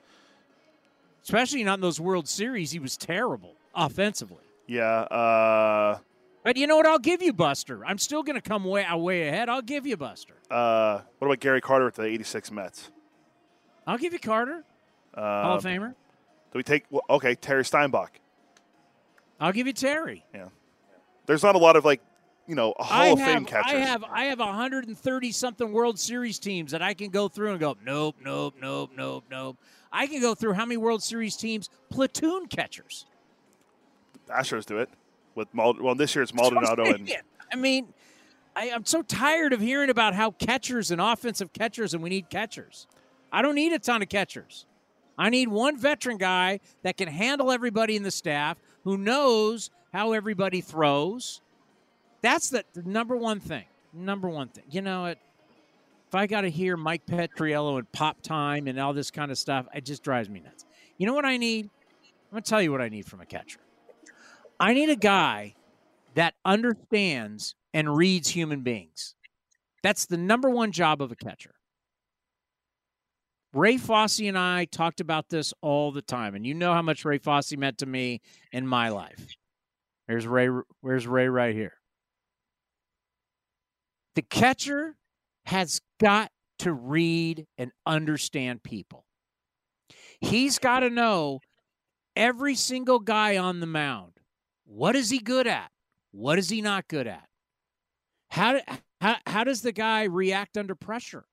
Especially 1.24 1.64
not 1.64 1.76
in 1.76 1.82
those 1.82 2.00
World 2.02 2.28
Series. 2.28 2.72
He 2.72 2.80
was 2.80 2.98
terrible 2.98 3.54
offensively. 3.74 4.44
Yeah. 4.68 5.02
Uh, 5.04 6.00
But 6.44 6.58
you 6.58 6.68
know 6.68 6.78
what? 6.78 6.86
I'll 6.86 7.00
give 7.00 7.22
you 7.22 7.34
Buster. 7.34 7.86
I'm 7.86 7.98
still 7.98 8.24
going 8.24 8.36
to 8.36 8.42
come 8.42 8.64
way 8.64 8.86
way 8.96 9.28
ahead. 9.28 9.50
I'll 9.50 9.62
give 9.62 9.86
you 9.86 9.98
Buster. 9.98 10.36
uh, 10.50 11.02
what 11.18 11.28
about 11.28 11.40
Gary 11.40 11.62
Carter 11.62 11.88
at 11.88 11.96
the 11.96 12.04
86 12.04 12.52
Mets? 12.52 12.92
I'll 13.86 13.98
give 13.98 14.14
you 14.14 14.20
Carter, 14.20 14.64
Uh, 15.14 15.22
Hall 15.44 15.58
of 15.58 15.64
Famer. 15.64 15.90
Do 16.52 16.58
we 16.58 16.64
take, 16.64 16.86
well, 16.90 17.04
okay, 17.10 17.36
Terry 17.36 17.64
Steinbach. 17.66 18.20
I'll 19.40 19.52
give 19.52 19.68
you 19.68 19.74
Terry. 19.74 20.26
Yeah. 20.34 20.50
There's 21.26 21.44
not 21.44 21.56
a 21.56 21.60
lot 21.60 21.76
of, 21.76 21.86
like, 21.86 22.02
you 22.48 22.56
know, 22.56 22.74
Hall 22.78 23.02
I 23.02 23.06
of 23.08 23.20
have, 23.20 23.28
Fame 23.28 23.46
catchers. 23.46 23.74
I 23.74 23.78
have 23.78 24.04
I 24.04 24.24
have 24.26 24.40
130 24.40 25.32
something 25.32 25.72
World 25.72 26.00
Series 26.00 26.40
teams 26.40 26.72
that 26.72 26.82
I 26.82 26.96
can 26.96 27.12
go 27.12 27.28
through 27.28 27.52
and 27.52 27.60
go 27.60 27.78
nope 27.86 28.16
nope 28.24 28.56
nope 28.60 28.90
nope 28.98 29.24
nope. 29.30 29.58
I 29.92 30.08
can 30.08 30.20
go 30.20 30.34
through 30.34 30.54
how 30.54 30.66
many 30.66 30.78
World 30.78 31.04
Series 31.04 31.36
teams 31.36 31.70
platoon 31.92 32.48
catchers. 32.48 33.06
Astros 34.28 34.66
do 34.66 34.80
it 34.80 34.90
with 35.40 35.54
Mald- 35.54 35.82
well 35.82 35.96
this 35.96 36.14
year 36.16 36.22
it's 36.22 36.34
Maldonado 36.34 36.86
and. 36.86 37.12
I 37.52 37.56
mean, 37.56 37.88
I, 38.56 38.70
I'm 38.70 38.86
so 38.86 39.02
tired 39.02 39.54
of 39.54 39.60
hearing 39.60 39.90
about 39.90 40.14
how 40.14 40.30
catchers 40.32 40.92
and 40.92 41.02
offensive 41.02 41.52
catchers 41.52 41.96
and 41.96 42.04
we 42.04 42.10
need 42.10 42.30
catchers. 42.30 42.86
I 43.32 43.42
don't 43.42 43.56
need 43.56 43.74
a 43.74 43.80
ton 43.80 44.04
of 44.04 44.10
catchers. 44.10 44.68
I 45.18 45.30
need 45.30 45.48
one 45.48 45.78
veteran 45.78 46.18
guy 46.18 46.60
that 46.84 46.96
can 46.98 47.08
handle 47.08 47.52
everybody 47.52 47.96
in 47.96 48.04
the 48.04 48.12
staff 48.12 48.58
who 48.84 48.98
knows 48.98 49.72
how 49.92 50.14
everybody 50.14 50.62
throws. 50.62 51.42
That's 52.22 52.50
the, 52.50 52.64
the 52.74 52.84
number 52.84 53.16
one 53.16 53.40
thing. 53.40 53.66
Number 53.94 54.30
one 54.30 54.50
thing. 54.50 54.66
You 54.70 54.82
know, 54.82 55.06
it, 55.06 55.20
if 56.08 56.16
I 56.16 56.28
got 56.28 56.42
to 56.42 56.50
hear 56.50 56.78
Mike 56.78 57.06
Petriello 57.06 57.80
and 57.80 57.92
pop 57.92 58.22
time 58.22 58.68
and 58.68 58.80
all 58.80 58.94
this 58.94 59.10
kind 59.10 59.32
of 59.32 59.38
stuff, 59.38 59.68
it 59.74 59.86
just 59.86 60.04
drives 60.04 60.30
me 60.30 60.40
nuts. 60.40 60.66
You 60.98 61.08
know 61.08 61.14
what 61.14 61.26
I 61.26 61.38
need? 61.38 61.66
I'm 61.66 62.32
going 62.32 62.44
to 62.44 62.50
tell 62.50 62.62
you 62.62 62.72
what 62.72 62.82
I 62.82 62.90
need 62.90 63.06
from 63.06 63.22
a 63.22 63.26
catcher. 63.26 63.60
I 64.60 64.74
need 64.74 64.90
a 64.90 64.96
guy 64.96 65.56
that 66.16 66.34
understands 66.44 67.56
and 67.74 67.96
reads 67.96 68.30
human 68.30 68.62
beings. 68.62 69.16
That's 69.84 70.06
the 70.06 70.18
number 70.18 70.50
one 70.50 70.72
job 70.72 71.02
of 71.02 71.12
a 71.12 71.16
catcher. 71.16 71.56
Ray 73.54 73.78
Fosse 73.78 74.20
and 74.20 74.38
I 74.38 74.66
talked 74.66 75.00
about 75.00 75.30
this 75.30 75.54
all 75.62 75.92
the 75.92 76.02
time, 76.02 76.36
and 76.36 76.46
you 76.46 76.54
know 76.54 76.74
how 76.74 76.82
much 76.82 77.06
Ray 77.06 77.18
Fosse 77.18 77.56
meant 77.58 77.80
to 77.80 77.86
me 77.86 78.22
in 78.52 78.68
my 78.68 78.90
life. 78.90 79.28
There's 80.08 80.28
Ray. 80.28 80.50
Where's 80.82 81.08
Ray 81.08 81.28
right 81.30 81.56
here? 81.56 81.74
The 84.16 84.22
catcher 84.22 84.98
has 85.46 85.82
got 86.00 86.32
to 86.60 86.74
read 86.74 87.48
and 87.58 87.72
understand 87.86 88.62
people. 88.64 89.06
He's 90.20 90.60
got 90.60 90.82
to 90.82 90.90
know 90.90 91.40
every 92.16 92.56
single 92.56 93.00
guy 93.00 93.38
on 93.38 93.62
the 93.62 93.66
mound. 93.66 94.19
What 94.70 94.96
is 94.96 95.10
he 95.10 95.18
good 95.18 95.48
at? 95.48 95.72
What 96.12 96.38
is 96.38 96.50
he 96.50 96.62
not 96.62 96.88
good 96.88 97.08
at? 97.08 97.28
How, 98.30 98.60
how, 99.02 99.16
how 99.26 99.44
does 99.44 99.62
the 99.62 99.72
guy 99.72 100.04
react 100.04 100.58
under 100.58 100.76
pressure? 100.76 101.26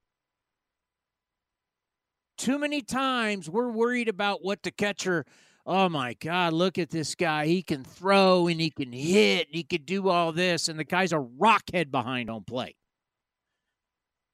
Too 2.38 2.58
many 2.58 2.80
times 2.80 3.50
we're 3.50 3.70
worried 3.70 4.08
about 4.08 4.42
what 4.42 4.62
the 4.62 4.70
catcher, 4.70 5.26
oh 5.66 5.90
my 5.90 6.14
God, 6.14 6.54
look 6.54 6.78
at 6.78 6.88
this 6.88 7.14
guy. 7.14 7.46
He 7.46 7.62
can 7.62 7.84
throw 7.84 8.46
and 8.46 8.58
he 8.58 8.70
can 8.70 8.90
hit 8.90 9.48
and 9.48 9.54
he 9.54 9.64
can 9.64 9.82
do 9.82 10.08
all 10.08 10.32
this. 10.32 10.70
And 10.70 10.78
the 10.78 10.84
guy's 10.84 11.12
a 11.12 11.16
rockhead 11.16 11.90
behind 11.90 12.30
on 12.30 12.42
plate. 12.42 12.76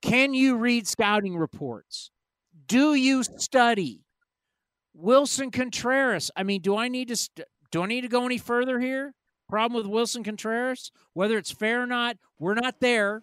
Can 0.00 0.32
you 0.32 0.56
read 0.56 0.86
scouting 0.86 1.36
reports? 1.36 2.12
Do 2.66 2.94
you 2.94 3.24
study? 3.24 4.04
Willson 4.94 5.50
Contreras. 5.50 6.30
I 6.36 6.44
mean, 6.44 6.60
do 6.60 6.76
I 6.76 6.86
need 6.86 7.08
to 7.08 7.16
st- 7.16 7.48
do 7.72 7.82
I 7.82 7.86
need 7.86 8.02
to 8.02 8.08
go 8.08 8.24
any 8.24 8.38
further 8.38 8.78
here? 8.78 9.14
Problem 9.48 9.82
with 9.82 9.90
Willson 9.90 10.24
Contreras, 10.24 10.92
whether 11.14 11.36
it's 11.36 11.50
fair 11.50 11.82
or 11.82 11.86
not, 11.86 12.16
we're 12.38 12.54
not 12.54 12.80
there. 12.80 13.22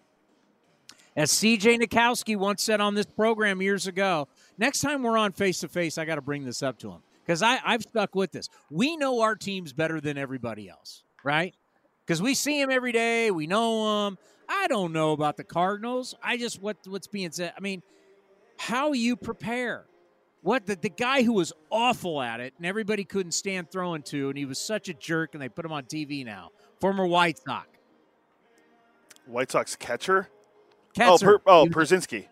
As 1.16 1.32
CJ 1.32 1.80
Nitkowski 1.80 2.36
once 2.36 2.62
said 2.62 2.80
on 2.80 2.94
this 2.94 3.06
program 3.06 3.62
years 3.62 3.86
ago, 3.86 4.28
next 4.58 4.80
time 4.80 5.02
we're 5.02 5.18
on 5.18 5.32
face 5.32 5.60
to 5.60 5.68
face, 5.68 5.98
I 5.98 6.04
got 6.04 6.16
to 6.16 6.20
bring 6.20 6.44
this 6.44 6.62
up 6.62 6.78
to 6.80 6.90
him 6.90 7.00
because 7.24 7.42
I've 7.42 7.82
stuck 7.82 8.14
with 8.14 8.32
this. 8.32 8.48
We 8.70 8.96
know 8.96 9.20
our 9.20 9.34
teams 9.34 9.72
better 9.72 10.00
than 10.00 10.18
everybody 10.18 10.68
else, 10.68 11.02
right? 11.24 11.54
Because 12.06 12.22
we 12.22 12.34
see 12.34 12.60
them 12.60 12.70
every 12.70 12.92
day, 12.92 13.30
we 13.30 13.46
know 13.46 14.04
them. 14.04 14.18
I 14.48 14.66
don't 14.66 14.92
know 14.92 15.12
about 15.12 15.36
the 15.36 15.44
Cardinals. 15.44 16.14
I 16.22 16.36
just 16.36 16.60
what 16.60 16.76
what's 16.86 17.06
being 17.06 17.30
said. 17.30 17.52
I 17.56 17.60
mean, 17.60 17.82
how 18.56 18.92
you 18.92 19.16
prepare? 19.16 19.86
What 20.42 20.66
the, 20.66 20.76
the 20.76 20.88
guy 20.88 21.22
who 21.22 21.34
was 21.34 21.52
awful 21.70 22.22
at 22.22 22.40
it 22.40 22.54
and 22.56 22.64
everybody 22.64 23.04
couldn't 23.04 23.32
stand 23.32 23.70
throwing 23.70 24.02
to, 24.04 24.28
and 24.30 24.38
he 24.38 24.46
was 24.46 24.58
such 24.58 24.88
a 24.88 24.94
jerk, 24.94 25.34
and 25.34 25.42
they 25.42 25.48
put 25.48 25.64
him 25.64 25.72
on 25.72 25.84
TV 25.84 26.24
now. 26.24 26.50
Former 26.80 27.06
White 27.06 27.38
Sox. 27.38 27.68
White 29.26 29.50
Sox 29.50 29.76
catcher. 29.76 30.28
Ketzer. 30.94 31.06
Oh, 31.06 31.18
per, 31.18 31.40
oh, 31.46 31.66
Przinsky. 31.66 32.26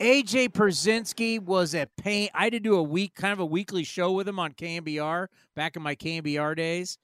AJ 0.00 0.48
Pierzynski 0.50 1.40
was 1.40 1.74
a 1.74 1.86
pain. 1.96 2.28
I 2.34 2.44
had 2.44 2.52
to 2.54 2.60
do 2.60 2.74
a 2.76 2.82
week, 2.82 3.14
kind 3.14 3.32
of 3.32 3.38
a 3.38 3.46
weekly 3.46 3.84
show 3.84 4.10
with 4.12 4.26
him 4.26 4.40
on 4.40 4.52
KNBR 4.52 5.28
back 5.54 5.76
in 5.76 5.82
my 5.82 5.94
KNBR 5.94 6.56
days. 6.56 6.98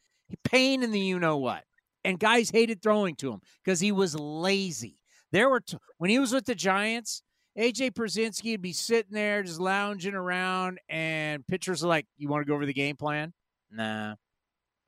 Pain 0.44 0.82
in 0.82 0.90
the 0.90 0.98
you 0.98 1.18
know 1.18 1.36
what, 1.36 1.64
and 2.04 2.18
guys 2.18 2.50
hated 2.50 2.82
throwing 2.82 3.14
to 3.16 3.32
him 3.32 3.40
because 3.64 3.80
he 3.80 3.92
was 3.92 4.14
lazy. 4.18 4.96
There 5.32 5.48
were 5.48 5.60
t- 5.60 5.78
when 5.98 6.10
he 6.10 6.18
was 6.18 6.32
with 6.32 6.46
the 6.46 6.54
Giants, 6.54 7.22
AJ 7.58 7.92
Pierzynski 7.92 8.52
would 8.52 8.62
be 8.62 8.72
sitting 8.72 9.12
there 9.12 9.42
just 9.42 9.60
lounging 9.60 10.14
around, 10.14 10.78
and 10.88 11.46
pitchers 11.46 11.82
are 11.84 11.88
like, 11.88 12.06
"You 12.16 12.28
want 12.28 12.42
to 12.42 12.48
go 12.48 12.54
over 12.54 12.66
the 12.66 12.72
game 12.72 12.96
plan?" 12.96 13.32
Nah. 13.70 14.14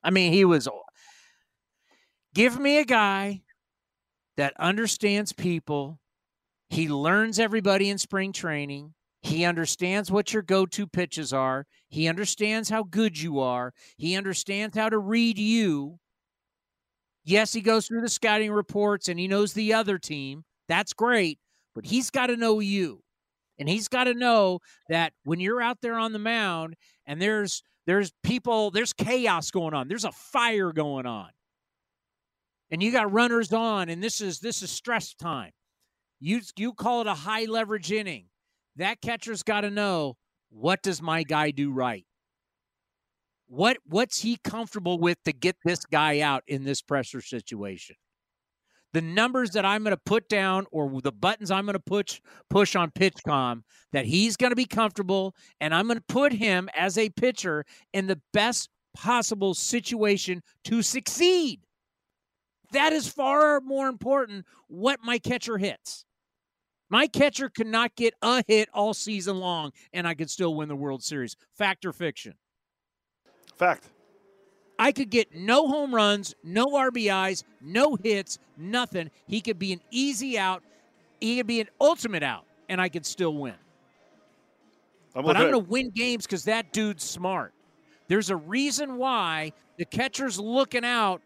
I 0.03 0.11
mean, 0.11 0.33
he 0.33 0.45
was. 0.45 0.69
Give 2.35 2.59
me 2.59 2.79
a 2.79 2.85
guy 2.85 3.43
that 4.37 4.55
understands 4.59 5.33
people. 5.33 6.01
He 6.71 6.89
learns 6.89 7.39
everybody 7.39 7.91
in 7.91 7.99
spring 7.99 8.33
training. 8.33 8.95
He 9.21 9.45
understands 9.45 10.11
what 10.11 10.33
your 10.33 10.43
go 10.43 10.67
to 10.67 10.87
pitches 10.87 11.33
are. 11.33 11.67
He 11.89 12.09
understands 12.09 12.69
how 12.69 12.83
good 12.85 13.21
you 13.21 13.39
are. 13.39 13.73
He 13.97 14.17
understands 14.17 14.77
how 14.77 14.89
to 14.89 14.99
read 14.99 15.39
you. 15.39 15.99
Yes, 17.25 17.53
he 17.53 17.61
goes 17.61 17.87
through 17.87 18.01
the 18.01 18.09
scouting 18.09 18.51
reports 18.51 19.09
and 19.09 19.21
he 19.21 19.29
knows 19.29 19.53
the 19.53 19.75
other 19.75 19.99
team. 19.99 20.45
That's 20.67 20.93
great, 20.93 21.39
but 21.75 21.87
he's 21.87 22.11
got 22.11 22.27
to 22.27 22.37
know 22.37 22.61
you. 22.61 23.03
And 23.59 23.69
he's 23.69 23.89
got 23.89 24.05
to 24.05 24.15
know 24.15 24.61
that 24.89 25.13
when 25.25 25.39
you're 25.39 25.61
out 25.61 25.79
there 25.83 25.99
on 25.99 26.13
the 26.13 26.19
mound 26.19 26.75
and 27.07 27.21
there's 27.21 27.63
there's 27.87 28.13
people, 28.23 28.71
there's 28.71 28.93
chaos 28.93 29.51
going 29.51 29.75
on. 29.75 29.89
There's 29.89 30.05
a 30.05 30.13
fire 30.13 30.73
going 30.73 31.07
on. 31.07 31.31
And 32.71 32.83
you 32.83 32.93
got 32.93 33.13
runners 33.13 33.53
on 33.53 33.89
and 33.89 34.03
this 34.03 34.21
is 34.21 34.41
this 34.41 34.63
is 34.63 34.71
stress 34.71 35.15
time. 35.15 35.53
You 36.19 36.41
you 36.57 36.73
call 36.73 37.03
it 37.03 37.07
a 37.07 37.15
high 37.15 37.45
leverage 37.45 37.93
inning. 37.93 38.27
That 38.77 39.01
catcher's 39.01 39.43
got 39.43 39.63
to 39.63 39.71
know 39.71 40.17
what 40.51 40.83
does 40.83 41.03
my 41.03 41.23
guy 41.23 41.51
do 41.51 41.71
right? 41.71 42.07
What 43.49 43.77
what's 43.85 44.21
he 44.21 44.39
comfortable 44.43 44.99
with 44.99 45.23
to 45.25 45.33
get 45.33 45.57
this 45.65 45.85
guy 45.85 46.21
out 46.21 46.43
in 46.47 46.65
this 46.65 46.81
pressure 46.81 47.21
situation? 47.21 47.97
The 48.93 49.01
numbers 49.01 49.51
that 49.51 49.65
I'm 49.65 49.83
going 49.83 49.97
to 49.97 50.03
put 50.05 50.29
down 50.29 50.67
or 50.71 51.01
the 51.01 51.13
buttons 51.13 51.51
I'm 51.51 51.65
going 51.65 51.75
to 51.75 51.81
push 51.81 52.21
push 52.51 52.77
on 52.77 52.91
PitchCom 52.91 53.63
that 53.93 54.05
he's 54.05 54.37
going 54.37 54.51
to 54.51 54.57
be 54.57 54.67
comfortable 54.67 55.35
and 55.61 55.75
I'm 55.75 55.87
going 55.87 55.99
to 55.99 56.05
put 56.09 56.33
him 56.33 56.69
as 56.77 56.99
a 56.99 57.09
pitcher 57.11 57.65
in 57.93 58.07
the 58.07 58.21
best 58.33 58.69
possible 58.95 59.55
situation 59.55 60.43
to 60.65 60.83
succeed. 60.83 61.61
That 62.73 62.93
is 62.93 63.09
far 63.09 63.61
more 63.61 63.89
important 63.89 64.47
what 64.69 65.01
my 65.03 65.19
catcher 65.19 65.59
hits. 65.59 66.05
My 66.91 67.07
catcher 67.07 67.49
could 67.49 67.67
not 67.67 67.97
get 67.97 68.13
a 68.21 68.45
hit 68.47 68.69
all 68.75 68.93
season 68.93 69.39
long, 69.39 69.73
and 69.95 70.07
I 70.07 70.15
could 70.15 70.29
still 70.29 70.55
win 70.55 70.69
the 70.69 70.77
World 70.77 71.03
Series. 71.03 71.37
Fact 71.57 71.87
or 71.87 71.93
fiction? 71.93 72.35
Fact. 73.57 73.89
I 74.79 74.93
could 74.93 75.11
get 75.11 75.35
no 75.35 75.69
home 75.69 75.95
runs, 75.95 76.35
no 76.43 76.67
RBIs, 76.73 77.45
no 77.61 77.97
hits, 77.97 78.39
nothing. 78.57 79.11
He 79.27 79.41
could 79.41 79.59
be 79.59 79.73
an 79.73 79.81
easy 79.91 80.39
out. 80.39 80.63
He 81.21 81.37
could 81.37 81.47
be 81.47 81.61
an 81.61 81.69
ultimate 81.81 82.23
out, 82.23 82.45
and 82.69 82.81
I 82.81 82.89
could 82.89 83.07
still 83.07 83.35
win. 83.35 83.55
I'm 85.15 85.25
but 85.25 85.37
I'm 85.37 85.51
going 85.51 85.53
to 85.53 85.71
win 85.71 85.91
games 85.91 86.25
because 86.27 86.45
that 86.45 86.73
dude's 86.73 87.05
smart. 87.05 87.53
There's 88.09 88.31
a 88.31 88.37
reason 88.37 88.97
why 88.97 89.53
the 89.77 89.85
catcher's 89.85 90.39
looking 90.39 90.85
out 90.85 91.23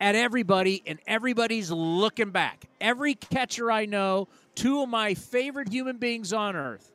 at 0.00 0.14
everybody 0.14 0.82
and 0.86 0.98
everybody's 1.06 1.70
looking 1.70 2.30
back. 2.30 2.64
Every 2.80 3.14
catcher 3.14 3.70
I 3.70 3.86
know, 3.86 4.28
two 4.54 4.82
of 4.82 4.88
my 4.88 5.14
favorite 5.14 5.68
human 5.68 5.98
beings 5.98 6.32
on 6.32 6.56
earth, 6.56 6.90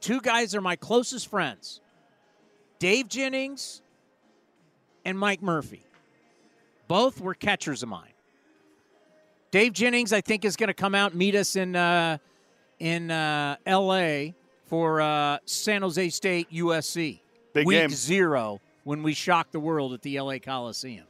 two 0.00 0.20
guys 0.20 0.54
are 0.54 0.60
my 0.60 0.76
closest 0.76 1.28
friends. 1.28 1.80
Dave 2.80 3.08
Jennings 3.08 3.82
and 5.04 5.16
Mike 5.16 5.42
Murphy. 5.42 5.84
Both 6.88 7.20
were 7.20 7.34
catchers 7.34 7.84
of 7.84 7.88
mine. 7.88 8.14
Dave 9.52 9.74
Jennings, 9.74 10.12
I 10.12 10.20
think, 10.20 10.44
is 10.44 10.56
going 10.56 10.68
to 10.68 10.74
come 10.74 10.94
out 10.94 11.12
and 11.12 11.18
meet 11.18 11.36
us 11.36 11.54
in 11.54 11.76
uh, 11.76 12.18
in 12.80 13.10
uh, 13.10 13.56
L.A. 13.66 14.34
for 14.64 15.00
uh, 15.00 15.38
San 15.44 15.82
Jose 15.82 16.08
State 16.08 16.50
USC. 16.50 17.20
Big 17.52 17.66
Week 17.66 17.78
game. 17.78 17.90
zero 17.90 18.60
when 18.84 19.02
we 19.02 19.12
shocked 19.12 19.52
the 19.52 19.60
world 19.60 19.92
at 19.92 20.02
the 20.02 20.16
L.A. 20.16 20.38
Coliseum. 20.38 21.06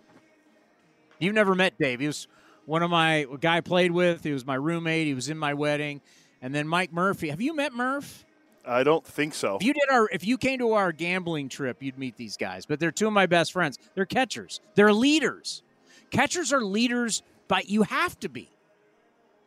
You've 1.18 1.34
never 1.34 1.54
met 1.54 1.78
Dave. 1.78 2.00
He 2.00 2.06
was 2.06 2.26
one 2.66 2.82
of 2.82 2.90
my 2.90 3.26
a 3.32 3.38
guy 3.38 3.58
I 3.58 3.60
played 3.60 3.92
with. 3.92 4.24
He 4.24 4.32
was 4.32 4.44
my 4.44 4.54
roommate. 4.54 5.06
He 5.06 5.14
was 5.14 5.28
in 5.28 5.38
my 5.38 5.54
wedding. 5.54 6.00
And 6.42 6.54
then 6.54 6.66
Mike 6.66 6.92
Murphy. 6.92 7.28
Have 7.28 7.40
you 7.40 7.54
met 7.54 7.74
Murph? 7.74 8.24
I 8.70 8.84
don't 8.84 9.04
think 9.04 9.34
so. 9.34 9.56
If 9.56 9.64
you 9.64 9.74
did 9.74 9.90
our, 9.90 10.08
if 10.12 10.24
you 10.24 10.38
came 10.38 10.60
to 10.60 10.74
our 10.74 10.92
gambling 10.92 11.48
trip, 11.48 11.82
you'd 11.82 11.98
meet 11.98 12.16
these 12.16 12.36
guys. 12.36 12.66
But 12.66 12.78
they're 12.78 12.92
two 12.92 13.08
of 13.08 13.12
my 13.12 13.26
best 13.26 13.52
friends. 13.52 13.78
They're 13.96 14.06
catchers. 14.06 14.60
They're 14.76 14.92
leaders. 14.92 15.64
Catchers 16.12 16.52
are 16.52 16.62
leaders, 16.62 17.24
but 17.48 17.68
you 17.68 17.82
have 17.82 18.18
to 18.20 18.28
be. 18.28 18.48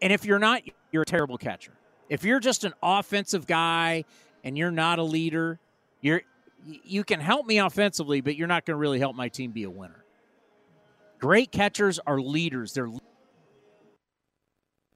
And 0.01 0.11
if 0.11 0.25
you're 0.25 0.39
not, 0.39 0.63
you're 0.91 1.03
a 1.03 1.05
terrible 1.05 1.37
catcher. 1.37 1.71
If 2.09 2.25
you're 2.25 2.41
just 2.41 2.65
an 2.65 2.73
offensive 2.83 3.47
guy 3.47 4.03
and 4.43 4.57
you're 4.57 4.71
not 4.71 4.99
a 4.99 5.03
leader, 5.03 5.57
you're 6.01 6.21
you 6.65 7.05
can 7.05 7.21
help 7.21 7.45
me 7.45 7.59
offensively, 7.59 8.19
but 8.19 8.35
you're 8.35 8.47
not 8.47 8.65
going 8.65 8.75
to 8.75 8.79
really 8.79 8.99
help 8.99 9.15
my 9.15 9.29
team 9.29 9.51
be 9.51 9.63
a 9.63 9.69
winner. 9.69 10.03
Great 11.19 11.51
catchers 11.51 11.99
are 12.05 12.19
leaders. 12.19 12.73
They're 12.73 12.91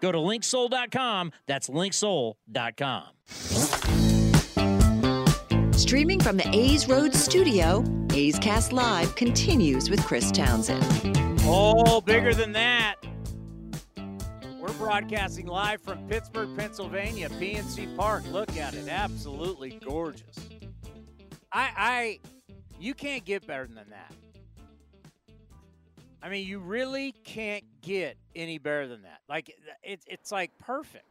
Go 0.00 0.12
to 0.12 0.18
linksoul.com. 0.18 1.32
That's 1.46 1.68
linksoul.com. 1.68 3.04
Streaming 5.72 6.20
from 6.20 6.36
the 6.36 6.48
A's 6.52 6.88
Road 6.88 7.14
studio, 7.14 7.84
A's 8.12 8.38
Cast 8.38 8.72
Live 8.72 9.14
continues 9.14 9.88
with 9.88 10.04
Chris 10.04 10.30
Townsend. 10.30 10.84
Oh, 11.42 12.00
bigger 12.00 12.34
than 12.34 12.52
that. 12.52 12.96
We're 14.58 14.72
broadcasting 14.74 15.46
live 15.46 15.80
from 15.80 16.06
Pittsburgh, 16.08 16.54
Pennsylvania, 16.58 17.28
PNC 17.30 17.96
Park. 17.96 18.24
Look 18.30 18.56
at 18.56 18.74
it. 18.74 18.88
Absolutely 18.88 19.78
gorgeous. 19.82 20.36
I 21.52 21.70
I 21.76 22.18
you 22.78 22.92
can't 22.92 23.24
get 23.24 23.46
better 23.46 23.66
than 23.66 23.88
that. 23.90 24.12
I 26.22 26.28
mean, 26.28 26.46
you 26.46 26.58
really 26.58 27.12
can't 27.24 27.64
get 27.82 28.16
any 28.34 28.58
better 28.58 28.88
than 28.88 29.02
that. 29.02 29.20
Like 29.28 29.54
it's 29.82 30.04
it's 30.08 30.32
like 30.32 30.50
perfect. 30.58 31.04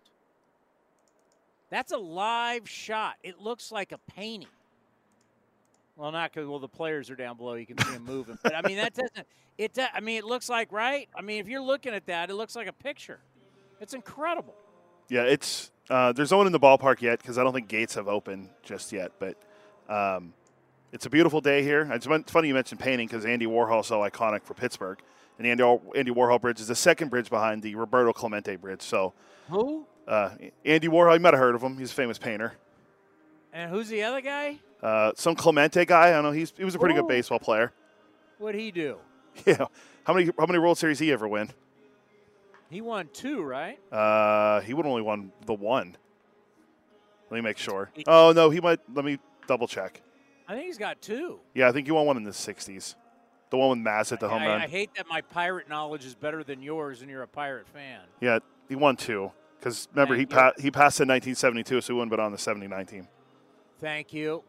That's 1.70 1.92
a 1.92 1.98
live 1.98 2.70
shot. 2.70 3.16
It 3.24 3.40
looks 3.40 3.72
like 3.72 3.92
a 3.92 3.98
painting. 3.98 4.48
Well, 5.96 6.12
not 6.12 6.32
because 6.32 6.48
well 6.48 6.60
the 6.60 6.68
players 6.68 7.10
are 7.10 7.16
down 7.16 7.38
below. 7.38 7.56
You 7.56 7.66
can 7.66 7.78
see 7.78 7.92
them 7.92 8.06
moving, 8.06 8.38
but 8.44 8.56
I 8.56 8.62
mean 8.68 8.78
that 8.78 8.94
doesn't. 8.94 9.28
It. 9.58 9.74
do- 9.74 9.86
I 9.94 10.00
mean 10.00 10.18
it 10.18 10.26
looks 10.26 10.50
like 10.50 10.72
right. 10.72 11.10
I 11.16 11.22
mean 11.22 11.40
if 11.40 11.48
you're 11.48 11.62
looking 11.62 11.94
at 11.94 12.06
that, 12.08 12.30
it 12.30 12.36
looks 12.36 12.56
like 12.56 12.68
a 12.68 12.74
picture. 12.74 13.20
It's 13.80 13.94
incredible. 13.94 14.56
Yeah, 15.10 15.24
it's 15.24 15.72
uh, 15.90 16.12
there's 16.12 16.32
no 16.32 16.38
one 16.38 16.48
in 16.48 16.54
the 16.54 16.60
ballpark 16.60 17.02
yet 17.02 17.20
because 17.20 17.38
I 17.38 17.44
don't 17.44 17.54
think 17.54 17.68
gates 17.68 17.96
have 17.96 18.08
opened 18.08 18.50
just 18.62 18.92
yet. 18.92 19.14
But 19.20 19.38
um, 19.90 20.34
it's 20.92 21.06
a 21.06 21.10
beautiful 21.10 21.42
day 21.42 21.64
here. 21.64 21.88
It's 21.92 22.08
funny 22.32 22.48
you 22.48 22.54
mentioned 22.54 22.80
painting 22.80 23.08
because 23.08 23.26
Andy 23.26 23.46
Warhol 23.46 23.82
is 23.82 23.88
so 23.88 24.00
iconic 24.00 24.44
for 24.44 24.54
Pittsburgh, 24.54 25.00
and 25.38 25.46
the 25.46 25.52
Andy, 25.52 25.64
Andy 25.96 26.12
Warhol 26.12 26.40
Bridge 26.42 26.60
is 26.60 26.68
the 26.68 26.76
second 26.76 27.10
bridge 27.10 27.30
behind 27.30 27.62
the 27.64 27.76
Roberto 27.76 28.14
Clemente 28.14 28.56
Bridge. 28.56 28.82
So 28.82 29.14
Who 29.50 29.86
uh, 30.08 30.32
Andy 30.66 30.88
Warhol, 30.88 31.16
you 31.16 31.20
might 31.20 31.34
have 31.34 31.40
heard 31.42 31.56
of 31.56 31.62
him. 31.62 31.78
He's 31.78 31.92
a 31.92 31.96
famous 31.96 32.18
painter. 32.18 32.54
and 33.54 33.70
who's 33.70 33.90
the 33.90 34.04
other 34.04 34.22
guy? 34.22 34.60
Uh, 34.82 35.12
some 35.16 35.36
Clemente 35.36 35.84
guy. 35.86 36.10
I 36.10 36.12
don't 36.12 36.24
know. 36.24 36.32
He's 36.32 36.54
he 36.56 36.64
was 36.64 36.76
a 36.76 36.80
pretty 36.80 36.96
Ooh. 36.96 37.02
good 37.02 37.08
baseball 37.08 37.40
player. 37.40 37.74
What'd 38.38 38.60
he 38.60 38.72
do? 38.72 38.98
Yeah. 39.46 39.68
How 40.04 40.14
many 40.16 40.32
how 40.40 40.48
many 40.48 40.58
World 40.58 40.80
Series 40.80 40.98
he 40.98 41.12
ever 41.12 41.28
win? 41.28 41.52
He 42.72 42.82
won 42.82 43.08
two, 43.14 43.44
right? 43.44 43.78
Uh, 43.94 44.62
he 44.62 44.74
would 44.74 44.86
only 44.88 45.02
won 45.04 45.32
the 45.46 45.54
one. 45.54 45.96
Let 47.30 47.36
me 47.36 47.42
make 47.42 47.58
sure. 47.60 47.92
Oh 48.08 48.32
no, 48.36 48.50
he 48.50 48.60
might. 48.60 48.80
Let 48.94 49.06
me 49.06 49.20
double 49.48 49.68
check. 49.68 50.02
I 50.48 50.54
think 50.54 50.66
he's 50.68 50.78
got 50.78 51.02
two. 51.02 51.40
Yeah, 51.54 51.68
I 51.68 51.72
think 51.72 51.88
he 51.88 51.92
won 51.92 52.06
one 52.06 52.18
in 52.18 52.24
the 52.24 52.32
'60s. 52.32 52.96
The 53.50 53.58
one 53.58 53.70
with 53.70 53.88
Maz 53.88 54.12
at 54.12 54.20
the 54.20 54.28
home 54.28 54.42
I, 54.42 54.48
run. 54.48 54.62
I 54.62 54.68
hate 54.68 54.92
that 54.96 55.08
my 55.08 55.22
pirate 55.22 55.70
knowledge 55.70 56.06
is 56.06 56.16
better 56.16 56.44
than 56.44 56.62
yours, 56.62 57.02
and 57.02 57.10
you're 57.10 57.24
a 57.24 57.28
pirate 57.28 57.68
fan. 57.68 58.02
yeah, 58.20 58.40
he 58.68 58.76
won 58.76 58.96
two. 58.96 59.32
Because 59.60 59.88
remember, 59.94 60.16
he 60.16 60.26
Thank 60.26 60.32
you. 60.32 60.38
pa- 60.38 60.62
he 60.62 60.72
passed 60.72 61.00
in 61.00 61.08
1972, 61.08 61.82
so 61.82 61.94
he 61.94 61.98
wouldn't 61.98 62.12
have 62.12 62.18
been 62.18 62.26
on 62.26 62.32
the 62.32 62.38
'79 62.38 62.86
team. 62.86 63.08
Thank 63.80 64.14
you. 64.14 64.44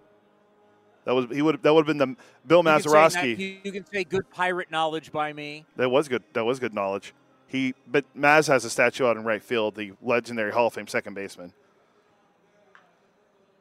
That 1.04 1.14
was 1.14 1.26
he 1.32 1.42
would 1.42 1.62
that 1.62 1.72
would 1.72 1.86
have 1.86 1.98
been 1.98 2.14
the 2.14 2.16
Bill 2.46 2.58
You 2.58 2.64
Mazeroski. 2.64 3.38
You, 3.38 3.58
you 3.64 3.72
can 3.72 3.86
say 3.86 4.04
good 4.04 4.28
pirate 4.30 4.70
knowledge 4.70 5.10
by 5.10 5.32
me. 5.32 5.64
That 5.76 5.88
was 5.88 6.08
good. 6.08 6.22
That 6.34 6.44
was 6.44 6.58
good 6.58 6.74
knowledge. 6.74 7.14
He, 7.46 7.74
but 7.86 8.04
Maz 8.14 8.46
has 8.48 8.66
a 8.66 8.70
statue 8.70 9.06
out 9.06 9.16
in 9.16 9.24
right 9.24 9.42
field, 9.42 9.74
the 9.74 9.92
legendary 10.02 10.52
Hall 10.52 10.66
of 10.66 10.74
Fame 10.74 10.86
second 10.86 11.14
baseman. 11.14 11.54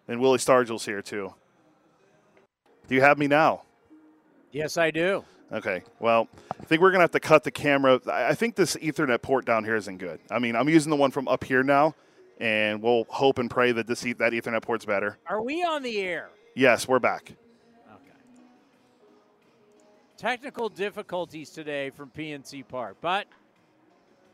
And 0.09 0.19
Willie 0.19 0.39
Stargell's 0.39 0.85
here 0.85 1.01
too. 1.01 1.33
Do 2.87 2.95
you 2.95 3.01
have 3.01 3.17
me 3.17 3.27
now? 3.27 3.63
Yes, 4.51 4.77
I 4.77 4.91
do. 4.91 5.23
Okay. 5.51 5.83
Well, 5.99 6.27
I 6.59 6.63
think 6.65 6.81
we're 6.81 6.91
gonna 6.91 7.03
have 7.03 7.11
to 7.11 7.19
cut 7.19 7.43
the 7.43 7.51
camera. 7.51 7.99
I 8.07 8.29
I 8.29 8.33
think 8.33 8.55
this 8.55 8.75
Ethernet 8.77 9.21
port 9.21 9.45
down 9.45 9.63
here 9.63 9.75
isn't 9.75 9.97
good. 9.97 10.19
I 10.31 10.39
mean, 10.39 10.55
I'm 10.55 10.67
using 10.69 10.89
the 10.89 10.95
one 10.95 11.11
from 11.11 11.27
up 11.27 11.43
here 11.43 11.63
now, 11.63 11.95
and 12.39 12.81
we'll 12.81 13.05
hope 13.09 13.39
and 13.39 13.49
pray 13.49 13.71
that 13.71 13.87
this 13.87 14.05
e- 14.05 14.13
that 14.13 14.33
Ethernet 14.33 14.61
port's 14.61 14.85
better. 14.85 15.17
Are 15.27 15.41
we 15.41 15.63
on 15.63 15.83
the 15.83 15.99
air? 15.99 16.29
Yes, 16.55 16.87
we're 16.87 16.99
back. 16.99 17.33
Okay. 17.93 18.11
Technical 20.17 20.69
difficulties 20.69 21.49
today 21.51 21.91
from 21.91 22.09
PNC 22.09 22.67
Park, 22.67 22.97
but 23.01 23.27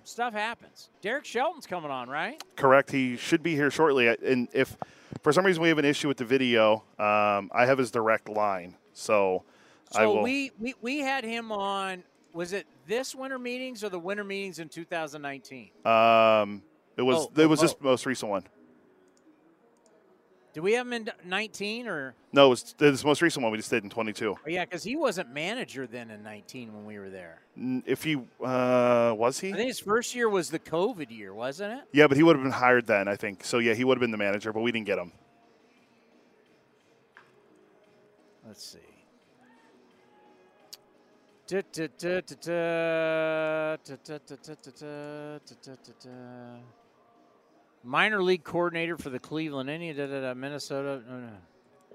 stuff 0.03 0.34
happens. 0.34 0.89
Derek 1.01 1.25
Shelton's 1.25 1.65
coming 1.67 1.91
on, 1.91 2.09
right? 2.09 2.41
Correct. 2.55 2.91
He 2.91 3.17
should 3.17 3.43
be 3.43 3.55
here 3.55 3.71
shortly. 3.71 4.07
And 4.07 4.47
if 4.53 4.77
for 5.21 5.31
some 5.34 5.45
reason 5.45 5.61
we 5.63 5.69
have 5.69 5.77
an 5.77 5.85
issue 5.85 6.07
with 6.07 6.17
the 6.17 6.25
video, 6.25 6.84
um, 6.99 7.49
I 7.53 7.65
have 7.65 7.77
his 7.77 7.91
direct 7.91 8.30
line, 8.30 8.75
so, 8.93 9.43
I 9.93 9.99
So 10.03 10.15
will. 10.15 10.23
we, 10.23 10.51
we 10.59 10.73
we 10.81 10.99
had 10.99 11.23
him 11.23 11.51
on. 11.51 12.03
Was 12.34 12.51
it 12.51 12.65
this 12.88 13.13
winter 13.13 13.38
meetings 13.38 13.84
or 13.84 13.89
the 13.89 13.99
winter 13.99 14.23
meetings 14.23 14.57
in 14.59 14.67
2019? 14.69 15.69
Um, 15.85 16.63
it 16.97 17.01
was 17.03 17.27
Oh, 17.27 17.41
it 17.41 17.45
was 17.45 17.59
this 17.61 17.73
oh. 17.73 17.84
most 17.84 18.05
recent 18.05 18.30
one. 18.31 18.43
Did 20.53 20.61
we 20.61 20.73
have 20.73 20.85
him 20.85 20.93
in 20.93 21.09
19 21.25 21.88
or? 21.88 22.13
No, 22.31 22.45
it 22.45 22.49
was 22.49 22.75
this 22.77 23.03
most 23.03 23.23
recent 23.23 23.41
one 23.41 23.51
we 23.51 23.57
just 23.57 23.71
did 23.71 23.84
in 23.84 23.89
22. 23.89 24.30
Oh, 24.30 24.38
yeah, 24.47 24.65
because 24.65 24.84
he 24.84 24.95
wasn't 24.95 25.34
manager 25.34 25.88
then 25.88 26.11
in 26.11 26.21
19 26.21 26.71
when 26.73 26.85
we 26.85 26.99
were 26.99 27.09
there. 27.09 27.39
If 27.88 28.03
he 28.03 28.17
uh, 28.43 29.15
was 29.17 29.39
he? 29.39 29.49
I 29.49 29.53
think 29.53 29.67
his 29.67 29.80
first 29.80 30.13
year 30.13 30.30
was 30.30 30.51
the 30.51 30.59
COVID 30.59 31.09
year, 31.09 31.34
wasn't 31.34 31.73
it? 31.73 31.85
Yeah, 31.91 32.05
but 32.05 32.17
he 32.17 32.23
would 32.23 32.35
have 32.35 32.43
been 32.43 32.51
hired 32.51 32.85
then, 32.85 33.07
I 33.07 33.15
think. 33.15 33.43
So 33.43 33.57
yeah, 33.57 33.73
he 33.73 33.84
would 33.84 33.97
have 33.97 34.01
been 34.01 34.11
the 34.11 34.17
manager, 34.17 34.53
but 34.53 34.61
we 34.61 34.71
didn't 34.71 34.85
get 34.85 34.99
him. 34.99 35.11
Let's 38.45 38.63
see. 38.63 38.80
Da, 41.47 41.61
da, 41.71 41.88
da, 41.97 42.21
Minor 47.84 48.23
league 48.23 48.43
coordinator 48.43 48.97
for 48.97 49.10
the 49.10 49.19
Cleveland 49.19 49.69
Indians, 49.69 49.97
da, 49.97 50.07
da, 50.07 50.22
da, 50.22 50.34
Minnesota. 50.34 51.01
no, 51.07 51.19
no. 51.19 51.30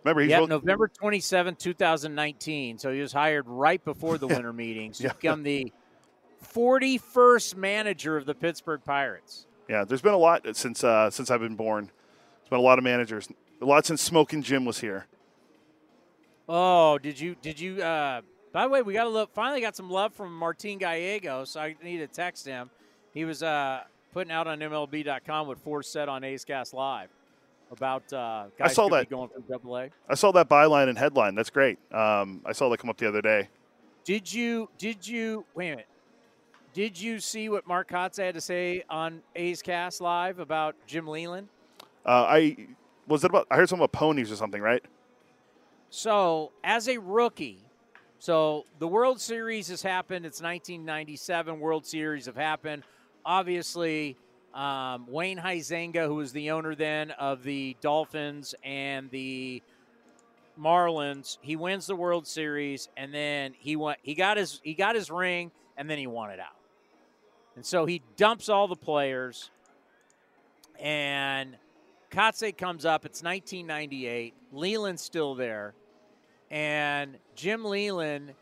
Remember, 0.05 0.21
he's 0.23 0.31
Yeah, 0.31 0.39
real- 0.39 0.47
November 0.49 0.89
27, 0.89 1.57
2019. 1.57 2.79
So 2.79 2.93
he 2.93 3.01
was 3.01 3.13
hired 3.13 3.47
right 3.49 3.83
before 3.85 4.19
the 4.19 4.27
winter 4.29 4.53
meetings 4.53 4.99
to 4.99 5.05
Yeah. 5.05 5.13
become 5.15 5.43
the 5.43 5.73
41st 6.55 7.57
manager 7.57 8.17
of 8.17 8.27
the 8.27 8.35
Pittsburgh 8.35 8.81
Pirates. 8.85 9.47
yeah. 9.69 9.85
There's 9.85 10.03
been 10.03 10.15
a 10.15 10.19
lot 10.19 10.47
since 10.57 10.85
uh, 10.85 11.11
since 11.11 11.31
I've 11.31 11.41
been 11.41 11.57
born. 11.57 11.87
There's 12.41 12.51
been 12.51 12.59
a 12.61 12.63
lot 12.63 12.79
of 12.79 12.85
managers. 12.85 13.29
A 13.61 13.65
lot 13.65 13.85
since 13.87 14.01
Smoking 14.03 14.43
Jim 14.43 14.65
was 14.65 14.79
here. 14.81 15.07
Oh, 16.49 16.99
did 16.99 17.19
you 17.21 17.35
did 17.41 17.59
you 17.61 17.83
uh 17.83 18.21
by 18.53 18.63
the 18.63 18.69
way, 18.71 18.81
we 18.83 18.93
got 18.95 19.07
a 19.07 19.11
look 19.11 19.35
finally 19.35 19.61
got 19.61 19.77
some 19.77 19.91
love 19.91 20.15
from 20.15 20.35
Martin 20.37 20.79
Gallegos. 20.79 21.57
I 21.57 21.75
need 21.83 21.99
to 21.99 22.07
text 22.07 22.47
him. 22.47 22.71
He 23.13 23.25
was 23.25 23.43
uh 23.43 23.83
putting 24.13 24.33
out 24.33 24.47
on 24.47 24.59
MLB.com 24.59 25.47
what 25.47 25.59
Forst 25.59 25.93
said 25.93 26.09
on 26.09 26.25
A's 26.25 26.45
Cast 26.45 26.75
Live 26.75 27.09
about 27.71 28.11
uh 28.13 28.47
guys 28.59 28.75
saw 28.75 28.89
that. 28.89 29.11
going 29.11 29.29
from 29.29 29.43
double 29.49 29.77
A. 29.77 29.91
I 30.09 30.15
saw 30.15 30.33
that 30.33 30.49
byline 30.49 30.89
and 30.89 30.99
headline. 30.99 31.35
That's 31.35 31.51
great. 31.51 31.79
Um, 31.93 32.41
I 32.45 32.53
saw 32.53 32.69
that 32.71 32.79
come 32.79 32.91
up 32.91 32.97
the 32.97 33.09
other 33.09 33.23
day. 33.23 33.49
Did 34.05 34.33
you 34.33 34.71
did 34.79 35.07
you 35.07 35.45
wait 35.55 35.69
a 35.69 35.71
minute? 35.71 35.87
Did 36.73 37.01
you 37.01 37.19
see 37.19 37.49
what 37.49 37.67
Mark 37.67 37.91
Kotsay 37.91 38.27
had 38.27 38.35
to 38.35 38.41
say 38.41 38.85
on 38.89 39.23
A's 39.37 39.63
Cast 39.63 40.01
Live 40.01 40.39
about 40.39 40.77
Jim 40.87 41.07
Leyland? 41.07 41.49
Uh, 42.07 42.25
I 42.29 42.57
was 43.07 43.25
it 43.25 43.31
about. 43.31 43.47
I 43.51 43.57
heard 43.57 43.69
something 43.69 43.85
about 43.85 43.93
ponies 43.93 44.31
or 44.31 44.37
something, 44.37 44.63
right? 44.63 44.83
So, 45.91 46.53
as 46.63 46.89
a 46.89 46.99
rookie, 46.99 47.59
so 48.19 48.65
the 48.79 48.89
World 48.89 49.21
Series 49.21 49.69
has 49.69 49.83
happened. 49.83 50.27
It's 50.27 50.41
1997. 50.43 51.59
World 51.59 51.87
Series 51.87 52.27
have 52.27 52.37
happened. 52.37 52.83
Obviously, 53.25 54.17
um, 54.55 55.07
Wayne 55.09 55.39
Huizenga, 55.39 56.07
who 56.07 56.17
was 56.17 56.33
the 56.33 56.51
owner 56.51 56.75
then 56.75 57.11
of 57.13 57.43
the 57.43 57.77
Dolphins 57.81 58.55
and 58.65 59.11
the 59.11 59.63
Marlins, 60.59 61.39
he 61.41 61.57
wins 61.57 61.87
the 61.87 61.95
World 61.95 62.27
Series, 62.27 62.89
and 62.97 63.15
then 63.15 63.55
he 63.59 63.77
went. 63.77 63.99
He 64.03 64.15
got 64.15 64.37
his 64.37 64.61
he 64.65 64.75
got 64.75 64.95
his 64.95 65.11
ring, 65.11 65.53
and 65.77 65.89
then 65.89 65.99
he 65.99 66.07
won 66.07 66.31
it 66.31 66.41
out. 66.41 66.57
And 67.55 67.65
so 67.65 67.87
he 67.87 68.03
dumps 68.17 68.49
all 68.49 68.69
the 68.69 68.77
players, 68.77 69.51
and 70.81 71.57
Kotsay 72.11 72.57
comes 72.57 72.85
up. 72.85 73.05
It's 73.05 73.23
1998. 73.23 74.35
Leyland's 74.53 75.03
still 75.03 75.35
there, 75.35 75.75
and 76.51 77.19
Jim 77.37 77.65
Leyland 77.65 78.35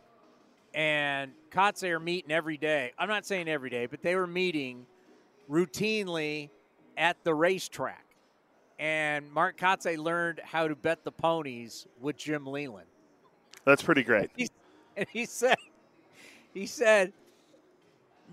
and 0.77 1.33
Kotsay 1.51 1.89
are 1.89 1.99
meeting 1.99 2.31
every 2.31 2.59
day. 2.59 2.93
I'm 2.99 3.09
not 3.09 3.25
saying 3.25 3.49
every 3.49 3.71
day, 3.71 3.87
but 3.87 4.03
they 4.03 4.15
were 4.15 4.27
meeting 4.27 4.85
routinely 5.51 6.51
at 6.99 7.17
the 7.25 7.35
racetrack. 7.35 8.05
And 8.79 9.33
Mark 9.33 9.57
Kotsay 9.57 9.97
learned 9.97 10.43
how 10.45 10.69
to 10.69 10.77
bet 10.77 11.03
the 11.03 11.11
ponies 11.11 11.87
with 11.99 12.19
Jim 12.19 12.47
Leyland. 12.47 12.87
That's 13.65 13.83
pretty 13.83 14.05
great. 14.05 14.31
He, 14.37 14.49
and 14.99 15.07
he 15.11 15.27
said, 15.27 15.59
he 16.55 16.65
said, 16.65 17.13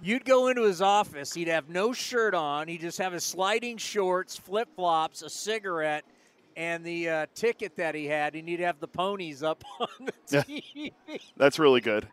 you'd 0.01 0.23
go 0.23 0.47
into 0.47 0.63
his 0.63 0.81
office. 0.81 1.33
He'd 1.33 1.49
have 1.49 1.67
no 1.67 1.91
shirt 1.91 2.33
on. 2.33 2.69
He'd 2.69 2.79
just 2.79 2.97
have 2.99 3.11
his 3.11 3.25
sliding 3.25 3.77
shorts, 3.77 4.37
flip 4.37 4.69
flops, 4.75 5.21
a 5.21 5.29
cigarette, 5.29 6.05
and 6.55 6.85
the 6.85 7.09
uh, 7.09 7.25
ticket 7.35 7.75
that 7.75 7.95
he 7.95 8.05
had. 8.05 8.35
And 8.35 8.47
he'd 8.47 8.61
have 8.61 8.79
the 8.79 8.87
ponies 8.87 9.43
up 9.43 9.63
on 9.79 9.87
the 10.05 10.13
TV. 10.37 10.93
That's 11.35 11.59
really 11.59 11.81
good. 11.81 12.07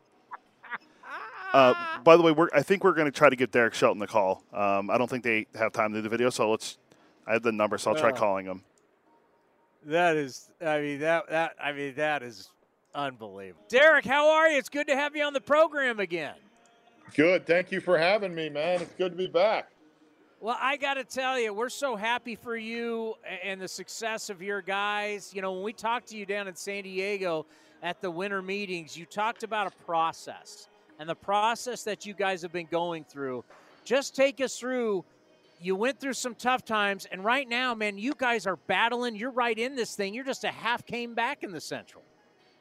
Uh, 1.53 1.75
by 2.05 2.17
the 2.17 2.23
way, 2.23 2.33
we're, 2.33 2.49
I 2.55 2.63
think 2.63 2.85
we're 2.85 2.93
going 2.93 3.07
to 3.07 3.13
try 3.13 3.29
to 3.29 3.37
get 3.37 3.51
Derek 3.51 3.75
Shelton 3.75 3.99
the 3.99 4.07
call. 4.07 4.45
Um, 4.53 4.89
I 4.91 4.99
don't 4.99 5.09
think 5.11 5.25
they 5.25 5.47
have 5.57 5.73
time 5.73 5.93
to 5.93 5.99
do 5.99 6.03
the 6.03 6.09
video, 6.09 6.31
so 6.31 6.51
let's. 6.51 6.79
I 7.27 7.35
have 7.35 7.43
the 7.43 7.53
number, 7.53 7.77
so 7.79 7.91
I'll 7.91 7.97
try 7.99 8.11
Uh. 8.11 8.17
calling 8.17 8.47
him. 8.47 8.63
That 9.87 10.17
is, 10.17 10.51
I 10.61 10.81
mean 10.81 10.99
that 11.01 11.31
that 11.31 11.53
I 11.63 11.73
mean 11.73 11.95
that 11.95 12.23
is 12.23 12.51
unbelievable. 12.95 13.65
Derek, 13.69 14.05
how 14.05 14.29
are 14.31 14.49
you? 14.51 14.59
It's 14.59 14.69
good 14.69 14.87
to 14.89 14.95
have 14.97 15.17
you 15.17 15.23
on 15.25 15.33
the 15.33 15.41
program 15.41 16.01
again. 16.01 16.35
Good. 17.15 17.47
Thank 17.47 17.73
you 17.73 17.81
for 17.81 17.97
having 17.97 18.35
me, 18.35 18.49
man. 18.51 18.83
It's 18.83 18.93
good 18.99 19.13
to 19.13 19.17
be 19.17 19.27
back. 19.27 19.71
Well, 20.41 20.57
I 20.61 20.77
got 20.77 20.95
to 20.95 21.05
tell 21.05 21.39
you, 21.39 21.53
we're 21.53 21.69
so 21.69 21.97
happy 21.97 22.35
for 22.35 22.57
you 22.57 23.15
and 23.45 23.61
the 23.61 23.69
success 23.69 24.31
of 24.31 24.41
your 24.43 24.63
guys. 24.63 25.33
You 25.35 25.43
know, 25.43 25.53
when 25.53 25.63
we 25.63 25.73
talked 25.73 26.09
to 26.09 26.17
you 26.17 26.25
down 26.27 26.47
in 26.49 26.55
San 26.57 26.83
Diego 26.85 27.45
at 27.83 28.01
the 28.01 28.11
winter 28.11 28.41
meetings, 28.43 28.97
you 28.97 29.05
talked 29.07 29.43
about 29.43 29.67
a 29.67 29.85
process 29.85 30.69
and 31.01 31.09
the 31.09 31.15
process 31.15 31.83
that 31.85 32.05
you 32.05 32.13
guys 32.13 32.43
have 32.43 32.53
been 32.53 32.69
going 32.71 33.05
through. 33.05 33.43
Just 33.85 34.15
take 34.15 34.39
us 34.41 34.59
through. 34.59 35.03
You 35.59 35.75
went 35.75 35.99
through 35.99 36.13
some 36.13 36.35
tough 36.35 36.65
times, 36.65 37.07
and 37.11 37.25
right 37.25 37.49
now, 37.49 37.75
man, 37.75 37.99
you 37.99 38.13
guys 38.17 38.47
are 38.47 38.57
battling. 38.57 39.17
You're 39.17 39.31
right 39.31 39.59
in 39.59 39.75
this 39.75 39.97
thing. 39.97 40.15
You're 40.15 40.25
just 40.25 40.45
a 40.45 40.51
half 40.51 40.85
came 40.85 41.15
back 41.15 41.43
in 41.43 41.53
the 41.53 41.61
Central. 41.61 42.03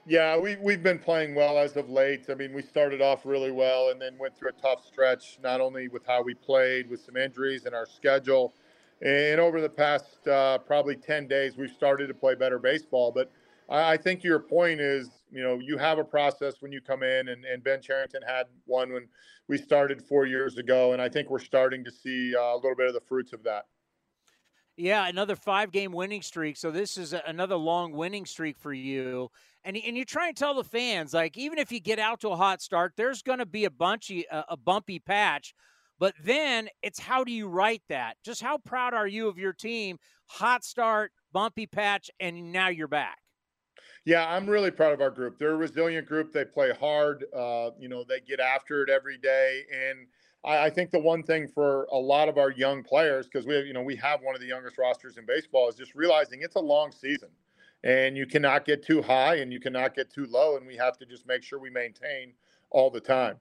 Yeah, 0.06 0.40
we, 0.40 0.56
we've 0.56 0.82
been 0.82 1.00
playing 1.00 1.36
well 1.36 1.58
as 1.58 1.76
of 1.76 1.90
late. 1.90 2.26
I 2.30 2.34
mean, 2.34 2.54
we 2.54 2.62
started 2.62 3.02
off 3.02 3.26
really 3.26 3.52
well 3.52 3.90
and 3.90 4.02
then 4.02 4.18
went 4.18 4.38
through 4.38 4.50
a 4.50 4.62
tough 4.62 4.86
stretch, 4.86 5.38
not 5.44 5.60
only 5.60 5.90
with 5.90 6.06
how 6.08 6.24
we 6.24 6.34
played, 6.34 6.90
with 6.90 7.02
some 7.02 7.18
injuries 7.18 7.66
and 7.66 7.76
our 7.76 7.86
schedule. 7.86 8.54
And 9.02 9.40
over 9.40 9.62
the 9.62 9.70
past 9.70 10.28
uh, 10.28 10.58
probably 10.60 10.96
10 10.96 11.28
days, 11.28 11.58
we've 11.58 11.72
started 11.72 12.08
to 12.08 12.14
play 12.14 12.36
better 12.36 12.58
baseball. 12.58 13.12
But 13.12 13.30
I, 13.70 13.94
I 13.94 13.98
think 13.98 14.24
your 14.24 14.40
point 14.40 14.80
is, 14.80 15.10
you 15.32 15.44
know, 15.44 15.60
you 15.60 15.78
have 15.78 15.98
a 15.98 16.04
process 16.04 16.56
when 16.62 16.72
you 16.72 16.82
come 16.82 17.04
in, 17.04 17.30
and, 17.30 17.46
and 17.46 17.64
Ben 17.64 17.82
Cherington 17.82 18.22
had 18.28 18.48
one 18.66 18.92
when 18.92 19.08
we 19.48 19.58
started 19.58 20.02
four 20.02 20.26
years 20.26 20.58
ago. 20.58 20.94
And 20.94 21.02
I 21.02 21.10
think 21.10 21.30
we're 21.30 21.40
starting 21.40 21.84
to 21.86 21.92
see 21.92 22.36
uh, 22.36 22.54
a 22.54 22.56
little 22.56 22.76
bit 22.76 22.88
of 22.88 22.94
the 22.94 23.02
fruits 23.02 23.34
of 23.34 23.44
that. 23.44 23.66
Yeah, 24.78 25.08
another 25.08 25.36
five 25.36 25.72
game 25.72 25.92
winning 25.92 26.22
streak. 26.22 26.56
So 26.56 26.72
this 26.72 26.98
is 26.98 27.14
another 27.14 27.58
long 27.58 27.92
winning 27.92 28.26
streak 28.26 28.58
for 28.58 28.72
you. 28.72 29.30
And, 29.66 29.76
and 29.76 29.98
you 29.98 30.06
try 30.06 30.30
and 30.30 30.38
tell 30.38 30.54
the 30.54 30.64
fans, 30.64 31.14
like, 31.14 31.38
even 31.38 31.58
if 31.58 31.70
you 31.70 31.82
get 31.82 32.00
out 32.00 32.22
to 32.22 32.30
a 32.30 32.36
hot 32.38 32.62
start, 32.62 32.94
there's 32.96 33.22
going 33.22 33.40
to 33.40 33.46
be 33.46 33.66
a 33.66 33.70
bunchy, 33.70 34.26
a, 34.32 34.46
a 34.50 34.58
bumpy 34.58 35.00
patch. 35.00 35.54
But 36.00 36.14
then 36.24 36.70
it's 36.82 36.98
how 36.98 37.26
do 37.26 37.32
you 37.34 37.50
write 37.50 37.84
that? 37.90 38.16
Just 38.24 38.42
how 38.42 38.58
proud 38.58 38.94
are 38.94 39.08
you 39.08 39.28
of 39.28 39.38
your 39.38 39.52
team? 39.52 39.98
Hot 40.28 40.64
start, 40.64 41.12
bumpy 41.34 41.68
patch, 41.68 42.10
and 42.22 42.54
now 42.54 42.70
you're 42.70 42.88
back. 42.88 43.19
Yeah, 44.06 44.26
I'm 44.28 44.50
really 44.50 44.72
proud 44.72 44.94
of 44.94 45.02
our 45.02 45.12
group. 45.12 45.38
They're 45.38 45.52
a 45.52 45.58
resilient 45.58 46.08
group. 46.08 46.32
They 46.32 46.46
play 46.46 46.72
hard. 46.72 47.26
Uh, 47.36 47.72
you 47.78 47.90
know, 47.90 48.04
they 48.04 48.22
get 48.22 48.40
after 48.40 48.82
it 48.82 48.90
every 48.90 49.18
day. 49.18 49.64
And 49.72 50.08
I, 50.44 50.66
I 50.66 50.70
think 50.70 50.90
the 50.92 51.00
one 51.00 51.22
thing 51.22 51.48
for 51.48 51.84
a 51.92 51.98
lot 51.98 52.30
of 52.30 52.38
our 52.38 52.52
young 52.52 52.82
players, 52.82 53.28
because 53.28 53.46
we 53.46 53.56
have, 53.56 53.66
you 53.66 53.74
know, 53.74 53.84
we 53.84 53.96
have 53.98 54.22
one 54.22 54.36
of 54.36 54.42
the 54.42 54.48
youngest 54.48 54.78
rosters 54.78 55.18
in 55.18 55.26
baseball, 55.26 55.70
is 55.70 55.76
just 55.76 55.94
realizing 55.96 56.42
it's 56.42 56.56
a 56.56 56.62
long 56.62 56.92
season, 56.92 57.30
and 57.84 58.18
you 58.18 58.26
cannot 58.26 58.66
get 58.66 58.84
too 58.84 59.02
high 59.02 59.36
and 59.36 59.52
you 59.52 59.60
cannot 59.60 59.94
get 59.94 60.10
too 60.10 60.26
low, 60.28 60.58
and 60.58 60.66
we 60.66 60.78
have 60.78 60.98
to 60.98 61.06
just 61.06 61.28
make 61.28 61.44
sure 61.44 61.60
we 61.60 61.70
maintain 61.70 62.34
all 62.72 62.90
the 62.90 63.02
time. 63.02 63.36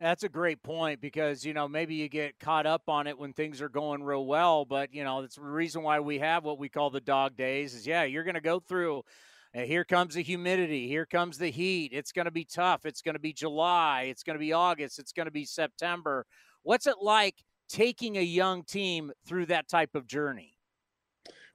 That's 0.00 0.24
a 0.24 0.28
great 0.28 0.62
point 0.62 1.00
because, 1.00 1.44
you 1.44 1.52
know, 1.52 1.68
maybe 1.68 1.94
you 1.94 2.08
get 2.08 2.40
caught 2.40 2.66
up 2.66 2.88
on 2.88 3.06
it 3.06 3.16
when 3.16 3.32
things 3.32 3.60
are 3.60 3.68
going 3.68 4.02
real 4.02 4.26
well. 4.26 4.64
But, 4.64 4.92
you 4.92 5.04
know, 5.04 5.20
that's 5.20 5.36
the 5.36 5.42
reason 5.42 5.84
why 5.84 6.00
we 6.00 6.18
have 6.18 6.42
what 6.42 6.58
we 6.58 6.68
call 6.68 6.90
the 6.90 7.00
dog 7.00 7.36
days 7.36 7.74
is, 7.74 7.86
yeah, 7.86 8.02
you're 8.02 8.24
going 8.24 8.34
to 8.34 8.40
go 8.40 8.58
through. 8.58 9.04
And 9.54 9.66
here 9.66 9.84
comes 9.84 10.14
the 10.14 10.22
humidity. 10.22 10.88
Here 10.88 11.04
comes 11.04 11.36
the 11.36 11.50
heat. 11.50 11.92
It's 11.92 12.12
going 12.12 12.24
to 12.24 12.30
be 12.30 12.44
tough. 12.44 12.86
It's 12.86 13.02
going 13.02 13.14
to 13.14 13.20
be 13.20 13.34
July. 13.34 14.06
It's 14.08 14.22
going 14.22 14.34
to 14.34 14.40
be 14.40 14.52
August. 14.52 14.98
It's 14.98 15.12
going 15.12 15.26
to 15.26 15.32
be 15.32 15.44
September. 15.44 16.26
What's 16.62 16.86
it 16.86 16.96
like 17.02 17.44
taking 17.68 18.16
a 18.16 18.22
young 18.22 18.62
team 18.64 19.12
through 19.26 19.46
that 19.46 19.68
type 19.68 19.94
of 19.94 20.06
journey? 20.06 20.56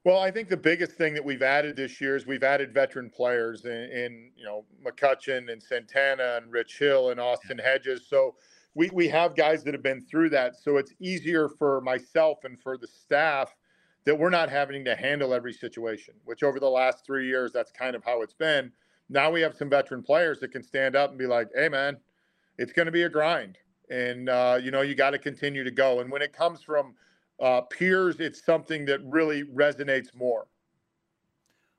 Well, 0.03 0.19
I 0.19 0.32
think 0.32 0.48
the 0.48 0.56
biggest 0.56 0.94
thing 0.94 1.15
that 1.15 1.26
we've 1.26 1.41
added 1.41 1.76
this 1.76 1.99
year 1.99 2.15
is 2.15 2.26
we've 2.26 2.44
added 2.44 2.74
veteran 2.74 3.10
players 3.10 3.65
in, 3.65 3.72
in 3.72 4.32
you 4.38 4.45
know 4.45 4.64
McCutchen 4.86 5.52
and 5.52 5.61
Santana 5.61 6.40
and 6.41 6.52
Rich 6.52 6.78
Hill 6.78 7.10
and 7.10 7.19
Austin 7.19 7.57
Hedges. 7.57 8.07
So 8.07 8.36
we 8.74 8.90
we 8.94 9.07
have 9.10 9.36
guys 9.36 9.64
that 9.64 9.74
have 9.74 9.84
been 9.84 10.02
through 10.02 10.30
that. 10.30 10.56
So 10.56 10.78
it's 10.78 10.94
easier 11.02 11.49
for 11.49 11.82
myself 11.82 12.45
and 12.45 12.57
for 12.60 12.78
the 12.78 12.88
staff 12.88 13.53
that 14.08 14.18
we're 14.18 14.30
not 14.30 14.50
having 14.50 14.86
to 14.86 14.96
handle 14.96 15.34
every 15.34 15.52
situation. 15.52 16.14
Which 16.24 16.42
over 16.42 16.62
the 16.62 16.70
last 16.70 17.06
three 17.06 17.28
years, 17.28 17.52
that's 17.52 17.72
kind 17.72 17.94
of 17.94 18.06
how 18.06 18.22
it's 18.22 18.34
been. 18.34 18.72
Now 19.10 19.30
we 19.30 19.42
have 19.42 19.54
some 19.54 19.70
veteran 19.70 20.02
players 20.02 20.40
that 20.40 20.54
can 20.54 20.64
stand 20.64 20.96
up 20.96 21.10
and 21.10 21.20
be 21.20 21.28
like, 21.28 21.50
"Hey, 21.54 21.68
man, 21.68 21.98
it's 22.58 22.72
going 22.72 22.86
to 22.86 22.92
be 22.92 23.04
a 23.04 23.10
grind, 23.10 23.58
and 23.90 24.30
uh, 24.30 24.60
you 24.64 24.72
know 24.72 24.82
you 24.82 24.96
got 24.96 25.10
to 25.12 25.20
continue 25.20 25.66
to 25.66 25.72
go." 25.72 26.00
And 26.00 26.10
when 26.10 26.22
it 26.22 26.32
comes 26.32 26.64
from 26.64 26.96
uh, 27.42 27.62
peers, 27.62 28.22
it's 28.22 28.44
something 28.46 28.86
that 28.86 29.02
really 29.04 29.44
resonates 29.44 30.16
more. 30.16 30.48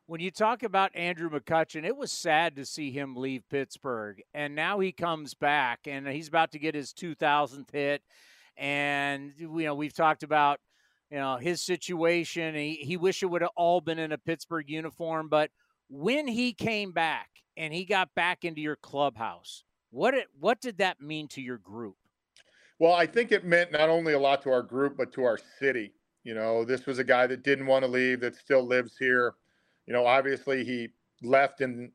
When 0.05 0.21
you 0.21 0.31
talk 0.31 0.63
about 0.63 0.95
Andrew 0.95 1.31
McCutchen, 1.31 1.85
it 1.85 1.97
was 1.97 2.13
sad 2.13 2.57
to 2.57 2.67
see 2.67 2.91
him 2.91 3.17
leave 3.17 3.49
Pittsburgh, 3.49 4.23
and 4.35 4.55
now 4.55 4.81
he 4.81 4.93
comes 4.93 5.33
back, 5.33 5.81
and 5.87 6.07
he's 6.07 6.29
about 6.29 6.53
to 6.53 6.59
get 6.59 6.75
his 6.75 6.93
2,000th 6.93 7.71
hit. 7.73 8.03
And 8.59 9.33
you 9.39 9.49
know, 9.49 9.75
we've 9.75 9.95
talked 9.95 10.23
about 10.23 10.61
you 11.11 11.19
know 11.19 11.37
his 11.37 11.61
situation. 11.61 12.55
He 12.55 12.75
he 12.75 12.97
wished 12.97 13.23
it 13.23 13.27
would 13.27 13.43
have 13.43 13.51
all 13.57 13.81
been 13.81 13.99
in 13.99 14.13
a 14.13 14.19
Pittsburgh 14.19 14.69
uniform, 14.69 15.29
but 15.29 15.51
when 15.89 16.27
he 16.27 16.53
came 16.53 16.93
back 16.93 17.29
and 17.57 17.73
he 17.73 17.85
got 17.85 18.15
back 18.15 18.45
into 18.45 18.61
your 18.61 18.77
clubhouse, 18.77 19.65
what 19.91 20.15
it, 20.15 20.27
what 20.39 20.61
did 20.61 20.79
that 20.79 21.01
mean 21.01 21.29
to 21.29 21.41
your 21.41 21.59
group? 21.59 21.97
Well, 22.79 22.93
I 22.93 23.07
think 23.07 23.33
it 23.33 23.45
meant 23.45 23.73
not 23.73 23.89
only 23.89 24.13
a 24.13 24.19
lot 24.19 24.43
to 24.43 24.51
our 24.51 24.63
group, 24.63 24.97
but 24.97 25.13
to 25.15 25.25
our 25.25 25.39
city. 25.59 25.93
You 26.25 26.35
know, 26.35 26.65
this 26.65 26.87
was 26.87 26.99
a 26.99 27.05
guy 27.05 27.27
that 27.27 27.43
didn't 27.43 27.67
want 27.67 27.85
to 27.85 27.91
leave, 27.91 28.21
that 28.21 28.37
still 28.37 28.63
lives 28.63 28.97
here. 28.99 29.35
You 29.87 29.95
know, 29.95 30.07
obviously 30.07 30.65
he 30.65 30.89
left 31.23 31.61
and 31.61 31.91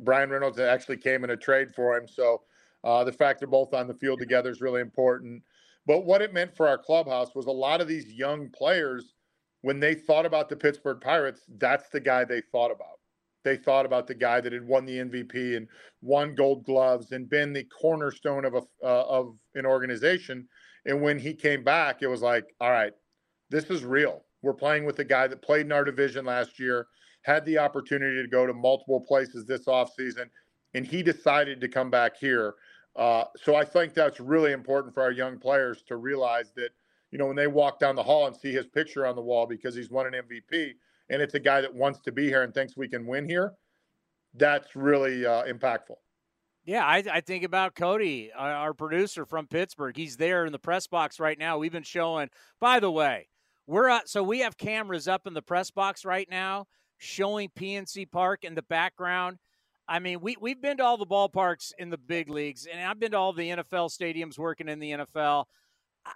Bryan 0.00 0.30
Reynolds 0.30 0.58
actually 0.58 0.98
came 0.98 1.24
in 1.24 1.30
a 1.30 1.36
trade 1.36 1.74
for 1.74 1.96
him. 1.96 2.06
So 2.06 2.42
uh, 2.84 3.04
the 3.04 3.12
fact 3.12 3.40
they're 3.40 3.48
both 3.48 3.74
on 3.74 3.88
the 3.88 3.94
field 3.94 4.20
together 4.20 4.50
is 4.50 4.60
really 4.60 4.80
important. 4.80 5.42
But 5.88 6.04
what 6.04 6.20
it 6.20 6.34
meant 6.34 6.54
for 6.54 6.68
our 6.68 6.76
clubhouse 6.76 7.34
was 7.34 7.46
a 7.46 7.50
lot 7.50 7.80
of 7.80 7.88
these 7.88 8.12
young 8.12 8.50
players, 8.50 9.14
when 9.62 9.80
they 9.80 9.94
thought 9.94 10.26
about 10.26 10.50
the 10.50 10.56
Pittsburgh 10.56 11.00
Pirates, 11.00 11.40
that's 11.56 11.88
the 11.88 11.98
guy 11.98 12.24
they 12.24 12.42
thought 12.52 12.70
about. 12.70 13.00
They 13.42 13.56
thought 13.56 13.86
about 13.86 14.06
the 14.06 14.14
guy 14.14 14.42
that 14.42 14.52
had 14.52 14.66
won 14.66 14.84
the 14.84 14.98
MVP 14.98 15.56
and 15.56 15.66
won 16.02 16.34
Gold 16.34 16.66
Gloves 16.66 17.12
and 17.12 17.30
been 17.30 17.54
the 17.54 17.64
cornerstone 17.64 18.44
of 18.44 18.54
a 18.54 18.62
uh, 18.84 19.04
of 19.08 19.38
an 19.54 19.64
organization. 19.64 20.46
And 20.84 21.00
when 21.00 21.18
he 21.18 21.32
came 21.32 21.64
back, 21.64 22.02
it 22.02 22.08
was 22.08 22.20
like, 22.20 22.44
all 22.60 22.70
right, 22.70 22.92
this 23.48 23.64
is 23.64 23.84
real. 23.84 24.24
We're 24.42 24.54
playing 24.54 24.84
with 24.84 24.98
a 24.98 25.04
guy 25.04 25.26
that 25.26 25.42
played 25.42 25.66
in 25.66 25.72
our 25.72 25.84
division 25.84 26.26
last 26.26 26.58
year, 26.60 26.86
had 27.22 27.46
the 27.46 27.58
opportunity 27.58 28.20
to 28.22 28.28
go 28.28 28.46
to 28.46 28.52
multiple 28.52 29.00
places 29.00 29.46
this 29.46 29.64
offseason, 29.64 30.26
and 30.74 30.86
he 30.86 31.02
decided 31.02 31.62
to 31.62 31.68
come 31.68 31.90
back 31.90 32.16
here. 32.18 32.54
Uh, 32.98 33.24
so 33.36 33.54
I 33.54 33.64
think 33.64 33.94
that's 33.94 34.18
really 34.18 34.50
important 34.50 34.92
for 34.92 35.04
our 35.04 35.12
young 35.12 35.38
players 35.38 35.82
to 35.86 35.96
realize 35.96 36.50
that, 36.56 36.70
you 37.12 37.18
know, 37.18 37.26
when 37.26 37.36
they 37.36 37.46
walk 37.46 37.78
down 37.78 37.94
the 37.94 38.02
hall 38.02 38.26
and 38.26 38.36
see 38.36 38.52
his 38.52 38.66
picture 38.66 39.06
on 39.06 39.14
the 39.14 39.22
wall 39.22 39.46
because 39.46 39.74
he's 39.74 39.88
won 39.88 40.12
an 40.12 40.14
MVP 40.14 40.72
and 41.08 41.22
it's 41.22 41.34
a 41.34 41.40
guy 41.40 41.60
that 41.60 41.72
wants 41.72 42.00
to 42.00 42.12
be 42.12 42.26
here 42.26 42.42
and 42.42 42.52
thinks 42.52 42.76
we 42.76 42.88
can 42.88 43.06
win 43.06 43.28
here, 43.28 43.52
that's 44.34 44.74
really 44.74 45.24
uh, 45.24 45.44
impactful. 45.44 45.96
Yeah, 46.64 46.84
I, 46.84 47.02
I, 47.10 47.20
think 47.22 47.44
about 47.44 47.74
Cody, 47.74 48.30
our 48.36 48.74
producer 48.74 49.24
from 49.24 49.46
Pittsburgh. 49.46 49.96
He's 49.96 50.18
there 50.18 50.44
in 50.44 50.52
the 50.52 50.58
press 50.58 50.86
box 50.86 51.18
right 51.18 51.38
now. 51.38 51.56
We've 51.56 51.72
been 51.72 51.82
showing. 51.82 52.28
By 52.60 52.78
the 52.78 52.90
way, 52.90 53.28
we're 53.66 54.00
so 54.04 54.22
we 54.22 54.40
have 54.40 54.58
cameras 54.58 55.08
up 55.08 55.26
in 55.26 55.32
the 55.32 55.40
press 55.40 55.70
box 55.70 56.04
right 56.04 56.28
now 56.28 56.66
showing 56.98 57.48
PNC 57.56 58.10
Park 58.10 58.44
in 58.44 58.54
the 58.54 58.62
background. 58.62 59.38
I 59.88 59.98
mean, 60.00 60.20
we 60.20 60.36
we've 60.40 60.60
been 60.60 60.76
to 60.78 60.84
all 60.84 60.98
the 60.98 61.06
ballparks 61.06 61.72
in 61.78 61.90
the 61.90 61.98
big 61.98 62.28
leagues, 62.28 62.66
and 62.66 62.80
I've 62.80 63.00
been 63.00 63.12
to 63.12 63.18
all 63.18 63.32
the 63.32 63.48
NFL 63.48 63.90
stadiums 63.90 64.38
working 64.38 64.68
in 64.68 64.78
the 64.78 64.90
NFL. 64.90 65.44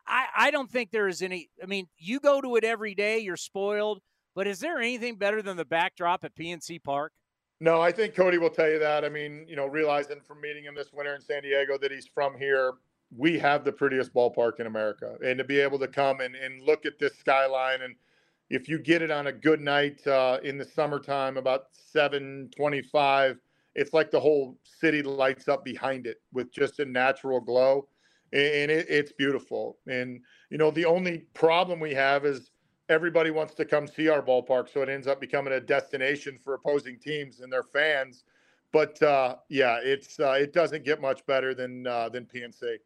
I, 0.07 0.27
I 0.36 0.51
don't 0.51 0.70
think 0.70 0.90
there 0.90 1.09
is 1.09 1.23
any. 1.23 1.49
I 1.62 1.66
mean, 1.66 1.86
you 1.99 2.20
go 2.20 2.40
to 2.40 2.57
it 2.57 2.65
every 2.65 2.94
day, 2.94 3.19
you're 3.19 3.36
spoiled. 3.36 4.01
But 4.35 4.47
is 4.47 4.61
there 4.61 4.78
anything 4.78 5.16
better 5.16 5.43
than 5.43 5.57
the 5.57 5.65
backdrop 5.65 6.24
at 6.24 6.35
PNC 6.35 6.82
Park? 6.82 7.12
No, 7.61 7.81
I 7.81 7.93
think 7.93 8.15
Cody 8.15 8.39
will 8.39 8.51
tell 8.51 8.69
you 8.69 8.78
that. 8.78 9.05
I 9.05 9.09
mean, 9.09 9.44
you 9.47 9.57
know, 9.57 9.66
realizing 9.66 10.20
from 10.20 10.40
meeting 10.40 10.65
him 10.65 10.74
this 10.74 10.93
winter 10.93 11.15
in 11.15 11.20
San 11.20 11.43
Diego 11.43 11.77
that 11.78 11.93
he's 11.93 12.07
from 12.07 12.36
here, 12.36 12.73
we 13.15 13.39
have 13.39 13.65
the 13.65 13.73
prettiest 13.73 14.12
ballpark 14.15 14.59
in 14.59 14.66
America. 14.66 15.16
And 15.24 15.39
to 15.39 15.44
be 15.44 15.61
able 15.61 15.78
to 15.81 15.89
come 15.89 16.20
and, 16.20 16.35
and 16.35 16.62
look 16.62 16.86
at 16.86 16.99
this 16.99 17.16
skyline 17.19 17.82
and 17.82 17.94
if 18.51 18.69
you 18.69 18.78
get 18.78 19.01
it 19.01 19.11
on 19.11 19.28
a 19.28 19.32
good 19.32 19.61
night 19.61 20.07
uh, 20.07 20.39
in 20.43 20.59
the 20.59 20.65
summertime 20.65 21.39
about 21.39 21.66
725 21.73 23.39
it's 23.74 23.93
like 23.93 24.11
the 24.11 24.20
whole 24.20 24.59
city 24.62 25.03
lights 25.03 25.49
up 25.49 25.65
behind 25.65 26.07
it 26.07 26.20
with 26.32 26.53
just 26.53 26.78
a 26.81 26.85
natural 26.85 27.40
glow 27.40 27.89
and 28.32 28.70
it, 28.70 28.86
it's 28.89 29.12
beautiful 29.12 29.78
and 29.86 30.20
you 30.51 30.59
know 30.59 30.70
the 30.70 30.85
only 30.85 31.19
problem 31.35 31.81
we 31.81 31.94
have 31.94 32.24
is 32.24 32.53
everybody 32.93 33.31
wants 33.31 33.55
to 33.55 33.65
come 33.65 33.86
see 33.86 34.09
our 34.09 34.23
ballpark, 34.23 34.73
so 34.73 34.82
it 34.82 34.89
ends 34.89 35.07
up 35.07 35.20
becoming 35.20 35.55
a 35.55 35.61
destination 35.61 36.39
for 36.44 36.55
opposing 36.55 36.99
teams 36.99 37.40
and 37.40 37.53
their 37.53 37.62
fans. 37.62 38.24
But 38.73 39.03
uh, 39.03 39.36
yeah, 39.49 39.78
it's 39.82 40.19
uh, 40.20 40.32
it 40.32 40.53
doesn't 40.53 40.85
get 40.85 41.01
much 41.01 41.24
better 41.27 41.55
than 41.55 41.86
uh, 41.86 42.09
than 42.09 42.27
PNC. 42.27 42.77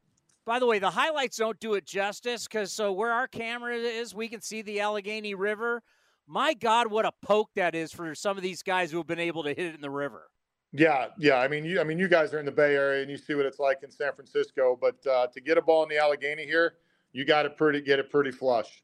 By 0.44 0.58
the 0.58 0.66
way, 0.66 0.78
the 0.78 0.90
highlights 0.90 1.36
don't 1.36 1.58
do 1.58 1.74
it 1.74 1.84
justice 1.84 2.46
because 2.46 2.72
so 2.72 2.92
where 2.92 3.12
our 3.12 3.26
camera 3.26 3.74
is, 3.74 4.14
we 4.14 4.28
can 4.28 4.40
see 4.40 4.62
the 4.62 4.80
Allegheny 4.80 5.34
River. 5.34 5.82
My 6.28 6.54
God, 6.54 6.88
what 6.90 7.04
a 7.04 7.12
poke 7.22 7.50
that 7.54 7.74
is 7.74 7.92
for 7.92 8.14
some 8.14 8.36
of 8.36 8.42
these 8.42 8.62
guys 8.62 8.90
who 8.90 8.98
have 8.98 9.06
been 9.06 9.20
able 9.20 9.44
to 9.44 9.50
hit 9.50 9.58
it 9.58 9.74
in 9.74 9.80
the 9.80 9.90
river. 9.90 10.28
Yeah, 10.76 11.06
yeah. 11.18 11.36
I 11.36 11.48
mean, 11.48 11.64
you, 11.64 11.80
I 11.80 11.84
mean, 11.84 11.98
you 11.98 12.08
guys 12.08 12.34
are 12.34 12.38
in 12.38 12.44
the 12.44 12.52
Bay 12.52 12.74
Area 12.74 13.02
and 13.02 13.10
you 13.10 13.16
see 13.16 13.34
what 13.34 13.46
it's 13.46 13.58
like 13.58 13.82
in 13.82 13.90
San 13.90 14.12
Francisco. 14.12 14.78
But 14.80 15.04
uh, 15.06 15.26
to 15.28 15.40
get 15.40 15.56
a 15.56 15.62
ball 15.62 15.82
in 15.82 15.88
the 15.88 15.98
Allegheny 15.98 16.44
here, 16.44 16.74
you 17.12 17.24
got 17.24 17.42
to 17.42 17.50
pretty 17.50 17.80
get 17.80 17.98
it 17.98 18.10
pretty 18.10 18.30
flush. 18.30 18.82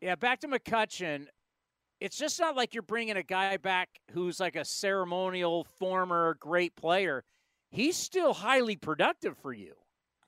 Yeah, 0.00 0.16
back 0.16 0.40
to 0.40 0.48
McCutchen. 0.48 1.26
It's 2.00 2.16
just 2.16 2.40
not 2.40 2.56
like 2.56 2.74
you're 2.74 2.82
bringing 2.82 3.16
a 3.16 3.22
guy 3.22 3.58
back 3.58 3.90
who's 4.12 4.40
like 4.40 4.56
a 4.56 4.64
ceremonial 4.64 5.64
former 5.78 6.36
great 6.40 6.74
player. 6.74 7.24
He's 7.70 7.96
still 7.96 8.32
highly 8.32 8.74
productive 8.74 9.36
for 9.38 9.52
you. 9.52 9.74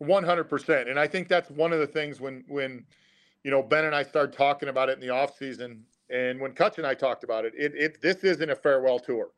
100%. 0.02 0.90
And 0.90 1.00
I 1.00 1.06
think 1.06 1.28
that's 1.28 1.50
one 1.50 1.72
of 1.72 1.80
the 1.80 1.86
things 1.86 2.20
when 2.20 2.44
when 2.48 2.84
you 3.42 3.50
know 3.50 3.62
Ben 3.62 3.86
and 3.86 3.94
I 3.94 4.02
started 4.02 4.36
talking 4.36 4.68
about 4.68 4.88
it 4.88 4.92
in 4.92 5.00
the 5.00 5.10
off 5.10 5.36
season, 5.36 5.84
and 6.10 6.40
when 6.40 6.52
Kutch 6.52 6.78
and 6.78 6.86
I 6.86 6.94
talked 6.94 7.24
about 7.24 7.44
it, 7.44 7.54
it, 7.56 7.72
it 7.74 8.02
this 8.02 8.22
isn't 8.22 8.50
a 8.50 8.56
farewell 8.56 8.98
tour. 8.98 9.30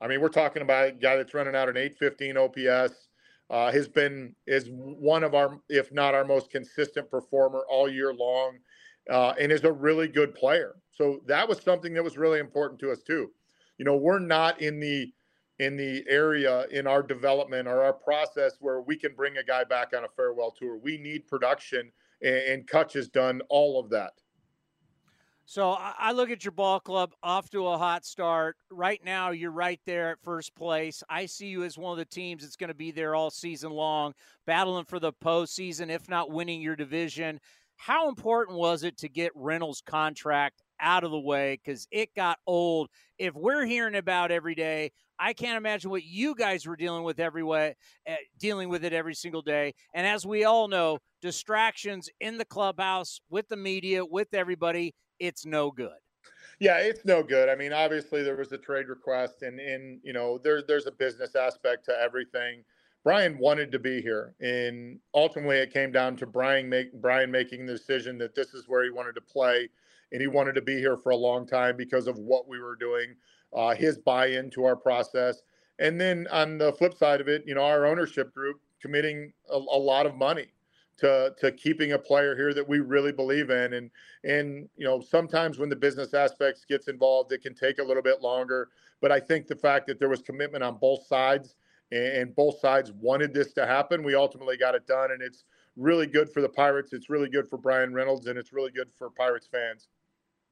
I 0.00 0.08
mean, 0.08 0.20
we're 0.20 0.28
talking 0.28 0.62
about 0.62 0.88
a 0.88 0.92
guy 0.92 1.16
that's 1.16 1.34
running 1.34 1.54
out 1.54 1.68
an 1.68 1.76
815 1.76 2.36
OPS. 2.36 3.08
Uh, 3.48 3.70
has 3.70 3.86
been 3.86 4.34
is 4.48 4.68
one 4.72 5.22
of 5.22 5.32
our, 5.32 5.60
if 5.68 5.92
not 5.92 6.14
our 6.14 6.24
most 6.24 6.50
consistent 6.50 7.08
performer 7.08 7.64
all 7.70 7.88
year 7.88 8.12
long 8.12 8.58
uh, 9.08 9.34
and 9.40 9.52
is 9.52 9.62
a 9.62 9.72
really 9.72 10.08
good 10.08 10.34
player. 10.34 10.74
So 10.90 11.20
that 11.26 11.48
was 11.48 11.60
something 11.60 11.94
that 11.94 12.02
was 12.02 12.16
really 12.16 12.40
important 12.40 12.80
to 12.80 12.90
us 12.90 13.02
too. 13.02 13.30
You 13.78 13.84
know, 13.84 13.96
we're 13.96 14.18
not 14.18 14.60
in 14.60 14.80
the 14.80 15.12
in 15.58 15.76
the 15.76 16.04
area 16.08 16.66
in 16.70 16.86
our 16.86 17.02
development 17.02 17.66
or 17.66 17.82
our 17.82 17.92
process 17.92 18.56
where 18.60 18.82
we 18.82 18.96
can 18.96 19.14
bring 19.14 19.38
a 19.38 19.44
guy 19.44 19.64
back 19.64 19.92
on 19.96 20.04
a 20.04 20.08
farewell 20.08 20.50
tour. 20.50 20.76
We 20.76 20.98
need 20.98 21.26
production, 21.26 21.90
and, 22.20 22.34
and 22.34 22.66
Kutch 22.66 22.92
has 22.92 23.08
done 23.08 23.40
all 23.48 23.80
of 23.80 23.88
that. 23.90 24.12
So 25.48 25.76
I 25.78 26.10
look 26.10 26.28
at 26.28 26.44
your 26.44 26.50
ball 26.50 26.80
club 26.80 27.12
off 27.22 27.48
to 27.50 27.68
a 27.68 27.78
hot 27.78 28.04
start. 28.04 28.56
Right 28.68 29.00
now, 29.04 29.30
you're 29.30 29.52
right 29.52 29.80
there 29.86 30.10
at 30.10 30.18
first 30.24 30.56
place. 30.56 31.04
I 31.08 31.26
see 31.26 31.46
you 31.46 31.62
as 31.62 31.78
one 31.78 31.92
of 31.92 31.98
the 31.98 32.04
teams 32.04 32.42
that's 32.42 32.56
going 32.56 32.68
to 32.68 32.74
be 32.74 32.90
there 32.90 33.14
all 33.14 33.30
season 33.30 33.70
long, 33.70 34.12
battling 34.44 34.86
for 34.86 34.98
the 34.98 35.12
postseason, 35.12 35.88
if 35.88 36.08
not 36.08 36.32
winning 36.32 36.60
your 36.60 36.74
division. 36.74 37.38
How 37.76 38.08
important 38.08 38.58
was 38.58 38.82
it 38.82 38.98
to 38.98 39.08
get 39.08 39.30
Reynolds' 39.36 39.82
contract 39.86 40.62
out 40.80 41.04
of 41.04 41.12
the 41.12 41.20
way 41.20 41.60
because 41.64 41.86
it 41.92 42.12
got 42.16 42.40
old? 42.48 42.88
If 43.16 43.34
we're 43.34 43.66
hearing 43.66 43.94
about 43.94 44.32
every 44.32 44.56
day, 44.56 44.90
I 45.16 45.32
can't 45.32 45.56
imagine 45.56 45.90
what 45.90 46.04
you 46.04 46.34
guys 46.34 46.66
were 46.66 46.76
dealing 46.76 47.04
with 47.04 47.20
every 47.20 47.44
way, 47.44 47.76
uh, 48.10 48.14
dealing 48.38 48.68
with 48.68 48.84
it 48.84 48.92
every 48.92 49.14
single 49.14 49.42
day. 49.42 49.74
And 49.94 50.08
as 50.08 50.26
we 50.26 50.44
all 50.44 50.66
know, 50.66 50.98
distractions 51.22 52.10
in 52.20 52.36
the 52.36 52.44
clubhouse 52.44 53.20
with 53.30 53.46
the 53.48 53.56
media, 53.56 54.04
with 54.04 54.34
everybody, 54.34 54.92
it's 55.18 55.46
no 55.46 55.70
good. 55.70 55.98
Yeah, 56.58 56.78
it's 56.78 57.04
no 57.04 57.22
good. 57.22 57.48
I 57.48 57.54
mean, 57.54 57.72
obviously 57.72 58.22
there 58.22 58.36
was 58.36 58.52
a 58.52 58.58
trade 58.58 58.88
request, 58.88 59.42
and 59.42 59.60
in 59.60 60.00
you 60.02 60.12
know 60.12 60.38
there's 60.38 60.64
there's 60.66 60.86
a 60.86 60.92
business 60.92 61.34
aspect 61.34 61.84
to 61.86 62.00
everything. 62.00 62.64
Bryan 63.04 63.38
wanted 63.38 63.70
to 63.72 63.78
be 63.78 64.00
here, 64.00 64.34
and 64.40 64.98
ultimately 65.14 65.58
it 65.58 65.72
came 65.72 65.92
down 65.92 66.16
to 66.16 66.26
Bryan 66.26 66.68
make 66.68 66.92
Bryan 66.94 67.30
making 67.30 67.66
the 67.66 67.74
decision 67.74 68.18
that 68.18 68.34
this 68.34 68.54
is 68.54 68.64
where 68.68 68.84
he 68.84 68.90
wanted 68.90 69.14
to 69.16 69.20
play, 69.20 69.68
and 70.12 70.20
he 70.20 70.28
wanted 70.28 70.54
to 70.54 70.62
be 70.62 70.78
here 70.78 70.96
for 70.96 71.10
a 71.10 71.16
long 71.16 71.46
time 71.46 71.76
because 71.76 72.06
of 72.06 72.18
what 72.18 72.48
we 72.48 72.58
were 72.58 72.76
doing, 72.76 73.14
uh, 73.54 73.74
his 73.74 73.98
buy-in 73.98 74.50
to 74.50 74.64
our 74.64 74.76
process, 74.76 75.42
and 75.78 76.00
then 76.00 76.26
on 76.32 76.56
the 76.56 76.72
flip 76.72 76.94
side 76.94 77.20
of 77.20 77.28
it, 77.28 77.44
you 77.46 77.54
know, 77.54 77.64
our 77.64 77.86
ownership 77.86 78.32
group 78.32 78.60
committing 78.80 79.32
a, 79.50 79.56
a 79.56 79.78
lot 79.78 80.06
of 80.06 80.14
money 80.14 80.46
to 80.98 81.34
to 81.38 81.52
keeping 81.52 81.92
a 81.92 81.98
player 81.98 82.34
here 82.34 82.54
that 82.54 82.66
we 82.66 82.80
really 82.80 83.12
believe 83.12 83.50
in 83.50 83.74
and 83.74 83.90
and 84.24 84.68
you 84.76 84.86
know 84.86 85.00
sometimes 85.00 85.58
when 85.58 85.68
the 85.68 85.76
business 85.76 86.14
aspects 86.14 86.64
gets 86.64 86.88
involved 86.88 87.32
it 87.32 87.42
can 87.42 87.54
take 87.54 87.78
a 87.78 87.82
little 87.82 88.02
bit 88.02 88.22
longer 88.22 88.68
but 89.00 89.12
i 89.12 89.20
think 89.20 89.46
the 89.46 89.56
fact 89.56 89.86
that 89.86 89.98
there 89.98 90.08
was 90.08 90.22
commitment 90.22 90.64
on 90.64 90.78
both 90.80 91.06
sides 91.06 91.56
and 91.92 92.34
both 92.34 92.58
sides 92.58 92.92
wanted 92.92 93.32
this 93.32 93.52
to 93.52 93.66
happen. 93.66 94.02
We 94.02 94.14
ultimately 94.14 94.56
got 94.56 94.74
it 94.74 94.86
done, 94.86 95.12
and 95.12 95.22
it's 95.22 95.44
really 95.76 96.06
good 96.06 96.30
for 96.32 96.42
the 96.42 96.48
Pirates. 96.48 96.92
It's 96.92 97.08
really 97.08 97.28
good 97.28 97.48
for 97.48 97.58
Bryan 97.58 97.94
Reynolds, 97.94 98.26
and 98.26 98.38
it's 98.38 98.52
really 98.52 98.72
good 98.72 98.90
for 98.92 99.10
Pirates 99.10 99.46
fans. 99.46 99.88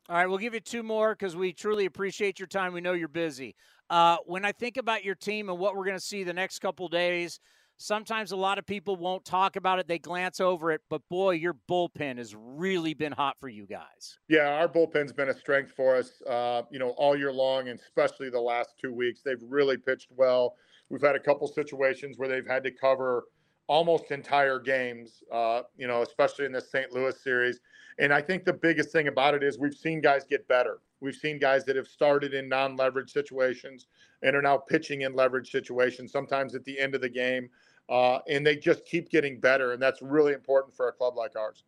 All 0.09 0.17
right, 0.17 0.27
we'll 0.27 0.39
give 0.39 0.55
you 0.55 0.61
two 0.61 0.83
more 0.83 1.15
because 1.15 1.35
we 1.35 1.53
truly 1.53 1.87
appreciate 1.87 2.39
your 2.39 2.47
time. 2.47 2.73
We 2.73 2.83
know 2.83 2.93
you're 2.93 3.09
busy. 3.09 3.57
Uh, 3.91 4.19
when 4.27 4.45
I 4.45 4.53
think 4.53 4.77
about 4.77 5.03
your 5.03 5.15
team 5.15 5.49
and 5.49 5.59
what 5.59 5.75
we're 5.75 5.85
going 5.85 5.97
to 5.97 6.05
see 6.05 6.25
the 6.25 6.33
next 6.33 6.59
couple 6.59 6.89
days, 6.89 7.41
sometimes 7.77 8.33
a 8.33 8.37
lot 8.37 8.59
of 8.59 8.67
people 8.67 8.97
won't 8.97 9.25
talk 9.25 9.57
about 9.57 9.79
it. 9.79 9.89
They 9.89 9.99
glance 9.99 10.41
over 10.41 10.71
it, 10.71 10.81
but 10.89 11.03
boy, 11.09 11.33
your 11.33 11.57
bullpen 11.69 12.19
has 12.19 12.35
really 12.37 12.95
been 12.95 13.13
hot 13.13 13.37
for 13.41 13.49
you 13.49 13.67
guys. 13.67 14.19
Yeah, 14.29 14.49
our 14.55 14.69
bullpen's 14.69 15.13
been 15.13 15.29
a 15.29 15.35
strength 15.35 15.73
for 15.73 15.97
us, 15.97 16.23
uh, 16.29 16.63
you 16.71 16.79
know, 16.79 16.91
all 16.91 17.17
year 17.17 17.33
long, 17.33 17.69
and 17.69 17.79
especially 17.79 18.31
the 18.31 18.41
last 18.41 18.75
two 18.81 18.93
weeks. 18.93 19.21
They've 19.25 19.43
really 19.43 19.77
pitched 19.77 20.09
well. 20.17 20.57
We've 20.89 21.03
had 21.03 21.17
a 21.17 21.21
couple 21.21 21.49
situations 21.49 22.19
where 22.19 22.29
they've 22.29 22.47
had 22.47 22.63
to 22.65 22.71
cover 22.71 23.25
almost 23.67 24.11
entire 24.11 24.59
games, 24.59 25.23
uh, 25.33 25.63
you 25.77 25.87
know, 25.87 26.03
especially 26.03 26.45
in 26.45 26.53
the 26.53 26.61
St. 26.61 26.93
Louis 26.93 27.19
series. 27.23 27.61
And 27.99 28.13
I 28.13 28.21
think 28.21 28.45
the 28.45 28.53
biggest 28.53 28.91
thing 28.91 29.09
about 29.09 29.35
it 29.35 29.43
is 29.43 29.59
we've 29.59 29.75
seen 29.75 30.01
guys 30.01 30.25
get 30.25 30.47
better. 30.49 30.81
We've 31.01 31.15
seen 31.15 31.39
guys 31.39 31.65
that 31.67 31.77
have 31.77 31.87
started 31.87 32.35
in 32.35 32.49
non 32.49 32.77
leverage 32.77 33.13
situations 33.13 33.87
and 34.25 34.35
are 34.35 34.43
now 34.43 34.57
pitching 34.57 35.03
in 35.03 35.15
leverage 35.15 35.53
situations, 35.53 36.11
sometimes 36.11 36.57
at 36.57 36.65
the 36.65 36.79
end 36.79 36.97
of 36.97 37.01
the 37.01 37.09
game. 37.09 37.49
Uh, 37.89 38.19
and 38.29 38.45
they 38.45 38.57
just 38.57 38.85
keep 38.87 39.11
getting 39.11 39.39
better. 39.39 39.73
And 39.73 39.81
that's 39.81 40.03
really 40.03 40.33
important 40.33 40.75
for 40.75 40.89
a 40.89 40.93
club 40.93 41.17
like 41.17 41.37
ours. 41.37 41.63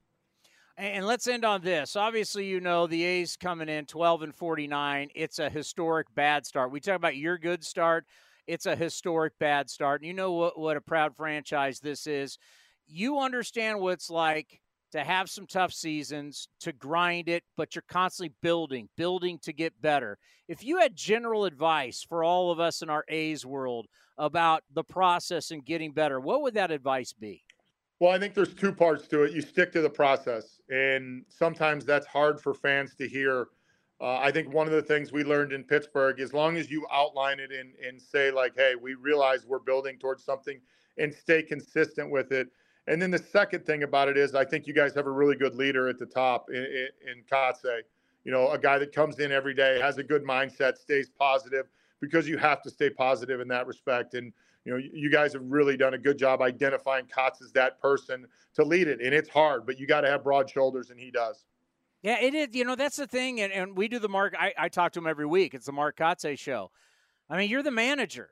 And 0.79 1.07
let's 1.07 1.27
end 1.27 1.45
on 1.45 1.63
this. 1.63 1.95
Obviously, 1.95 2.47
you 2.47 2.61
know 2.61 2.87
the 2.87 3.05
A's 3.05 3.37
coming 3.37 3.69
in 3.69 3.87
12 3.87 4.23
and 4.23 4.35
49. 4.35 5.11
It's 5.15 5.39
a 5.39 5.49
historic 5.49 6.07
bad 6.15 6.45
start. 6.45 6.71
We 6.71 6.81
talk 6.81 6.97
about 6.97 7.17
your 7.17 7.39
good 7.39 7.65
start 7.65 8.07
it's 8.47 8.67
a 8.67 8.77
historic 8.77 9.39
bad 9.39 9.69
start. 9.69 10.01
And 10.01 10.09
you 10.09 10.15
know 10.15 10.33
what, 10.33 10.59
what 10.59 10.77
a 10.77 10.81
proud 10.81 11.17
franchise 11.17 11.81
this 11.81 12.07
is. 12.07 12.39
You 12.87 13.19
understand 13.19 13.81
what 13.81 13.95
it's 13.95 14.11
like 14.11 14.61
to 14.93 15.05
have 15.05 15.29
some 15.29 15.47
tough 15.47 15.73
seasons, 15.73 16.49
to 16.61 16.73
grind 16.73 17.29
it, 17.29 17.43
but 17.57 17.75
you're 17.75 17.85
constantly 17.89 18.35
building, 18.43 18.89
building 18.97 19.39
to 19.43 19.53
get 19.53 19.81
better. 19.81 20.19
If 20.49 20.65
you 20.65 20.79
had 20.79 20.95
general 20.95 21.45
advice 21.45 22.05
for 22.09 22.23
all 22.23 22.51
of 22.51 22.61
us 22.61 22.83
in 22.83 22.91
our 22.91 23.05
A's 23.09 23.45
world 23.45 23.87
about 24.17 24.63
the 24.73 24.85
process 24.85 25.51
and 25.51 25.65
getting 25.65 25.93
better, 25.93 26.21
what 26.21 26.43
would 26.43 26.55
that 26.55 26.71
advice 26.71 27.13
be? 27.13 27.43
Well, 27.99 28.13
I 28.13 28.19
think 28.19 28.35
there's 28.35 28.55
two 28.55 28.73
parts 28.73 29.09
to 29.09 29.25
it. 29.25 29.33
You 29.33 29.41
stick 29.41 29.73
to 29.73 29.81
the 29.81 29.91
process, 29.91 30.61
and 30.69 31.25
sometimes 31.29 31.85
that's 31.85 32.07
hard 32.07 32.41
for 32.41 32.55
fans 32.55 32.95
to 32.97 33.09
hear 33.09 33.49
Uh, 33.99 34.19
I 34.19 34.31
think 34.31 34.53
one 34.53 34.67
of 34.67 34.75
the 34.75 34.83
things 34.83 35.11
we 35.11 35.25
learned 35.25 35.53
in 35.53 35.65
Pittsburgh, 35.65 36.21
as 36.21 36.35
long 36.35 36.59
as 36.59 36.71
you 36.71 36.87
outline 36.93 37.41
it 37.41 37.51
and, 37.51 37.73
and 37.83 38.01
say, 38.01 38.31
like, 38.31 38.53
hey, 38.55 38.75
we 38.79 38.93
realize 38.93 39.47
we're 39.47 39.59
building 39.59 39.99
towards 39.99 40.23
something 40.23 40.61
and 40.99 41.15
stay 41.15 41.43
consistent 41.43 42.11
with 42.11 42.31
it. 42.31 42.49
And 42.89 43.03
then 43.03 43.11
the 43.11 43.19
second 43.19 43.67
thing 43.67 43.83
about 43.83 44.09
it 44.09 44.17
is, 44.17 44.35
I 44.35 44.45
think 44.45 44.67
you 44.67 44.73
guys 44.73 44.95
have 44.95 45.07
a 45.07 45.11
really 45.11 45.35
good 45.35 45.57
leader 45.57 45.89
at 45.89 45.99
the 45.99 46.07
top 46.07 46.51
in, 46.51 46.57
in, 46.57 46.89
in. 47.09 47.23
You 48.25 48.33
know, 48.33 48.51
a 48.51 48.59
guy 48.59 48.79
that 48.79 48.93
comes 48.93 49.19
in 49.19 49.31
every 49.33 49.55
day, 49.55 49.81
has 49.81 49.99
a 49.99 50.03
good 50.03 50.25
mindset, 50.25 50.77
stays 50.77 51.09
positive, 51.09 51.67
because 52.01 52.29
you 52.29 52.39
have 52.39 52.63
to 52.63 52.71
stay 52.71 52.91
positive 52.91 53.41
in 53.41 53.49
that 53.49 53.67
respect. 53.67 54.15
And, 54.15 54.33
you 54.65 54.73
know, 54.73 54.79
you 54.79 55.11
guys 55.11 55.33
have 55.33 55.43
really 55.45 55.77
done 55.77 55.95
a 55.95 55.99
good 55.99 56.19
job 56.19 56.43
identifying 56.43 57.07
Kotz 57.07 57.43
as 57.43 57.53
that 57.53 57.81
person 57.81 58.27
to 58.55 58.65
lead 58.65 58.89
it. 58.89 59.01
And 59.01 59.15
it's 59.15 59.29
hard, 59.29 59.65
but 59.65 59.79
you 59.79 59.87
got 59.87 60.01
to 60.03 60.09
have 60.09 60.25
broad 60.25 60.51
shoulders, 60.51 60.91
and 60.91 60.99
he 60.99 61.11
does. 61.11 61.45
Yeah, 62.03 62.21
it 62.21 62.35
is. 62.35 62.49
You 62.53 62.65
know, 62.65 62.77
that's 62.77 62.97
the 62.97 63.07
thing. 63.07 63.41
And, 63.41 63.53
and 63.53 63.77
we 63.77 63.89
do 63.89 63.99
the 63.99 64.09
Mark, 64.09 64.35
I, 64.39 64.53
I 64.59 64.69
talk 64.69 64.93
to 64.93 65.01
him 65.01 65.07
every 65.07 65.27
week. 65.27 65.55
It's 65.55 65.67
the 65.67 65.73
Mark 65.73 65.97
Kotsay 65.97 66.39
show. 66.39 66.71
I 67.29 67.37
mean, 67.37 67.51
you're 67.51 67.63
the 67.63 67.71
manager. 67.73 68.31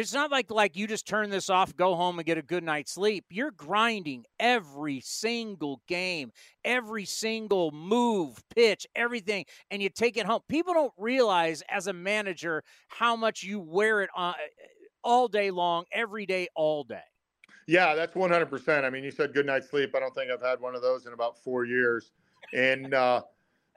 It's 0.00 0.14
not 0.14 0.30
like 0.30 0.50
like 0.50 0.76
you 0.76 0.86
just 0.86 1.06
turn 1.06 1.28
this 1.30 1.50
off, 1.50 1.76
go 1.76 1.94
home, 1.94 2.18
and 2.18 2.26
get 2.26 2.38
a 2.38 2.42
good 2.42 2.64
night's 2.64 2.92
sleep. 2.92 3.26
You're 3.30 3.50
grinding 3.50 4.24
every 4.40 5.00
single 5.00 5.82
game, 5.86 6.32
every 6.64 7.04
single 7.04 7.70
move, 7.72 8.42
pitch, 8.54 8.86
everything, 8.96 9.44
and 9.70 9.82
you 9.82 9.90
take 9.90 10.16
it 10.16 10.24
home. 10.24 10.40
People 10.48 10.72
don't 10.72 10.92
realize 10.96 11.62
as 11.68 11.86
a 11.86 11.92
manager 11.92 12.62
how 12.88 13.16
much 13.16 13.42
you 13.42 13.60
wear 13.60 14.02
it 14.02 14.10
on 14.16 14.34
all 15.04 15.28
day 15.28 15.50
long, 15.50 15.84
every 15.92 16.26
day, 16.26 16.48
all 16.54 16.84
day. 16.84 17.02
Yeah, 17.66 17.94
that's 17.94 18.14
100%. 18.14 18.84
I 18.84 18.90
mean, 18.90 19.04
you 19.04 19.10
said 19.10 19.34
good 19.34 19.46
night's 19.46 19.70
sleep. 19.70 19.94
I 19.94 20.00
don't 20.00 20.14
think 20.14 20.30
I've 20.30 20.42
had 20.42 20.60
one 20.60 20.74
of 20.74 20.82
those 20.82 21.06
in 21.06 21.12
about 21.12 21.38
four 21.42 21.64
years. 21.64 22.10
And 22.52 22.92
uh, 22.92 23.22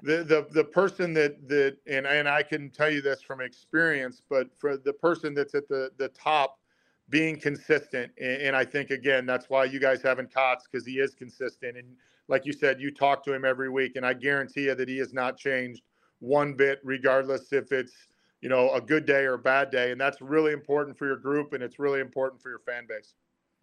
the 0.01 0.23
the 0.23 0.47
the 0.51 0.63
person 0.63 1.13
that 1.13 1.47
that 1.47 1.77
and 1.87 2.05
and 2.05 2.27
I 2.27 2.43
can 2.43 2.69
tell 2.69 2.89
you 2.89 3.01
this 3.01 3.21
from 3.21 3.41
experience, 3.41 4.21
but 4.29 4.49
for 4.57 4.77
the 4.77 4.93
person 4.93 5.33
that's 5.33 5.55
at 5.55 5.67
the 5.67 5.91
the 5.97 6.09
top 6.09 6.59
being 7.09 7.39
consistent, 7.39 8.11
and, 8.19 8.41
and 8.41 8.55
I 8.55 8.65
think 8.65 8.89
again 8.89 9.25
that's 9.25 9.49
why 9.49 9.65
you 9.65 9.79
guys 9.79 10.01
haven't 10.01 10.33
Kotz 10.33 10.63
because 10.69 10.85
he 10.85 10.99
is 10.99 11.15
consistent, 11.15 11.77
and 11.77 11.87
like 12.27 12.45
you 12.45 12.53
said, 12.53 12.81
you 12.81 12.91
talk 12.91 13.23
to 13.25 13.33
him 13.33 13.45
every 13.45 13.69
week, 13.69 13.95
and 13.95 14.05
I 14.05 14.13
guarantee 14.13 14.65
you 14.65 14.75
that 14.75 14.89
he 14.89 14.97
has 14.97 15.13
not 15.13 15.37
changed 15.37 15.83
one 16.19 16.53
bit, 16.53 16.79
regardless 16.83 17.53
if 17.53 17.71
it's 17.71 17.93
you 18.41 18.49
know 18.49 18.71
a 18.73 18.81
good 18.81 19.05
day 19.05 19.23
or 19.23 19.35
a 19.35 19.39
bad 19.39 19.71
day, 19.71 19.91
and 19.91 20.01
that's 20.01 20.21
really 20.21 20.51
important 20.51 20.97
for 20.97 21.05
your 21.05 21.17
group, 21.17 21.53
and 21.53 21.63
it's 21.63 21.79
really 21.79 22.01
important 22.01 22.41
for 22.41 22.49
your 22.49 22.59
fan 22.59 22.85
base. 22.87 23.15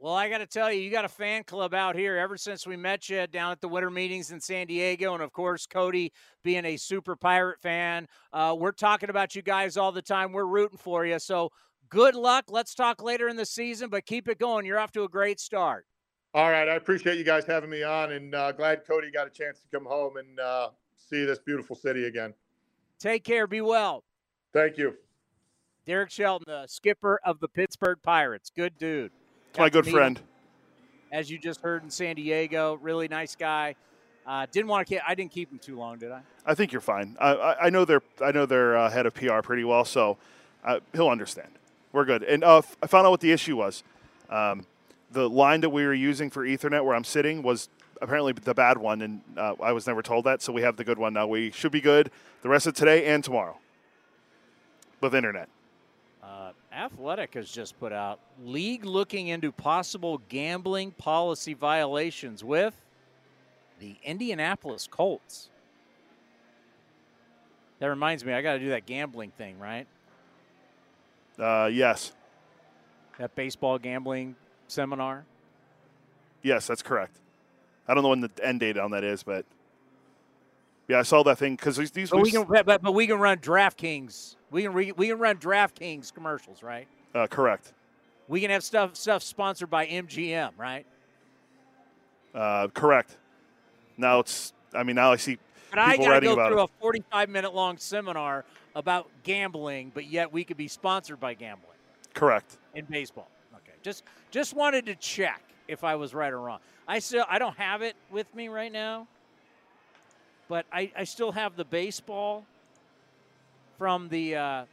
Well, 0.02 0.14
I 0.14 0.28
got 0.28 0.38
to 0.38 0.46
tell 0.46 0.72
you, 0.72 0.80
you 0.80 0.90
got 0.90 1.04
a 1.04 1.08
fan 1.08 1.44
club 1.44 1.72
out 1.72 1.94
here 1.94 2.16
ever 2.16 2.36
since 2.36 2.66
we 2.66 2.76
met 2.76 3.08
you 3.08 3.24
down 3.28 3.52
at 3.52 3.60
the 3.60 3.68
winter 3.68 3.88
meetings 3.88 4.32
in 4.32 4.40
San 4.40 4.66
Diego. 4.66 5.14
And 5.14 5.22
of 5.22 5.32
course, 5.32 5.64
Cody 5.64 6.12
being 6.42 6.64
a 6.64 6.76
super 6.76 7.14
pirate 7.14 7.60
fan. 7.60 8.08
Uh, 8.32 8.56
we're 8.58 8.72
talking 8.72 9.10
about 9.10 9.36
you 9.36 9.42
guys 9.42 9.76
all 9.76 9.92
the 9.92 10.02
time. 10.02 10.32
We're 10.32 10.46
rooting 10.46 10.76
for 10.76 11.06
you. 11.06 11.20
So 11.20 11.52
good 11.88 12.16
luck. 12.16 12.46
Let's 12.48 12.74
talk 12.74 13.00
later 13.00 13.28
in 13.28 13.36
the 13.36 13.46
season, 13.46 13.90
but 13.90 14.04
keep 14.04 14.26
it 14.26 14.40
going. 14.40 14.66
You're 14.66 14.80
off 14.80 14.90
to 14.90 15.04
a 15.04 15.08
great 15.08 15.38
start. 15.38 15.86
All 16.34 16.50
right. 16.50 16.68
I 16.68 16.74
appreciate 16.74 17.16
you 17.16 17.24
guys 17.24 17.44
having 17.46 17.70
me 17.70 17.84
on 17.84 18.10
and 18.10 18.34
uh, 18.34 18.50
glad 18.50 18.84
Cody 18.84 19.08
got 19.12 19.28
a 19.28 19.30
chance 19.30 19.60
to 19.60 19.68
come 19.72 19.86
home 19.86 20.16
and 20.16 20.40
uh, 20.40 20.70
see 20.96 21.24
this 21.24 21.38
beautiful 21.38 21.76
city 21.76 22.06
again. 22.06 22.34
Take 22.98 23.22
care. 23.22 23.46
Be 23.46 23.60
well. 23.60 24.02
Thank 24.52 24.78
you. 24.78 24.96
Derek 25.86 26.10
Shelton, 26.10 26.46
the 26.48 26.66
skipper 26.66 27.20
of 27.24 27.38
the 27.38 27.46
Pittsburgh 27.46 27.98
Pirates. 28.02 28.50
Good 28.50 28.76
dude 28.78 29.12
my 29.58 29.70
good 29.70 29.86
friend. 29.86 30.18
Him, 30.18 30.24
as 31.12 31.30
you 31.30 31.38
just 31.38 31.60
heard 31.60 31.82
in 31.82 31.90
San 31.90 32.16
Diego, 32.16 32.78
really 32.80 33.08
nice 33.08 33.36
guy. 33.36 33.74
Uh, 34.26 34.46
didn't 34.52 34.68
want 34.68 34.86
to. 34.88 35.08
I 35.08 35.14
didn't 35.14 35.32
keep 35.32 35.50
him 35.50 35.58
too 35.58 35.76
long, 35.76 35.98
did 35.98 36.12
I? 36.12 36.22
I 36.46 36.54
think 36.54 36.72
you're 36.72 36.80
fine. 36.80 37.16
I, 37.20 37.56
I 37.62 37.70
know 37.70 37.84
they're 37.84 38.02
I 38.20 38.30
know 38.30 38.46
their 38.46 38.76
uh, 38.76 38.90
head 38.90 39.06
of 39.06 39.14
PR 39.14 39.40
pretty 39.40 39.64
well, 39.64 39.84
so 39.84 40.16
uh, 40.64 40.80
he'll 40.92 41.08
understand. 41.08 41.48
We're 41.92 42.04
good. 42.04 42.22
And 42.22 42.44
uh, 42.44 42.62
I 42.82 42.86
found 42.86 43.06
out 43.06 43.10
what 43.10 43.20
the 43.20 43.32
issue 43.32 43.56
was. 43.56 43.82
Um, 44.30 44.64
the 45.10 45.28
line 45.28 45.60
that 45.60 45.70
we 45.70 45.84
were 45.84 45.92
using 45.92 46.30
for 46.30 46.46
Ethernet, 46.46 46.84
where 46.84 46.94
I'm 46.94 47.04
sitting, 47.04 47.42
was 47.42 47.68
apparently 48.00 48.32
the 48.32 48.54
bad 48.54 48.78
one, 48.78 49.02
and 49.02 49.20
uh, 49.36 49.54
I 49.60 49.72
was 49.72 49.86
never 49.86 50.00
told 50.02 50.24
that. 50.24 50.40
So 50.40 50.52
we 50.52 50.62
have 50.62 50.76
the 50.76 50.84
good 50.84 50.98
one 50.98 51.12
now. 51.12 51.26
We 51.26 51.50
should 51.50 51.72
be 51.72 51.80
good 51.80 52.10
the 52.42 52.48
rest 52.48 52.66
of 52.66 52.74
today 52.74 53.06
and 53.06 53.22
tomorrow 53.22 53.58
with 55.00 55.14
internet. 55.14 55.48
Athletic 56.72 57.34
has 57.34 57.50
just 57.50 57.78
put 57.78 57.92
out 57.92 58.18
league 58.42 58.84
looking 58.84 59.28
into 59.28 59.52
possible 59.52 60.18
gambling 60.28 60.92
policy 60.92 61.54
violations 61.54 62.42
with 62.42 62.74
the 63.78 63.96
Indianapolis 64.04 64.88
Colts. 64.90 65.50
That 67.78 67.86
reminds 67.88 68.24
me, 68.24 68.32
I 68.32 68.42
got 68.42 68.54
to 68.54 68.58
do 68.58 68.70
that 68.70 68.86
gambling 68.86 69.32
thing, 69.32 69.58
right? 69.58 69.86
Uh, 71.38 71.68
yes. 71.72 72.12
That 73.18 73.34
baseball 73.34 73.78
gambling 73.78 74.36
seminar. 74.68 75.24
Yes, 76.42 76.66
that's 76.66 76.82
correct. 76.82 77.16
I 77.88 77.94
don't 77.94 78.02
know 78.02 78.10
when 78.10 78.20
the 78.20 78.30
end 78.42 78.60
date 78.60 78.78
on 78.78 78.92
that 78.92 79.04
is, 79.04 79.22
but 79.22 79.44
yeah, 80.88 81.00
I 81.00 81.02
saw 81.02 81.22
that 81.24 81.38
thing 81.38 81.56
because 81.56 81.76
these. 81.76 81.90
these 81.90 82.10
but, 82.10 82.20
we 82.20 82.30
can, 82.30 82.44
but, 82.44 82.82
but 82.82 82.92
we 82.92 83.06
can 83.06 83.18
run 83.18 83.38
DraftKings 83.38 84.36
we 84.52 84.62
can 84.62 84.72
re, 84.72 84.92
we 84.92 85.08
can 85.08 85.18
run 85.18 85.38
DraftKings 85.38 86.12
commercials, 86.12 86.62
right? 86.62 86.86
Uh, 87.14 87.26
correct. 87.26 87.72
We 88.28 88.40
can 88.40 88.50
have 88.50 88.62
stuff 88.62 88.96
stuff 88.96 89.22
sponsored 89.22 89.70
by 89.70 89.86
MGM, 89.86 90.52
right? 90.56 90.86
Uh, 92.34 92.68
correct. 92.68 93.16
Now 93.96 94.20
it's. 94.20 94.52
I 94.74 94.84
mean, 94.84 94.96
now 94.96 95.12
I 95.12 95.16
see. 95.16 95.38
But 95.70 95.78
I 95.78 95.96
got 95.96 96.20
to 96.20 96.26
go 96.26 96.34
through 96.48 96.60
it. 96.60 96.64
a 96.64 96.80
45 96.80 97.28
minute 97.30 97.54
long 97.54 97.78
seminar 97.78 98.44
about 98.74 99.08
gambling, 99.22 99.90
but 99.94 100.06
yet 100.06 100.32
we 100.32 100.44
could 100.44 100.56
be 100.56 100.68
sponsored 100.68 101.18
by 101.18 101.34
gambling. 101.34 101.68
Correct. 102.14 102.58
In 102.74 102.84
baseball. 102.84 103.28
Okay. 103.54 103.72
Just 103.82 104.04
just 104.30 104.54
wanted 104.54 104.86
to 104.86 104.94
check 104.94 105.42
if 105.66 105.82
I 105.82 105.96
was 105.96 106.14
right 106.14 106.32
or 106.32 106.40
wrong. 106.40 106.58
I 106.86 106.98
still 106.98 107.24
I 107.28 107.38
don't 107.38 107.56
have 107.56 107.80
it 107.82 107.96
with 108.10 108.32
me 108.34 108.48
right 108.48 108.72
now, 108.72 109.08
but 110.48 110.66
I, 110.72 110.90
I 110.96 111.04
still 111.04 111.32
have 111.32 111.56
the 111.56 111.64
baseball 111.64 112.44
from 113.82 114.08
the 114.10 114.36
uh, 114.36 114.64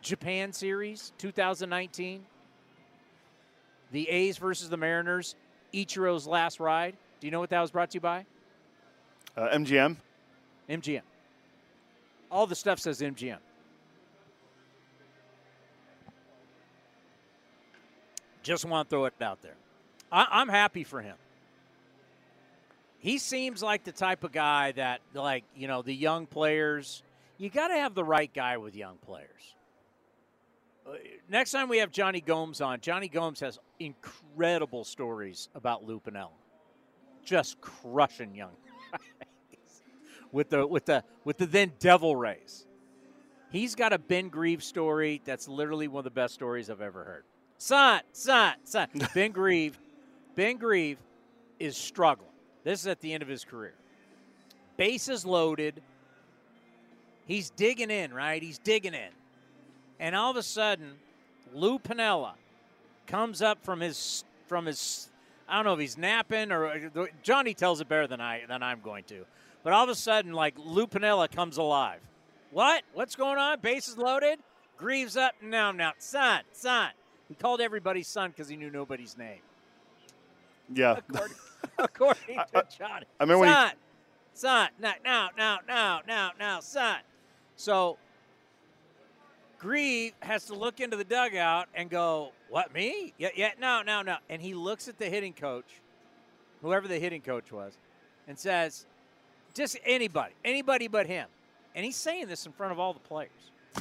Japan 0.00 0.52
series 0.52 1.12
2019. 1.18 2.24
The 3.90 4.08
A's 4.08 4.38
versus 4.38 4.68
the 4.68 4.76
Mariners, 4.76 5.34
Ichiro's 5.72 6.24
last 6.24 6.60
ride. 6.60 6.94
Do 7.18 7.26
you 7.26 7.32
know 7.32 7.40
what 7.40 7.50
that 7.50 7.60
was 7.60 7.72
brought 7.72 7.90
to 7.90 7.96
you 7.96 8.00
by? 8.00 8.26
Uh, 9.36 9.48
MGM. 9.48 9.96
MGM. 10.70 11.00
All 12.30 12.46
the 12.46 12.54
stuff 12.54 12.78
says 12.78 13.00
MGM. 13.00 13.38
Just 18.44 18.64
want 18.66 18.88
to 18.88 18.94
throw 18.94 19.06
it 19.06 19.14
out 19.20 19.42
there. 19.42 19.56
I, 20.12 20.40
am 20.40 20.48
happy 20.48 20.84
for 20.84 21.00
him. 21.00 21.16
He 23.00 23.18
seems 23.18 23.64
like 23.64 23.82
the 23.82 23.90
type 23.90 24.22
of 24.22 24.30
guy 24.30 24.70
that, 24.70 25.00
like, 25.12 25.42
you 25.56 25.66
know, 25.66 25.82
the 25.82 25.92
young 25.92 26.26
players– 26.26 27.02
you 27.38 27.50
got 27.50 27.68
to 27.68 27.74
have 27.74 27.94
the 27.94 28.04
right 28.04 28.32
guy 28.32 28.56
with 28.56 28.74
young 28.74 28.96
players. 28.98 29.54
Uh, 30.86 30.92
next 31.28 31.50
time 31.50 31.68
we 31.68 31.78
have 31.78 31.90
Jonny 31.90 32.20
Gomes 32.20 32.60
on, 32.60 32.80
Jonny 32.80 33.08
Gomes 33.08 33.40
has 33.40 33.58
incredible 33.80 34.84
stories 34.84 35.48
about 35.54 35.84
Lou 35.84 36.00
Piniella. 36.00 36.28
Just 37.24 37.60
crushing 37.60 38.34
young 38.34 38.52
with 40.32 40.50
the 40.50 40.66
with 40.66 40.84
the 40.84 41.02
with 41.24 41.38
the 41.38 41.46
then 41.46 41.72
Devil 41.78 42.14
Rays. 42.14 42.66
He's 43.50 43.74
got 43.74 43.92
a 43.92 43.98
Ben 43.98 44.28
Grieve 44.28 44.62
story 44.62 45.22
that's 45.24 45.48
literally 45.48 45.88
one 45.88 46.00
of 46.00 46.04
the 46.04 46.10
best 46.10 46.34
stories 46.34 46.68
I've 46.68 46.82
ever 46.82 47.04
heard. 47.04 47.24
Son, 47.56 48.00
son, 48.12 48.54
son. 48.64 48.88
ben 49.14 49.30
Grieve, 49.30 49.78
Ben 50.34 50.56
Grieve 50.56 50.98
is 51.58 51.76
struggling. 51.76 52.28
This 52.64 52.80
is 52.80 52.88
at 52.88 53.00
the 53.00 53.12
end 53.12 53.22
of 53.22 53.28
his 53.28 53.44
career. 53.44 53.74
Bases 54.76 55.24
loaded 55.24 55.80
He's 57.26 57.50
digging 57.50 57.90
in, 57.90 58.12
right? 58.12 58.42
He's 58.42 58.58
digging 58.58 58.94
in. 58.94 59.10
And 59.98 60.14
all 60.14 60.30
of 60.30 60.36
a 60.36 60.42
sudden, 60.42 60.94
Lou 61.52 61.78
Piniella 61.78 62.32
comes 63.06 63.42
up 63.42 63.64
from 63.64 63.80
his 63.80 64.24
from 64.46 64.66
his 64.66 65.10
I 65.48 65.56
don't 65.56 65.64
know 65.64 65.74
if 65.74 65.80
he's 65.80 65.98
napping 65.98 66.52
or 66.52 66.90
Johnny 67.22 67.54
tells 67.54 67.80
it 67.80 67.88
better 67.88 68.06
than 68.06 68.20
I 68.20 68.42
than 68.46 68.62
I'm 68.62 68.80
going 68.80 69.04
to. 69.04 69.24
But 69.62 69.72
all 69.72 69.84
of 69.84 69.90
a 69.90 69.94
sudden, 69.94 70.32
like 70.32 70.54
Lou 70.58 70.86
Piniella 70.86 71.30
comes 71.30 71.56
alive. 71.56 72.00
What? 72.50 72.82
What's 72.92 73.16
going 73.16 73.38
on? 73.38 73.60
Bases 73.60 73.96
loaded. 73.96 74.38
Grieve's 74.76 75.16
up. 75.16 75.32
No, 75.42 75.72
no, 75.72 75.92
son, 75.98 76.42
son. 76.52 76.90
He 77.28 77.34
called 77.34 77.60
everybody 77.60 78.02
son 78.02 78.30
because 78.30 78.48
he 78.48 78.56
knew 78.56 78.70
nobody's 78.70 79.16
name. 79.16 79.40
Yeah. 80.72 80.98
According, 81.08 81.36
according 81.78 82.36
to 82.52 82.64
Johnny. 82.78 83.06
I, 83.18 83.22
I 83.22 83.24
remember 83.24 83.46
son, 83.46 83.70
he... 83.70 83.76
son, 84.34 84.68
no, 84.80 84.92
no, 85.04 85.28
no, 85.36 85.58
no, 85.66 86.00
no, 86.06 86.30
no, 86.38 86.58
son. 86.60 86.98
So 87.56 87.98
Grieve 89.58 90.12
has 90.20 90.44
to 90.46 90.54
look 90.54 90.80
into 90.80 90.96
the 90.96 91.04
dugout 91.04 91.68
and 91.74 91.88
go, 91.88 92.32
What, 92.50 92.74
me? 92.74 93.14
Yeah, 93.18 93.30
yeah, 93.34 93.52
no, 93.60 93.82
no, 93.82 94.02
no. 94.02 94.16
And 94.28 94.42
he 94.42 94.54
looks 94.54 94.88
at 94.88 94.98
the 94.98 95.06
hitting 95.06 95.32
coach, 95.32 95.80
whoever 96.62 96.86
the 96.88 96.98
hitting 96.98 97.22
coach 97.22 97.50
was, 97.52 97.72
and 98.28 98.38
says, 98.38 98.86
Just 99.54 99.78
anybody, 99.84 100.34
anybody 100.44 100.88
but 100.88 101.06
him. 101.06 101.28
and 101.74 101.84
he's 101.84 101.96
saying 101.96 102.28
this 102.28 102.46
in 102.46 102.52
front 102.52 102.72
of 102.72 102.78
all 102.78 102.92
the 102.92 103.00
players 103.00 103.30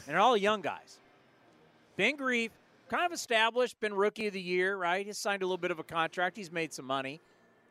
and 0.07 0.17
all 0.17 0.33
the 0.33 0.39
young 0.39 0.61
guys. 0.61 0.99
Ben 1.97 2.15
Grieve, 2.15 2.51
kind 2.89 3.05
of 3.05 3.11
established, 3.11 3.79
been 3.79 3.93
rookie 3.93 4.27
of 4.27 4.33
the 4.33 4.41
year, 4.41 4.75
right? 4.77 5.05
He's 5.05 5.17
signed 5.17 5.41
a 5.43 5.45
little 5.45 5.57
bit 5.57 5.71
of 5.71 5.79
a 5.79 5.83
contract. 5.83 6.37
He's 6.37 6.51
made 6.51 6.73
some 6.73 6.85
money. 6.85 7.19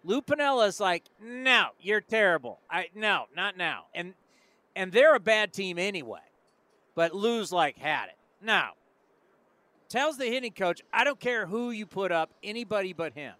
Lou 0.04 0.20
Piniella's 0.20 0.80
like, 0.80 1.04
no, 1.20 1.68
you're 1.80 2.00
terrible. 2.00 2.58
I 2.70 2.88
no, 2.94 3.24
not 3.34 3.56
now. 3.56 3.84
And 3.94 4.14
and 4.76 4.92
they're 4.92 5.14
a 5.14 5.20
bad 5.20 5.52
team 5.52 5.78
anyway. 5.78 6.20
But 6.94 7.14
Lou's 7.14 7.52
like, 7.52 7.78
had 7.78 8.06
it. 8.06 8.16
Now, 8.42 8.72
tells 9.88 10.18
the 10.18 10.26
hitting 10.26 10.52
coach, 10.52 10.82
I 10.92 11.04
don't 11.04 11.20
care 11.20 11.46
who 11.46 11.70
you 11.70 11.86
put 11.86 12.12
up, 12.12 12.30
anybody 12.42 12.92
but 12.92 13.12
him. 13.12 13.34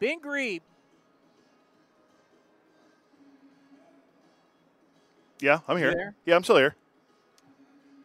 Ben 0.00 0.20
Grieve. 0.20 0.62
Yeah, 5.40 5.60
I'm 5.68 5.76
here. 5.76 6.14
Yeah, 6.24 6.36
I'm 6.36 6.42
still 6.42 6.56
here. 6.56 6.74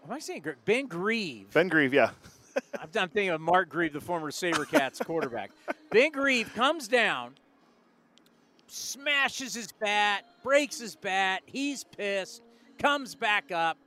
Am 0.05 0.11
I 0.11 0.19
saying 0.19 0.43
Ben 0.65 0.87
Grieve? 0.87 1.51
Ben 1.53 1.67
Grieve, 1.67 1.93
yeah. 1.93 2.11
I'm, 2.79 2.89
I'm 2.99 3.09
thinking 3.09 3.29
of 3.29 3.41
Mark 3.41 3.69
Grieve, 3.69 3.93
the 3.93 4.01
former 4.01 4.31
SaberCats 4.31 5.03
quarterback. 5.05 5.51
Ben 5.91 6.11
Grieve 6.11 6.53
comes 6.53 6.87
down, 6.87 7.35
smashes 8.73 9.53
his 9.53 9.71
bat, 9.71 10.25
breaks 10.41 10.79
his 10.79 10.95
bat. 10.95 11.43
He's 11.45 11.83
pissed, 11.83 12.41
comes 12.79 13.15
back 13.15 13.51
up. 13.51 13.77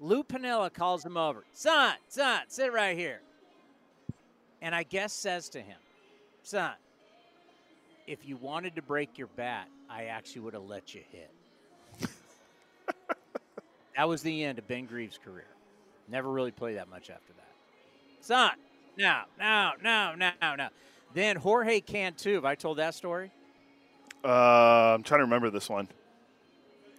Lou 0.00 0.24
Piniella 0.24 0.72
calls 0.72 1.04
him 1.04 1.16
over. 1.16 1.44
Son, 1.52 1.94
son, 2.08 2.40
sit 2.48 2.72
right 2.72 2.96
here. 2.96 3.20
And 4.60 4.74
I 4.74 4.82
guess 4.84 5.12
says 5.12 5.48
to 5.50 5.60
him, 5.60 5.76
son, 6.42 6.72
if 8.06 8.26
you 8.26 8.36
wanted 8.36 8.74
to 8.76 8.82
break 8.82 9.18
your 9.18 9.28
bat, 9.36 9.68
I 9.88 10.04
actually 10.04 10.42
would 10.42 10.54
have 10.54 10.64
let 10.64 10.94
you 10.94 11.02
hit. 11.10 11.30
that 13.96 14.08
was 14.08 14.22
the 14.22 14.44
end 14.44 14.58
of 14.58 14.66
Ben 14.66 14.86
Grieve's 14.86 15.18
career. 15.18 15.46
Never 16.08 16.30
really 16.30 16.50
played 16.50 16.78
that 16.78 16.88
much 16.88 17.10
after 17.10 17.32
that. 17.34 17.48
Son, 18.20 18.52
no, 18.96 19.22
no, 19.38 19.72
no, 19.82 20.14
no, 20.16 20.54
no. 20.56 20.68
Then 21.14 21.36
Jorge 21.36 21.80
Cantu. 21.80 22.34
Have 22.34 22.44
I 22.44 22.54
told 22.54 22.78
that 22.78 22.94
story? 22.94 23.30
Uh, 24.24 24.94
I'm 24.94 25.02
trying 25.02 25.20
to 25.20 25.24
remember 25.24 25.50
this 25.50 25.68
one. 25.68 25.88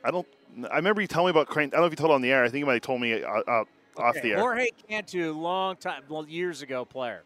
I 0.04 0.12
don't. 0.12 0.28
I 0.70 0.76
remember 0.76 1.02
you 1.02 1.08
telling 1.08 1.28
me 1.28 1.32
about 1.32 1.48
Crane. 1.48 1.70
I 1.70 1.72
don't 1.72 1.82
know 1.82 1.86
if 1.88 1.94
you 1.94 1.98
told 1.98 2.12
it 2.12 2.16
on 2.16 2.22
the 2.22 2.32
air. 2.32 2.44
I 2.44 2.50
think 2.50 2.60
you 2.60 2.66
might 2.66 2.74
have 2.74 2.82
told 2.82 3.02
me 3.02 3.24
uh, 3.24 3.28
uh, 3.28 3.64
off 3.98 4.18
Okay, 4.18 4.22
the 4.22 4.32
air. 4.32 4.40
Jorge 4.40 4.70
Cantu, 4.88 5.34
long 5.34 5.76
time, 5.78 6.04
well, 6.10 6.28
years 6.28 6.62
ago 6.62 6.86
player. 6.86 7.24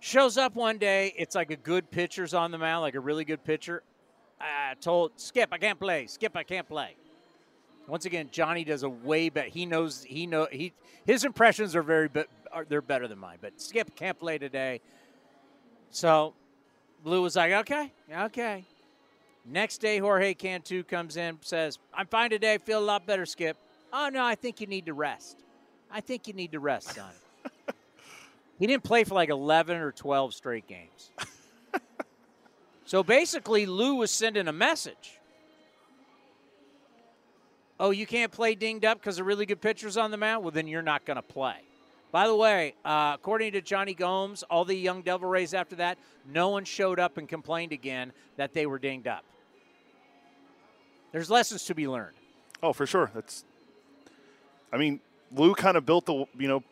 Shows 0.00 0.38
up 0.38 0.54
one 0.54 0.78
day. 0.78 1.12
It's 1.16 1.34
like 1.34 1.50
a 1.50 1.56
good 1.56 1.90
pitcher's 1.90 2.32
on 2.32 2.52
the 2.52 2.58
mound, 2.58 2.82
like 2.82 2.94
a 2.94 3.00
really 3.00 3.24
good 3.24 3.42
pitcher. 3.44 3.82
I 4.40 4.74
told 4.80 5.12
Skip, 5.16 5.48
I 5.52 5.58
can't 5.58 5.78
play. 5.78 6.06
Skip, 6.06 6.36
I 6.36 6.44
can't 6.44 6.68
play. 6.68 6.94
Once 7.88 8.04
again, 8.04 8.28
Johnny 8.30 8.64
does 8.64 8.82
a 8.82 8.88
way 8.88 9.28
better. 9.28 9.48
He 9.48 9.66
knows 9.66 10.04
he 10.04 10.26
know 10.26 10.46
he 10.52 10.72
his 11.06 11.24
impressions 11.24 11.74
are 11.74 11.82
very 11.82 12.06
but 12.08 12.28
are 12.52 12.64
they're 12.64 12.82
better 12.82 13.08
than 13.08 13.18
mine. 13.18 13.38
But 13.40 13.60
Skip 13.60 13.96
can't 13.96 14.18
play 14.18 14.38
today. 14.38 14.80
So 15.90 16.34
Blue 17.02 17.22
was 17.22 17.36
like, 17.36 17.52
okay, 17.52 17.92
okay. 18.12 18.64
Next 19.44 19.78
day, 19.78 19.98
Jorge 19.98 20.34
Cantu 20.34 20.82
comes 20.82 21.16
in, 21.16 21.38
says, 21.40 21.78
I'm 21.94 22.06
fine 22.06 22.30
today, 22.30 22.58
feel 22.58 22.80
a 22.80 22.84
lot 22.84 23.06
better, 23.06 23.24
Skip. 23.24 23.56
Oh, 23.92 24.10
no, 24.12 24.24
I 24.24 24.34
think 24.34 24.60
you 24.60 24.66
need 24.66 24.86
to 24.86 24.94
rest. 24.94 25.38
I 25.90 26.00
think 26.00 26.28
you 26.28 26.34
need 26.34 26.52
to 26.52 26.60
rest, 26.60 26.94
son. 26.94 27.10
he 28.58 28.66
didn't 28.66 28.84
play 28.84 29.04
for 29.04 29.14
like 29.14 29.30
11 29.30 29.78
or 29.78 29.92
12 29.92 30.34
straight 30.34 30.66
games. 30.66 31.10
so 32.84 33.02
basically, 33.02 33.64
Lou 33.64 33.94
was 33.94 34.10
sending 34.10 34.48
a 34.48 34.52
message. 34.52 35.18
Oh, 37.80 37.90
you 37.90 38.06
can't 38.06 38.32
play 38.32 38.54
dinged 38.54 38.84
up 38.84 38.98
because 38.98 39.18
of 39.18 39.26
really 39.26 39.46
good 39.46 39.60
pitchers 39.60 39.96
on 39.96 40.10
the 40.10 40.16
mound? 40.16 40.42
Well, 40.42 40.50
then 40.50 40.66
you're 40.66 40.82
not 40.82 41.04
going 41.06 41.16
to 41.16 41.22
play. 41.22 41.67
By 42.10 42.26
the 42.26 42.34
way, 42.34 42.74
uh, 42.84 43.12
according 43.14 43.52
to 43.52 43.60
Jonny 43.60 43.94
Gomes, 43.94 44.42
all 44.44 44.64
the 44.64 44.74
young 44.74 45.02
Devil 45.02 45.28
Rays 45.28 45.52
after 45.52 45.76
that, 45.76 45.98
no 46.26 46.48
one 46.48 46.64
showed 46.64 46.98
up 46.98 47.18
and 47.18 47.28
complained 47.28 47.72
again 47.72 48.12
that 48.36 48.54
they 48.54 48.66
were 48.66 48.78
dinged 48.78 49.06
up. 49.06 49.24
There's 51.12 51.30
lessons 51.30 51.64
to 51.64 51.74
be 51.74 51.86
learned. 51.86 52.16
Oh, 52.62 52.72
for 52.72 52.86
sure. 52.86 53.10
That's. 53.14 53.44
I 54.72 54.78
mean, 54.78 55.00
Lou 55.34 55.54
kind 55.54 55.76
of 55.76 55.84
built 55.86 56.06
the 56.06 56.26
you 56.38 56.48
know 56.48 56.62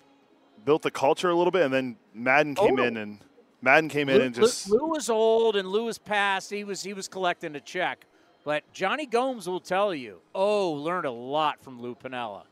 built 0.64 0.82
the 0.82 0.90
culture 0.90 1.30
a 1.30 1.34
little 1.34 1.50
bit, 1.50 1.62
and 1.62 1.72
then 1.72 1.96
Maddon 2.14 2.54
came 2.54 2.78
in, 2.78 2.96
and 2.96 3.18
Maddon 3.62 3.88
came 3.88 4.08
in 4.08 4.20
and 4.20 4.34
just 4.34 4.68
Lou, 4.68 4.78
Lou 4.78 4.86
was 4.88 5.08
old 5.08 5.56
and 5.56 5.68
Lou 5.68 5.84
was 5.84 5.98
past. 5.98 6.50
He 6.50 6.64
was 6.64 6.82
he 6.82 6.92
was 6.92 7.08
collecting 7.08 7.54
a 7.56 7.60
check, 7.60 8.04
but 8.44 8.62
Jonny 8.72 9.06
Gomes 9.06 9.48
will 9.48 9.60
tell 9.60 9.94
you, 9.94 10.20
oh, 10.34 10.72
learned 10.72 11.06
a 11.06 11.10
lot 11.10 11.62
from 11.62 11.80
Lou 11.80 11.94
Piniella, 11.94 12.42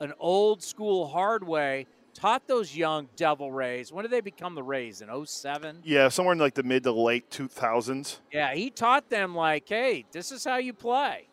an 0.00 0.12
old 0.18 0.62
school 0.62 1.08
hard 1.08 1.46
way. 1.46 1.86
Taught 2.18 2.48
those 2.48 2.74
young 2.74 3.08
Devil 3.14 3.52
Rays. 3.52 3.92
When 3.92 4.02
did 4.02 4.10
they 4.10 4.20
become 4.20 4.56
the 4.56 4.62
Rays? 4.62 5.02
In 5.02 5.26
07? 5.26 5.82
yeah 5.84 6.08
somewhere 6.08 6.32
in 6.32 6.40
like 6.40 6.54
the 6.54 6.64
mid 6.64 6.82
to 6.82 6.90
late 6.90 7.30
two 7.30 7.46
thousands. 7.46 8.20
Yeah, 8.32 8.54
he 8.54 8.70
taught 8.70 9.08
them 9.08 9.36
like, 9.36 9.68
hey, 9.68 10.04
this 10.10 10.32
is 10.32 10.44
how 10.44 10.56
you 10.56 10.72
play. 10.72 11.28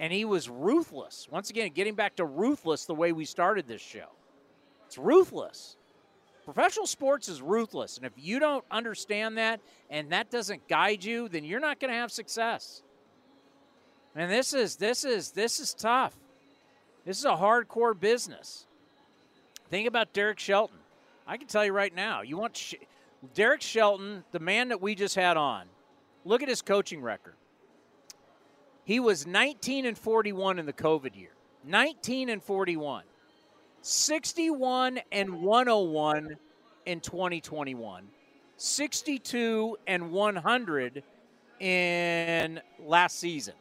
And 0.00 0.10
he 0.12 0.24
was 0.24 0.48
ruthless. 0.48 1.28
Once 1.30 1.50
again, 1.50 1.70
getting 1.74 1.94
back 1.94 2.16
to 2.16 2.24
ruthless 2.24 2.86
the 2.86 2.94
way 2.94 3.12
we 3.12 3.26
started 3.26 3.68
this 3.68 3.82
show. 3.82 4.08
It's 4.86 4.96
ruthless. 4.96 5.76
Professional 6.46 6.86
sports 6.86 7.28
is 7.28 7.42
ruthless. 7.42 7.96
And 7.98 8.06
if 8.06 8.12
you 8.16 8.38
don't 8.38 8.64
understand 8.70 9.36
that 9.36 9.60
and 9.90 10.10
that 10.12 10.30
doesn't 10.30 10.66
guide 10.68 11.04
you, 11.04 11.28
then 11.28 11.44
you're 11.44 11.60
not 11.60 11.78
going 11.78 11.92
to 11.92 11.98
have 11.98 12.10
success. 12.10 12.82
And 14.14 14.30
this 14.30 14.54
is 14.54 14.76
this 14.76 15.04
is 15.04 15.32
this 15.32 15.60
is 15.60 15.74
tough. 15.74 16.14
This 17.04 17.18
is 17.18 17.26
a 17.26 17.36
hardcore 17.36 17.98
business. 17.98 18.65
Think 19.70 19.88
about 19.88 20.12
Derek 20.12 20.38
Shelton. 20.38 20.78
I 21.26 21.36
can 21.36 21.48
tell 21.48 21.64
you 21.64 21.72
right 21.72 21.94
now, 21.94 22.22
you 22.22 22.36
want 22.36 22.56
Sh- 22.56 22.74
Derek 23.34 23.62
Shelton, 23.62 24.24
the 24.32 24.38
man 24.38 24.68
that 24.68 24.80
we 24.80 24.94
just 24.94 25.14
had 25.14 25.36
on. 25.36 25.66
Look 26.24 26.42
at 26.42 26.48
his 26.48 26.62
coaching 26.62 27.02
record. 27.02 27.34
He 28.84 29.00
was 29.00 29.26
19 29.26 29.86
and 29.86 29.98
41 29.98 30.58
in 30.58 30.66
the 30.66 30.72
COVID 30.72 31.16
year. 31.16 31.32
19 31.64 32.28
and 32.28 32.42
41. 32.42 33.02
61 33.82 35.00
and 35.10 35.42
101 35.42 36.36
in 36.86 37.00
2021. 37.00 38.08
62 38.56 39.76
and 39.86 40.12
100 40.12 41.02
in 41.60 42.60
last 42.78 43.18
season. 43.18 43.54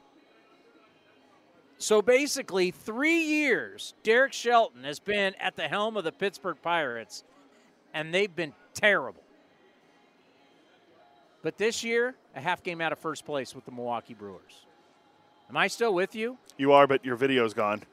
So 1.77 2.01
basically, 2.01 2.71
three 2.71 3.21
years, 3.23 3.93
Derek 4.03 4.33
Shelton 4.33 4.83
has 4.83 4.99
been 4.99 5.35
at 5.39 5.55
the 5.55 5.67
helm 5.67 5.97
of 5.97 6.03
the 6.03 6.11
Pittsburgh 6.11 6.57
Pirates, 6.61 7.23
and 7.93 8.13
they've 8.13 8.33
been 8.33 8.53
terrible. 8.73 9.21
But 11.43 11.57
this 11.57 11.83
year, 11.83 12.15
a 12.35 12.41
half 12.41 12.63
game 12.63 12.81
out 12.81 12.91
of 12.91 12.99
first 12.99 13.25
place 13.25 13.53
with 13.53 13.65
the 13.65 13.71
Milwaukee 13.71 14.13
Brewers. 14.13 14.65
Am 15.49 15.57
I 15.57 15.67
still 15.67 15.93
with 15.93 16.15
you? 16.15 16.37
You 16.57 16.71
are, 16.71 16.87
but 16.87 17.05
your 17.05 17.15
video's 17.15 17.53
gone. 17.53 17.83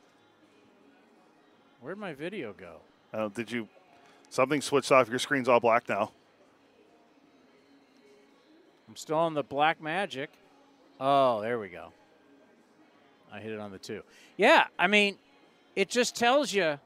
Where'd 1.81 1.99
my 1.99 2.15
video 2.15 2.55
go? 2.55 2.77
Uh, 3.13 3.29
did 3.29 3.51
you? 3.51 3.69
Something 4.31 4.63
switched 4.63 4.91
off. 4.91 5.11
Your 5.11 5.19
screen's 5.19 5.49
all 5.49 5.61
black 5.61 5.89
now. 5.89 6.13
I'm 8.89 8.97
still 8.97 9.19
on 9.19 9.35
the 9.35 9.43
Black 9.43 9.83
Magic. 9.83 10.31
Oh, 11.01 11.43
there 11.43 11.59
we 11.59 11.69
go. 11.69 11.93
I 13.33 13.41
hit 13.41 13.53
it 13.53 13.61
on 13.61 13.71
the 13.71 13.79
two. 13.79 14.03
Yeah, 14.37 14.67
I 14.79 14.87
mean, 14.87 15.17
it 15.75 15.89
just 15.89 16.15
tells 16.15 16.53
you 16.53 16.79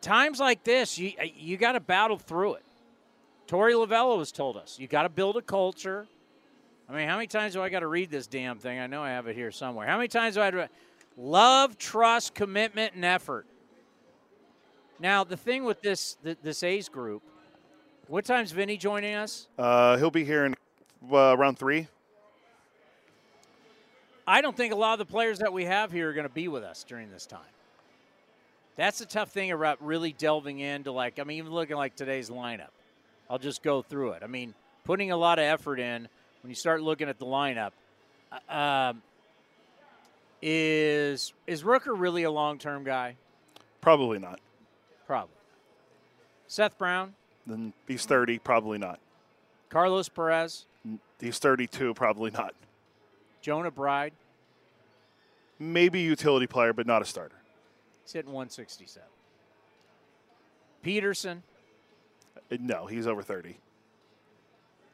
times 0.00 0.38
like 0.38 0.62
this, 0.64 0.98
you 0.98 1.12
you 1.34 1.56
got 1.56 1.72
to 1.72 1.80
battle 1.80 2.18
through 2.18 2.54
it. 2.54 2.62
Torey 3.48 3.72
Lovullo 3.72 4.18
has 4.18 4.30
told 4.30 4.56
us 4.56 4.78
you 4.78 4.86
got 4.86 5.02
to 5.04 5.08
build 5.08 5.36
a 5.36 5.42
culture. 5.42 6.06
I 6.88 6.94
mean, 6.94 7.08
how 7.08 7.16
many 7.16 7.26
times 7.26 7.54
do 7.54 7.62
I 7.62 7.70
got 7.70 7.80
to 7.80 7.86
read 7.86 8.10
this 8.10 8.26
damn 8.26 8.58
thing? 8.58 8.78
I 8.78 8.86
know 8.86 9.02
I 9.02 9.10
have 9.10 9.26
it 9.26 9.34
here 9.34 9.50
somewhere. 9.50 9.86
How 9.86 9.96
many 9.96 10.08
times 10.08 10.34
do 10.34 10.42
I 10.42 10.46
have 10.46 10.54
to 10.54 10.68
love, 11.16 11.78
trust, 11.78 12.34
commitment, 12.34 12.94
and 12.94 13.04
effort? 13.04 13.46
Now, 15.00 15.24
the 15.24 15.36
thing 15.36 15.64
with 15.64 15.80
this 15.80 16.18
this 16.42 16.62
A's 16.62 16.88
group, 16.88 17.22
what 18.06 18.26
time's 18.26 18.52
Vinny 18.52 18.76
joining 18.76 19.14
us? 19.14 19.48
Uh, 19.58 19.96
he'll 19.96 20.10
be 20.10 20.24
here 20.24 20.44
in 20.44 20.54
uh, 21.10 21.36
round 21.36 21.58
three. 21.58 21.88
I 24.26 24.40
don't 24.40 24.56
think 24.56 24.72
a 24.72 24.76
lot 24.76 24.98
of 24.98 25.06
the 25.06 25.10
players 25.10 25.40
that 25.40 25.52
we 25.52 25.64
have 25.66 25.92
here 25.92 26.10
are 26.10 26.12
going 26.12 26.26
to 26.26 26.32
be 26.32 26.48
with 26.48 26.62
us 26.64 26.84
during 26.84 27.10
this 27.10 27.26
time. 27.26 27.40
That's 28.76 28.98
the 28.98 29.06
tough 29.06 29.30
thing 29.30 29.52
about 29.52 29.84
really 29.84 30.12
delving 30.12 30.58
into 30.58 30.90
like 30.90 31.18
I 31.20 31.24
mean 31.24 31.38
even 31.38 31.52
looking 31.52 31.76
like 31.76 31.94
today's 31.94 32.30
lineup. 32.30 32.70
I'll 33.30 33.38
just 33.38 33.62
go 33.62 33.82
through 33.82 34.12
it. 34.12 34.22
I 34.22 34.26
mean, 34.26 34.54
putting 34.84 35.10
a 35.10 35.16
lot 35.16 35.38
of 35.38 35.44
effort 35.44 35.78
in 35.78 36.08
when 36.42 36.48
you 36.50 36.54
start 36.54 36.82
looking 36.82 37.08
at 37.08 37.18
the 37.18 37.26
lineup. 37.26 37.70
uh, 38.48 38.90
Um, 38.92 39.02
is 40.42 41.32
is 41.46 41.62
Rooker 41.62 41.94
really 41.98 42.24
a 42.24 42.30
long 42.30 42.58
term 42.58 42.84
guy? 42.84 43.16
Probably 43.80 44.18
not. 44.18 44.40
Probably. 45.06 45.30
Seth 46.48 46.76
Brown, 46.78 47.14
Then 47.46 47.72
he's 47.88 48.04
30. 48.06 48.38
Probably 48.38 48.78
not. 48.78 48.98
Carlos 49.70 50.08
Perez, 50.08 50.66
He's 51.20 51.38
32. 51.38 51.94
Probably 51.94 52.30
not. 52.30 52.54
Jonah 53.44 53.70
Bride. 53.70 54.14
maybe 55.58 56.00
utility 56.00 56.46
player, 56.46 56.72
but 56.72 56.86
not 56.86 57.02
a 57.02 57.04
starter. 57.04 57.36
He's 58.02 58.14
hitting 58.14 58.32
167. 58.32 59.06
Peterson. 60.82 61.42
Uh, 62.50 62.56
No, 62.58 62.86
he's 62.86 63.06
over 63.06 63.22
30. 63.22 63.58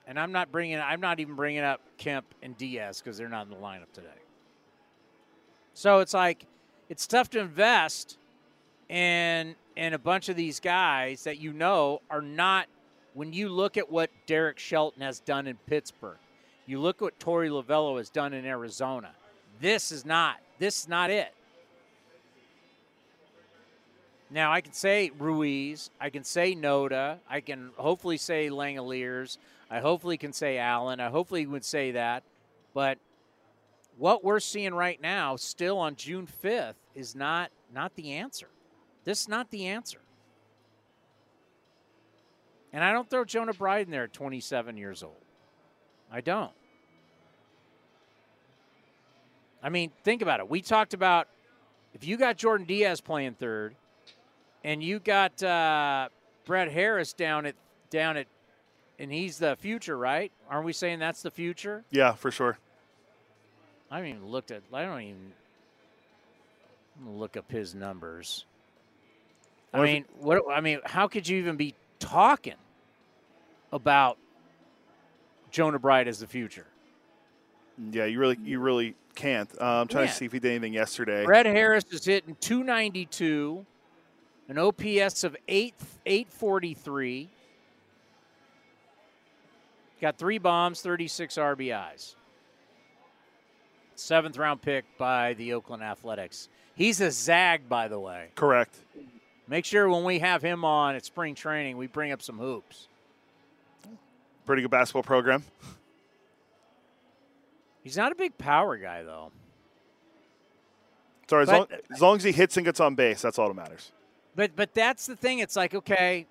And 0.09 0.18
I'm 0.18 0.32
not 0.32 0.51
bringing. 0.51 0.81
I'm 0.81 1.01
not 1.01 1.20
even 1.20 1.36
bringing 1.36 1.62
up 1.62 1.81
Kemp 1.97 2.27
and 2.43 2.59
Diaz 2.59 3.01
because 3.01 3.16
they're 3.16 3.28
not 3.28 3.47
in 3.47 3.51
the 3.51 3.56
lineup 3.56 3.93
today. 3.93 4.09
So 5.74 6.01
it's 6.01 6.12
like, 6.12 6.44
it's 6.89 7.06
tough 7.06 7.31
to 7.31 7.39
invest 7.39 8.18
in 8.89 9.55
in 9.77 9.94
a 9.94 9.98
bunch 9.98 10.28
of 10.28 10.35
these 10.35 10.59
guys 10.59 11.22
that 11.22 11.39
you 11.39 11.52
know 11.52 12.01
are 12.10 12.22
not. 12.22 12.66
When 13.14 13.32
you 13.32 13.48
look 13.48 13.77
at 13.77 13.90
what 13.90 14.10
Derek 14.27 14.59
Shelton 14.59 15.02
has 15.02 15.20
done 15.20 15.47
in 15.47 15.56
Pittsburgh, 15.66 16.18
you 16.70 16.78
look 16.78 17.01
what 17.01 17.18
Torey 17.18 17.51
Lovullo 17.51 17.98
has 17.98 18.10
done 18.10 18.32
in 18.32 18.47
Arizona. 18.47 19.10
This 19.60 19.90
is 19.90 20.05
not. 20.05 20.36
This 20.60 20.82
is 20.82 20.88
not 20.88 21.10
it. 21.10 21.34
Now 24.30 24.52
I 24.52 24.60
can 24.60 24.72
say 24.72 25.10
Ruiz, 25.18 25.90
I 26.01 26.10
can 26.10 26.22
say 26.22 26.55
Noda, 26.55 27.18
I 27.28 27.40
can 27.40 27.70
hopefully 27.76 28.16
say 28.16 28.48
Langeliers, 28.48 29.38
I 29.68 29.80
hopefully 29.80 30.16
can 30.16 30.32
say 30.32 30.59
Allen, 30.59 31.01
I 31.01 31.09
hopefully 31.09 31.44
would 31.44 31.64
say 31.64 31.90
that, 31.90 32.22
but 32.72 32.98
what 33.98 34.22
we're 34.22 34.38
seeing 34.38 34.72
right 34.72 35.02
now, 35.02 35.34
still 35.34 35.76
on 35.78 35.97
June 35.97 36.26
fifth, 36.26 36.76
is 36.94 37.16
not 37.16 37.51
not 37.74 37.97
the 37.97 38.12
answer. 38.12 38.47
This 39.05 39.22
is 39.22 39.28
not 39.28 39.51
the 39.51 39.66
answer. 39.66 39.98
And 42.72 42.84
I 42.84 42.92
don't 42.92 43.10
throw 43.10 43.24
Jonah 43.24 43.52
Bride 43.52 43.86
in 43.86 43.90
there 43.90 44.05
at 44.05 44.12
27 44.12 44.76
years 44.76 45.02
old. 45.02 45.14
I 46.12 46.20
don't. 46.20 46.52
I 49.62 49.68
mean, 49.68 49.90
think 50.04 50.22
about 50.22 50.40
it. 50.40 50.48
We 50.48 50.62
talked 50.62 50.94
about 50.94 51.28
if 51.94 52.04
you 52.04 52.16
got 52.16 52.36
Jordan 52.36 52.66
Diaz 52.66 53.00
playing 53.00 53.34
third, 53.34 53.74
and 54.64 54.82
you 54.82 54.98
got 54.98 55.42
uh, 55.42 56.08
Brett 56.44 56.70
Harris 56.70 57.12
down 57.12 57.46
at 57.46 57.54
down 57.90 58.16
at, 58.16 58.26
and 58.98 59.12
he's 59.12 59.38
the 59.38 59.56
future, 59.56 59.96
right? 59.96 60.30
Aren't 60.48 60.64
we 60.64 60.72
saying 60.72 60.98
that's 60.98 61.22
the 61.22 61.30
future? 61.30 61.84
Yeah, 61.90 62.12
for 62.12 62.30
sure. 62.30 62.58
I 63.90 63.96
haven't 63.96 64.10
even 64.10 64.26
looked 64.26 64.50
at. 64.50 64.62
I 64.72 64.84
don't 64.84 65.00
even. 65.00 65.32
I'm 66.98 67.06
gonna 67.06 67.18
look 67.18 67.36
up 67.36 67.50
his 67.50 67.74
numbers. 67.74 68.44
I 69.72 69.82
mean, 69.82 70.04
what? 70.18 70.42
I 70.50 70.60
mean, 70.60 70.80
how 70.84 71.08
could 71.08 71.28
you 71.28 71.38
even 71.38 71.56
be 71.56 71.74
talking 71.98 72.54
about 73.72 74.18
Jonah 75.50 75.78
Bride 75.78 76.08
as 76.08 76.18
the 76.18 76.26
future? 76.26 76.66
Yeah, 77.90 78.04
you 78.04 78.18
really 78.18 78.38
you 78.42 78.58
really 78.58 78.94
can't. 79.14 79.50
Uh, 79.60 79.64
I'm 79.82 79.88
trying 79.88 80.04
Yeah. 80.06 80.10
to 80.10 80.16
see 80.16 80.24
if 80.24 80.32
he 80.32 80.38
did 80.38 80.50
anything 80.50 80.72
yesterday. 80.72 81.24
Brett 81.24 81.46
Harris 81.46 81.84
is 81.90 82.04
hitting 82.04 82.36
292, 82.40 83.64
an 84.48 84.58
OPS 84.58 85.24
of 85.24 85.36
8 85.48 85.74
843. 86.06 87.28
Got 90.00 90.16
three 90.16 90.38
bombs, 90.38 90.80
36 90.80 91.36
RBIs. 91.36 92.14
Seventh 93.96 94.38
round 94.38 94.62
pick 94.62 94.86
by 94.96 95.34
the 95.34 95.52
Oakland 95.52 95.82
Athletics. 95.82 96.48
He's 96.74 97.02
a 97.02 97.10
zag, 97.10 97.68
by 97.68 97.88
the 97.88 97.98
way. 97.98 98.28
Correct. 98.34 98.74
Make 99.46 99.66
sure 99.66 99.90
when 99.90 100.04
we 100.04 100.20
have 100.20 100.40
him 100.40 100.64
on 100.64 100.94
at 100.94 101.04
spring 101.04 101.34
training, 101.34 101.76
we 101.76 101.86
bring 101.86 102.12
up 102.12 102.22
some 102.22 102.38
hoops. 102.38 102.88
Pretty 104.46 104.62
good 104.62 104.70
basketball 104.70 105.02
program. 105.02 105.44
He's 107.82 107.97
not 107.97 108.12
a 108.12 108.15
big 108.15 108.36
power 108.39 108.77
guy, 108.77 109.02
though. 109.02 109.32
Sorry, 111.28 111.43
as, 111.43 111.48
But- 111.48 111.70
long, 111.70 111.81
as 111.93 112.01
long 112.01 112.16
as 112.16 112.24
he 112.24 112.32
hits 112.32 112.57
and 112.57 112.66
gets 112.66 112.81
on 112.81 112.94
base, 112.94 113.23
that's 113.23 113.39
all 113.39 113.48
that 113.48 113.55
matters. 113.55 113.93
But 114.36 114.55
but 114.55 114.74
that's 114.74 115.07
the 115.07 115.16
thing. 115.16 115.40
It's 115.40 115.57
like 115.57 115.74
okay, 115.74 116.27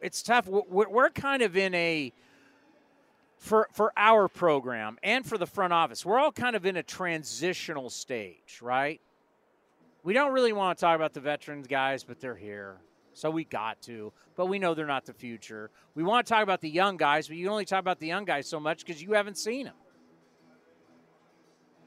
it's 0.00 0.22
tough. 0.22 0.46
We're, 0.48 0.88
we're 0.88 1.10
kind 1.10 1.42
of 1.42 1.56
in 1.56 1.74
a 1.74 2.12
for 3.38 3.68
for 3.72 3.92
our 3.96 4.28
program 4.28 4.98
and 5.02 5.24
for 5.24 5.38
the 5.38 5.46
front 5.46 5.72
office. 5.72 6.04
We're 6.04 6.18
all 6.18 6.32
kind 6.32 6.56
of 6.56 6.66
in 6.66 6.76
a 6.76 6.82
transitional 6.82 7.88
stage, 7.90 8.58
right? 8.60 9.00
We 10.02 10.12
don't 10.12 10.32
really 10.32 10.52
want 10.52 10.78
to 10.78 10.80
talk 10.84 10.96
about 10.96 11.12
the 11.14 11.20
veterans 11.20 11.66
guys, 11.66 12.04
but 12.04 12.20
they're 12.20 12.36
here. 12.36 12.76
So 13.14 13.30
we 13.30 13.44
got 13.44 13.80
to, 13.82 14.12
but 14.36 14.46
we 14.46 14.58
know 14.58 14.74
they're 14.74 14.86
not 14.86 15.06
the 15.06 15.14
future. 15.14 15.70
We 15.94 16.02
want 16.02 16.26
to 16.26 16.32
talk 16.32 16.42
about 16.42 16.60
the 16.60 16.68
young 16.68 16.96
guys, 16.96 17.28
but 17.28 17.36
you 17.36 17.48
only 17.48 17.64
talk 17.64 17.80
about 17.80 17.98
the 17.98 18.06
young 18.06 18.24
guys 18.24 18.46
so 18.46 18.60
much 18.60 18.84
because 18.84 19.02
you 19.02 19.12
haven't 19.14 19.38
seen 19.38 19.64
them. 19.64 19.74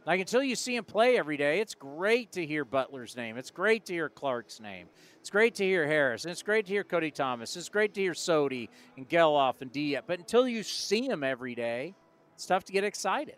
Like 0.10 0.22
until 0.22 0.41
you 0.41 0.56
see 0.56 0.76
him 0.76 0.86
play 0.86 1.19
every 1.19 1.38
day, 1.38 1.60
it's 1.60 1.76
great 1.76 2.31
to 2.31 2.44
hear 2.44 2.65
Butler's 2.65 3.15
name. 3.15 3.38
It's 3.38 3.52
great 3.52 3.86
to 3.86 3.94
hear 3.94 4.10
Clark's 4.10 4.60
name. 4.60 4.88
It's 5.19 5.30
great 5.30 5.53
to 5.56 5.64
hear 5.64 5.86
Harris. 5.86 6.23
And 6.23 6.31
it's 6.31 6.41
great 6.41 6.65
to 6.65 6.72
hear 6.72 6.84
Cody 6.84 7.11
Thomas. 7.11 7.56
It's 7.56 7.69
great 7.69 7.94
to 7.94 8.02
hear 8.02 8.14
Sodi 8.14 8.69
and 8.98 9.07
Gelof 9.07 9.61
and 9.61 9.72
Diep. 9.72 10.02
But 10.07 10.18
until 10.18 10.48
you 10.48 10.64
see 10.64 11.06
him 11.06 11.23
every 11.23 11.53
day, 11.53 11.94
it's 12.34 12.48
tough 12.48 12.64
to 12.64 12.73
get 12.73 12.84
excited. 12.84 13.36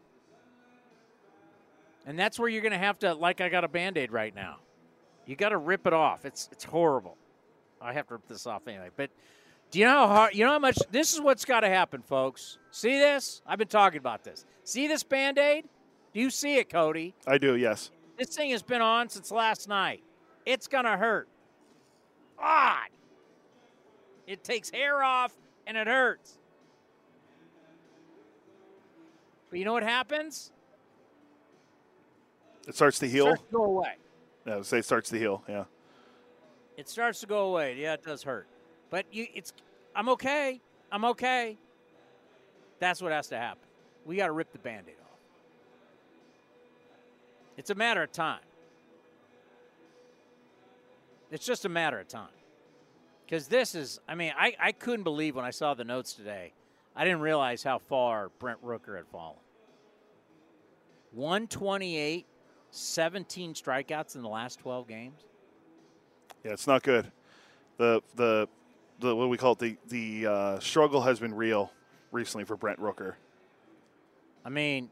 And 2.06 2.18
that's 2.18 2.39
where 2.39 2.48
you're 2.48 2.61
going 2.61 2.72
to 2.72 2.77
have 2.77 2.99
to, 2.99 3.15
like 3.15 3.41
I 3.41 3.49
got 3.49 3.65
a 3.65 3.68
band 3.68 3.98
aid 3.98 4.14
right 4.14 4.34
now. 4.34 4.60
You 5.26 5.35
got 5.35 5.49
to 5.49 5.57
rip 5.57 5.85
it 5.88 5.93
off. 5.93 6.23
It's 6.23 6.48
it's 6.53 6.64
horrible. 6.64 7.18
I 7.81 7.91
have 7.91 8.07
to 8.07 8.14
rip 8.14 8.30
this 8.30 8.48
off 8.48 8.65
anyway. 8.69 8.91
But 8.95 9.10
do 9.72 9.80
you 9.80 9.84
know 9.84 9.91
how 9.91 10.07
hard, 10.07 10.35
you 10.35 10.45
know 10.45 10.52
how 10.52 10.60
much, 10.60 10.80
this 10.89 11.14
is 11.14 11.19
what's 11.19 11.43
got 11.43 11.60
to 11.60 11.69
happen, 11.69 12.02
folks. 12.02 12.60
See 12.72 12.98
this? 12.98 13.41
I've 13.45 13.60
been 13.60 13.68
talking 13.68 13.99
about 13.99 14.23
this. 14.23 14.45
See 14.64 14.88
this 14.88 15.03
band 15.03 15.38
aid? 15.38 15.65
Do 16.14 16.20
you 16.20 16.30
see 16.30 16.58
it, 16.58 16.70
Cody? 16.70 17.14
I 17.26 17.38
do, 17.38 17.56
yes. 17.56 17.92
This 18.18 18.36
thing 18.36 18.52
has 18.52 18.62
been 18.62 18.82
on 18.82 19.10
since 19.10 19.32
last 19.32 19.68
night. 19.68 20.04
It's 20.46 20.68
going 20.68 20.86
to 20.86 20.98
hurt. 20.98 21.28
God. 22.38 22.88
It 24.28 24.44
takes 24.44 24.70
hair 24.70 25.04
off 25.04 25.34
and 25.66 25.78
it 25.78 25.88
hurts. 25.88 26.38
But 29.50 29.60
you 29.60 29.66
know 29.66 29.74
what 29.74 29.84
happens? 29.84 30.52
It 32.68 32.76
starts 32.76 33.00
to 33.00 33.06
It 33.06 33.12
heal. 33.12 33.26
starts 33.26 33.42
to 33.44 33.52
go 33.52 33.64
away. 33.64 33.96
Yeah, 34.46 34.54
I 34.54 34.56
would 34.58 34.66
say 34.66 34.80
it 34.80 34.86
starts 34.86 35.10
to 35.10 35.20
heal. 35.20 35.44
Yeah. 35.48 35.66
It 36.78 36.88
starts 36.88 37.20
to 37.22 37.28
go 37.28 37.50
away. 37.50 37.76
Yeah, 37.78 37.94
it 37.94 38.04
does 38.04 38.24
hurt. 38.24 38.48
But 38.90 39.06
you 39.12 39.28
it's 39.34 39.54
I'm 39.96 40.10
okay. 40.10 40.62
I'm 40.92 41.06
okay. 41.06 41.58
That's 42.80 43.02
what 43.02 43.12
has 43.12 43.28
to 43.28 43.38
happen. 43.38 43.64
We 44.06 44.16
got 44.16 44.28
to 44.28 44.32
rip 44.32 44.52
the 44.52 44.60
band-aid 44.60 44.96
off. 45.04 45.11
It's 47.57 47.69
a 47.69 47.76
matter 47.76 48.03
of 48.03 48.11
time. 48.11 48.40
It's 51.32 51.45
just 51.45 51.65
a 51.65 51.69
matter 51.69 51.99
of 51.99 52.07
time. 52.07 52.28
Because 53.26 53.48
this 53.48 53.76
is, 53.76 53.99
I 54.07 54.15
mean, 54.15 54.34
I, 54.38 54.56
I 54.60 54.72
couldn't 54.73 55.03
believe 55.03 55.36
when 55.36 55.45
I 55.45 55.52
saw 55.52 55.73
the 55.73 55.86
notes 55.86 56.14
today. 56.14 56.53
I 56.95 57.06
didn't 57.06 57.22
realize 57.22 57.64
how 57.64 57.80
far 57.80 58.30
Brent 58.40 58.64
Rooker 58.64 58.98
had 58.98 59.07
fallen. 59.07 59.38
128, 61.14 62.26
17 62.72 63.53
strikeouts 63.53 64.15
in 64.15 64.22
the 64.22 64.28
last 64.28 64.60
12 64.60 64.88
games. 64.88 65.22
Yeah, 66.44 66.52
it's 66.52 66.68
not 66.68 66.84
good. 66.84 67.11
The 67.78 68.02
the 68.15 68.48
the 68.99 69.15
what 69.15 69.23
do 69.23 69.30
we 69.30 69.38
call 69.38 69.53
it 69.53 69.60
the 69.60 69.78
the 69.88 70.28
uh, 70.28 70.60
struggle 70.60 71.02
has 71.02 71.19
been 71.19 71.34
real 71.34 71.72
recently 72.11 72.45
for 72.45 72.56
Brent 72.56 72.80
Rooker. 72.80 73.14
I 74.44 74.49
mean, 74.49 74.90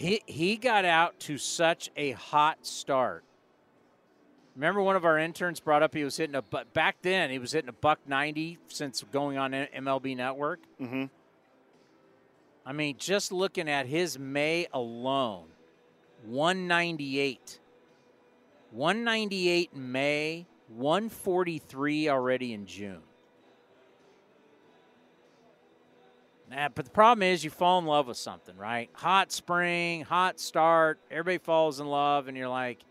he 0.00 0.22
he 0.24 0.56
got 0.56 0.86
out 0.86 1.20
to 1.20 1.36
such 1.36 1.90
a 1.94 2.12
hot 2.12 2.64
start. 2.64 3.22
Remember, 4.56 4.80
one 4.80 4.96
of 4.96 5.04
our 5.04 5.18
interns 5.18 5.60
brought 5.60 5.82
up 5.82 5.94
he 5.94 6.04
was 6.04 6.16
hitting 6.16 6.34
a 6.34 6.40
but 6.40 6.72
back 6.72 6.96
then 7.02 7.28
he 7.28 7.38
was 7.38 7.52
hitting 7.52 7.68
a 7.68 7.74
buck 7.74 7.98
ninety 8.06 8.56
since 8.68 9.04
going 9.12 9.36
on 9.36 9.52
MLB 9.52 10.16
Network. 10.16 10.60
Mm-hmm. 10.80 11.04
I 12.64 12.72
mean, 12.72 12.96
just 12.98 13.30
looking 13.30 13.68
at 13.68 13.84
his 13.84 14.18
May 14.18 14.68
alone, 14.72 15.48
one 16.24 16.66
ninety 16.66 17.20
eight. 17.20 17.60
198 18.72 19.70
in 19.74 19.90
May, 19.90 20.46
143 20.68 22.08
already 22.08 22.52
in 22.52 22.66
June. 22.66 23.02
Nah, 26.50 26.68
but 26.68 26.84
the 26.84 26.90
problem 26.90 27.22
is 27.22 27.44
you 27.44 27.50
fall 27.50 27.78
in 27.78 27.86
love 27.86 28.08
with 28.08 28.16
something, 28.16 28.56
right? 28.56 28.90
Hot 28.94 29.30
spring, 29.30 30.02
hot 30.02 30.40
start, 30.40 30.98
everybody 31.08 31.38
falls 31.38 31.78
in 31.78 31.86
love, 31.86 32.26
and 32.26 32.36
you're 32.36 32.48
like, 32.48 32.84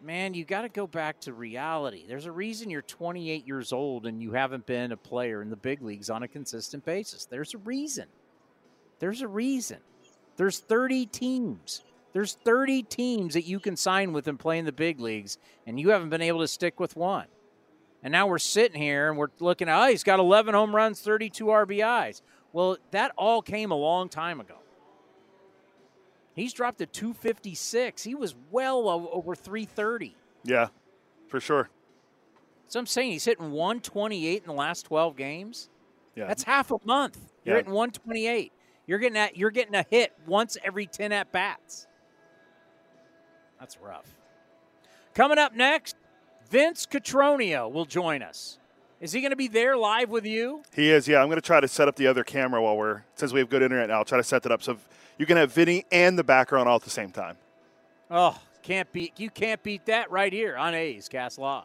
man, 0.00 0.32
you 0.32 0.44
got 0.44 0.62
to 0.62 0.68
go 0.68 0.86
back 0.86 1.20
to 1.22 1.32
reality. 1.32 2.04
There's 2.06 2.26
a 2.26 2.32
reason 2.32 2.70
you're 2.70 2.82
28 2.82 3.44
years 3.46 3.72
old 3.72 4.06
and 4.06 4.22
you 4.22 4.30
haven't 4.32 4.64
been 4.64 4.92
a 4.92 4.96
player 4.96 5.42
in 5.42 5.50
the 5.50 5.56
big 5.56 5.82
leagues 5.82 6.08
on 6.08 6.22
a 6.22 6.28
consistent 6.28 6.84
basis. 6.84 7.24
There's 7.24 7.52
a 7.54 7.58
reason. 7.58 8.06
There's 9.00 9.22
a 9.22 9.28
reason. 9.28 9.78
There's 10.36 10.60
30 10.60 11.06
teams. 11.06 11.82
There's 12.12 12.34
30 12.44 12.84
teams 12.84 13.34
that 13.34 13.44
you 13.44 13.58
can 13.58 13.76
sign 13.76 14.12
with 14.12 14.28
and 14.28 14.38
play 14.38 14.58
in 14.58 14.64
the 14.64 14.72
big 14.72 15.00
leagues, 15.00 15.36
and 15.66 15.80
you 15.80 15.90
haven't 15.90 16.10
been 16.10 16.22
able 16.22 16.40
to 16.40 16.48
stick 16.48 16.78
with 16.78 16.96
one. 16.96 17.26
And 18.02 18.12
now 18.12 18.28
we're 18.28 18.38
sitting 18.38 18.80
here 18.80 19.08
and 19.08 19.18
we're 19.18 19.28
looking 19.40 19.68
at, 19.68 19.82
oh, 19.82 19.90
he's 19.90 20.04
got 20.04 20.20
11 20.20 20.54
home 20.54 20.74
runs, 20.74 21.00
32 21.00 21.46
RBIs. 21.46 22.22
Well, 22.52 22.78
that 22.90 23.12
all 23.16 23.42
came 23.42 23.70
a 23.70 23.76
long 23.76 24.08
time 24.08 24.40
ago. 24.40 24.56
He's 26.34 26.52
dropped 26.52 26.78
to 26.78 26.86
256. 26.86 28.02
He 28.04 28.14
was 28.14 28.34
well 28.50 28.88
over 28.88 29.34
330. 29.34 30.14
Yeah, 30.44 30.68
for 31.26 31.40
sure. 31.40 31.68
So 32.68 32.78
I'm 32.78 32.86
saying 32.86 33.12
he's 33.12 33.24
hitting 33.24 33.50
128 33.50 34.42
in 34.42 34.46
the 34.46 34.52
last 34.52 34.82
12 34.86 35.16
games. 35.16 35.68
Yeah. 36.14 36.26
That's 36.26 36.44
half 36.44 36.70
a 36.70 36.76
month. 36.84 37.18
You're 37.44 37.56
Yeah. 37.56 37.58
hitting 37.60 37.72
128. 37.72 38.52
You're 38.86 38.98
getting 38.98 39.18
at 39.18 39.36
you're 39.36 39.50
getting 39.50 39.74
a 39.74 39.84
hit 39.90 40.14
once 40.26 40.56
every 40.62 40.86
10 40.86 41.12
at 41.12 41.32
bats. 41.32 41.86
That's 43.58 43.76
rough. 43.78 44.14
Coming 45.14 45.38
up 45.38 45.54
next, 45.54 45.96
Vince 46.48 46.86
Cotroneo 46.86 47.70
will 47.70 47.84
join 47.84 48.22
us. 48.22 48.57
Is 49.00 49.12
he 49.12 49.20
going 49.20 49.30
to 49.30 49.36
be 49.36 49.46
there 49.46 49.76
live 49.76 50.10
with 50.10 50.26
you? 50.26 50.62
He 50.74 50.90
is, 50.90 51.06
yeah. 51.06 51.20
I'm 51.20 51.28
going 51.28 51.36
to 51.36 51.46
try 51.46 51.60
to 51.60 51.68
set 51.68 51.86
up 51.86 51.94
the 51.94 52.08
other 52.08 52.24
camera 52.24 52.60
while 52.60 52.76
we're, 52.76 53.02
since 53.14 53.32
we 53.32 53.38
have 53.38 53.48
good 53.48 53.62
internet 53.62 53.88
now, 53.88 53.98
I'll 53.98 54.04
try 54.04 54.18
to 54.18 54.24
set 54.24 54.42
that 54.42 54.50
up 54.50 54.62
so 54.62 54.76
you 55.18 55.26
can 55.26 55.36
have 55.36 55.52
Vinny 55.52 55.84
and 55.92 56.18
the 56.18 56.24
background 56.24 56.68
all 56.68 56.76
at 56.76 56.82
the 56.82 56.90
same 56.90 57.12
time. 57.12 57.36
Oh, 58.10 58.36
can't 58.62 58.90
beat 58.92 59.18
you 59.18 59.30
can't 59.30 59.62
beat 59.62 59.86
that 59.86 60.10
right 60.10 60.32
here 60.32 60.56
on 60.56 60.74
A's 60.74 61.08
Cast 61.08 61.38
Live. 61.38 61.64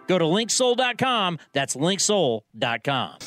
Go 0.11 0.17
to 0.17 0.25
linksoul.com. 0.25 1.39
That's 1.53 1.77
linksoul.com. 1.77 3.17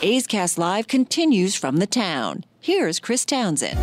A's 0.00 0.26
Cast 0.26 0.56
Live 0.56 0.88
continues 0.88 1.54
from 1.54 1.76
the 1.76 1.86
town. 1.86 2.44
Here's 2.58 2.98
Chris 2.98 3.26
Townsend. 3.26 3.78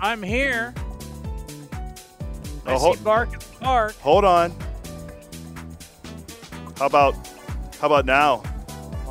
I'm 0.00 0.22
here. 0.22 0.72
I 2.64 2.72
Oh, 2.72 2.78
see 2.78 2.82
hold, 2.82 3.04
Bark 3.04 3.28
at 3.60 3.92
hold 3.96 4.24
on. 4.24 4.54
How 6.78 6.86
about, 6.86 7.14
how 7.78 7.88
about 7.88 8.06
now? 8.06 8.42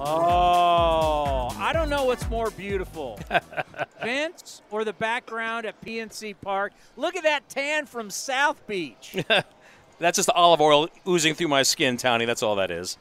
Oh, 0.06 1.56
I 1.58 1.72
don't 1.72 1.90
know 1.90 2.04
what's 2.04 2.30
more 2.30 2.50
beautiful, 2.52 3.18
Vince 4.04 4.62
or 4.70 4.84
the 4.84 4.92
background 4.92 5.66
at 5.66 5.80
PNC 5.82 6.36
Park. 6.42 6.74
Look 6.98 7.16
at 7.16 7.24
that 7.24 7.48
tan 7.48 7.86
from 7.86 8.10
South 8.10 8.68
Beach. 8.68 9.16
That's 10.00 10.18
just 10.18 10.26
the 10.26 10.34
olive 10.34 10.60
oil 10.60 10.90
oozing 11.08 11.36
through 11.36 11.48
my 11.48 11.64
skin, 11.64 11.96
Townie. 11.96 12.26
That's 12.26 12.44
all 12.44 12.58
that 12.58 12.70
is. 12.70 12.98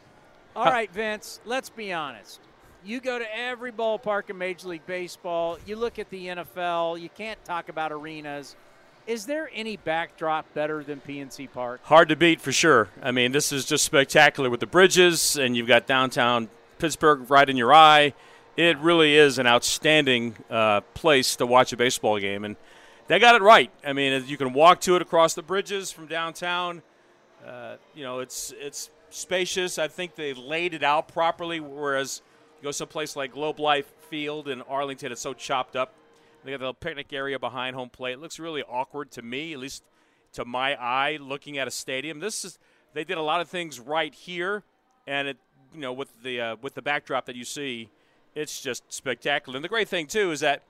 All 0.54 0.66
right, 0.66 0.92
Vince, 0.92 1.40
let's 1.44 1.70
be 1.70 1.92
honest. 1.92 2.38
You 2.84 3.00
go 3.00 3.18
to 3.18 3.36
every 3.36 3.72
ballpark 3.72 4.30
in 4.30 4.38
Major 4.38 4.68
League 4.68 4.86
Baseball, 4.86 5.58
you 5.66 5.74
look 5.74 5.98
at 5.98 6.08
the 6.10 6.26
NFL, 6.26 7.00
you 7.00 7.08
can't 7.08 7.44
talk 7.44 7.68
about 7.68 7.90
arenas. 7.90 8.54
Is 9.08 9.26
there 9.26 9.50
any 9.52 9.76
backdrop 9.76 10.52
better 10.54 10.84
than 10.84 11.00
PNC 11.00 11.50
Park? 11.50 11.80
Hard 11.82 12.08
to 12.10 12.16
beat 12.16 12.40
for 12.40 12.52
sure. 12.52 12.88
I 13.02 13.10
mean, 13.10 13.32
this 13.32 13.50
is 13.50 13.64
just 13.64 13.84
spectacular 13.84 14.48
with 14.48 14.60
the 14.60 14.66
bridges, 14.66 15.36
and 15.36 15.56
you've 15.56 15.66
got 15.66 15.88
downtown 15.88 16.48
Pittsburgh 16.82 17.30
right 17.30 17.48
in 17.48 17.56
your 17.56 17.72
eye. 17.72 18.12
It 18.56 18.76
really 18.78 19.14
is 19.14 19.38
an 19.38 19.46
outstanding 19.46 20.34
uh, 20.50 20.80
place 20.94 21.36
to 21.36 21.46
watch 21.46 21.72
a 21.72 21.76
baseball 21.76 22.18
game, 22.18 22.44
and 22.44 22.56
they 23.06 23.20
got 23.20 23.36
it 23.36 23.40
right. 23.40 23.70
I 23.86 23.92
mean, 23.92 24.24
you 24.26 24.36
can 24.36 24.52
walk 24.52 24.80
to 24.80 24.96
it 24.96 25.02
across 25.02 25.34
the 25.34 25.42
bridges 25.42 25.92
from 25.92 26.09
downtown. 26.09 26.82
Uh, 27.46 27.76
you 27.94 28.02
know, 28.02 28.18
it's 28.18 28.52
it's 28.59 28.90
spacious. 29.10 29.78
I 29.78 29.86
think 29.86 30.16
they 30.16 30.34
laid 30.34 30.74
it 30.74 30.82
out 30.82 31.06
properly. 31.06 31.60
Whereas 31.60 32.20
you 32.59 32.64
go 32.64 32.72
someplace 32.72 33.14
like 33.14 33.32
Globe 33.32 33.60
Life 33.60 33.86
Field 34.10 34.48
in 34.48 34.60
Arlington, 34.62 35.12
it's 35.12 35.20
so 35.20 35.34
chopped 35.34 35.76
up. 35.76 35.94
They 36.44 36.50
got 36.50 36.59
the 36.59 36.74
picnic 36.74 37.12
area 37.12 37.38
behind 37.38 37.76
home 37.76 37.90
plate. 37.90 38.14
It 38.14 38.18
looks 38.18 38.40
really 38.40 38.64
awkward 38.64 39.12
to 39.12 39.22
me, 39.22 39.52
at 39.52 39.60
least 39.60 39.84
to 40.32 40.44
my 40.44 40.74
eye, 40.74 41.18
looking 41.20 41.59
at 41.59 41.68
a 41.68 41.70
stadium. 41.70 42.18
This 42.18 42.44
is 42.44 42.59
they 42.92 43.04
did 43.04 43.18
a 43.18 43.22
lot 43.22 43.40
of 43.40 43.48
things 43.48 43.78
right 43.78 44.12
here, 44.12 44.64
and 45.06 45.28
it 45.28 45.36
you 45.74 45.81
know 45.81 45.93
with 45.93 46.23
the 46.23 46.40
uh, 46.40 46.57
with 46.61 46.74
the 46.74 46.82
backdrop 46.82 47.27
that 47.27 47.36
you 47.36 47.44
see, 47.44 47.89
it's 48.35 48.61
just 48.61 48.93
spectacular. 48.93 49.57
And 49.57 49.65
the 49.65 49.69
great 49.69 49.89
thing 49.89 50.07
too 50.07 50.31
is 50.31 50.40
that 50.40 50.62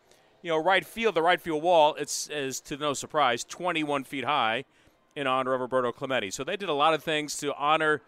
you 0.43 0.51
know 0.51 0.63
right 0.63 0.85
field, 0.85 1.15
the 1.15 1.23
right 1.23 1.41
field 1.41 1.63
wall, 1.63 1.95
it's 1.99 2.29
is 2.29 2.61
to 2.63 2.77
no 2.77 2.95
surprise 2.95 3.45
21 3.45 4.05
feet 4.05 4.25
high 4.25 4.65
in 5.15 5.27
honor 5.27 5.55
of 5.55 5.61
Roberto 5.61 5.93
Clemente. 5.93 6.31
So 6.31 6.45
they 6.45 6.57
did 6.57 6.69
a 6.69 6.75
lot 6.75 6.95
of 6.95 7.03
things 7.03 7.37
to 7.39 7.55
honor 7.55 8.01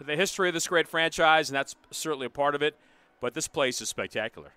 the 0.00 0.16
history 0.16 0.48
of 0.48 0.54
this 0.54 0.66
great 0.66 0.88
franchise, 0.88 1.48
and 1.48 1.56
that's 1.56 1.76
certainly 1.90 2.26
a 2.26 2.30
part 2.30 2.54
of 2.54 2.62
it. 2.62 2.76
But 3.20 3.34
this 3.34 3.48
place 3.48 3.80
is 3.80 3.88
spectacular. 3.88 4.52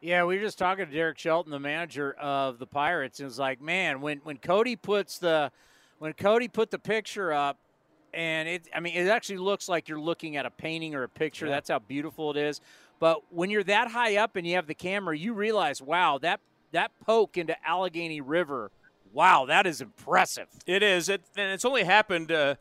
Yeah, 0.00 0.24
we 0.24 0.36
were 0.36 0.42
just 0.42 0.58
talking 0.58 0.86
to 0.86 0.92
Derek 0.92 1.18
Shelton, 1.18 1.52
the 1.52 1.60
manager 1.60 2.12
of 2.14 2.58
the 2.58 2.66
Pirates, 2.66 3.20
and 3.20 3.24
it 3.24 3.28
was 3.28 3.38
like, 3.38 3.60
man, 3.60 4.00
when 4.00 4.18
when 4.24 4.36
Cody 4.36 4.76
puts 4.76 5.18
the 5.18 5.52
when 6.00 6.12
Cody 6.14 6.48
put 6.48 6.70
the 6.70 6.78
picture 6.78 7.32
up, 7.32 7.58
and 8.14 8.48
it, 8.48 8.68
I 8.74 8.80
mean, 8.80 8.94
it 8.94 9.08
actually 9.08 9.38
looks 9.38 9.68
like 9.68 9.88
you're 9.88 10.00
looking 10.00 10.36
at 10.36 10.46
a 10.46 10.50
painting 10.50 10.94
or 10.94 11.02
a 11.02 11.08
picture. 11.08 11.48
That's 11.48 11.70
how 11.70 11.78
beautiful 11.78 12.30
it 12.30 12.36
is. 12.36 12.60
But 12.98 13.22
when 13.30 13.50
you're 13.50 13.64
that 13.64 13.90
high 13.90 14.16
up 14.16 14.36
and 14.36 14.46
you 14.46 14.54
have 14.54 14.66
the 14.66 14.74
camera, 14.74 15.16
you 15.16 15.32
realize, 15.34 15.82
wow, 15.82 16.18
that 16.18 16.40
that 16.72 16.90
poke 17.04 17.36
into 17.36 17.56
Allegheny 17.66 18.20
River, 18.20 18.70
wow, 19.12 19.44
that 19.46 19.66
is 19.66 19.80
impressive. 19.80 20.46
It 20.66 20.82
is. 20.82 21.08
It, 21.08 21.22
and 21.36 21.52
it's 21.52 21.64
only 21.64 21.84
happened 21.84 22.30
uh, 22.32 22.54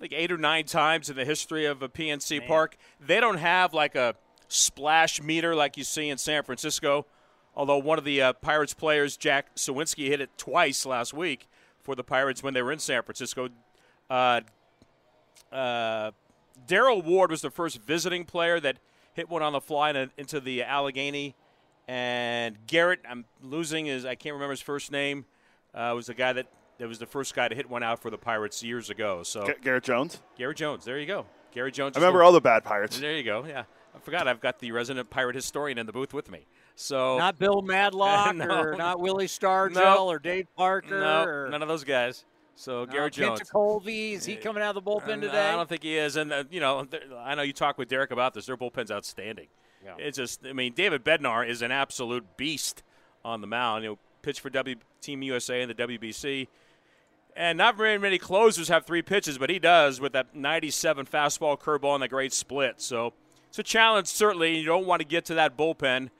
like 0.00 0.12
eight 0.12 0.32
or 0.32 0.38
nine 0.38 0.64
times 0.64 1.10
in 1.10 1.16
the 1.16 1.24
history 1.24 1.66
of 1.66 1.82
a 1.82 1.88
PNC 1.88 2.46
Park. 2.46 2.76
They 3.00 3.20
don't 3.20 3.38
have 3.38 3.74
like 3.74 3.94
a 3.94 4.14
splash 4.48 5.22
meter 5.22 5.54
like 5.54 5.76
you 5.76 5.84
see 5.84 6.08
in 6.08 6.18
San 6.18 6.42
Francisco. 6.42 7.06
Although 7.54 7.78
one 7.78 7.98
of 7.98 8.04
the 8.04 8.22
uh, 8.22 8.32
Pirates 8.34 8.74
players, 8.74 9.16
Jack 9.16 9.56
Suwinski, 9.56 10.08
hit 10.08 10.20
it 10.20 10.30
twice 10.38 10.86
last 10.86 11.12
week 11.12 11.48
for 11.82 11.94
the 11.94 12.04
Pirates 12.04 12.42
when 12.42 12.54
they 12.54 12.62
were 12.62 12.72
in 12.72 12.78
San 12.78 13.02
Francisco. 13.02 13.48
Uh, 14.08 14.42
uh, 15.52 16.10
Daryle 16.66 17.04
Ward 17.04 17.30
was 17.30 17.42
the 17.42 17.50
first 17.50 17.80
visiting 17.82 18.24
player 18.24 18.60
that 18.60 18.78
hit 19.14 19.28
one 19.28 19.42
on 19.42 19.52
the 19.52 19.60
fly 19.60 19.90
in- 19.90 20.10
into 20.16 20.40
the 20.40 20.62
Allegheny. 20.62 21.34
And 21.88 22.56
Garrett, 22.66 23.00
I'm 23.08 23.24
losing 23.42 23.86
his, 23.86 24.04
I 24.04 24.14
can't 24.14 24.34
remember 24.34 24.52
his 24.52 24.60
first 24.60 24.92
name, 24.92 25.24
uh, 25.74 25.92
was 25.94 26.06
the 26.06 26.14
guy 26.14 26.32
that, 26.34 26.46
that 26.78 26.86
was 26.88 26.98
the 26.98 27.06
first 27.06 27.34
guy 27.34 27.48
to 27.48 27.54
hit 27.54 27.68
one 27.68 27.82
out 27.82 28.00
for 28.00 28.10
the 28.10 28.18
Pirates 28.18 28.62
years 28.62 28.90
ago. 28.90 29.22
So 29.24 29.44
G- 29.46 29.52
Garrett 29.62 29.84
Jones? 29.84 30.20
Garrett 30.38 30.56
Jones, 30.58 30.84
there 30.84 30.98
you 30.98 31.06
go. 31.06 31.26
Gary 31.52 31.72
Jones. 31.72 31.96
I 31.96 31.98
is 31.98 32.02
remember 32.02 32.22
all 32.22 32.30
the 32.30 32.40
bad 32.40 32.62
Pirates. 32.62 33.00
There 33.00 33.16
you 33.16 33.24
go. 33.24 33.44
Yeah, 33.44 33.64
I 33.92 33.98
forgot. 33.98 34.28
I've 34.28 34.40
got 34.40 34.60
the 34.60 34.70
resident 34.70 35.10
pirate 35.10 35.34
historian 35.34 35.78
in 35.78 35.86
the 35.86 35.92
booth 35.92 36.14
with 36.14 36.30
me. 36.30 36.46
So 36.76 37.18
Not 37.18 37.40
Bill 37.40 37.60
Madlock 37.64 38.36
No. 38.36 38.46
or 38.60 38.76
not 38.76 39.00
Willie 39.00 39.26
Stargell 39.26 39.74
No. 39.74 40.06
or 40.08 40.20
Dave 40.20 40.46
Parker 40.56 41.00
no, 41.00 41.24
or 41.24 41.48
none 41.50 41.60
of 41.60 41.66
those 41.66 41.82
guys. 41.82 42.24
So 42.54 42.84
Garrett 42.86 43.14
Jones. 43.14 43.40
Pinta 43.40 43.52
Colby. 43.52 44.12
Is 44.12 44.24
he 44.26 44.36
coming 44.36 44.62
out 44.62 44.76
of 44.76 44.84
the 44.84 44.90
bullpen 44.90 45.18
Uh, 45.18 45.20
today? 45.22 45.48
I 45.48 45.52
don't 45.52 45.68
think 45.68 45.82
he 45.82 45.96
is. 45.96 46.16
And, 46.16 46.32
uh, 46.32 46.44
you 46.50 46.60
know, 46.60 46.86
I 47.18 47.34
know 47.34 47.42
you 47.42 47.52
talked 47.52 47.78
with 47.78 47.88
Derek 47.88 48.10
about 48.10 48.34
this. 48.34 48.46
Their 48.46 48.56
bullpen's 48.56 48.90
outstanding. 48.90 49.48
Yeah. 49.84 49.94
It's 49.98 50.18
just, 50.18 50.44
I 50.46 50.52
mean, 50.52 50.74
David 50.74 51.04
Bednar 51.04 51.48
is 51.48 51.62
an 51.62 51.72
absolute 51.72 52.36
beast 52.36 52.82
on 53.24 53.40
the 53.40 53.46
mound. 53.46 53.84
You 53.84 53.90
know, 53.90 53.98
pitched 54.22 54.40
for 54.40 54.50
W 54.50 54.76
Team 55.00 55.22
USA 55.22 55.62
and 55.62 55.70
the 55.70 55.74
WBC. 55.74 56.48
And 57.36 57.56
not 57.56 57.76
very 57.76 57.96
many 57.96 58.18
closers 58.18 58.68
have 58.68 58.84
three 58.84 59.02
pitches, 59.02 59.38
but 59.38 59.48
he 59.48 59.58
does 59.58 60.00
with 60.00 60.12
that 60.12 60.34
97 60.34 61.06
fastball 61.06 61.58
curveball 61.58 61.94
and 61.94 62.02
the 62.02 62.08
great 62.08 62.32
split. 62.32 62.80
So 62.80 63.14
it's 63.48 63.58
a 63.58 63.62
challenge, 63.62 64.08
certainly. 64.08 64.58
You 64.58 64.66
don't 64.66 64.84
want 64.84 65.00
to 65.00 65.06
get 65.06 65.24
to 65.26 65.34
that 65.34 65.56
bullpen, 65.56 66.10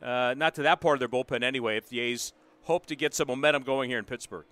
uh, 0.00 0.34
not 0.36 0.54
to 0.54 0.62
that 0.62 0.80
part 0.80 0.94
of 0.94 1.00
their 1.00 1.08
bullpen 1.08 1.42
anyway, 1.42 1.76
if 1.76 1.88
the 1.88 2.00
A's 2.00 2.32
hope 2.62 2.86
to 2.86 2.96
get 2.96 3.14
some 3.14 3.26
momentum 3.26 3.64
going 3.64 3.90
here 3.90 3.98
in 3.98 4.04
Pittsburgh. 4.04 4.46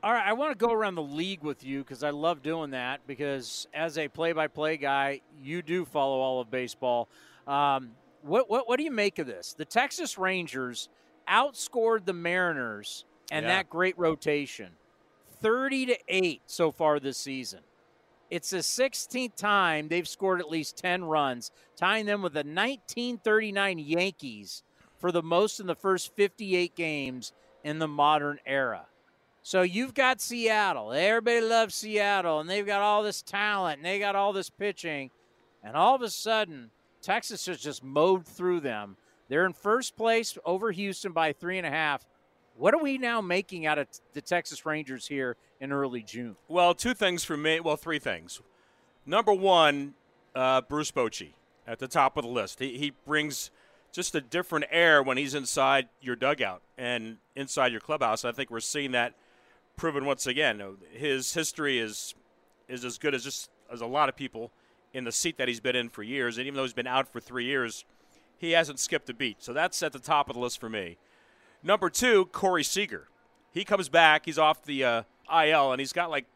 All 0.00 0.12
right, 0.12 0.24
I 0.26 0.32
want 0.34 0.56
to 0.56 0.66
go 0.66 0.72
around 0.72 0.94
the 0.94 1.02
league 1.02 1.42
with 1.42 1.64
you 1.64 1.80
because 1.80 2.04
I 2.04 2.10
love 2.10 2.42
doing 2.42 2.70
that. 2.70 3.00
Because 3.06 3.66
as 3.74 3.98
a 3.98 4.06
play-by-play 4.06 4.76
guy, 4.76 5.20
you 5.42 5.60
do 5.60 5.84
follow 5.84 6.20
all 6.20 6.40
of 6.40 6.50
baseball. 6.50 7.08
Um, 7.48 7.90
what, 8.22 8.48
what 8.48 8.68
what 8.68 8.76
do 8.78 8.84
you 8.84 8.90
make 8.92 9.18
of 9.18 9.26
this? 9.26 9.54
The 9.54 9.64
Texas 9.64 10.18
Rangers 10.18 10.88
outscored 11.28 12.04
the 12.04 12.12
Mariners 12.12 13.04
and 13.30 13.44
Yeah. 13.44 13.56
that 13.56 13.70
great 13.70 13.98
rotation, 13.98 14.72
thirty 15.40 15.86
to 15.86 15.98
eight 16.08 16.42
so 16.46 16.70
far 16.70 17.00
this 17.00 17.18
season. 17.18 17.60
It's 18.30 18.50
the 18.50 18.58
16th 18.58 19.36
time 19.36 19.88
they've 19.88 20.06
scored 20.06 20.40
at 20.40 20.50
least 20.50 20.76
10 20.76 21.04
runs, 21.04 21.50
tying 21.76 22.04
them 22.04 22.20
with 22.20 22.34
the 22.34 22.40
1939 22.44 23.78
Yankees 23.78 24.62
for 24.98 25.10
the 25.10 25.22
most 25.22 25.60
in 25.60 25.66
the 25.66 25.74
first 25.74 26.14
58 26.14 26.74
games 26.76 27.32
in 27.64 27.78
the 27.78 27.88
modern 27.88 28.38
era. 28.44 28.84
So 29.42 29.62
you've 29.62 29.94
got 29.94 30.20
Seattle. 30.20 30.92
Everybody 30.92 31.40
loves 31.40 31.74
Seattle, 31.74 32.40
and 32.40 32.50
they've 32.50 32.66
got 32.66 32.82
all 32.82 33.02
this 33.02 33.22
talent, 33.22 33.78
and 33.78 33.86
they 33.86 33.98
got 33.98 34.16
all 34.16 34.32
this 34.32 34.50
pitching. 34.50 35.10
And 35.62 35.76
all 35.76 35.94
of 35.94 36.02
a 36.02 36.10
sudden, 36.10 36.70
Texas 37.00 37.46
has 37.46 37.58
just 37.58 37.82
mowed 37.82 38.26
through 38.26 38.60
them. 38.60 38.96
They're 39.28 39.46
in 39.46 39.52
first 39.52 39.96
place 39.96 40.36
over 40.44 40.70
Houston 40.70 41.12
by 41.12 41.32
three 41.32 41.58
and 41.58 41.66
a 41.66 41.70
half. 41.70 42.06
What 42.56 42.74
are 42.74 42.82
we 42.82 42.98
now 42.98 43.20
making 43.20 43.66
out 43.66 43.78
of 43.78 43.86
the 44.14 44.20
Texas 44.20 44.66
Rangers 44.66 45.06
here 45.06 45.36
in 45.60 45.72
early 45.72 46.02
June? 46.02 46.36
Well, 46.48 46.74
two 46.74 46.94
things 46.94 47.24
for 47.24 47.36
me. 47.36 47.60
Well, 47.60 47.76
three 47.76 47.98
things. 47.98 48.40
Number 49.06 49.32
one, 49.32 49.94
uh, 50.34 50.62
Bruce 50.62 50.90
Bochy 50.90 51.30
at 51.66 51.78
the 51.78 51.88
top 51.88 52.16
of 52.16 52.24
the 52.24 52.30
list. 52.30 52.58
He, 52.58 52.76
he 52.76 52.92
brings 53.06 53.50
just 53.92 54.14
a 54.14 54.20
different 54.20 54.66
air 54.70 55.02
when 55.02 55.16
he's 55.16 55.34
inside 55.34 55.88
your 56.00 56.16
dugout 56.16 56.62
and 56.76 57.18
inside 57.36 57.72
your 57.72 57.80
clubhouse. 57.80 58.24
I 58.24 58.32
think 58.32 58.50
we're 58.50 58.60
seeing 58.60 58.92
that 58.92 59.14
proven 59.78 60.04
once 60.04 60.26
again. 60.26 60.62
His 60.92 61.32
history 61.32 61.78
is 61.78 62.14
is 62.68 62.84
as 62.84 62.98
good 62.98 63.14
as 63.14 63.24
just 63.24 63.48
as 63.72 63.80
a 63.80 63.86
lot 63.86 64.10
of 64.10 64.16
people 64.16 64.52
in 64.92 65.04
the 65.04 65.12
seat 65.12 65.38
that 65.38 65.48
he's 65.48 65.60
been 65.60 65.76
in 65.76 65.88
for 65.88 66.02
years. 66.02 66.36
And 66.36 66.46
even 66.46 66.56
though 66.56 66.64
he's 66.64 66.74
been 66.74 66.86
out 66.86 67.08
for 67.08 67.20
three 67.20 67.46
years, 67.46 67.84
he 68.36 68.52
hasn't 68.52 68.78
skipped 68.78 69.08
a 69.08 69.14
beat. 69.14 69.42
So 69.42 69.52
that's 69.54 69.82
at 69.82 69.92
the 69.92 69.98
top 69.98 70.28
of 70.28 70.34
the 70.34 70.40
list 70.40 70.60
for 70.60 70.68
me. 70.68 70.98
Number 71.62 71.88
two, 71.88 72.26
Corey 72.26 72.62
Seager. 72.62 73.08
He 73.50 73.64
comes 73.64 73.88
back. 73.88 74.26
He's 74.26 74.38
off 74.38 74.62
the 74.64 74.84
uh, 74.84 75.02
IL, 75.32 75.72
and 75.72 75.80
he's 75.80 75.92
got 75.92 76.10
like 76.10 76.26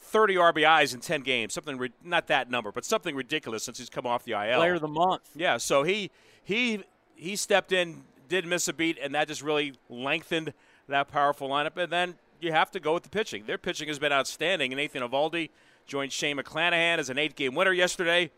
30 0.00 0.36
RBIs 0.36 0.94
in 0.94 1.00
10 1.00 1.22
games. 1.22 1.52
Something 1.52 1.76
re- 1.76 1.92
not 2.04 2.28
that 2.28 2.50
number, 2.50 2.72
but 2.72 2.84
something 2.84 3.14
ridiculous 3.14 3.64
since 3.64 3.78
he's 3.78 3.90
come 3.90 4.06
off 4.06 4.24
the 4.24 4.32
IL. 4.32 4.58
Player 4.58 4.74
of 4.74 4.80
the 4.80 4.88
month. 4.88 5.28
Yeah. 5.34 5.56
So 5.58 5.82
he 5.82 6.10
he 6.42 6.84
he 7.16 7.36
stepped 7.36 7.72
in, 7.72 8.04
did 8.28 8.46
miss 8.46 8.68
a 8.68 8.72
beat, 8.72 8.96
and 9.00 9.14
that 9.14 9.28
just 9.28 9.42
really 9.42 9.74
lengthened 9.88 10.54
that 10.88 11.08
powerful 11.08 11.48
lineup. 11.48 11.76
And 11.76 11.92
then 11.92 12.14
you 12.40 12.52
have 12.52 12.70
to 12.72 12.80
go 12.80 12.94
with 12.94 13.02
the 13.02 13.08
pitching. 13.08 13.44
Their 13.46 13.58
pitching 13.58 13.88
has 13.88 13.98
been 13.98 14.12
outstanding. 14.12 14.72
And 14.72 14.78
Nathan 14.78 15.02
Eovaldi 15.02 15.50
joined 15.86 16.12
Shane 16.12 16.36
McClanahan 16.36 16.98
as 16.98 17.10
an 17.10 17.18
eight-game 17.18 17.54
winner 17.54 17.72
yesterday 17.72 18.30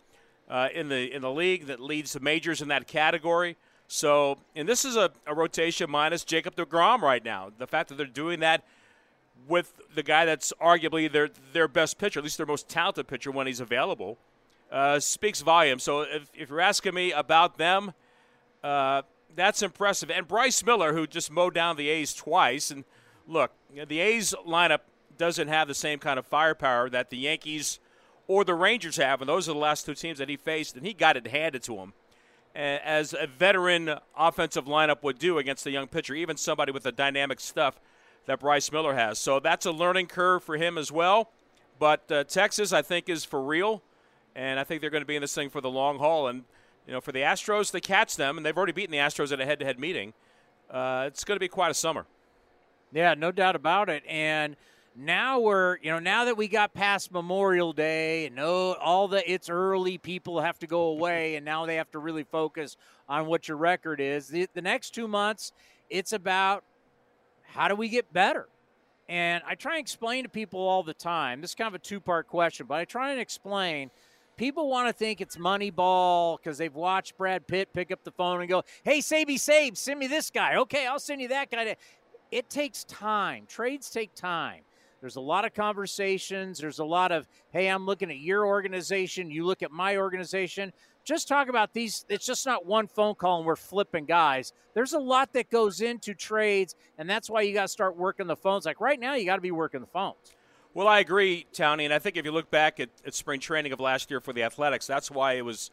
uh, 0.48 0.68
in 0.74 0.88
the 0.88 1.12
in 1.12 1.22
the 1.22 1.30
league 1.30 1.66
that 1.66 1.80
leads 1.80 2.12
the 2.12 2.20
majors 2.20 2.60
in 2.62 2.68
that 2.68 2.86
category. 2.86 3.56
So, 3.88 4.38
and 4.56 4.68
this 4.68 4.84
is 4.84 4.96
a, 4.96 5.10
a 5.26 5.34
rotation 5.34 5.90
minus 5.90 6.24
Jacob 6.24 6.56
DeGrom 6.56 7.00
right 7.00 7.24
now. 7.24 7.50
The 7.56 7.66
fact 7.66 7.88
that 7.90 7.96
they're 7.96 8.06
doing 8.06 8.40
that 8.40 8.64
with 9.48 9.74
the 9.94 10.02
guy 10.02 10.24
that's 10.24 10.52
arguably 10.60 11.10
their 11.10 11.28
their 11.52 11.68
best 11.68 11.98
pitcher, 11.98 12.20
at 12.20 12.24
least 12.24 12.36
their 12.36 12.46
most 12.46 12.68
talented 12.68 13.06
pitcher 13.06 13.30
when 13.30 13.46
he's 13.46 13.60
available, 13.60 14.18
uh, 14.70 14.98
speaks 14.98 15.42
volumes. 15.42 15.82
So, 15.82 16.02
if, 16.02 16.30
if, 16.34 16.48
you're 16.48 16.60
asking 16.60 16.94
me 16.94 17.12
about 17.12 17.58
them, 17.58 17.92
uh, 18.64 19.02
that's 19.34 19.62
impressive. 19.62 20.10
And 20.10 20.26
Bryce 20.26 20.64
Miller, 20.64 20.92
who 20.94 21.06
just 21.06 21.30
mowed 21.30 21.54
down 21.54 21.76
the 21.76 21.88
A's 21.88 22.14
twice, 22.14 22.70
and 22.70 22.84
look, 23.26 23.52
the 23.88 24.00
A's 24.00 24.34
lineup 24.46 24.80
doesn't 25.18 25.48
have 25.48 25.68
the 25.68 25.74
same 25.74 25.98
kind 25.98 26.18
of 26.18 26.26
firepower 26.26 26.90
that 26.90 27.10
the 27.10 27.18
Yankees 27.18 27.78
or 28.26 28.44
the 28.44 28.54
Rangers 28.54 28.96
have, 28.96 29.20
and 29.20 29.28
those 29.28 29.48
are 29.48 29.52
the 29.52 29.58
last 29.58 29.86
two 29.86 29.94
teams 29.94 30.18
that 30.18 30.28
he 30.28 30.36
faced, 30.36 30.76
and 30.76 30.86
he 30.86 30.94
got 30.94 31.16
it 31.16 31.26
handed 31.26 31.62
to 31.64 31.76
him 31.76 31.92
as 32.54 33.14
a 33.14 33.26
veteran 33.26 33.98
offensive 34.16 34.66
lineup 34.66 35.02
would 35.02 35.18
do 35.18 35.38
against 35.38 35.66
a 35.66 35.70
young 35.70 35.86
pitcher, 35.86 36.14
even 36.14 36.36
somebody 36.36 36.72
with 36.72 36.82
the 36.82 36.92
dynamic 36.92 37.40
stuff 37.40 37.80
that 38.26 38.40
Bryce 38.40 38.70
Miller 38.70 38.94
has. 38.94 39.18
So 39.18 39.40
that's 39.40 39.66
a 39.66 39.72
learning 39.72 40.06
curve 40.06 40.44
for 40.44 40.56
him 40.56 40.78
as 40.78 40.92
well. 40.92 41.30
But 41.78 42.10
uh, 42.12 42.24
Texas, 42.24 42.72
I 42.72 42.82
think, 42.82 43.08
is 43.08 43.24
for 43.24 43.42
real, 43.42 43.82
and 44.36 44.60
I 44.60 44.64
think 44.64 44.80
they're 44.80 44.90
going 44.90 45.02
to 45.02 45.06
be 45.06 45.16
in 45.16 45.22
this 45.22 45.34
thing 45.34 45.50
for 45.50 45.60
the 45.60 45.70
long 45.70 45.98
haul. 45.98 46.28
And 46.28 46.44
you 46.86 46.92
know, 46.92 47.00
for 47.00 47.12
the 47.12 47.20
Astros, 47.20 47.72
they 47.72 47.80
catch 47.80 48.16
them, 48.16 48.36
and 48.36 48.46
they've 48.46 48.56
already 48.56 48.72
beaten 48.72 48.92
the 48.92 48.98
Astros 48.98 49.32
at 49.32 49.40
a 49.40 49.46
head-to-head 49.46 49.78
meeting. 49.78 50.12
Uh, 50.70 51.04
it's 51.06 51.24
going 51.24 51.36
to 51.36 51.40
be 51.40 51.48
quite 51.48 51.70
a 51.70 51.74
summer. 51.74 52.06
Yeah, 52.92 53.14
no 53.14 53.32
doubt 53.32 53.56
about 53.56 53.88
it. 53.88 54.02
And 54.06 54.56
now 54.94 55.40
we're 55.40 55.78
you 55.78 55.90
know 55.90 55.98
now 55.98 56.26
that 56.26 56.36
we 56.36 56.48
got 56.48 56.74
past 56.74 57.10
memorial 57.12 57.72
day 57.72 58.26
and 58.26 58.36
no 58.36 58.74
all 58.74 59.08
the 59.08 59.30
it's 59.30 59.48
early 59.48 59.96
people 59.96 60.40
have 60.40 60.58
to 60.58 60.66
go 60.66 60.82
away 60.88 61.36
and 61.36 61.44
now 61.46 61.64
they 61.64 61.76
have 61.76 61.90
to 61.90 61.98
really 61.98 62.24
focus 62.24 62.76
on 63.08 63.26
what 63.26 63.48
your 63.48 63.56
record 63.56 64.00
is 64.00 64.28
the, 64.28 64.46
the 64.52 64.60
next 64.60 64.90
two 64.90 65.08
months 65.08 65.52
it's 65.88 66.12
about 66.12 66.62
how 67.42 67.68
do 67.68 67.74
we 67.74 67.88
get 67.88 68.12
better 68.12 68.46
and 69.08 69.42
i 69.46 69.54
try 69.54 69.76
and 69.76 69.80
explain 69.80 70.24
to 70.24 70.28
people 70.28 70.60
all 70.60 70.82
the 70.82 70.92
time 70.92 71.40
this 71.40 71.52
is 71.52 71.54
kind 71.54 71.68
of 71.68 71.74
a 71.74 71.78
two 71.78 71.98
part 71.98 72.28
question 72.28 72.66
but 72.66 72.74
i 72.74 72.84
try 72.84 73.12
and 73.12 73.20
explain 73.20 73.90
people 74.36 74.68
want 74.68 74.88
to 74.88 74.92
think 74.92 75.20
it's 75.20 75.36
Moneyball 75.36 76.38
because 76.38 76.58
they've 76.58 76.74
watched 76.74 77.16
Brad 77.16 77.46
Pitt 77.46 77.72
pick 77.72 77.92
up 77.92 78.02
the 78.02 78.10
phone 78.10 78.40
and 78.40 78.48
go, 78.48 78.64
"Hey, 78.82 79.00
Savey, 79.00 79.38
save, 79.38 79.76
send 79.76 80.00
me 80.00 80.06
this 80.06 80.30
guy." 80.30 80.56
Okay, 80.56 80.86
I'll 80.86 80.98
send 80.98 81.20
you 81.20 81.28
that 81.28 81.50
guy. 81.50 81.76
It 82.32 82.48
takes 82.48 82.84
time. 82.84 83.44
Trades 83.46 83.90
take 83.90 84.14
time. 84.14 84.62
There's 85.02 85.16
a 85.16 85.20
lot 85.20 85.44
of 85.44 85.52
conversations. 85.52 86.58
There's 86.58 86.78
a 86.78 86.84
lot 86.84 87.12
of, 87.12 87.28
hey, 87.50 87.68
I'm 87.68 87.84
looking 87.84 88.10
at 88.10 88.18
your 88.18 88.46
organization. 88.46 89.30
You 89.30 89.44
look 89.44 89.62
at 89.62 89.70
my 89.70 89.98
organization. 89.98 90.72
Just 91.04 91.28
talk 91.28 91.48
about 91.48 91.74
these. 91.74 92.06
It's 92.08 92.24
just 92.24 92.46
not 92.46 92.64
one 92.64 92.86
phone 92.86 93.16
call 93.16 93.38
and 93.38 93.46
we're 93.46 93.56
flipping 93.56 94.06
guys. 94.06 94.52
There's 94.74 94.94
a 94.94 94.98
lot 94.98 95.32
that 95.34 95.50
goes 95.50 95.82
into 95.82 96.14
trades, 96.14 96.74
and 96.96 97.10
that's 97.10 97.28
why 97.28 97.42
you 97.42 97.52
got 97.52 97.62
to 97.62 97.68
start 97.68 97.96
working 97.96 98.26
the 98.26 98.36
phones. 98.36 98.64
Like 98.64 98.80
right 98.80 98.98
now, 98.98 99.14
you 99.14 99.26
got 99.26 99.36
to 99.36 99.42
be 99.42 99.50
working 99.50 99.80
the 99.80 99.86
phones. 99.86 100.32
Well, 100.72 100.88
I 100.88 101.00
agree, 101.00 101.46
Tony, 101.52 101.84
and 101.84 101.92
I 101.92 101.98
think 101.98 102.16
if 102.16 102.24
you 102.24 102.32
look 102.32 102.50
back 102.50 102.80
at, 102.80 102.88
at 103.04 103.12
spring 103.12 103.40
training 103.40 103.72
of 103.72 103.80
last 103.80 104.10
year 104.10 104.20
for 104.20 104.32
the 104.32 104.42
Athletics, 104.44 104.86
that's 104.86 105.10
why 105.10 105.34
it 105.34 105.44
was. 105.44 105.70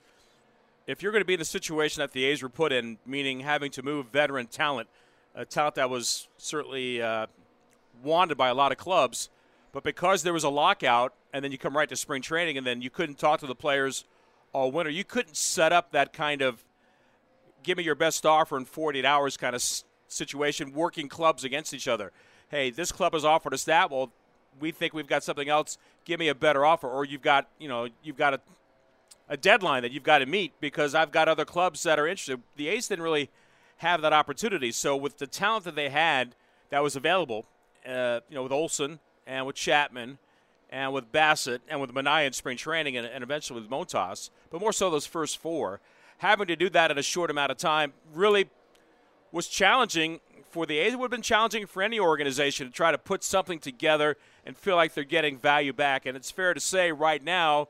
If 0.88 1.04
you're 1.04 1.12
going 1.12 1.22
to 1.22 1.26
be 1.26 1.36
in 1.36 1.40
the 1.40 1.46
situation 1.46 2.02
that 2.02 2.12
the 2.12 2.26
A's 2.26 2.44
were 2.44 2.50
put 2.50 2.74
in, 2.74 2.98
meaning 3.06 3.42
having 3.42 3.72
to 3.72 3.84
move 3.84 4.08
veteran 4.08 4.48
talent, 4.48 4.90
a 5.36 5.46
talent 5.46 5.76
that 5.76 5.90
was 5.90 6.28
certainly 6.38 7.02
uh, 7.02 7.28
wanted 8.04 8.38
by 8.38 8.50
a 8.50 8.54
lot 8.54 8.72
of 8.72 8.78
clubs. 8.78 9.30
But 9.72 9.84
because 9.84 10.24
there 10.24 10.34
was 10.34 10.44
a 10.44 10.50
lockout, 10.50 11.14
and 11.32 11.44
then 11.44 11.52
you 11.52 11.58
come 11.58 11.78
right 11.78 11.90
to 11.90 11.96
spring 11.96 12.22
training, 12.22 12.58
and 12.58 12.66
then 12.66 12.82
you 12.82 12.90
couldn't 12.90 13.20
talk 13.20 13.40
to 13.42 13.48
the 13.48 13.56
players 13.56 14.06
all 14.52 14.72
winter, 14.72 14.90
you 14.90 15.04
couldn't 15.04 15.38
set 15.38 15.72
up 15.72 15.92
that 15.92 16.12
kind 16.12 16.42
of 16.42 16.64
give 17.62 17.78
me 17.78 17.84
your 17.84 17.96
best 17.96 18.26
offer 18.26 18.58
in 18.58 18.66
48 18.66 19.06
hours 19.06 19.38
kind 19.38 19.56
of 19.56 19.64
situation, 20.08 20.74
working 20.74 21.08
clubs 21.08 21.44
against 21.44 21.74
each 21.74 21.88
other. 21.88 22.12
Hey, 22.50 22.72
this 22.72 22.92
club 22.92 23.14
has 23.14 23.24
offered 23.24 23.54
us 23.54 23.64
that. 23.66 23.92
Well, 23.92 24.12
we 24.60 24.72
think 24.72 24.94
we've 24.94 25.08
got 25.08 25.24
something 25.24 25.50
else. 25.50 25.78
Give 26.04 26.20
me 26.20 26.30
a 26.30 26.36
better 26.36 26.66
offer, 26.66 26.88
or 26.90 27.06
you've 27.06 27.22
got 27.22 27.48
you 27.60 27.68
know 27.68 27.90
you've 28.04 28.18
got 28.18 28.34
a 28.34 28.42
a 29.30 29.38
deadline 29.38 29.84
that 29.84 29.92
you've 29.92 30.04
got 30.04 30.18
to 30.20 30.26
meet 30.26 30.54
because 30.60 30.96
I've 30.96 31.12
got 31.12 31.30
other 31.30 31.46
clubs 31.46 31.84
that 31.84 32.00
are 32.00 32.08
interested. 32.08 32.42
The 32.56 32.68
A's 32.70 32.88
didn't 32.88 33.04
really 33.04 33.30
have 33.80 34.02
that 34.02 34.14
opportunity. 34.14 34.72
So 34.72 34.96
with 34.96 35.18
the 35.18 35.28
talent 35.28 35.66
that 35.66 35.76
they 35.76 35.90
had 35.90 36.36
that 36.70 36.84
was 36.84 36.96
available, 36.96 37.46
uh, 37.88 38.20
you 38.30 38.36
know, 38.36 38.44
with 38.44 38.52
Olson 38.52 39.00
and 39.26 39.46
with 39.46 39.56
Chapman 39.56 40.18
and 40.70 40.94
with 40.94 41.12
Bassitt 41.12 41.60
and 41.68 41.82
with 41.82 41.94
Manaea 41.94 42.28
in 42.28 42.34
spring 42.34 42.58
training 42.58 42.98
and, 42.98 43.08
and 43.08 43.24
eventually 43.24 43.62
with 43.62 43.70
Montas, 43.70 44.30
but 44.50 44.60
more 44.60 44.74
so 44.74 44.90
those 44.90 45.06
first 45.06 45.38
four, 45.38 45.80
having 46.18 46.48
to 46.48 46.56
do 46.56 46.70
that 46.70 46.92
in 46.92 46.98
a 46.98 47.02
short 47.02 47.32
amount 47.32 47.52
of 47.52 47.58
time 47.58 47.94
really 48.14 48.50
was 49.32 49.48
challenging 49.48 50.20
for 50.50 50.66
the 50.66 50.78
A's. 50.80 50.94
It 50.94 51.00
would 51.00 51.06
have 51.06 51.12
been 51.12 51.22
challenging 51.22 51.66
for 51.66 51.82
any 51.82 52.00
organization 52.00 52.68
to 52.68 52.74
try 52.74 52.92
to 52.92 52.98
put 52.98 53.24
something 53.24 53.60
together 53.60 54.18
and 54.46 54.58
feel 54.58 54.76
like 54.76 54.94
they're 54.94 55.04
getting 55.06 55.38
value 55.38 55.72
back. 55.72 56.06
And 56.06 56.18
it's 56.18 56.32
fair 56.32 56.54
to 56.54 56.60
say 56.60 56.92
right 56.92 57.24
now, 57.24 57.70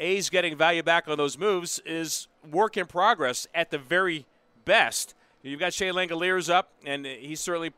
A's 0.00 0.30
getting 0.30 0.56
value 0.56 0.82
back 0.82 1.06
on 1.06 1.16
those 1.16 1.38
moves 1.38 1.80
is 1.86 2.26
work 2.50 2.76
in 2.76 2.86
progress 2.86 3.46
at 3.54 3.70
the 3.70 3.78
very 3.78 4.26
best. 4.64 5.14
You've 5.42 5.60
got 5.60 5.72
Shea 5.72 5.88
Langeliers 5.88 6.52
up, 6.52 6.72
and 6.86 7.04
he's 7.04 7.40
certainly 7.40 7.72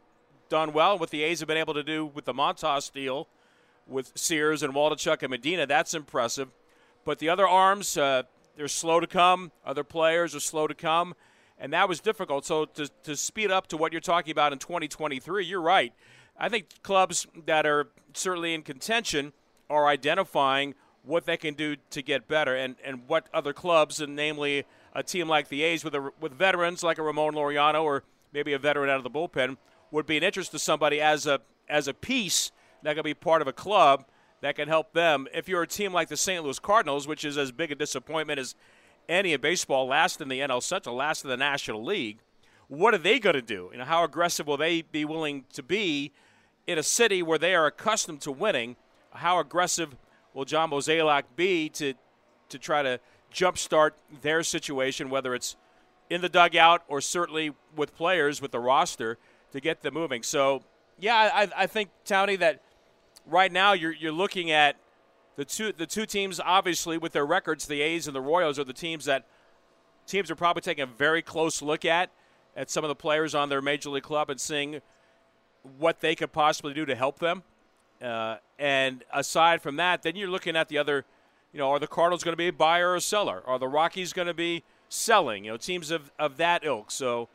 done 0.48 0.72
well. 0.72 0.98
What 0.98 1.10
the 1.10 1.22
A's 1.22 1.40
have 1.40 1.48
been 1.48 1.56
able 1.56 1.74
to 1.74 1.82
do 1.82 2.04
with 2.04 2.26
the 2.26 2.34
Montas 2.34 2.92
deal 2.92 3.28
with 3.86 4.12
Sears 4.14 4.62
and 4.62 4.74
Waldichuk 4.74 5.22
and 5.22 5.30
Medina, 5.30 5.66
that's 5.66 5.94
impressive. 5.94 6.48
But 7.04 7.18
the 7.18 7.28
other 7.28 7.46
arms, 7.46 7.96
uh, 7.96 8.22
they're 8.56 8.68
slow 8.68 9.00
to 9.00 9.06
come. 9.06 9.52
Other 9.64 9.84
players 9.84 10.34
are 10.34 10.40
slow 10.40 10.66
to 10.66 10.74
come. 10.74 11.14
And 11.58 11.72
that 11.72 11.88
was 11.88 12.00
difficult. 12.00 12.44
So 12.44 12.64
to, 12.64 12.88
to 13.04 13.16
speed 13.16 13.50
up 13.50 13.66
to 13.68 13.76
what 13.76 13.92
you're 13.92 14.00
talking 14.00 14.32
about 14.32 14.52
in 14.52 14.58
2023, 14.58 15.44
you're 15.44 15.60
right. 15.60 15.92
I 16.38 16.48
think 16.48 16.82
clubs 16.82 17.26
that 17.46 17.66
are 17.66 17.88
certainly 18.14 18.54
in 18.54 18.62
contention 18.62 19.32
are 19.70 19.86
identifying 19.86 20.74
what 21.02 21.26
they 21.26 21.36
can 21.36 21.54
do 21.54 21.76
to 21.90 22.02
get 22.02 22.26
better 22.26 22.56
and, 22.56 22.76
and 22.84 23.06
what 23.06 23.28
other 23.32 23.52
clubs, 23.52 24.00
and 24.00 24.16
namely 24.16 24.64
a 24.94 25.02
team 25.02 25.28
like 25.28 25.48
the 25.48 25.62
A's 25.62 25.84
with, 25.84 25.94
a, 25.94 26.10
with 26.20 26.32
veterans 26.32 26.82
like 26.82 26.98
a 26.98 27.02
Ramon 27.02 27.34
Laureano 27.34 27.82
or 27.82 28.04
maybe 28.32 28.52
a 28.52 28.58
veteran 28.58 28.90
out 28.90 28.96
of 28.96 29.04
the 29.04 29.10
bullpen, 29.10 29.56
would 29.90 30.06
be 30.06 30.16
an 30.16 30.22
interest 30.22 30.50
to 30.52 30.58
somebody 30.58 31.00
as 31.00 31.26
a 31.26 31.40
as 31.68 31.88
a 31.88 31.94
piece 31.94 32.52
that 32.82 32.94
could 32.94 33.04
be 33.04 33.14
part 33.14 33.40
of 33.40 33.48
a 33.48 33.52
club 33.52 34.04
that 34.42 34.56
can 34.56 34.68
help 34.68 34.92
them. 34.92 35.26
If 35.32 35.48
you're 35.48 35.62
a 35.62 35.66
team 35.66 35.92
like 35.92 36.08
the 36.08 36.16
St. 36.16 36.44
Louis 36.44 36.58
Cardinals, 36.58 37.08
which 37.08 37.24
is 37.24 37.38
as 37.38 37.50
big 37.50 37.72
a 37.72 37.74
disappointment 37.74 38.38
as 38.38 38.54
any 39.08 39.32
in 39.32 39.40
baseball, 39.40 39.86
last 39.86 40.20
in 40.20 40.28
the 40.28 40.40
NL 40.40 40.62
Central, 40.62 40.96
last 40.96 41.24
in 41.24 41.30
the 41.30 41.36
National 41.36 41.82
League, 41.82 42.18
what 42.68 42.92
are 42.92 42.98
they 42.98 43.18
going 43.18 43.34
to 43.34 43.42
do? 43.42 43.70
You 43.72 43.78
know, 43.78 43.84
how 43.84 44.04
aggressive 44.04 44.46
will 44.46 44.58
they 44.58 44.82
be 44.82 45.04
willing 45.04 45.44
to 45.54 45.62
be 45.62 46.12
in 46.66 46.78
a 46.78 46.82
city 46.82 47.22
where 47.22 47.38
they 47.38 47.54
are 47.54 47.66
accustomed 47.66 48.20
to 48.22 48.32
winning? 48.32 48.76
How 49.12 49.38
aggressive 49.38 49.96
will 50.34 50.44
John 50.44 50.70
Mozeliak 50.70 51.24
be 51.36 51.68
to 51.70 51.94
to 52.50 52.58
try 52.58 52.82
to 52.82 53.00
jumpstart 53.32 53.92
their 54.22 54.42
situation, 54.42 55.10
whether 55.10 55.34
it's 55.34 55.56
in 56.10 56.20
the 56.20 56.28
dugout 56.28 56.82
or 56.88 57.00
certainly 57.00 57.52
with 57.74 57.96
players 57.96 58.40
with 58.40 58.52
the 58.52 58.60
roster? 58.60 59.18
to 59.54 59.60
get 59.60 59.82
them 59.82 59.94
moving. 59.94 60.22
So, 60.24 60.62
yeah, 60.98 61.30
I, 61.32 61.48
I 61.56 61.66
think 61.68 61.88
Townie 62.04 62.38
that 62.40 62.60
right 63.24 63.50
now 63.50 63.72
you're 63.72 63.92
you're 63.92 64.12
looking 64.12 64.50
at 64.50 64.76
the 65.36 65.44
two 65.44 65.72
the 65.72 65.86
two 65.86 66.06
teams 66.06 66.40
obviously 66.40 66.98
with 66.98 67.12
their 67.12 67.24
records, 67.24 67.66
the 67.66 67.80
A's 67.80 68.06
and 68.06 68.14
the 68.14 68.20
Royals 68.20 68.58
are 68.58 68.64
the 68.64 68.72
teams 68.72 69.04
that 69.04 69.26
teams 70.06 70.28
are 70.30 70.34
probably 70.34 70.60
taking 70.60 70.82
a 70.82 70.86
very 70.86 71.22
close 71.22 71.62
look 71.62 71.84
at 71.84 72.10
at 72.56 72.68
some 72.68 72.82
of 72.84 72.88
the 72.88 72.96
players 72.96 73.34
on 73.34 73.48
their 73.48 73.62
major 73.62 73.90
league 73.90 74.02
club 74.02 74.28
and 74.28 74.40
seeing 74.40 74.80
what 75.78 76.00
they 76.00 76.16
could 76.16 76.32
possibly 76.32 76.74
do 76.74 76.84
to 76.84 76.96
help 76.96 77.20
them. 77.20 77.44
Uh, 78.02 78.36
and 78.58 79.04
aside 79.12 79.62
from 79.62 79.76
that, 79.76 80.02
then 80.02 80.16
you're 80.16 80.28
looking 80.28 80.56
at 80.56 80.68
the 80.68 80.78
other. 80.78 81.04
You 81.54 81.60
know, 81.60 81.70
are 81.70 81.78
the 81.78 81.86
Cardinals 81.86 82.24
going 82.24 82.32
to 82.32 82.36
be 82.36 82.48
a 82.48 82.52
buyer 82.52 82.90
or 82.90 82.96
a 82.96 83.00
seller? 83.00 83.40
Are 83.46 83.60
the 83.60 83.68
Rockies 83.68 84.12
going 84.12 84.26
to 84.26 84.34
be 84.34 84.64
selling? 84.88 85.44
You 85.44 85.52
know, 85.52 85.56
teams 85.56 85.92
of, 85.92 86.10
of 86.18 86.36
that 86.38 86.64
ilk. 86.64 86.90
So 86.90 87.28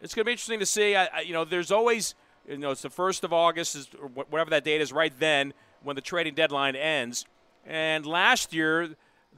it's 0.00 0.14
going 0.14 0.22
to 0.22 0.26
be 0.26 0.32
interesting 0.32 0.60
to 0.60 0.66
see. 0.66 0.94
I, 0.94 1.06
I, 1.06 1.20
you 1.22 1.32
know, 1.32 1.44
there's 1.44 1.72
always, 1.72 2.14
you 2.48 2.56
know, 2.56 2.70
it's 2.70 2.82
the 2.82 2.88
first 2.88 3.24
of 3.24 3.32
August, 3.32 3.74
is 3.74 3.88
whatever 4.14 4.48
that 4.50 4.62
date 4.62 4.80
is, 4.80 4.92
right 4.92 5.12
then 5.18 5.52
when 5.82 5.96
the 5.96 6.02
trading 6.02 6.34
deadline 6.34 6.76
ends. 6.76 7.26
And 7.66 8.06
last 8.06 8.54
year, 8.54 8.90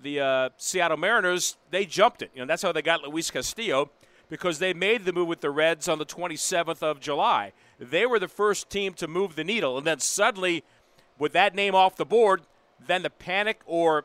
the 0.02 0.20
uh, 0.20 0.48
Seattle 0.59 0.98
Mariners 0.98 1.56
they 1.70 1.86
jumped 1.86 2.20
it. 2.20 2.30
You 2.34 2.42
know, 2.42 2.47
that's 2.47 2.62
how 2.62 2.72
they 2.72 2.82
got 2.82 3.02
Luis 3.02 3.30
Castillo 3.30 3.90
because 4.28 4.59
they 4.59 4.74
made 4.74 5.06
the 5.06 5.14
move 5.14 5.28
with 5.28 5.40
the 5.40 5.51
Reds 5.51 5.88
on 5.88 5.98
the 5.98 6.05
27th 6.06 6.82
of 6.82 7.01
July. 7.01 7.52
They 7.78 8.05
were 8.05 8.18
the 8.18 8.28
first 8.28 8.68
team 8.68 8.92
to 8.94 9.09
move 9.09 9.34
the 9.34 9.44
needle, 9.44 9.78
and 9.78 9.86
then 9.86 9.98
suddenly, 9.98 10.62
with 11.18 11.32
that 11.32 11.55
name 11.55 11.74
off 11.74 11.97
the 11.97 12.05
board, 12.05 12.42
then 12.86 13.02
the 13.02 13.11
panic 13.11 13.61
or 13.66 14.05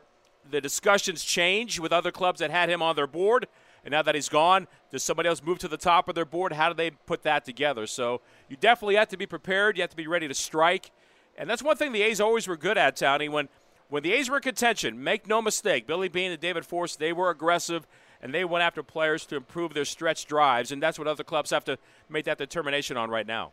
the 0.50 0.60
discussions 0.60 1.24
change 1.24 1.80
with 1.80 1.92
other 1.92 2.12
clubs 2.12 2.40
that 2.40 2.50
had 2.50 2.68
him 2.68 2.82
on 2.82 2.96
their 2.96 3.06
board. 3.06 3.46
And 3.84 3.92
now 3.92 4.02
that 4.02 4.14
he's 4.14 4.28
gone, 4.28 4.66
does 4.90 5.02
somebody 5.02 5.28
else 5.28 5.42
move 5.42 5.58
to 5.60 5.68
the 5.68 5.76
top 5.76 6.08
of 6.08 6.14
their 6.14 6.24
board? 6.24 6.52
How 6.52 6.68
do 6.68 6.74
they 6.74 6.90
put 6.90 7.22
that 7.22 7.44
together? 7.44 7.86
So 7.86 8.20
you 8.48 8.56
definitely 8.56 8.96
have 8.96 9.08
to 9.08 9.16
be 9.16 9.26
prepared. 9.26 9.76
You 9.76 9.82
have 9.82 9.90
to 9.90 9.96
be 9.96 10.08
ready 10.08 10.26
to 10.26 10.34
strike. 10.34 10.90
And 11.38 11.48
that's 11.48 11.62
one 11.62 11.76
thing 11.76 11.92
the 11.92 12.02
A's 12.02 12.20
always 12.20 12.48
were 12.48 12.56
good 12.56 12.78
at, 12.78 12.96
Townie. 12.96 13.30
When 13.30 13.48
when 13.88 14.02
the 14.02 14.12
A's 14.14 14.28
were 14.28 14.36
in 14.36 14.42
contention, 14.42 15.02
make 15.02 15.28
no 15.28 15.40
mistake, 15.40 15.86
Billy 15.86 16.08
Beane 16.08 16.32
and 16.32 16.40
David 16.40 16.66
Forst, 16.66 16.98
they 16.98 17.12
were 17.12 17.30
aggressive 17.30 17.86
and 18.20 18.34
they 18.34 18.44
went 18.44 18.64
after 18.64 18.82
players 18.82 19.26
to 19.26 19.36
improve 19.36 19.74
their 19.74 19.84
stretch 19.84 20.26
drives, 20.26 20.72
and 20.72 20.82
that's 20.82 20.98
what 20.98 21.06
other 21.06 21.22
clubs 21.22 21.50
have 21.50 21.64
to 21.66 21.78
make 22.08 22.24
that 22.24 22.38
determination 22.38 22.96
on 22.96 23.10
right 23.10 23.26
now. 23.26 23.52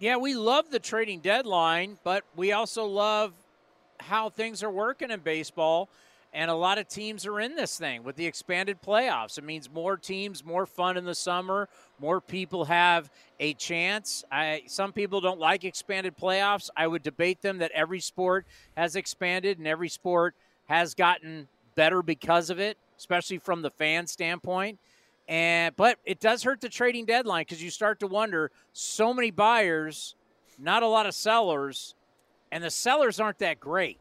Yeah, 0.00 0.16
we 0.16 0.34
love 0.34 0.70
the 0.70 0.78
trading 0.80 1.20
deadline, 1.20 1.98
but 2.02 2.24
we 2.34 2.52
also 2.52 2.86
love 2.86 3.34
how 4.02 4.28
things 4.28 4.62
are 4.62 4.70
working 4.70 5.10
in 5.10 5.20
baseball. 5.20 5.88
And 6.34 6.50
a 6.50 6.54
lot 6.54 6.78
of 6.78 6.88
teams 6.88 7.26
are 7.26 7.40
in 7.40 7.56
this 7.56 7.76
thing 7.76 8.04
with 8.04 8.16
the 8.16 8.24
expanded 8.24 8.80
playoffs. 8.80 9.36
It 9.36 9.44
means 9.44 9.70
more 9.70 9.98
teams, 9.98 10.42
more 10.42 10.64
fun 10.64 10.96
in 10.96 11.04
the 11.04 11.14
summer, 11.14 11.68
more 12.00 12.22
people 12.22 12.64
have 12.64 13.10
a 13.38 13.52
chance. 13.54 14.24
I, 14.32 14.62
some 14.66 14.94
people 14.94 15.20
don't 15.20 15.38
like 15.38 15.64
expanded 15.64 16.16
playoffs. 16.16 16.70
I 16.74 16.86
would 16.86 17.02
debate 17.02 17.42
them 17.42 17.58
that 17.58 17.70
every 17.72 18.00
sport 18.00 18.46
has 18.78 18.96
expanded 18.96 19.58
and 19.58 19.66
every 19.66 19.90
sport 19.90 20.34
has 20.68 20.94
gotten 20.94 21.48
better 21.74 22.02
because 22.02 22.48
of 22.48 22.58
it, 22.58 22.78
especially 22.98 23.36
from 23.38 23.60
the 23.60 23.70
fan 23.70 24.06
standpoint. 24.06 24.78
And 25.28 25.76
but 25.76 25.98
it 26.04 26.18
does 26.18 26.42
hurt 26.42 26.60
the 26.60 26.68
trading 26.68 27.04
deadline 27.04 27.42
because 27.42 27.62
you 27.62 27.70
start 27.70 28.00
to 28.00 28.06
wonder 28.06 28.50
so 28.72 29.14
many 29.14 29.30
buyers, 29.30 30.14
not 30.58 30.82
a 30.82 30.86
lot 30.86 31.06
of 31.06 31.14
sellers, 31.14 31.94
and 32.52 32.62
the 32.62 32.70
sellers 32.70 33.18
aren't 33.18 33.38
that 33.38 33.58
great. 33.58 33.98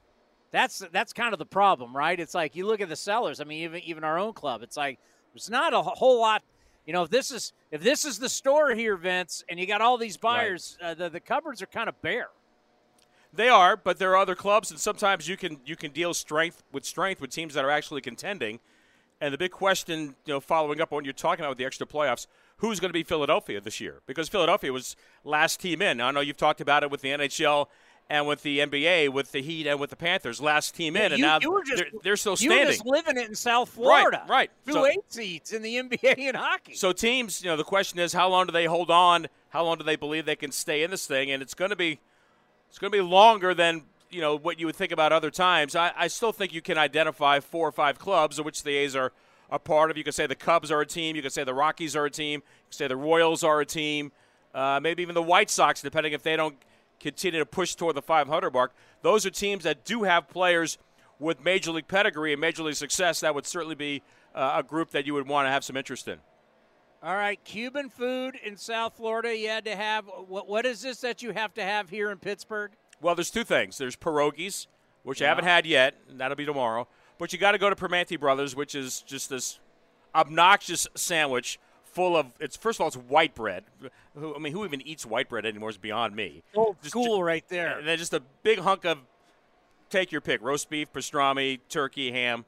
That's 0.52 0.84
that's 0.92 1.14
kind 1.14 1.34
of 1.34 1.40
the 1.40 1.46
problem, 1.46 1.96
right? 1.96 2.20
It's 2.20 2.36
like 2.36 2.56
you 2.56 2.68
look 2.68 2.82
at 2.82 2.90
the 2.90 2.96
sellers. 2.96 3.40
I 3.40 3.46
mean, 3.46 3.64
even 3.64 3.82
even 3.82 4.04
our 4.04 4.20
own 4.20 4.34
club, 4.34 4.62
it's 4.62 4.78
like 4.78 5.00
there's 5.34 5.50
not 5.50 5.74
a 5.74 5.82
whole 5.82 6.20
lot. 6.20 6.44
You 6.86 6.94
know, 6.94 7.04
if 7.04 7.10
this 7.10 7.32
is 7.32 7.54
if 7.72 7.82
this 7.82 8.04
is 8.04 8.20
the 8.20 8.28
store 8.28 8.76
here, 8.76 8.98
Vince, 8.98 9.44
and 9.50 9.58
you 9.58 9.66
got 9.66 9.82
all 9.82 9.98
these 9.98 10.18
buyers, 10.18 10.78
right. 10.82 10.90
uh, 10.90 10.94
the 10.94 11.10
the 11.10 11.20
cupboards 11.22 11.62
are 11.62 11.68
kind 11.68 11.88
of 11.88 12.00
bare. 12.02 12.28
They 13.34 13.48
are, 13.48 13.78
but 13.78 13.98
there 13.98 14.12
are 14.12 14.18
other 14.18 14.36
clubs, 14.36 14.72
and 14.72 14.80
sometimes 14.80 15.30
you 15.30 15.38
can 15.38 15.62
you 15.66 15.78
can 15.78 15.92
deal 15.92 16.14
strength 16.14 16.64
with 16.74 16.84
strength 16.84 17.22
with 17.22 17.30
teams 17.32 17.54
that 17.54 17.64
are 17.64 17.72
actually 17.72 18.02
contending. 18.02 18.60
And 19.22 19.32
the 19.32 19.38
big 19.38 19.52
question, 19.52 20.16
you 20.26 20.34
know, 20.34 20.40
following 20.40 20.82
up 20.82 20.92
on 20.92 20.98
what 20.98 21.06
you're 21.06 21.14
talking 21.14 21.46
about 21.46 21.50
with 21.50 21.60
the 21.60 21.66
extra 21.66 21.86
playoffs, 21.86 22.26
who's 22.58 22.80
going 22.80 22.90
to 22.90 22.94
be 22.94 23.04
Philadelphia 23.04 23.62
this 23.62 23.80
year? 23.80 24.02
Because 24.08 24.28
Philadelphia 24.28 24.74
was 24.74 24.96
last 25.24 25.60
team 25.62 25.82
in. 25.82 25.98
Now, 25.98 26.08
I 26.08 26.12
know 26.12 26.22
you've 26.22 26.38
talked 26.38 26.60
about 26.60 26.82
it 26.82 26.90
with 26.90 27.02
the 27.02 27.10
NHL 27.10 27.68
and 28.12 28.28
with 28.28 28.44
the 28.44 28.60
NBA, 28.60 29.08
with 29.10 29.32
the 29.32 29.42
Heat 29.42 29.68
and 29.68 29.80
with 29.80 29.90
the 29.90 29.96
Panthers, 29.96 30.42
last 30.42 30.76
team 30.76 30.98
in, 30.98 31.14
and 31.14 31.20
you, 31.20 31.26
now 31.26 31.40
you 31.42 31.64
just, 31.66 31.78
they're, 31.82 31.92
they're, 32.04 32.18
still 32.18 32.36
standing. 32.36 32.60
You 32.60 32.74
just 32.74 32.86
living 32.86 33.16
it 33.16 33.30
in 33.30 33.36
South 33.36 33.70
Florida, 33.70 34.24
right? 34.28 34.30
Right. 34.30 34.52
Two 34.68 34.74
so, 34.74 34.86
eight 34.86 35.00
seats 35.08 35.54
in 35.54 35.62
the 35.62 35.76
NBA 35.78 36.18
and 36.18 36.36
hockey. 36.38 36.76
So 36.76 36.92
teams, 36.92 37.42
you 37.42 37.50
know, 37.50 37.56
the 37.56 37.64
question 37.64 38.00
is, 38.00 38.12
how 38.12 38.28
long 38.28 38.48
do 38.48 38.52
they 38.52 38.66
hold 38.66 38.92
on? 38.92 39.28
How 39.48 39.64
long 39.64 39.78
do 39.78 39.86
they 39.86 39.96
believe 39.96 40.26
they 40.26 40.36
can 40.36 40.52
stay 40.52 40.84
in 40.84 40.92
this 40.92 41.06
thing? 41.06 41.32
And 41.32 41.42
it's 41.42 41.54
going 41.54 41.70
to 41.70 41.78
be, 41.78 42.02
it's 42.68 42.80
going 42.80 42.92
to 42.92 42.98
be 42.98 43.02
longer 43.02 43.54
than 43.54 43.84
you 44.10 44.20
know 44.20 44.38
what 44.38 44.60
you 44.60 44.66
would 44.66 44.76
think 44.76 44.92
about 44.92 45.14
other 45.14 45.32
times. 45.32 45.74
I, 45.74 45.94
I 45.96 46.08
still 46.08 46.34
think 46.34 46.54
you 46.54 46.62
can 46.62 46.78
identify 46.78 47.40
four 47.40 47.66
or 47.66 47.72
five 47.72 47.98
clubs, 47.98 48.40
of 48.40 48.46
which 48.46 48.64
the 48.64 48.76
A's 48.76 48.94
are 48.94 49.14
a 49.50 49.58
part 49.58 49.90
of. 49.90 49.98
You 49.98 50.04
could 50.04 50.16
say 50.16 50.28
the 50.28 50.36
Cubs 50.36 50.70
are 50.70 50.82
a 50.82 50.86
team. 50.86 51.16
You 51.16 51.22
could 51.22 51.32
say 51.32 51.46
the 51.46 51.54
Rockies 51.54 51.96
are 51.96 52.06
a 52.06 52.12
team. 52.12 52.42
You 52.42 52.68
could 52.68 52.76
say 52.76 52.88
the 52.90 52.98
Royals 52.98 53.42
are 53.46 53.62
a 53.62 53.66
team. 53.66 54.12
Uh, 54.54 54.82
maybe 54.84 55.02
even 55.02 55.16
the 55.16 55.24
White 55.24 55.50
Sox, 55.50 55.82
depending 55.82 56.12
if 56.12 56.24
they 56.24 56.36
don't 56.36 56.58
continue 57.02 57.40
to 57.40 57.46
push 57.46 57.76
toward 57.76 57.96
the 57.96 58.02
500 58.02 58.54
mark. 58.54 58.74
Those 59.02 59.26
are 59.26 59.30
teams 59.30 59.64
that 59.64 59.84
do 59.84 60.04
have 60.04 60.30
players 60.30 60.78
with 61.20 61.44
major 61.44 61.72
league 61.72 61.88
pedigree 61.88 62.32
and 62.32 62.42
major 62.42 62.64
league 62.64 62.76
success. 62.76 63.20
That 63.20 63.36
would 63.36 63.46
certainly 63.46 63.76
be 63.76 64.02
uh, 64.34 64.54
a 64.58 64.64
group 64.64 64.92
that 64.92 65.06
you 65.06 65.14
would 65.14 65.28
want 65.28 65.48
to 65.48 65.52
have 65.52 65.64
some 65.64 65.78
interest 65.78 66.08
in. 66.08 66.20
All 67.04 67.16
right, 67.16 67.44
Cuban 67.44 67.90
food 67.90 68.38
in 68.44 68.58
South 68.58 68.96
Florida. 68.96 69.36
You 69.36 69.50
had 69.50 69.66
to 69.66 69.76
have. 69.76 70.06
What, 70.28 70.48
what 70.48 70.66
is 70.68 70.84
this 70.84 71.02
that 71.02 71.24
you 71.24 71.32
have 71.32 71.54
to 71.56 71.64
have 71.64 71.90
here 71.90 72.12
in 72.12 72.20
Pittsburgh? 72.20 72.72
Well, 73.02 73.16
there's 73.16 73.32
two 73.32 73.44
things. 73.44 73.80
There's 73.80 73.96
pierogies, 73.96 74.68
which 75.02 75.20
yeah. 75.20 75.28
I 75.28 75.30
haven't 75.30 75.46
had 75.46 75.66
yet. 75.66 75.96
that'll 76.12 76.38
be 76.38 76.46
tomorrow. 76.46 76.88
But 77.18 77.34
you 77.34 77.40
got 77.40 77.54
to 77.54 77.58
go 77.58 77.72
to 77.72 77.76
Primanti 77.76 78.20
Brothers, 78.20 78.56
which 78.56 78.76
is 78.76 79.02
just 79.02 79.30
this 79.32 79.60
obnoxious 80.14 80.88
sandwich 80.96 81.60
full 81.94 82.18
of. 82.18 82.28
It's 82.40 82.56
first 82.56 82.78
of 82.78 82.82
all, 82.82 82.88
it's 82.88 82.98
white 82.98 83.36
bread. 83.36 83.64
Who, 84.16 84.36
I 84.36 84.40
mean, 84.40 84.54
who 84.54 84.66
even 84.66 84.82
eats 84.82 85.06
white 85.06 85.30
bread 85.30 85.46
anymore 85.46 85.70
is 85.70 85.78
beyond 85.78 86.16
me. 86.16 86.44
Old 86.56 86.78
just, 86.82 86.92
school, 86.92 87.24
right 87.24 87.48
there. 87.50 87.78
And 87.78 87.88
then 87.88 87.98
just 87.98 88.14
a 88.14 88.22
big 88.44 88.60
hunk 88.60 88.86
of. 88.86 89.00
Take 89.90 90.12
your 90.12 90.22
pick: 90.22 90.42
roast 90.42 90.70
beef, 90.70 90.92
pastrami, 90.94 91.60
turkey, 91.68 92.12
ham, 92.12 92.46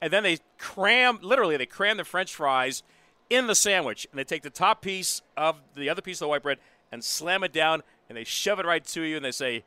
and 0.00 0.12
then 0.12 0.22
they 0.24 0.38
cram. 0.58 1.20
Literally, 1.22 1.56
they 1.56 1.66
cram 1.66 1.96
the 1.96 2.04
French 2.04 2.34
fries 2.34 2.82
in 3.28 3.46
the 3.46 3.54
sandwich, 3.54 4.08
and 4.10 4.18
they 4.18 4.24
take 4.24 4.42
the 4.42 4.50
top 4.50 4.82
piece 4.82 5.22
of 5.36 5.56
the 5.76 5.88
other 5.88 6.02
piece 6.02 6.16
of 6.16 6.26
the 6.26 6.28
white 6.28 6.42
bread 6.42 6.58
and 6.90 7.04
slam 7.04 7.44
it 7.44 7.52
down, 7.52 7.84
and 8.08 8.18
they 8.18 8.24
shove 8.24 8.58
it 8.58 8.66
right 8.66 8.84
to 8.84 9.02
you, 9.02 9.14
and 9.14 9.24
they 9.24 9.30
say, 9.30 9.62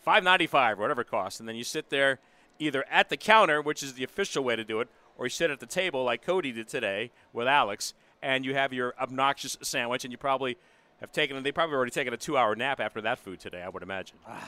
five 0.00 0.22
ninety 0.22 0.46
five 0.46 0.78
or 0.78 0.82
whatever 0.82 1.00
it 1.00 1.10
costs, 1.10 1.40
and 1.40 1.48
then 1.48 1.56
you 1.56 1.64
sit 1.64 1.90
there 1.90 2.20
either 2.60 2.84
at 2.88 3.08
the 3.08 3.16
counter, 3.16 3.60
which 3.60 3.82
is 3.82 3.94
the 3.94 4.04
official 4.04 4.44
way 4.44 4.54
to 4.54 4.62
do 4.62 4.80
it, 4.80 4.88
or 5.18 5.26
you 5.26 5.30
sit 5.30 5.50
at 5.50 5.58
the 5.58 5.66
table 5.66 6.04
like 6.04 6.22
Cody 6.22 6.52
did 6.52 6.68
today 6.68 7.10
with 7.32 7.48
Alex, 7.48 7.94
and 8.22 8.44
you 8.44 8.54
have 8.54 8.72
your 8.72 8.94
obnoxious 9.00 9.56
sandwich, 9.62 10.04
and 10.04 10.12
you 10.12 10.18
probably 10.18 10.56
have 11.00 11.12
taken 11.12 11.42
they 11.42 11.52
probably 11.52 11.76
already 11.76 11.90
taken 11.90 12.12
a 12.12 12.16
two 12.16 12.36
hour 12.36 12.54
nap 12.54 12.80
after 12.80 13.00
that 13.02 13.18
food 13.18 13.40
today, 13.40 13.62
I 13.62 13.68
would 13.68 13.82
imagine. 13.82 14.18
Wow. 14.26 14.38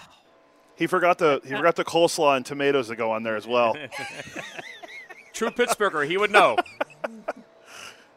He 0.76 0.86
forgot 0.86 1.18
the 1.18 1.40
he 1.44 1.54
forgot 1.54 1.76
the 1.76 1.84
coleslaw 1.84 2.36
and 2.36 2.46
tomatoes 2.46 2.88
that 2.88 2.96
go 2.96 3.12
on 3.12 3.22
there 3.22 3.36
as 3.36 3.46
well. 3.46 3.76
True 5.32 5.50
Pittsburgher, 5.50 6.06
he 6.06 6.16
would 6.16 6.30
know. 6.30 6.56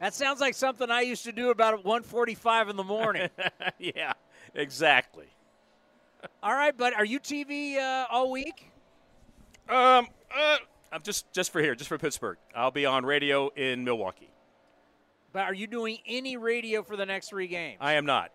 That 0.02 0.14
sounds 0.14 0.42
like 0.42 0.54
something 0.54 0.92
I 0.92 1.02
used 1.02 1.24
to 1.24 1.32
do 1.32 1.50
about 1.50 1.84
1:45 1.84 2.70
in 2.70 2.76
the 2.76 2.84
morning. 2.84 3.30
yeah, 3.80 4.14
exactly. 4.54 5.28
All 6.44 6.54
right, 6.54 6.76
but 6.78 6.94
are 6.94 7.06
you 7.06 7.20
TV 7.20 7.78
uh, 7.78 8.06
all 8.12 8.30
week? 8.30 8.72
Um, 9.70 10.08
uh, 10.36 10.58
I'm 10.92 11.02
just 11.02 11.32
just 11.34 11.52
for 11.52 11.62
here, 11.62 11.76
just 11.76 11.88
for 11.88 11.98
Pittsburgh. 11.98 12.38
I'll 12.54 12.72
be 12.72 12.86
on 12.86 13.06
radio 13.06 13.50
in 13.56 13.84
Milwaukee. 13.84 14.30
But 15.36 15.44
are 15.44 15.54
you 15.54 15.68
doing 15.68 15.98
any 16.08 16.38
radio 16.38 16.82
for 16.82 16.96
the 16.96 17.06
next 17.06 17.28
three 17.28 17.48
games? 17.48 17.80
I 17.82 17.96
am 17.96 18.06
not. 18.06 18.32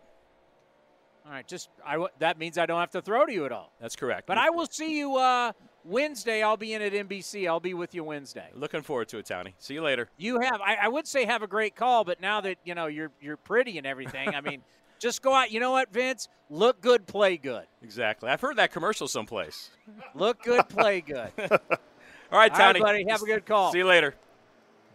All 1.24 1.32
right, 1.32 1.48
just 1.48 1.70
I 1.82 2.06
that 2.18 2.38
means 2.38 2.58
I 2.58 2.66
don't 2.66 2.78
have 2.78 2.90
to 2.90 3.00
throw 3.00 3.24
to 3.24 3.32
you 3.32 3.46
at 3.46 3.52
all. 3.52 3.72
That's 3.80 3.96
correct. 3.96 4.26
But 4.26 4.36
I 4.36 4.50
will 4.50 4.66
see 4.66 4.98
you 4.98 5.16
uh, 5.16 5.52
Wednesday. 5.82 6.42
I'll 6.42 6.58
be 6.58 6.74
in 6.74 6.82
at 6.82 6.92
NBC. 6.92 7.48
I'll 7.48 7.58
be 7.58 7.72
with 7.72 7.94
you 7.94 8.04
Wednesday. 8.04 8.50
Looking 8.52 8.82
forward 8.82 9.08
to 9.08 9.18
it, 9.18 9.24
Townie. 9.24 9.54
See 9.56 9.72
you 9.72 9.80
later. 9.80 10.10
You 10.18 10.40
have 10.40 10.60
I, 10.60 10.76
I 10.82 10.88
would 10.88 11.06
say 11.06 11.24
have 11.24 11.42
a 11.42 11.46
great 11.46 11.74
call, 11.74 12.04
but 12.04 12.20
now 12.20 12.42
that 12.42 12.58
you 12.64 12.74
know 12.74 12.86
you're 12.86 13.12
you're 13.18 13.38
pretty 13.38 13.78
and 13.78 13.86
everything, 13.86 14.34
I 14.34 14.42
mean. 14.42 14.62
Just 14.98 15.22
go 15.22 15.32
out. 15.32 15.50
You 15.50 15.60
know 15.60 15.70
what, 15.70 15.90
Vince? 15.90 16.28
Look 16.50 16.82
good, 16.82 17.06
play 17.06 17.38
good. 17.38 17.64
Exactly. 17.82 18.28
I've 18.28 18.42
heard 18.42 18.56
that 18.56 18.70
commercial 18.70 19.08
someplace. 19.08 19.70
Look 20.14 20.42
good, 20.42 20.68
play 20.68 21.00
good. 21.00 21.32
All 21.40 21.48
right, 22.32 22.52
Townie. 22.52 22.60
All 22.60 22.72
right, 22.72 22.82
buddy. 22.82 23.06
Have 23.08 23.22
a 23.22 23.24
good 23.24 23.46
call. 23.46 23.72
See 23.72 23.78
you 23.78 23.86
later. 23.86 24.14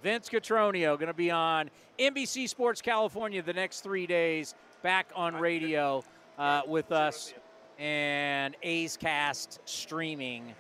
Vince 0.06 0.30
Cotroneo 0.30 1.00
going 1.00 1.08
to 1.08 1.16
be 1.16 1.32
on 1.32 1.72
NBC 1.98 2.48
Sports 2.48 2.80
California 2.80 3.42
the 3.42 3.54
next 3.54 3.82
three 3.82 4.06
days, 4.06 4.54
back 4.84 5.12
on 5.16 5.36
radio 5.36 6.04
uh, 6.38 6.62
with 6.68 6.92
us, 6.92 7.34
and 7.80 8.56
A's 8.62 8.98
Cast 8.98 9.62
streaming 9.66 10.54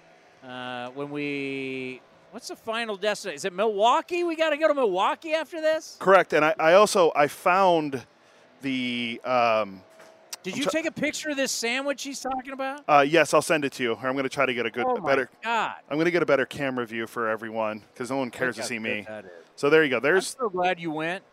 uh, 0.44 0.90
when 0.96 1.12
we. 1.12 2.02
What's 2.32 2.48
the 2.48 2.56
final 2.56 2.98
destination? 2.98 3.36
Is 3.36 3.46
it 3.46 3.54
Milwaukee? 3.54 4.24
We 4.24 4.36
got 4.36 4.50
to 4.50 4.58
go 4.58 4.68
to 4.68 4.74
Milwaukee 4.74 5.36
after 5.36 5.62
this. 5.62 5.96
Correct, 6.00 6.34
and 6.34 6.44
I, 6.44 6.56
I 6.60 6.74
also 6.74 7.12
I 7.16 7.28
found 7.28 8.04
the 8.64 9.22
um, 9.24 9.80
Did 10.46 10.58
you 10.58 10.66
take 10.66 10.86
a 10.86 10.92
picture 10.92 11.32
of 11.32 11.38
this 11.38 11.52
sandwich 11.52 12.04
he's 12.04 12.20
talking 12.20 12.54
about? 12.54 12.84
Uh, 12.88 13.04
yes, 13.08 13.34
I'll 13.34 13.42
send 13.42 13.66
it 13.66 13.72
to 13.74 13.84
you. 13.84 13.94
Or 13.94 14.08
I'm 14.08 14.14
going 14.14 14.24
to 14.24 14.30
try 14.30 14.46
to 14.46 14.54
get 14.54 14.68
a 14.68 14.70
good, 14.70 14.86
oh 14.88 14.98
my 14.98 15.10
better. 15.10 15.30
God! 15.44 15.76
I'm 15.90 15.98
going 15.98 16.06
to 16.06 16.12
get 16.12 16.22
a 16.22 16.26
better 16.26 16.46
camera 16.46 16.86
view 16.86 17.08
for 17.08 17.28
everyone 17.28 17.82
because 17.92 18.12
no 18.12 18.18
one 18.18 18.30
cares 18.30 18.56
to 18.58 18.64
see 18.64 18.78
me. 18.78 19.08
So 19.56 19.72
there 19.72 19.84
you 19.84 19.90
go. 19.90 20.00
There's. 20.00 20.36
I'm 20.36 20.46
so 20.46 20.50
glad 20.50 20.80
you 20.80 20.92
went. 20.92 21.24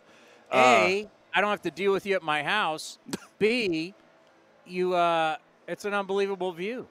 Uh, 0.50 0.56
A, 0.56 1.08
I 1.34 1.40
don't 1.42 1.50
have 1.50 1.62
to 1.62 1.70
deal 1.70 1.92
with 1.92 2.06
you 2.06 2.14
at 2.14 2.22
my 2.22 2.42
house. 2.42 2.98
B, 3.38 3.92
you 4.66 4.94
uh, 4.94 5.36
it's 5.68 5.84
an 5.84 5.92
unbelievable 5.92 6.52
view. 6.52 6.86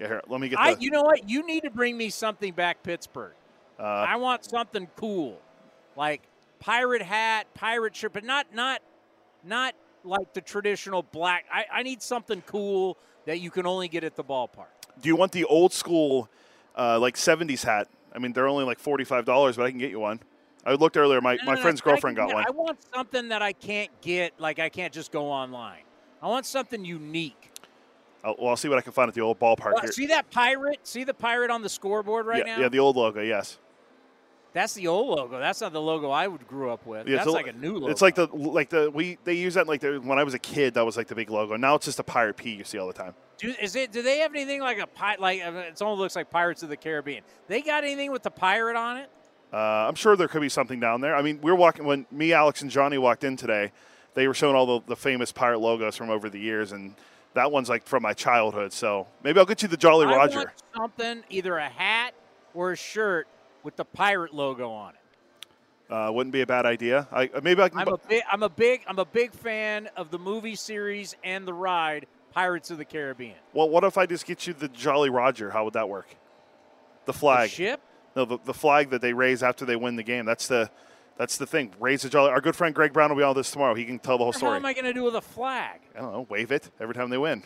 yeah. 0.00 0.06
Here, 0.06 0.22
let 0.26 0.40
me 0.40 0.48
get 0.48 0.58
I, 0.58 0.76
you 0.78 0.90
know 0.90 1.02
what? 1.02 1.28
You 1.28 1.46
need 1.46 1.64
to 1.64 1.70
bring 1.70 1.98
me 1.98 2.08
something 2.08 2.54
back, 2.54 2.82
Pittsburgh. 2.82 3.34
uh, 3.78 3.82
I 3.82 4.16
want 4.16 4.44
something 4.44 4.88
cool, 4.96 5.38
like 5.96 6.22
pirate 6.60 7.02
hat, 7.02 7.46
pirate 7.52 7.94
shirt, 7.94 8.14
but 8.14 8.24
not 8.24 8.54
not 8.54 8.80
not 9.44 9.74
like 10.08 10.32
the 10.34 10.40
traditional 10.40 11.02
black. 11.02 11.44
I, 11.52 11.66
I 11.72 11.82
need 11.82 12.02
something 12.02 12.42
cool 12.46 12.98
that 13.26 13.40
you 13.40 13.50
can 13.50 13.66
only 13.66 13.88
get 13.88 14.04
at 14.04 14.16
the 14.16 14.24
ballpark. 14.24 14.66
do 15.00 15.08
you 15.08 15.16
want 15.16 15.32
the 15.32 15.44
old 15.44 15.72
school, 15.72 16.28
uh, 16.76 16.98
like 16.98 17.14
'70s 17.16 17.64
hat? 17.64 17.88
I 18.14 18.18
mean, 18.18 18.32
they're 18.32 18.48
only 18.48 18.64
like 18.64 18.78
forty-five 18.78 19.24
dollars, 19.24 19.56
but 19.56 19.66
I 19.66 19.70
can 19.70 19.78
get 19.78 19.90
you 19.90 20.00
one. 20.00 20.20
I 20.64 20.72
looked 20.74 20.96
earlier. 20.96 21.20
My, 21.20 21.34
No, 21.36 21.44
my 21.44 21.52
no, 21.52 21.56
no, 21.56 21.62
friend's 21.62 21.80
I 21.80 21.84
girlfriend 21.84 22.16
can 22.16 22.26
got 22.28 22.34
one. 22.34 22.44
I 22.46 22.50
want 22.50 22.78
something 22.94 23.28
that 23.28 23.42
I 23.42 23.52
can't 23.52 23.90
get. 24.00 24.40
Like 24.40 24.58
I 24.58 24.68
can't 24.68 24.92
just 24.92 25.12
go 25.12 25.26
online. 25.26 25.82
I 26.22 26.26
want 26.28 26.46
something 26.46 26.84
unique. 26.84 27.52
Oh, 28.24 28.34
well, 28.38 28.48
I'll 28.48 28.56
see 28.56 28.68
what 28.68 28.76
I 28.78 28.80
can 28.80 28.92
find 28.92 29.08
at 29.08 29.14
the 29.14 29.20
old 29.20 29.38
ballpark 29.38 29.74
Well, 29.74 29.82
here. 29.82 29.92
see 29.92 30.06
that 30.06 30.28
pirate? 30.30 30.80
See 30.82 31.04
the 31.04 31.14
pirate 31.14 31.50
on 31.52 31.62
the 31.62 31.68
scoreboard 31.68 32.26
right 32.26 32.44
yeah, 32.44 32.56
now? 32.56 32.62
yeah, 32.62 32.68
the 32.68 32.80
old 32.80 32.96
logo. 32.96 33.22
Yes. 33.22 33.58
That's 34.52 34.74
the 34.74 34.86
old 34.88 35.16
logo. 35.16 35.38
That's 35.38 35.60
not 35.60 35.72
the 35.72 35.80
logo 35.80 36.10
I 36.10 36.26
would 36.26 36.46
grew 36.48 36.70
up 36.70 36.86
with. 36.86 37.06
Yeah, 37.06 37.16
That's 37.16 37.28
a- 37.28 37.32
like 37.32 37.46
a 37.46 37.52
new 37.52 37.74
logo. 37.74 37.88
It's 37.88 38.02
like 38.02 38.14
the 38.14 38.26
like 38.32 38.70
the 38.70 38.90
we 38.90 39.18
they 39.24 39.34
use 39.34 39.54
that 39.54 39.66
like 39.68 39.80
the, 39.80 39.98
when 39.98 40.18
I 40.18 40.24
was 40.24 40.34
a 40.34 40.38
kid. 40.38 40.74
That 40.74 40.86
was 40.86 40.96
like 40.96 41.06
the 41.06 41.14
big 41.14 41.30
logo. 41.30 41.56
Now 41.56 41.74
it's 41.74 41.84
just 41.84 41.98
a 41.98 42.04
pirate 42.04 42.36
P 42.36 42.54
you 42.54 42.64
see 42.64 42.78
all 42.78 42.86
the 42.86 42.92
time. 42.92 43.14
Do, 43.36 43.54
is 43.60 43.76
it? 43.76 43.92
Do 43.92 44.02
they 44.02 44.18
have 44.18 44.34
anything 44.34 44.60
like 44.60 44.78
a 44.78 44.86
pirate? 44.86 45.20
Like 45.20 45.42
I 45.42 45.48
it 45.48 45.82
almost 45.82 46.00
looks 46.00 46.16
like 46.16 46.30
Pirates 46.30 46.62
of 46.62 46.70
the 46.70 46.76
Caribbean. 46.76 47.22
They 47.46 47.60
got 47.62 47.84
anything 47.84 48.10
with 48.10 48.22
the 48.22 48.30
pirate 48.30 48.76
on 48.76 48.96
it? 48.96 49.10
Uh, 49.52 49.56
I'm 49.56 49.94
sure 49.94 50.16
there 50.16 50.28
could 50.28 50.42
be 50.42 50.48
something 50.48 50.80
down 50.80 51.00
there. 51.00 51.14
I 51.14 51.22
mean, 51.22 51.40
we 51.40 51.50
are 51.50 51.54
walking 51.54 51.84
when 51.86 52.06
me, 52.10 52.32
Alex, 52.32 52.60
and 52.62 52.70
Johnny 52.70 52.98
walked 52.98 53.24
in 53.24 53.36
today. 53.36 53.72
They 54.14 54.26
were 54.28 54.34
showing 54.34 54.56
all 54.56 54.80
the, 54.80 54.88
the 54.88 54.96
famous 54.96 55.32
pirate 55.32 55.60
logos 55.60 55.96
from 55.96 56.10
over 56.10 56.28
the 56.28 56.38
years, 56.40 56.72
and 56.72 56.94
that 57.34 57.50
one's 57.50 57.68
like 57.68 57.86
from 57.86 58.02
my 58.02 58.12
childhood. 58.12 58.72
So 58.72 59.06
maybe 59.22 59.38
I'll 59.38 59.46
get 59.46 59.62
you 59.62 59.68
the 59.68 59.76
Jolly 59.76 60.06
I 60.06 60.16
Roger. 60.16 60.52
something, 60.76 61.22
either 61.30 61.56
a 61.56 61.68
hat 61.68 62.12
or 62.52 62.72
a 62.72 62.76
shirt 62.76 63.26
with 63.68 63.76
the 63.76 63.84
pirate 63.84 64.32
logo 64.32 64.70
on 64.70 64.94
it. 64.94 65.92
Uh, 65.92 66.10
wouldn't 66.10 66.32
be 66.32 66.40
a 66.40 66.46
bad 66.46 66.64
idea. 66.64 67.06
I 67.12 67.26
uh, 67.34 67.42
maybe 67.42 67.60
I 67.60 67.68
can. 67.68 67.80
I'm 67.80 67.88
a 67.88 67.98
big, 67.98 68.22
I'm 68.32 68.42
a 68.42 68.48
big, 68.48 68.80
I'm 68.88 68.98
a 68.98 69.04
big 69.04 69.34
fan 69.34 69.90
of 69.94 70.10
the 70.10 70.18
movie 70.18 70.54
series 70.54 71.14
and 71.22 71.46
the 71.46 71.52
ride 71.52 72.06
Pirates 72.32 72.70
of 72.70 72.78
the 72.78 72.86
Caribbean. 72.86 73.36
well, 73.52 73.68
what 73.68 73.84
if 73.84 73.98
I 73.98 74.06
just 74.06 74.24
get 74.24 74.46
you 74.46 74.54
the 74.54 74.68
Jolly 74.68 75.10
Roger? 75.10 75.50
How 75.50 75.64
would 75.64 75.74
that 75.74 75.86
work? 75.86 76.06
The 77.04 77.12
flag. 77.12 77.50
The 77.50 77.56
ship. 77.56 77.80
No, 78.16 78.24
the, 78.24 78.38
the 78.42 78.54
flag 78.54 78.88
that 78.88 79.02
they 79.02 79.12
raise 79.12 79.42
after 79.42 79.66
they 79.66 79.76
win 79.76 79.96
the 79.96 80.02
game. 80.02 80.24
That's 80.24 80.48
the 80.48 80.70
that's 81.18 81.36
the 81.36 81.46
thing. 81.46 81.74
Raise 81.78 82.00
the 82.00 82.08
Jolly. 82.08 82.30
Our 82.30 82.40
good 82.40 82.56
friend 82.56 82.74
Greg 82.74 82.94
Brown 82.94 83.10
will 83.10 83.18
be 83.18 83.22
on 83.22 83.36
this 83.36 83.50
tomorrow. 83.50 83.74
He 83.74 83.84
can 83.84 83.98
tell 83.98 84.16
the 84.16 84.24
whole 84.24 84.32
story. 84.32 84.52
What 84.52 84.56
am 84.56 84.64
I 84.64 84.72
going 84.72 84.86
to 84.86 84.94
do 84.94 85.04
with 85.04 85.14
a 85.14 85.20
flag? 85.20 85.80
I 85.94 86.00
don't 86.00 86.12
know. 86.12 86.26
Wave 86.30 86.52
it 86.52 86.70
every 86.80 86.94
time 86.94 87.10
they 87.10 87.18
win. 87.18 87.42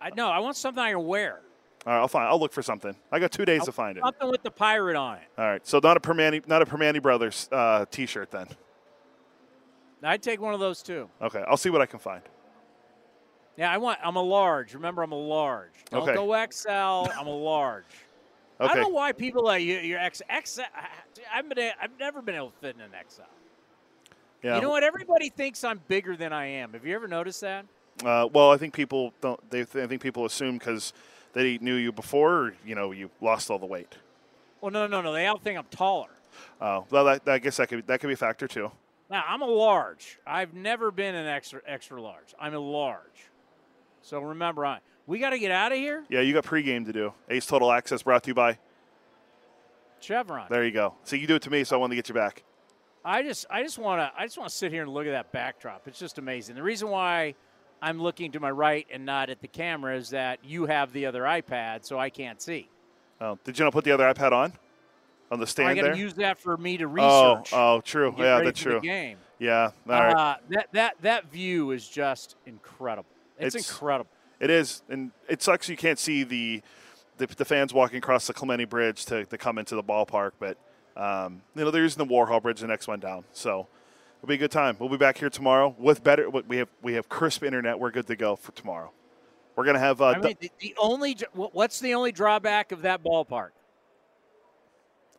I 0.00 0.10
no, 0.10 0.28
I 0.28 0.38
want 0.38 0.54
something 0.54 0.80
I 0.80 0.92
can 0.92 1.04
wear. 1.04 1.40
All 1.86 1.92
right, 1.94 2.00
I'll 2.00 2.08
find. 2.08 2.28
I'll 2.28 2.38
look 2.38 2.52
for 2.52 2.62
something. 2.62 2.94
I 3.10 3.18
got 3.18 3.32
two 3.32 3.44
days 3.46 3.64
to 3.64 3.72
find 3.72 3.96
it. 3.96 4.02
Something 4.04 4.30
with 4.30 4.42
the 4.42 4.50
pirate 4.50 4.96
on 4.96 5.16
it. 5.16 5.22
right, 5.38 5.66
so 5.66 5.80
not 5.82 5.96
a 5.96 6.00
Primanti, 6.00 6.46
not 6.46 6.60
a 6.60 6.66
Primanti 6.66 7.00
Brothers 7.00 7.48
uh, 7.50 7.86
T-shirt 7.90 8.30
then. 8.30 8.46
I'd 10.02 10.22
take 10.22 10.40
one 10.40 10.54
of 10.54 10.60
those 10.60 10.82
too. 10.82 11.08
Okay, 11.20 11.42
I'll 11.48 11.56
see 11.56 11.70
what 11.70 11.80
I 11.80 11.86
can 11.86 11.98
find. 11.98 12.22
Yeah, 13.56 13.70
I 13.72 13.78
want. 13.78 13.98
I'm 14.02 14.16
a 14.16 14.22
large. 14.22 14.74
Remember, 14.74 15.02
I'm 15.02 15.12
a 15.12 15.18
large. 15.18 15.72
Don't 15.90 16.02
Okay. 16.02 16.14
go 16.14 16.46
XL. 16.50 17.10
I'm 17.18 17.26
a 17.26 17.30
large. 17.36 17.84
okay. 18.60 18.70
I 18.70 18.74
don't 18.74 18.84
know 18.84 18.88
why 18.96 19.12
people 19.12 19.44
like 19.44 19.62
you. 19.62 19.78
You're 19.78 19.98
X. 19.98 20.22
XL. 20.44 20.62
I've 21.32 21.48
been. 21.48 21.72
I've 21.80 21.98
never 21.98 22.22
been 22.22 22.34
able 22.34 22.50
to 22.50 22.58
fit 22.58 22.76
in 22.76 22.82
an 22.82 22.90
XL. 23.08 23.22
Yeah. 24.42 24.56
You 24.56 24.62
know 24.62 24.70
what? 24.70 24.82
Everybody 24.82 25.28
thinks 25.28 25.64
I'm 25.64 25.80
bigger 25.88 26.16
than 26.16 26.32
I 26.32 26.46
am. 26.46 26.72
Have 26.72 26.86
you 26.86 26.94
ever 26.94 27.08
noticed 27.08 27.42
that? 27.42 27.66
Uh, 28.02 28.26
well, 28.32 28.50
I 28.50 28.56
think 28.56 28.72
people 28.72 29.12
don't. 29.20 29.50
They 29.50 29.60
I 29.60 29.64
think 29.86 30.00
people 30.00 30.24
assume 30.24 30.56
because 30.56 30.94
they 31.32 31.58
knew 31.58 31.74
you 31.74 31.92
before, 31.92 32.34
or, 32.34 32.54
you 32.66 32.74
know, 32.74 32.92
you 32.92 33.10
lost 33.20 33.50
all 33.50 33.58
the 33.58 33.66
weight. 33.66 33.96
Well, 34.60 34.70
no, 34.70 34.86
no, 34.86 35.00
no. 35.00 35.12
They 35.12 35.26
all 35.26 35.38
think 35.38 35.58
I'm 35.58 35.64
taller. 35.70 36.10
Oh, 36.60 36.84
well, 36.90 37.04
that, 37.06 37.28
I 37.28 37.38
guess 37.38 37.56
that 37.56 37.68
could 37.68 37.86
that 37.86 38.00
could 38.00 38.06
be 38.06 38.14
a 38.14 38.16
factor 38.16 38.46
too. 38.46 38.70
Now 39.10 39.24
I'm 39.26 39.42
a 39.42 39.46
large. 39.46 40.18
I've 40.26 40.54
never 40.54 40.90
been 40.90 41.14
an 41.14 41.26
extra 41.26 41.60
extra 41.66 42.00
large. 42.00 42.34
I'm 42.38 42.54
a 42.54 42.58
large. 42.58 43.30
So 44.02 44.20
remember, 44.20 44.64
I 44.64 44.78
we 45.06 45.18
got 45.18 45.30
to 45.30 45.38
get 45.38 45.50
out 45.50 45.72
of 45.72 45.78
here. 45.78 46.04
Yeah, 46.08 46.20
you 46.20 46.32
got 46.32 46.44
pregame 46.44 46.86
to 46.86 46.92
do. 46.92 47.12
A's 47.28 47.46
Total 47.46 47.72
Access 47.72 48.02
brought 48.02 48.22
to 48.24 48.28
you 48.28 48.34
by. 48.34 48.58
Chevron. 50.00 50.46
There 50.48 50.64
you 50.64 50.70
go. 50.70 50.94
So 51.04 51.16
you 51.16 51.26
do 51.26 51.34
it 51.34 51.42
to 51.42 51.50
me, 51.50 51.64
so 51.64 51.76
I 51.76 51.78
want 51.78 51.90
to 51.90 51.96
get 51.96 52.08
you 52.08 52.14
back. 52.14 52.44
I 53.04 53.22
just 53.22 53.46
I 53.50 53.62
just 53.62 53.78
want 53.78 54.00
to 54.00 54.12
I 54.16 54.26
just 54.26 54.38
want 54.38 54.50
to 54.50 54.56
sit 54.56 54.72
here 54.72 54.82
and 54.82 54.92
look 54.92 55.06
at 55.06 55.12
that 55.12 55.32
backdrop. 55.32 55.88
It's 55.88 55.98
just 55.98 56.18
amazing. 56.18 56.54
The 56.54 56.62
reason 56.62 56.88
why 56.88 57.34
I'm 57.82 58.00
looking 58.00 58.32
to 58.32 58.40
my 58.40 58.50
right 58.50 58.86
and 58.92 59.04
not 59.04 59.30
at 59.30 59.40
the 59.40 59.48
camera 59.48 59.96
is 59.96 60.10
that 60.10 60.44
you 60.44 60.66
have 60.66 60.92
the 60.92 61.06
other 61.06 61.22
iPad, 61.22 61.84
so 61.84 61.98
I 61.98 62.10
can't 62.10 62.40
see. 62.40 62.68
Oh, 63.20 63.38
did 63.44 63.58
you 63.58 63.64
not 63.64 63.72
put 63.72 63.84
the 63.84 63.92
other 63.92 64.04
iPad 64.04 64.32
on? 64.32 64.52
On 65.30 65.38
the 65.38 65.46
stand 65.46 65.68
I 65.68 65.72
stand 65.72 65.76
got 65.76 65.82
there? 65.88 65.94
to 65.94 66.00
use 66.00 66.14
that 66.14 66.40
for 66.40 66.56
me 66.56 66.76
to 66.78 66.84
oh, 66.84 67.36
research. 67.36 67.52
oh, 67.52 67.80
true. 67.82 68.14
Yeah, 68.18 68.40
that's 68.42 68.60
true. 68.60 68.80
game. 68.80 69.18
Yeah, 69.38 69.70
all 69.88 69.92
right. 70.00 70.12
Uh, 70.14 70.36
that 70.50 70.68
that 70.72 70.94
that 71.02 71.30
view 71.30 71.70
is 71.70 71.88
just 71.88 72.36
incredible. 72.46 73.08
It's, 73.38 73.54
It's- 73.54 73.70
incredible. 73.70 74.10
It 74.40 74.48
is, 74.48 74.82
and 74.88 75.10
it 75.28 75.42
sucks 75.42 75.68
you 75.68 75.76
can't 75.76 75.98
see 75.98 76.24
the 76.24 76.62
the, 77.18 77.26
the 77.26 77.44
fans 77.44 77.74
walking 77.74 77.98
across 77.98 78.26
the 78.26 78.32
Clemente 78.32 78.64
Bridge 78.64 79.04
to, 79.06 79.26
to 79.26 79.38
come 79.38 79.58
into 79.58 79.76
the 79.76 79.82
ballpark, 79.82 80.32
but 80.38 80.56
um, 80.96 81.42
you 81.54 81.62
know 81.64 81.70
they're 81.70 81.82
using 81.82 82.06
the 82.06 82.12
Warhol 82.12 82.42
Bridge, 82.42 82.60
the 82.60 82.66
next 82.66 82.88
one 82.88 83.00
down. 83.00 83.24
So 83.32 83.68
it'll 84.20 84.28
be 84.28 84.34
a 84.34 84.38
good 84.38 84.50
time. 84.50 84.76
We'll 84.78 84.90
be 84.90 84.98
back 84.98 85.16
here 85.18 85.30
tomorrow 85.30 85.74
with 85.78 86.04
better. 86.04 86.28
We 86.28 86.58
have 86.58 86.68
we 86.82 86.94
have 86.94 87.08
crisp 87.08 87.42
internet. 87.42 87.78
We're 87.78 87.90
good 87.90 88.06
to 88.08 88.16
go 88.16 88.36
for 88.36 88.52
tomorrow. 88.52 88.92
We're 89.56 89.64
gonna 89.64 89.78
have. 89.78 90.00
Uh, 90.00 90.08
I 90.08 90.18
mean, 90.18 90.36
the, 90.40 90.50
the 90.60 90.74
only 90.78 91.16
what's 91.34 91.80
the 91.80 91.94
only 91.94 92.12
drawback 92.12 92.72
of 92.72 92.82
that 92.82 93.02
ballpark? 93.02 93.50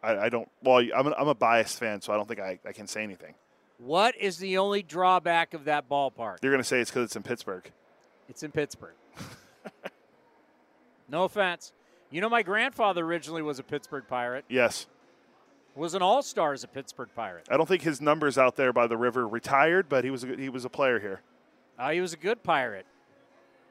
I, 0.04 0.18
I 0.18 0.30
don't. 0.30 0.50
Well, 0.64 0.84
I'm 0.96 1.08
a, 1.08 1.12
I'm 1.12 1.28
a 1.28 1.36
biased 1.36 1.80
fan, 1.80 2.02
so 2.02 2.14
I 2.14 2.18
don't 2.18 2.28
think 2.28 2.40
I, 2.40 2.60
I 2.66 2.72
can 2.72 2.88
say 2.88 3.04
anything. 3.04 3.34
What 3.78 4.16
is 4.16 4.38
the 4.38 4.58
only 4.60 4.84
drawback 4.84 5.54
of 5.54 5.66
that 5.66 5.90
ballpark? 5.90 6.38
You're 6.42 6.52
gonna 6.52 6.64
say 6.64 6.80
it's 6.80 6.92
because 6.92 7.06
it's 7.06 7.16
in 7.16 7.24
Pittsburgh. 7.24 7.70
It's 8.30 8.44
in 8.44 8.52
Pittsburgh. 8.52 8.94
no 11.10 11.24
offense. 11.24 11.74
You 12.10 12.22
know, 12.22 12.30
my 12.30 12.44
grandfather 12.44 13.04
originally 13.04 13.42
was 13.42 13.60
a 13.60 13.64
Pittsburgh 13.64 14.04
Pirate. 14.08 14.46
Yes, 14.50 14.86
Was 15.76 15.94
an 15.94 16.02
All 16.02 16.22
Star 16.22 16.54
as 16.54 16.64
a 16.64 16.68
Pittsburgh 16.68 17.10
Pirate. 17.16 17.48
I 17.50 17.58
don't 17.58 17.68
think 17.68 17.82
his 17.82 18.02
numbers 18.02 18.38
out 18.38 18.56
there 18.58 18.74
by 18.74 18.88
the 18.88 18.98
river 18.98 19.28
retired, 19.28 19.88
but 19.88 20.04
he 20.04 20.10
was 20.10 20.24
a, 20.24 20.28
good- 20.28 20.40
he 20.40 20.50
was 20.50 20.66
a 20.66 20.70
player 20.70 21.00
here. 21.00 21.22
Uh, 21.80 21.92
he 21.92 22.02
was 22.02 22.14
a 22.14 22.18
good 22.18 22.44
Pirate. 22.44 22.86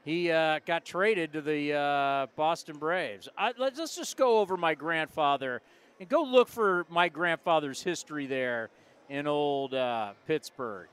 He 0.03 0.31
uh, 0.31 0.59
got 0.65 0.83
traded 0.83 1.33
to 1.33 1.41
the 1.41 1.73
uh, 1.73 2.25
Boston 2.35 2.77
Braves. 2.77 3.29
I, 3.37 3.53
let's, 3.59 3.77
let's 3.77 3.95
just 3.95 4.17
go 4.17 4.39
over 4.39 4.57
my 4.57 4.73
grandfather 4.73 5.61
and 5.99 6.09
go 6.09 6.23
look 6.23 6.47
for 6.47 6.87
my 6.89 7.07
grandfather's 7.07 7.83
history 7.83 8.25
there 8.25 8.71
in 9.09 9.27
old 9.27 9.75
uh, 9.75 10.13
Pittsburgh. 10.25 10.87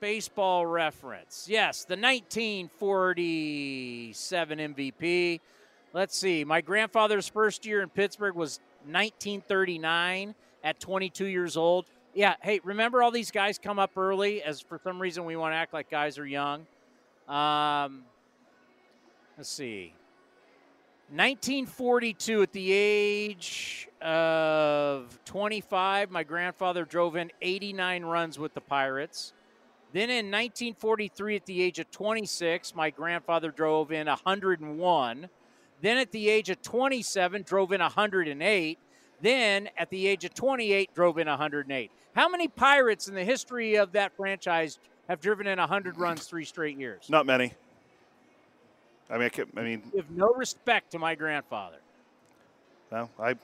Baseball 0.00 0.66
reference. 0.66 1.46
Yes, 1.48 1.84
the 1.84 1.96
1947 1.96 4.58
MVP. 4.58 5.40
Let's 5.94 6.16
see. 6.16 6.42
My 6.42 6.62
grandfather's 6.62 7.28
first 7.28 7.66
year 7.66 7.82
in 7.82 7.90
Pittsburgh 7.90 8.34
was 8.34 8.60
1939 8.84 10.34
at 10.64 10.80
22 10.80 11.26
years 11.26 11.56
old. 11.56 11.86
Yeah, 12.14 12.34
hey, 12.40 12.60
remember 12.64 13.02
all 13.02 13.10
these 13.10 13.30
guys 13.30 13.58
come 13.58 13.78
up 13.78 13.96
early 13.96 14.42
as 14.42 14.60
for 14.60 14.80
some 14.82 15.00
reason 15.00 15.26
we 15.26 15.36
want 15.36 15.52
to 15.52 15.56
act 15.56 15.74
like 15.74 15.90
guys 15.90 16.18
are 16.18 16.26
young. 16.26 16.66
Um, 17.28 18.04
let's 19.36 19.50
see. 19.50 19.92
1942, 21.10 22.42
at 22.42 22.52
the 22.52 22.72
age 22.72 23.86
of 24.00 25.18
25, 25.26 26.10
my 26.10 26.22
grandfather 26.22 26.86
drove 26.86 27.16
in 27.16 27.30
89 27.42 28.04
runs 28.04 28.38
with 28.38 28.54
the 28.54 28.62
Pirates. 28.62 29.34
Then 29.92 30.08
in 30.08 30.30
1943, 30.30 31.36
at 31.36 31.44
the 31.44 31.60
age 31.60 31.78
of 31.78 31.90
26, 31.90 32.74
my 32.74 32.88
grandfather 32.88 33.50
drove 33.50 33.92
in 33.92 34.06
101. 34.06 35.28
Then 35.82 35.98
at 35.98 36.12
the 36.12 36.30
age 36.30 36.48
of 36.48 36.62
27, 36.62 37.42
drove 37.42 37.72
in 37.72 37.80
108. 37.80 38.78
Then 39.20 39.68
at 39.76 39.90
the 39.90 40.06
age 40.06 40.24
of 40.24 40.32
28, 40.32 40.94
drove 40.94 41.18
in 41.18 41.26
108. 41.28 41.90
How 42.14 42.28
many 42.28 42.48
Pirates 42.48 43.08
in 43.08 43.14
the 43.14 43.24
history 43.24 43.74
of 43.74 43.92
that 43.92 44.16
franchise 44.16 44.78
have 45.08 45.20
driven 45.20 45.46
in 45.46 45.58
100 45.58 45.98
runs 45.98 46.24
three 46.24 46.44
straight 46.44 46.78
years? 46.78 47.10
Not 47.10 47.26
many. 47.26 47.52
I 49.10 49.14
mean, 49.14 49.24
I, 49.24 49.28
could, 49.28 49.48
I 49.56 49.62
mean, 49.62 49.82
Give 49.92 50.10
no 50.10 50.32
respect 50.34 50.92
to 50.92 50.98
my 50.98 51.14
grandfather. 51.14 51.76
no, 52.90 53.10
I, 53.18 53.34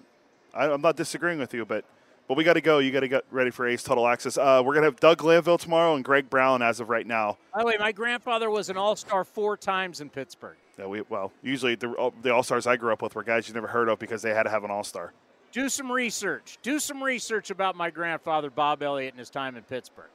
I, 0.55 0.71
I'm 0.71 0.81
not 0.81 0.97
disagreeing 0.97 1.39
with 1.39 1.53
you, 1.53 1.65
but 1.67 1.85
But 2.29 2.37
we 2.37 2.45
got 2.45 2.55
to 2.55 2.61
go. 2.61 2.79
You 2.79 2.93
got 2.93 3.01
to 3.01 3.09
get 3.09 3.25
ready 3.31 3.51
for 3.51 3.67
A's 3.67 3.83
Total 3.83 4.07
Access. 4.07 4.39
Uh, 4.39 4.63
we're 4.65 4.75
gonna 4.75 4.87
have 4.87 5.01
Doug 5.01 5.19
Glanville 5.19 5.59
tomorrow 5.59 5.95
and 5.95 6.05
Greg 6.05 6.31
Brown 6.31 6.63
as 6.63 6.79
of 6.79 6.89
right 6.89 7.07
now. 7.07 7.37
By 7.53 7.61
the 7.61 7.67
way, 7.67 7.77
my 7.79 7.91
grandfather 7.91 8.49
was 8.49 8.71
an 8.71 8.77
All 8.77 8.97
Star 8.97 9.25
four 9.25 9.57
times 9.57 10.01
in 10.01 10.09
Pittsburgh. 10.09 10.57
Yeah, 10.79 10.87
we 10.87 11.03
well 11.09 11.33
usually 11.43 11.75
the 11.75 12.13
the 12.23 12.33
All 12.33 12.43
Stars 12.43 12.67
I 12.67 12.77
grew 12.77 12.93
up 12.93 13.03
with 13.03 13.15
were 13.15 13.25
guys 13.25 13.49
you 13.49 13.55
never 13.55 13.67
heard 13.67 13.89
of 13.89 13.99
because 13.99 14.23
they 14.23 14.33
had 14.33 14.45
to 14.45 14.51
have 14.51 14.65
an 14.65 14.71
All 14.71 14.85
Star. 14.85 15.13
Do 15.51 15.69
some 15.69 15.91
research. 15.91 16.59
Do 16.63 16.79
some 16.79 17.03
research 17.03 17.51
about 17.51 17.75
my 17.75 17.91
grandfather 17.91 18.51
Bob 18.51 18.83
Elliott 18.83 19.15
and 19.15 19.19
his 19.19 19.31
time 19.31 19.57
in 19.57 19.63
Pittsburgh. 19.65 20.11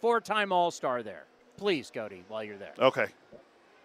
Four 0.00 0.20
time 0.20 0.52
All 0.52 0.70
Star 0.70 1.02
there. 1.02 1.24
Please, 1.56 1.90
Cody, 1.92 2.24
while 2.28 2.44
you're 2.44 2.58
there. 2.58 2.74
Okay. 2.78 3.06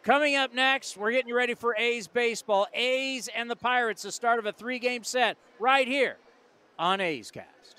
Coming 0.04 0.36
up 0.36 0.54
next, 0.54 0.98
we're 0.98 1.12
getting 1.12 1.28
you 1.28 1.36
ready 1.36 1.54
for 1.54 1.76
A's 1.78 2.08
baseball. 2.08 2.68
A's 2.74 3.28
and 3.36 3.50
the 3.50 3.56
Pirates, 3.56 4.04
the 4.04 4.12
start 4.12 4.40
of 4.40 4.46
a 4.46 4.52
three 4.52 4.80
game 4.80 5.04
set 5.04 5.38
right 5.60 5.88
here 5.88 6.18
on 6.78 7.02
A's 7.02 7.32
Cast. 7.32 7.79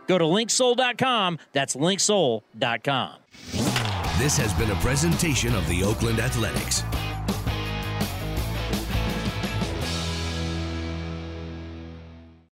Go 0.11 0.17
to 0.17 0.25
linksoul.com. 0.25 1.39
That's 1.53 1.77
linksoul.com. 1.77 3.15
This 4.19 4.35
has 4.35 4.53
been 4.55 4.69
a 4.69 4.75
presentation 4.81 5.55
of 5.55 5.65
the 5.69 5.85
Oakland 5.85 6.19
Athletics. 6.19 6.83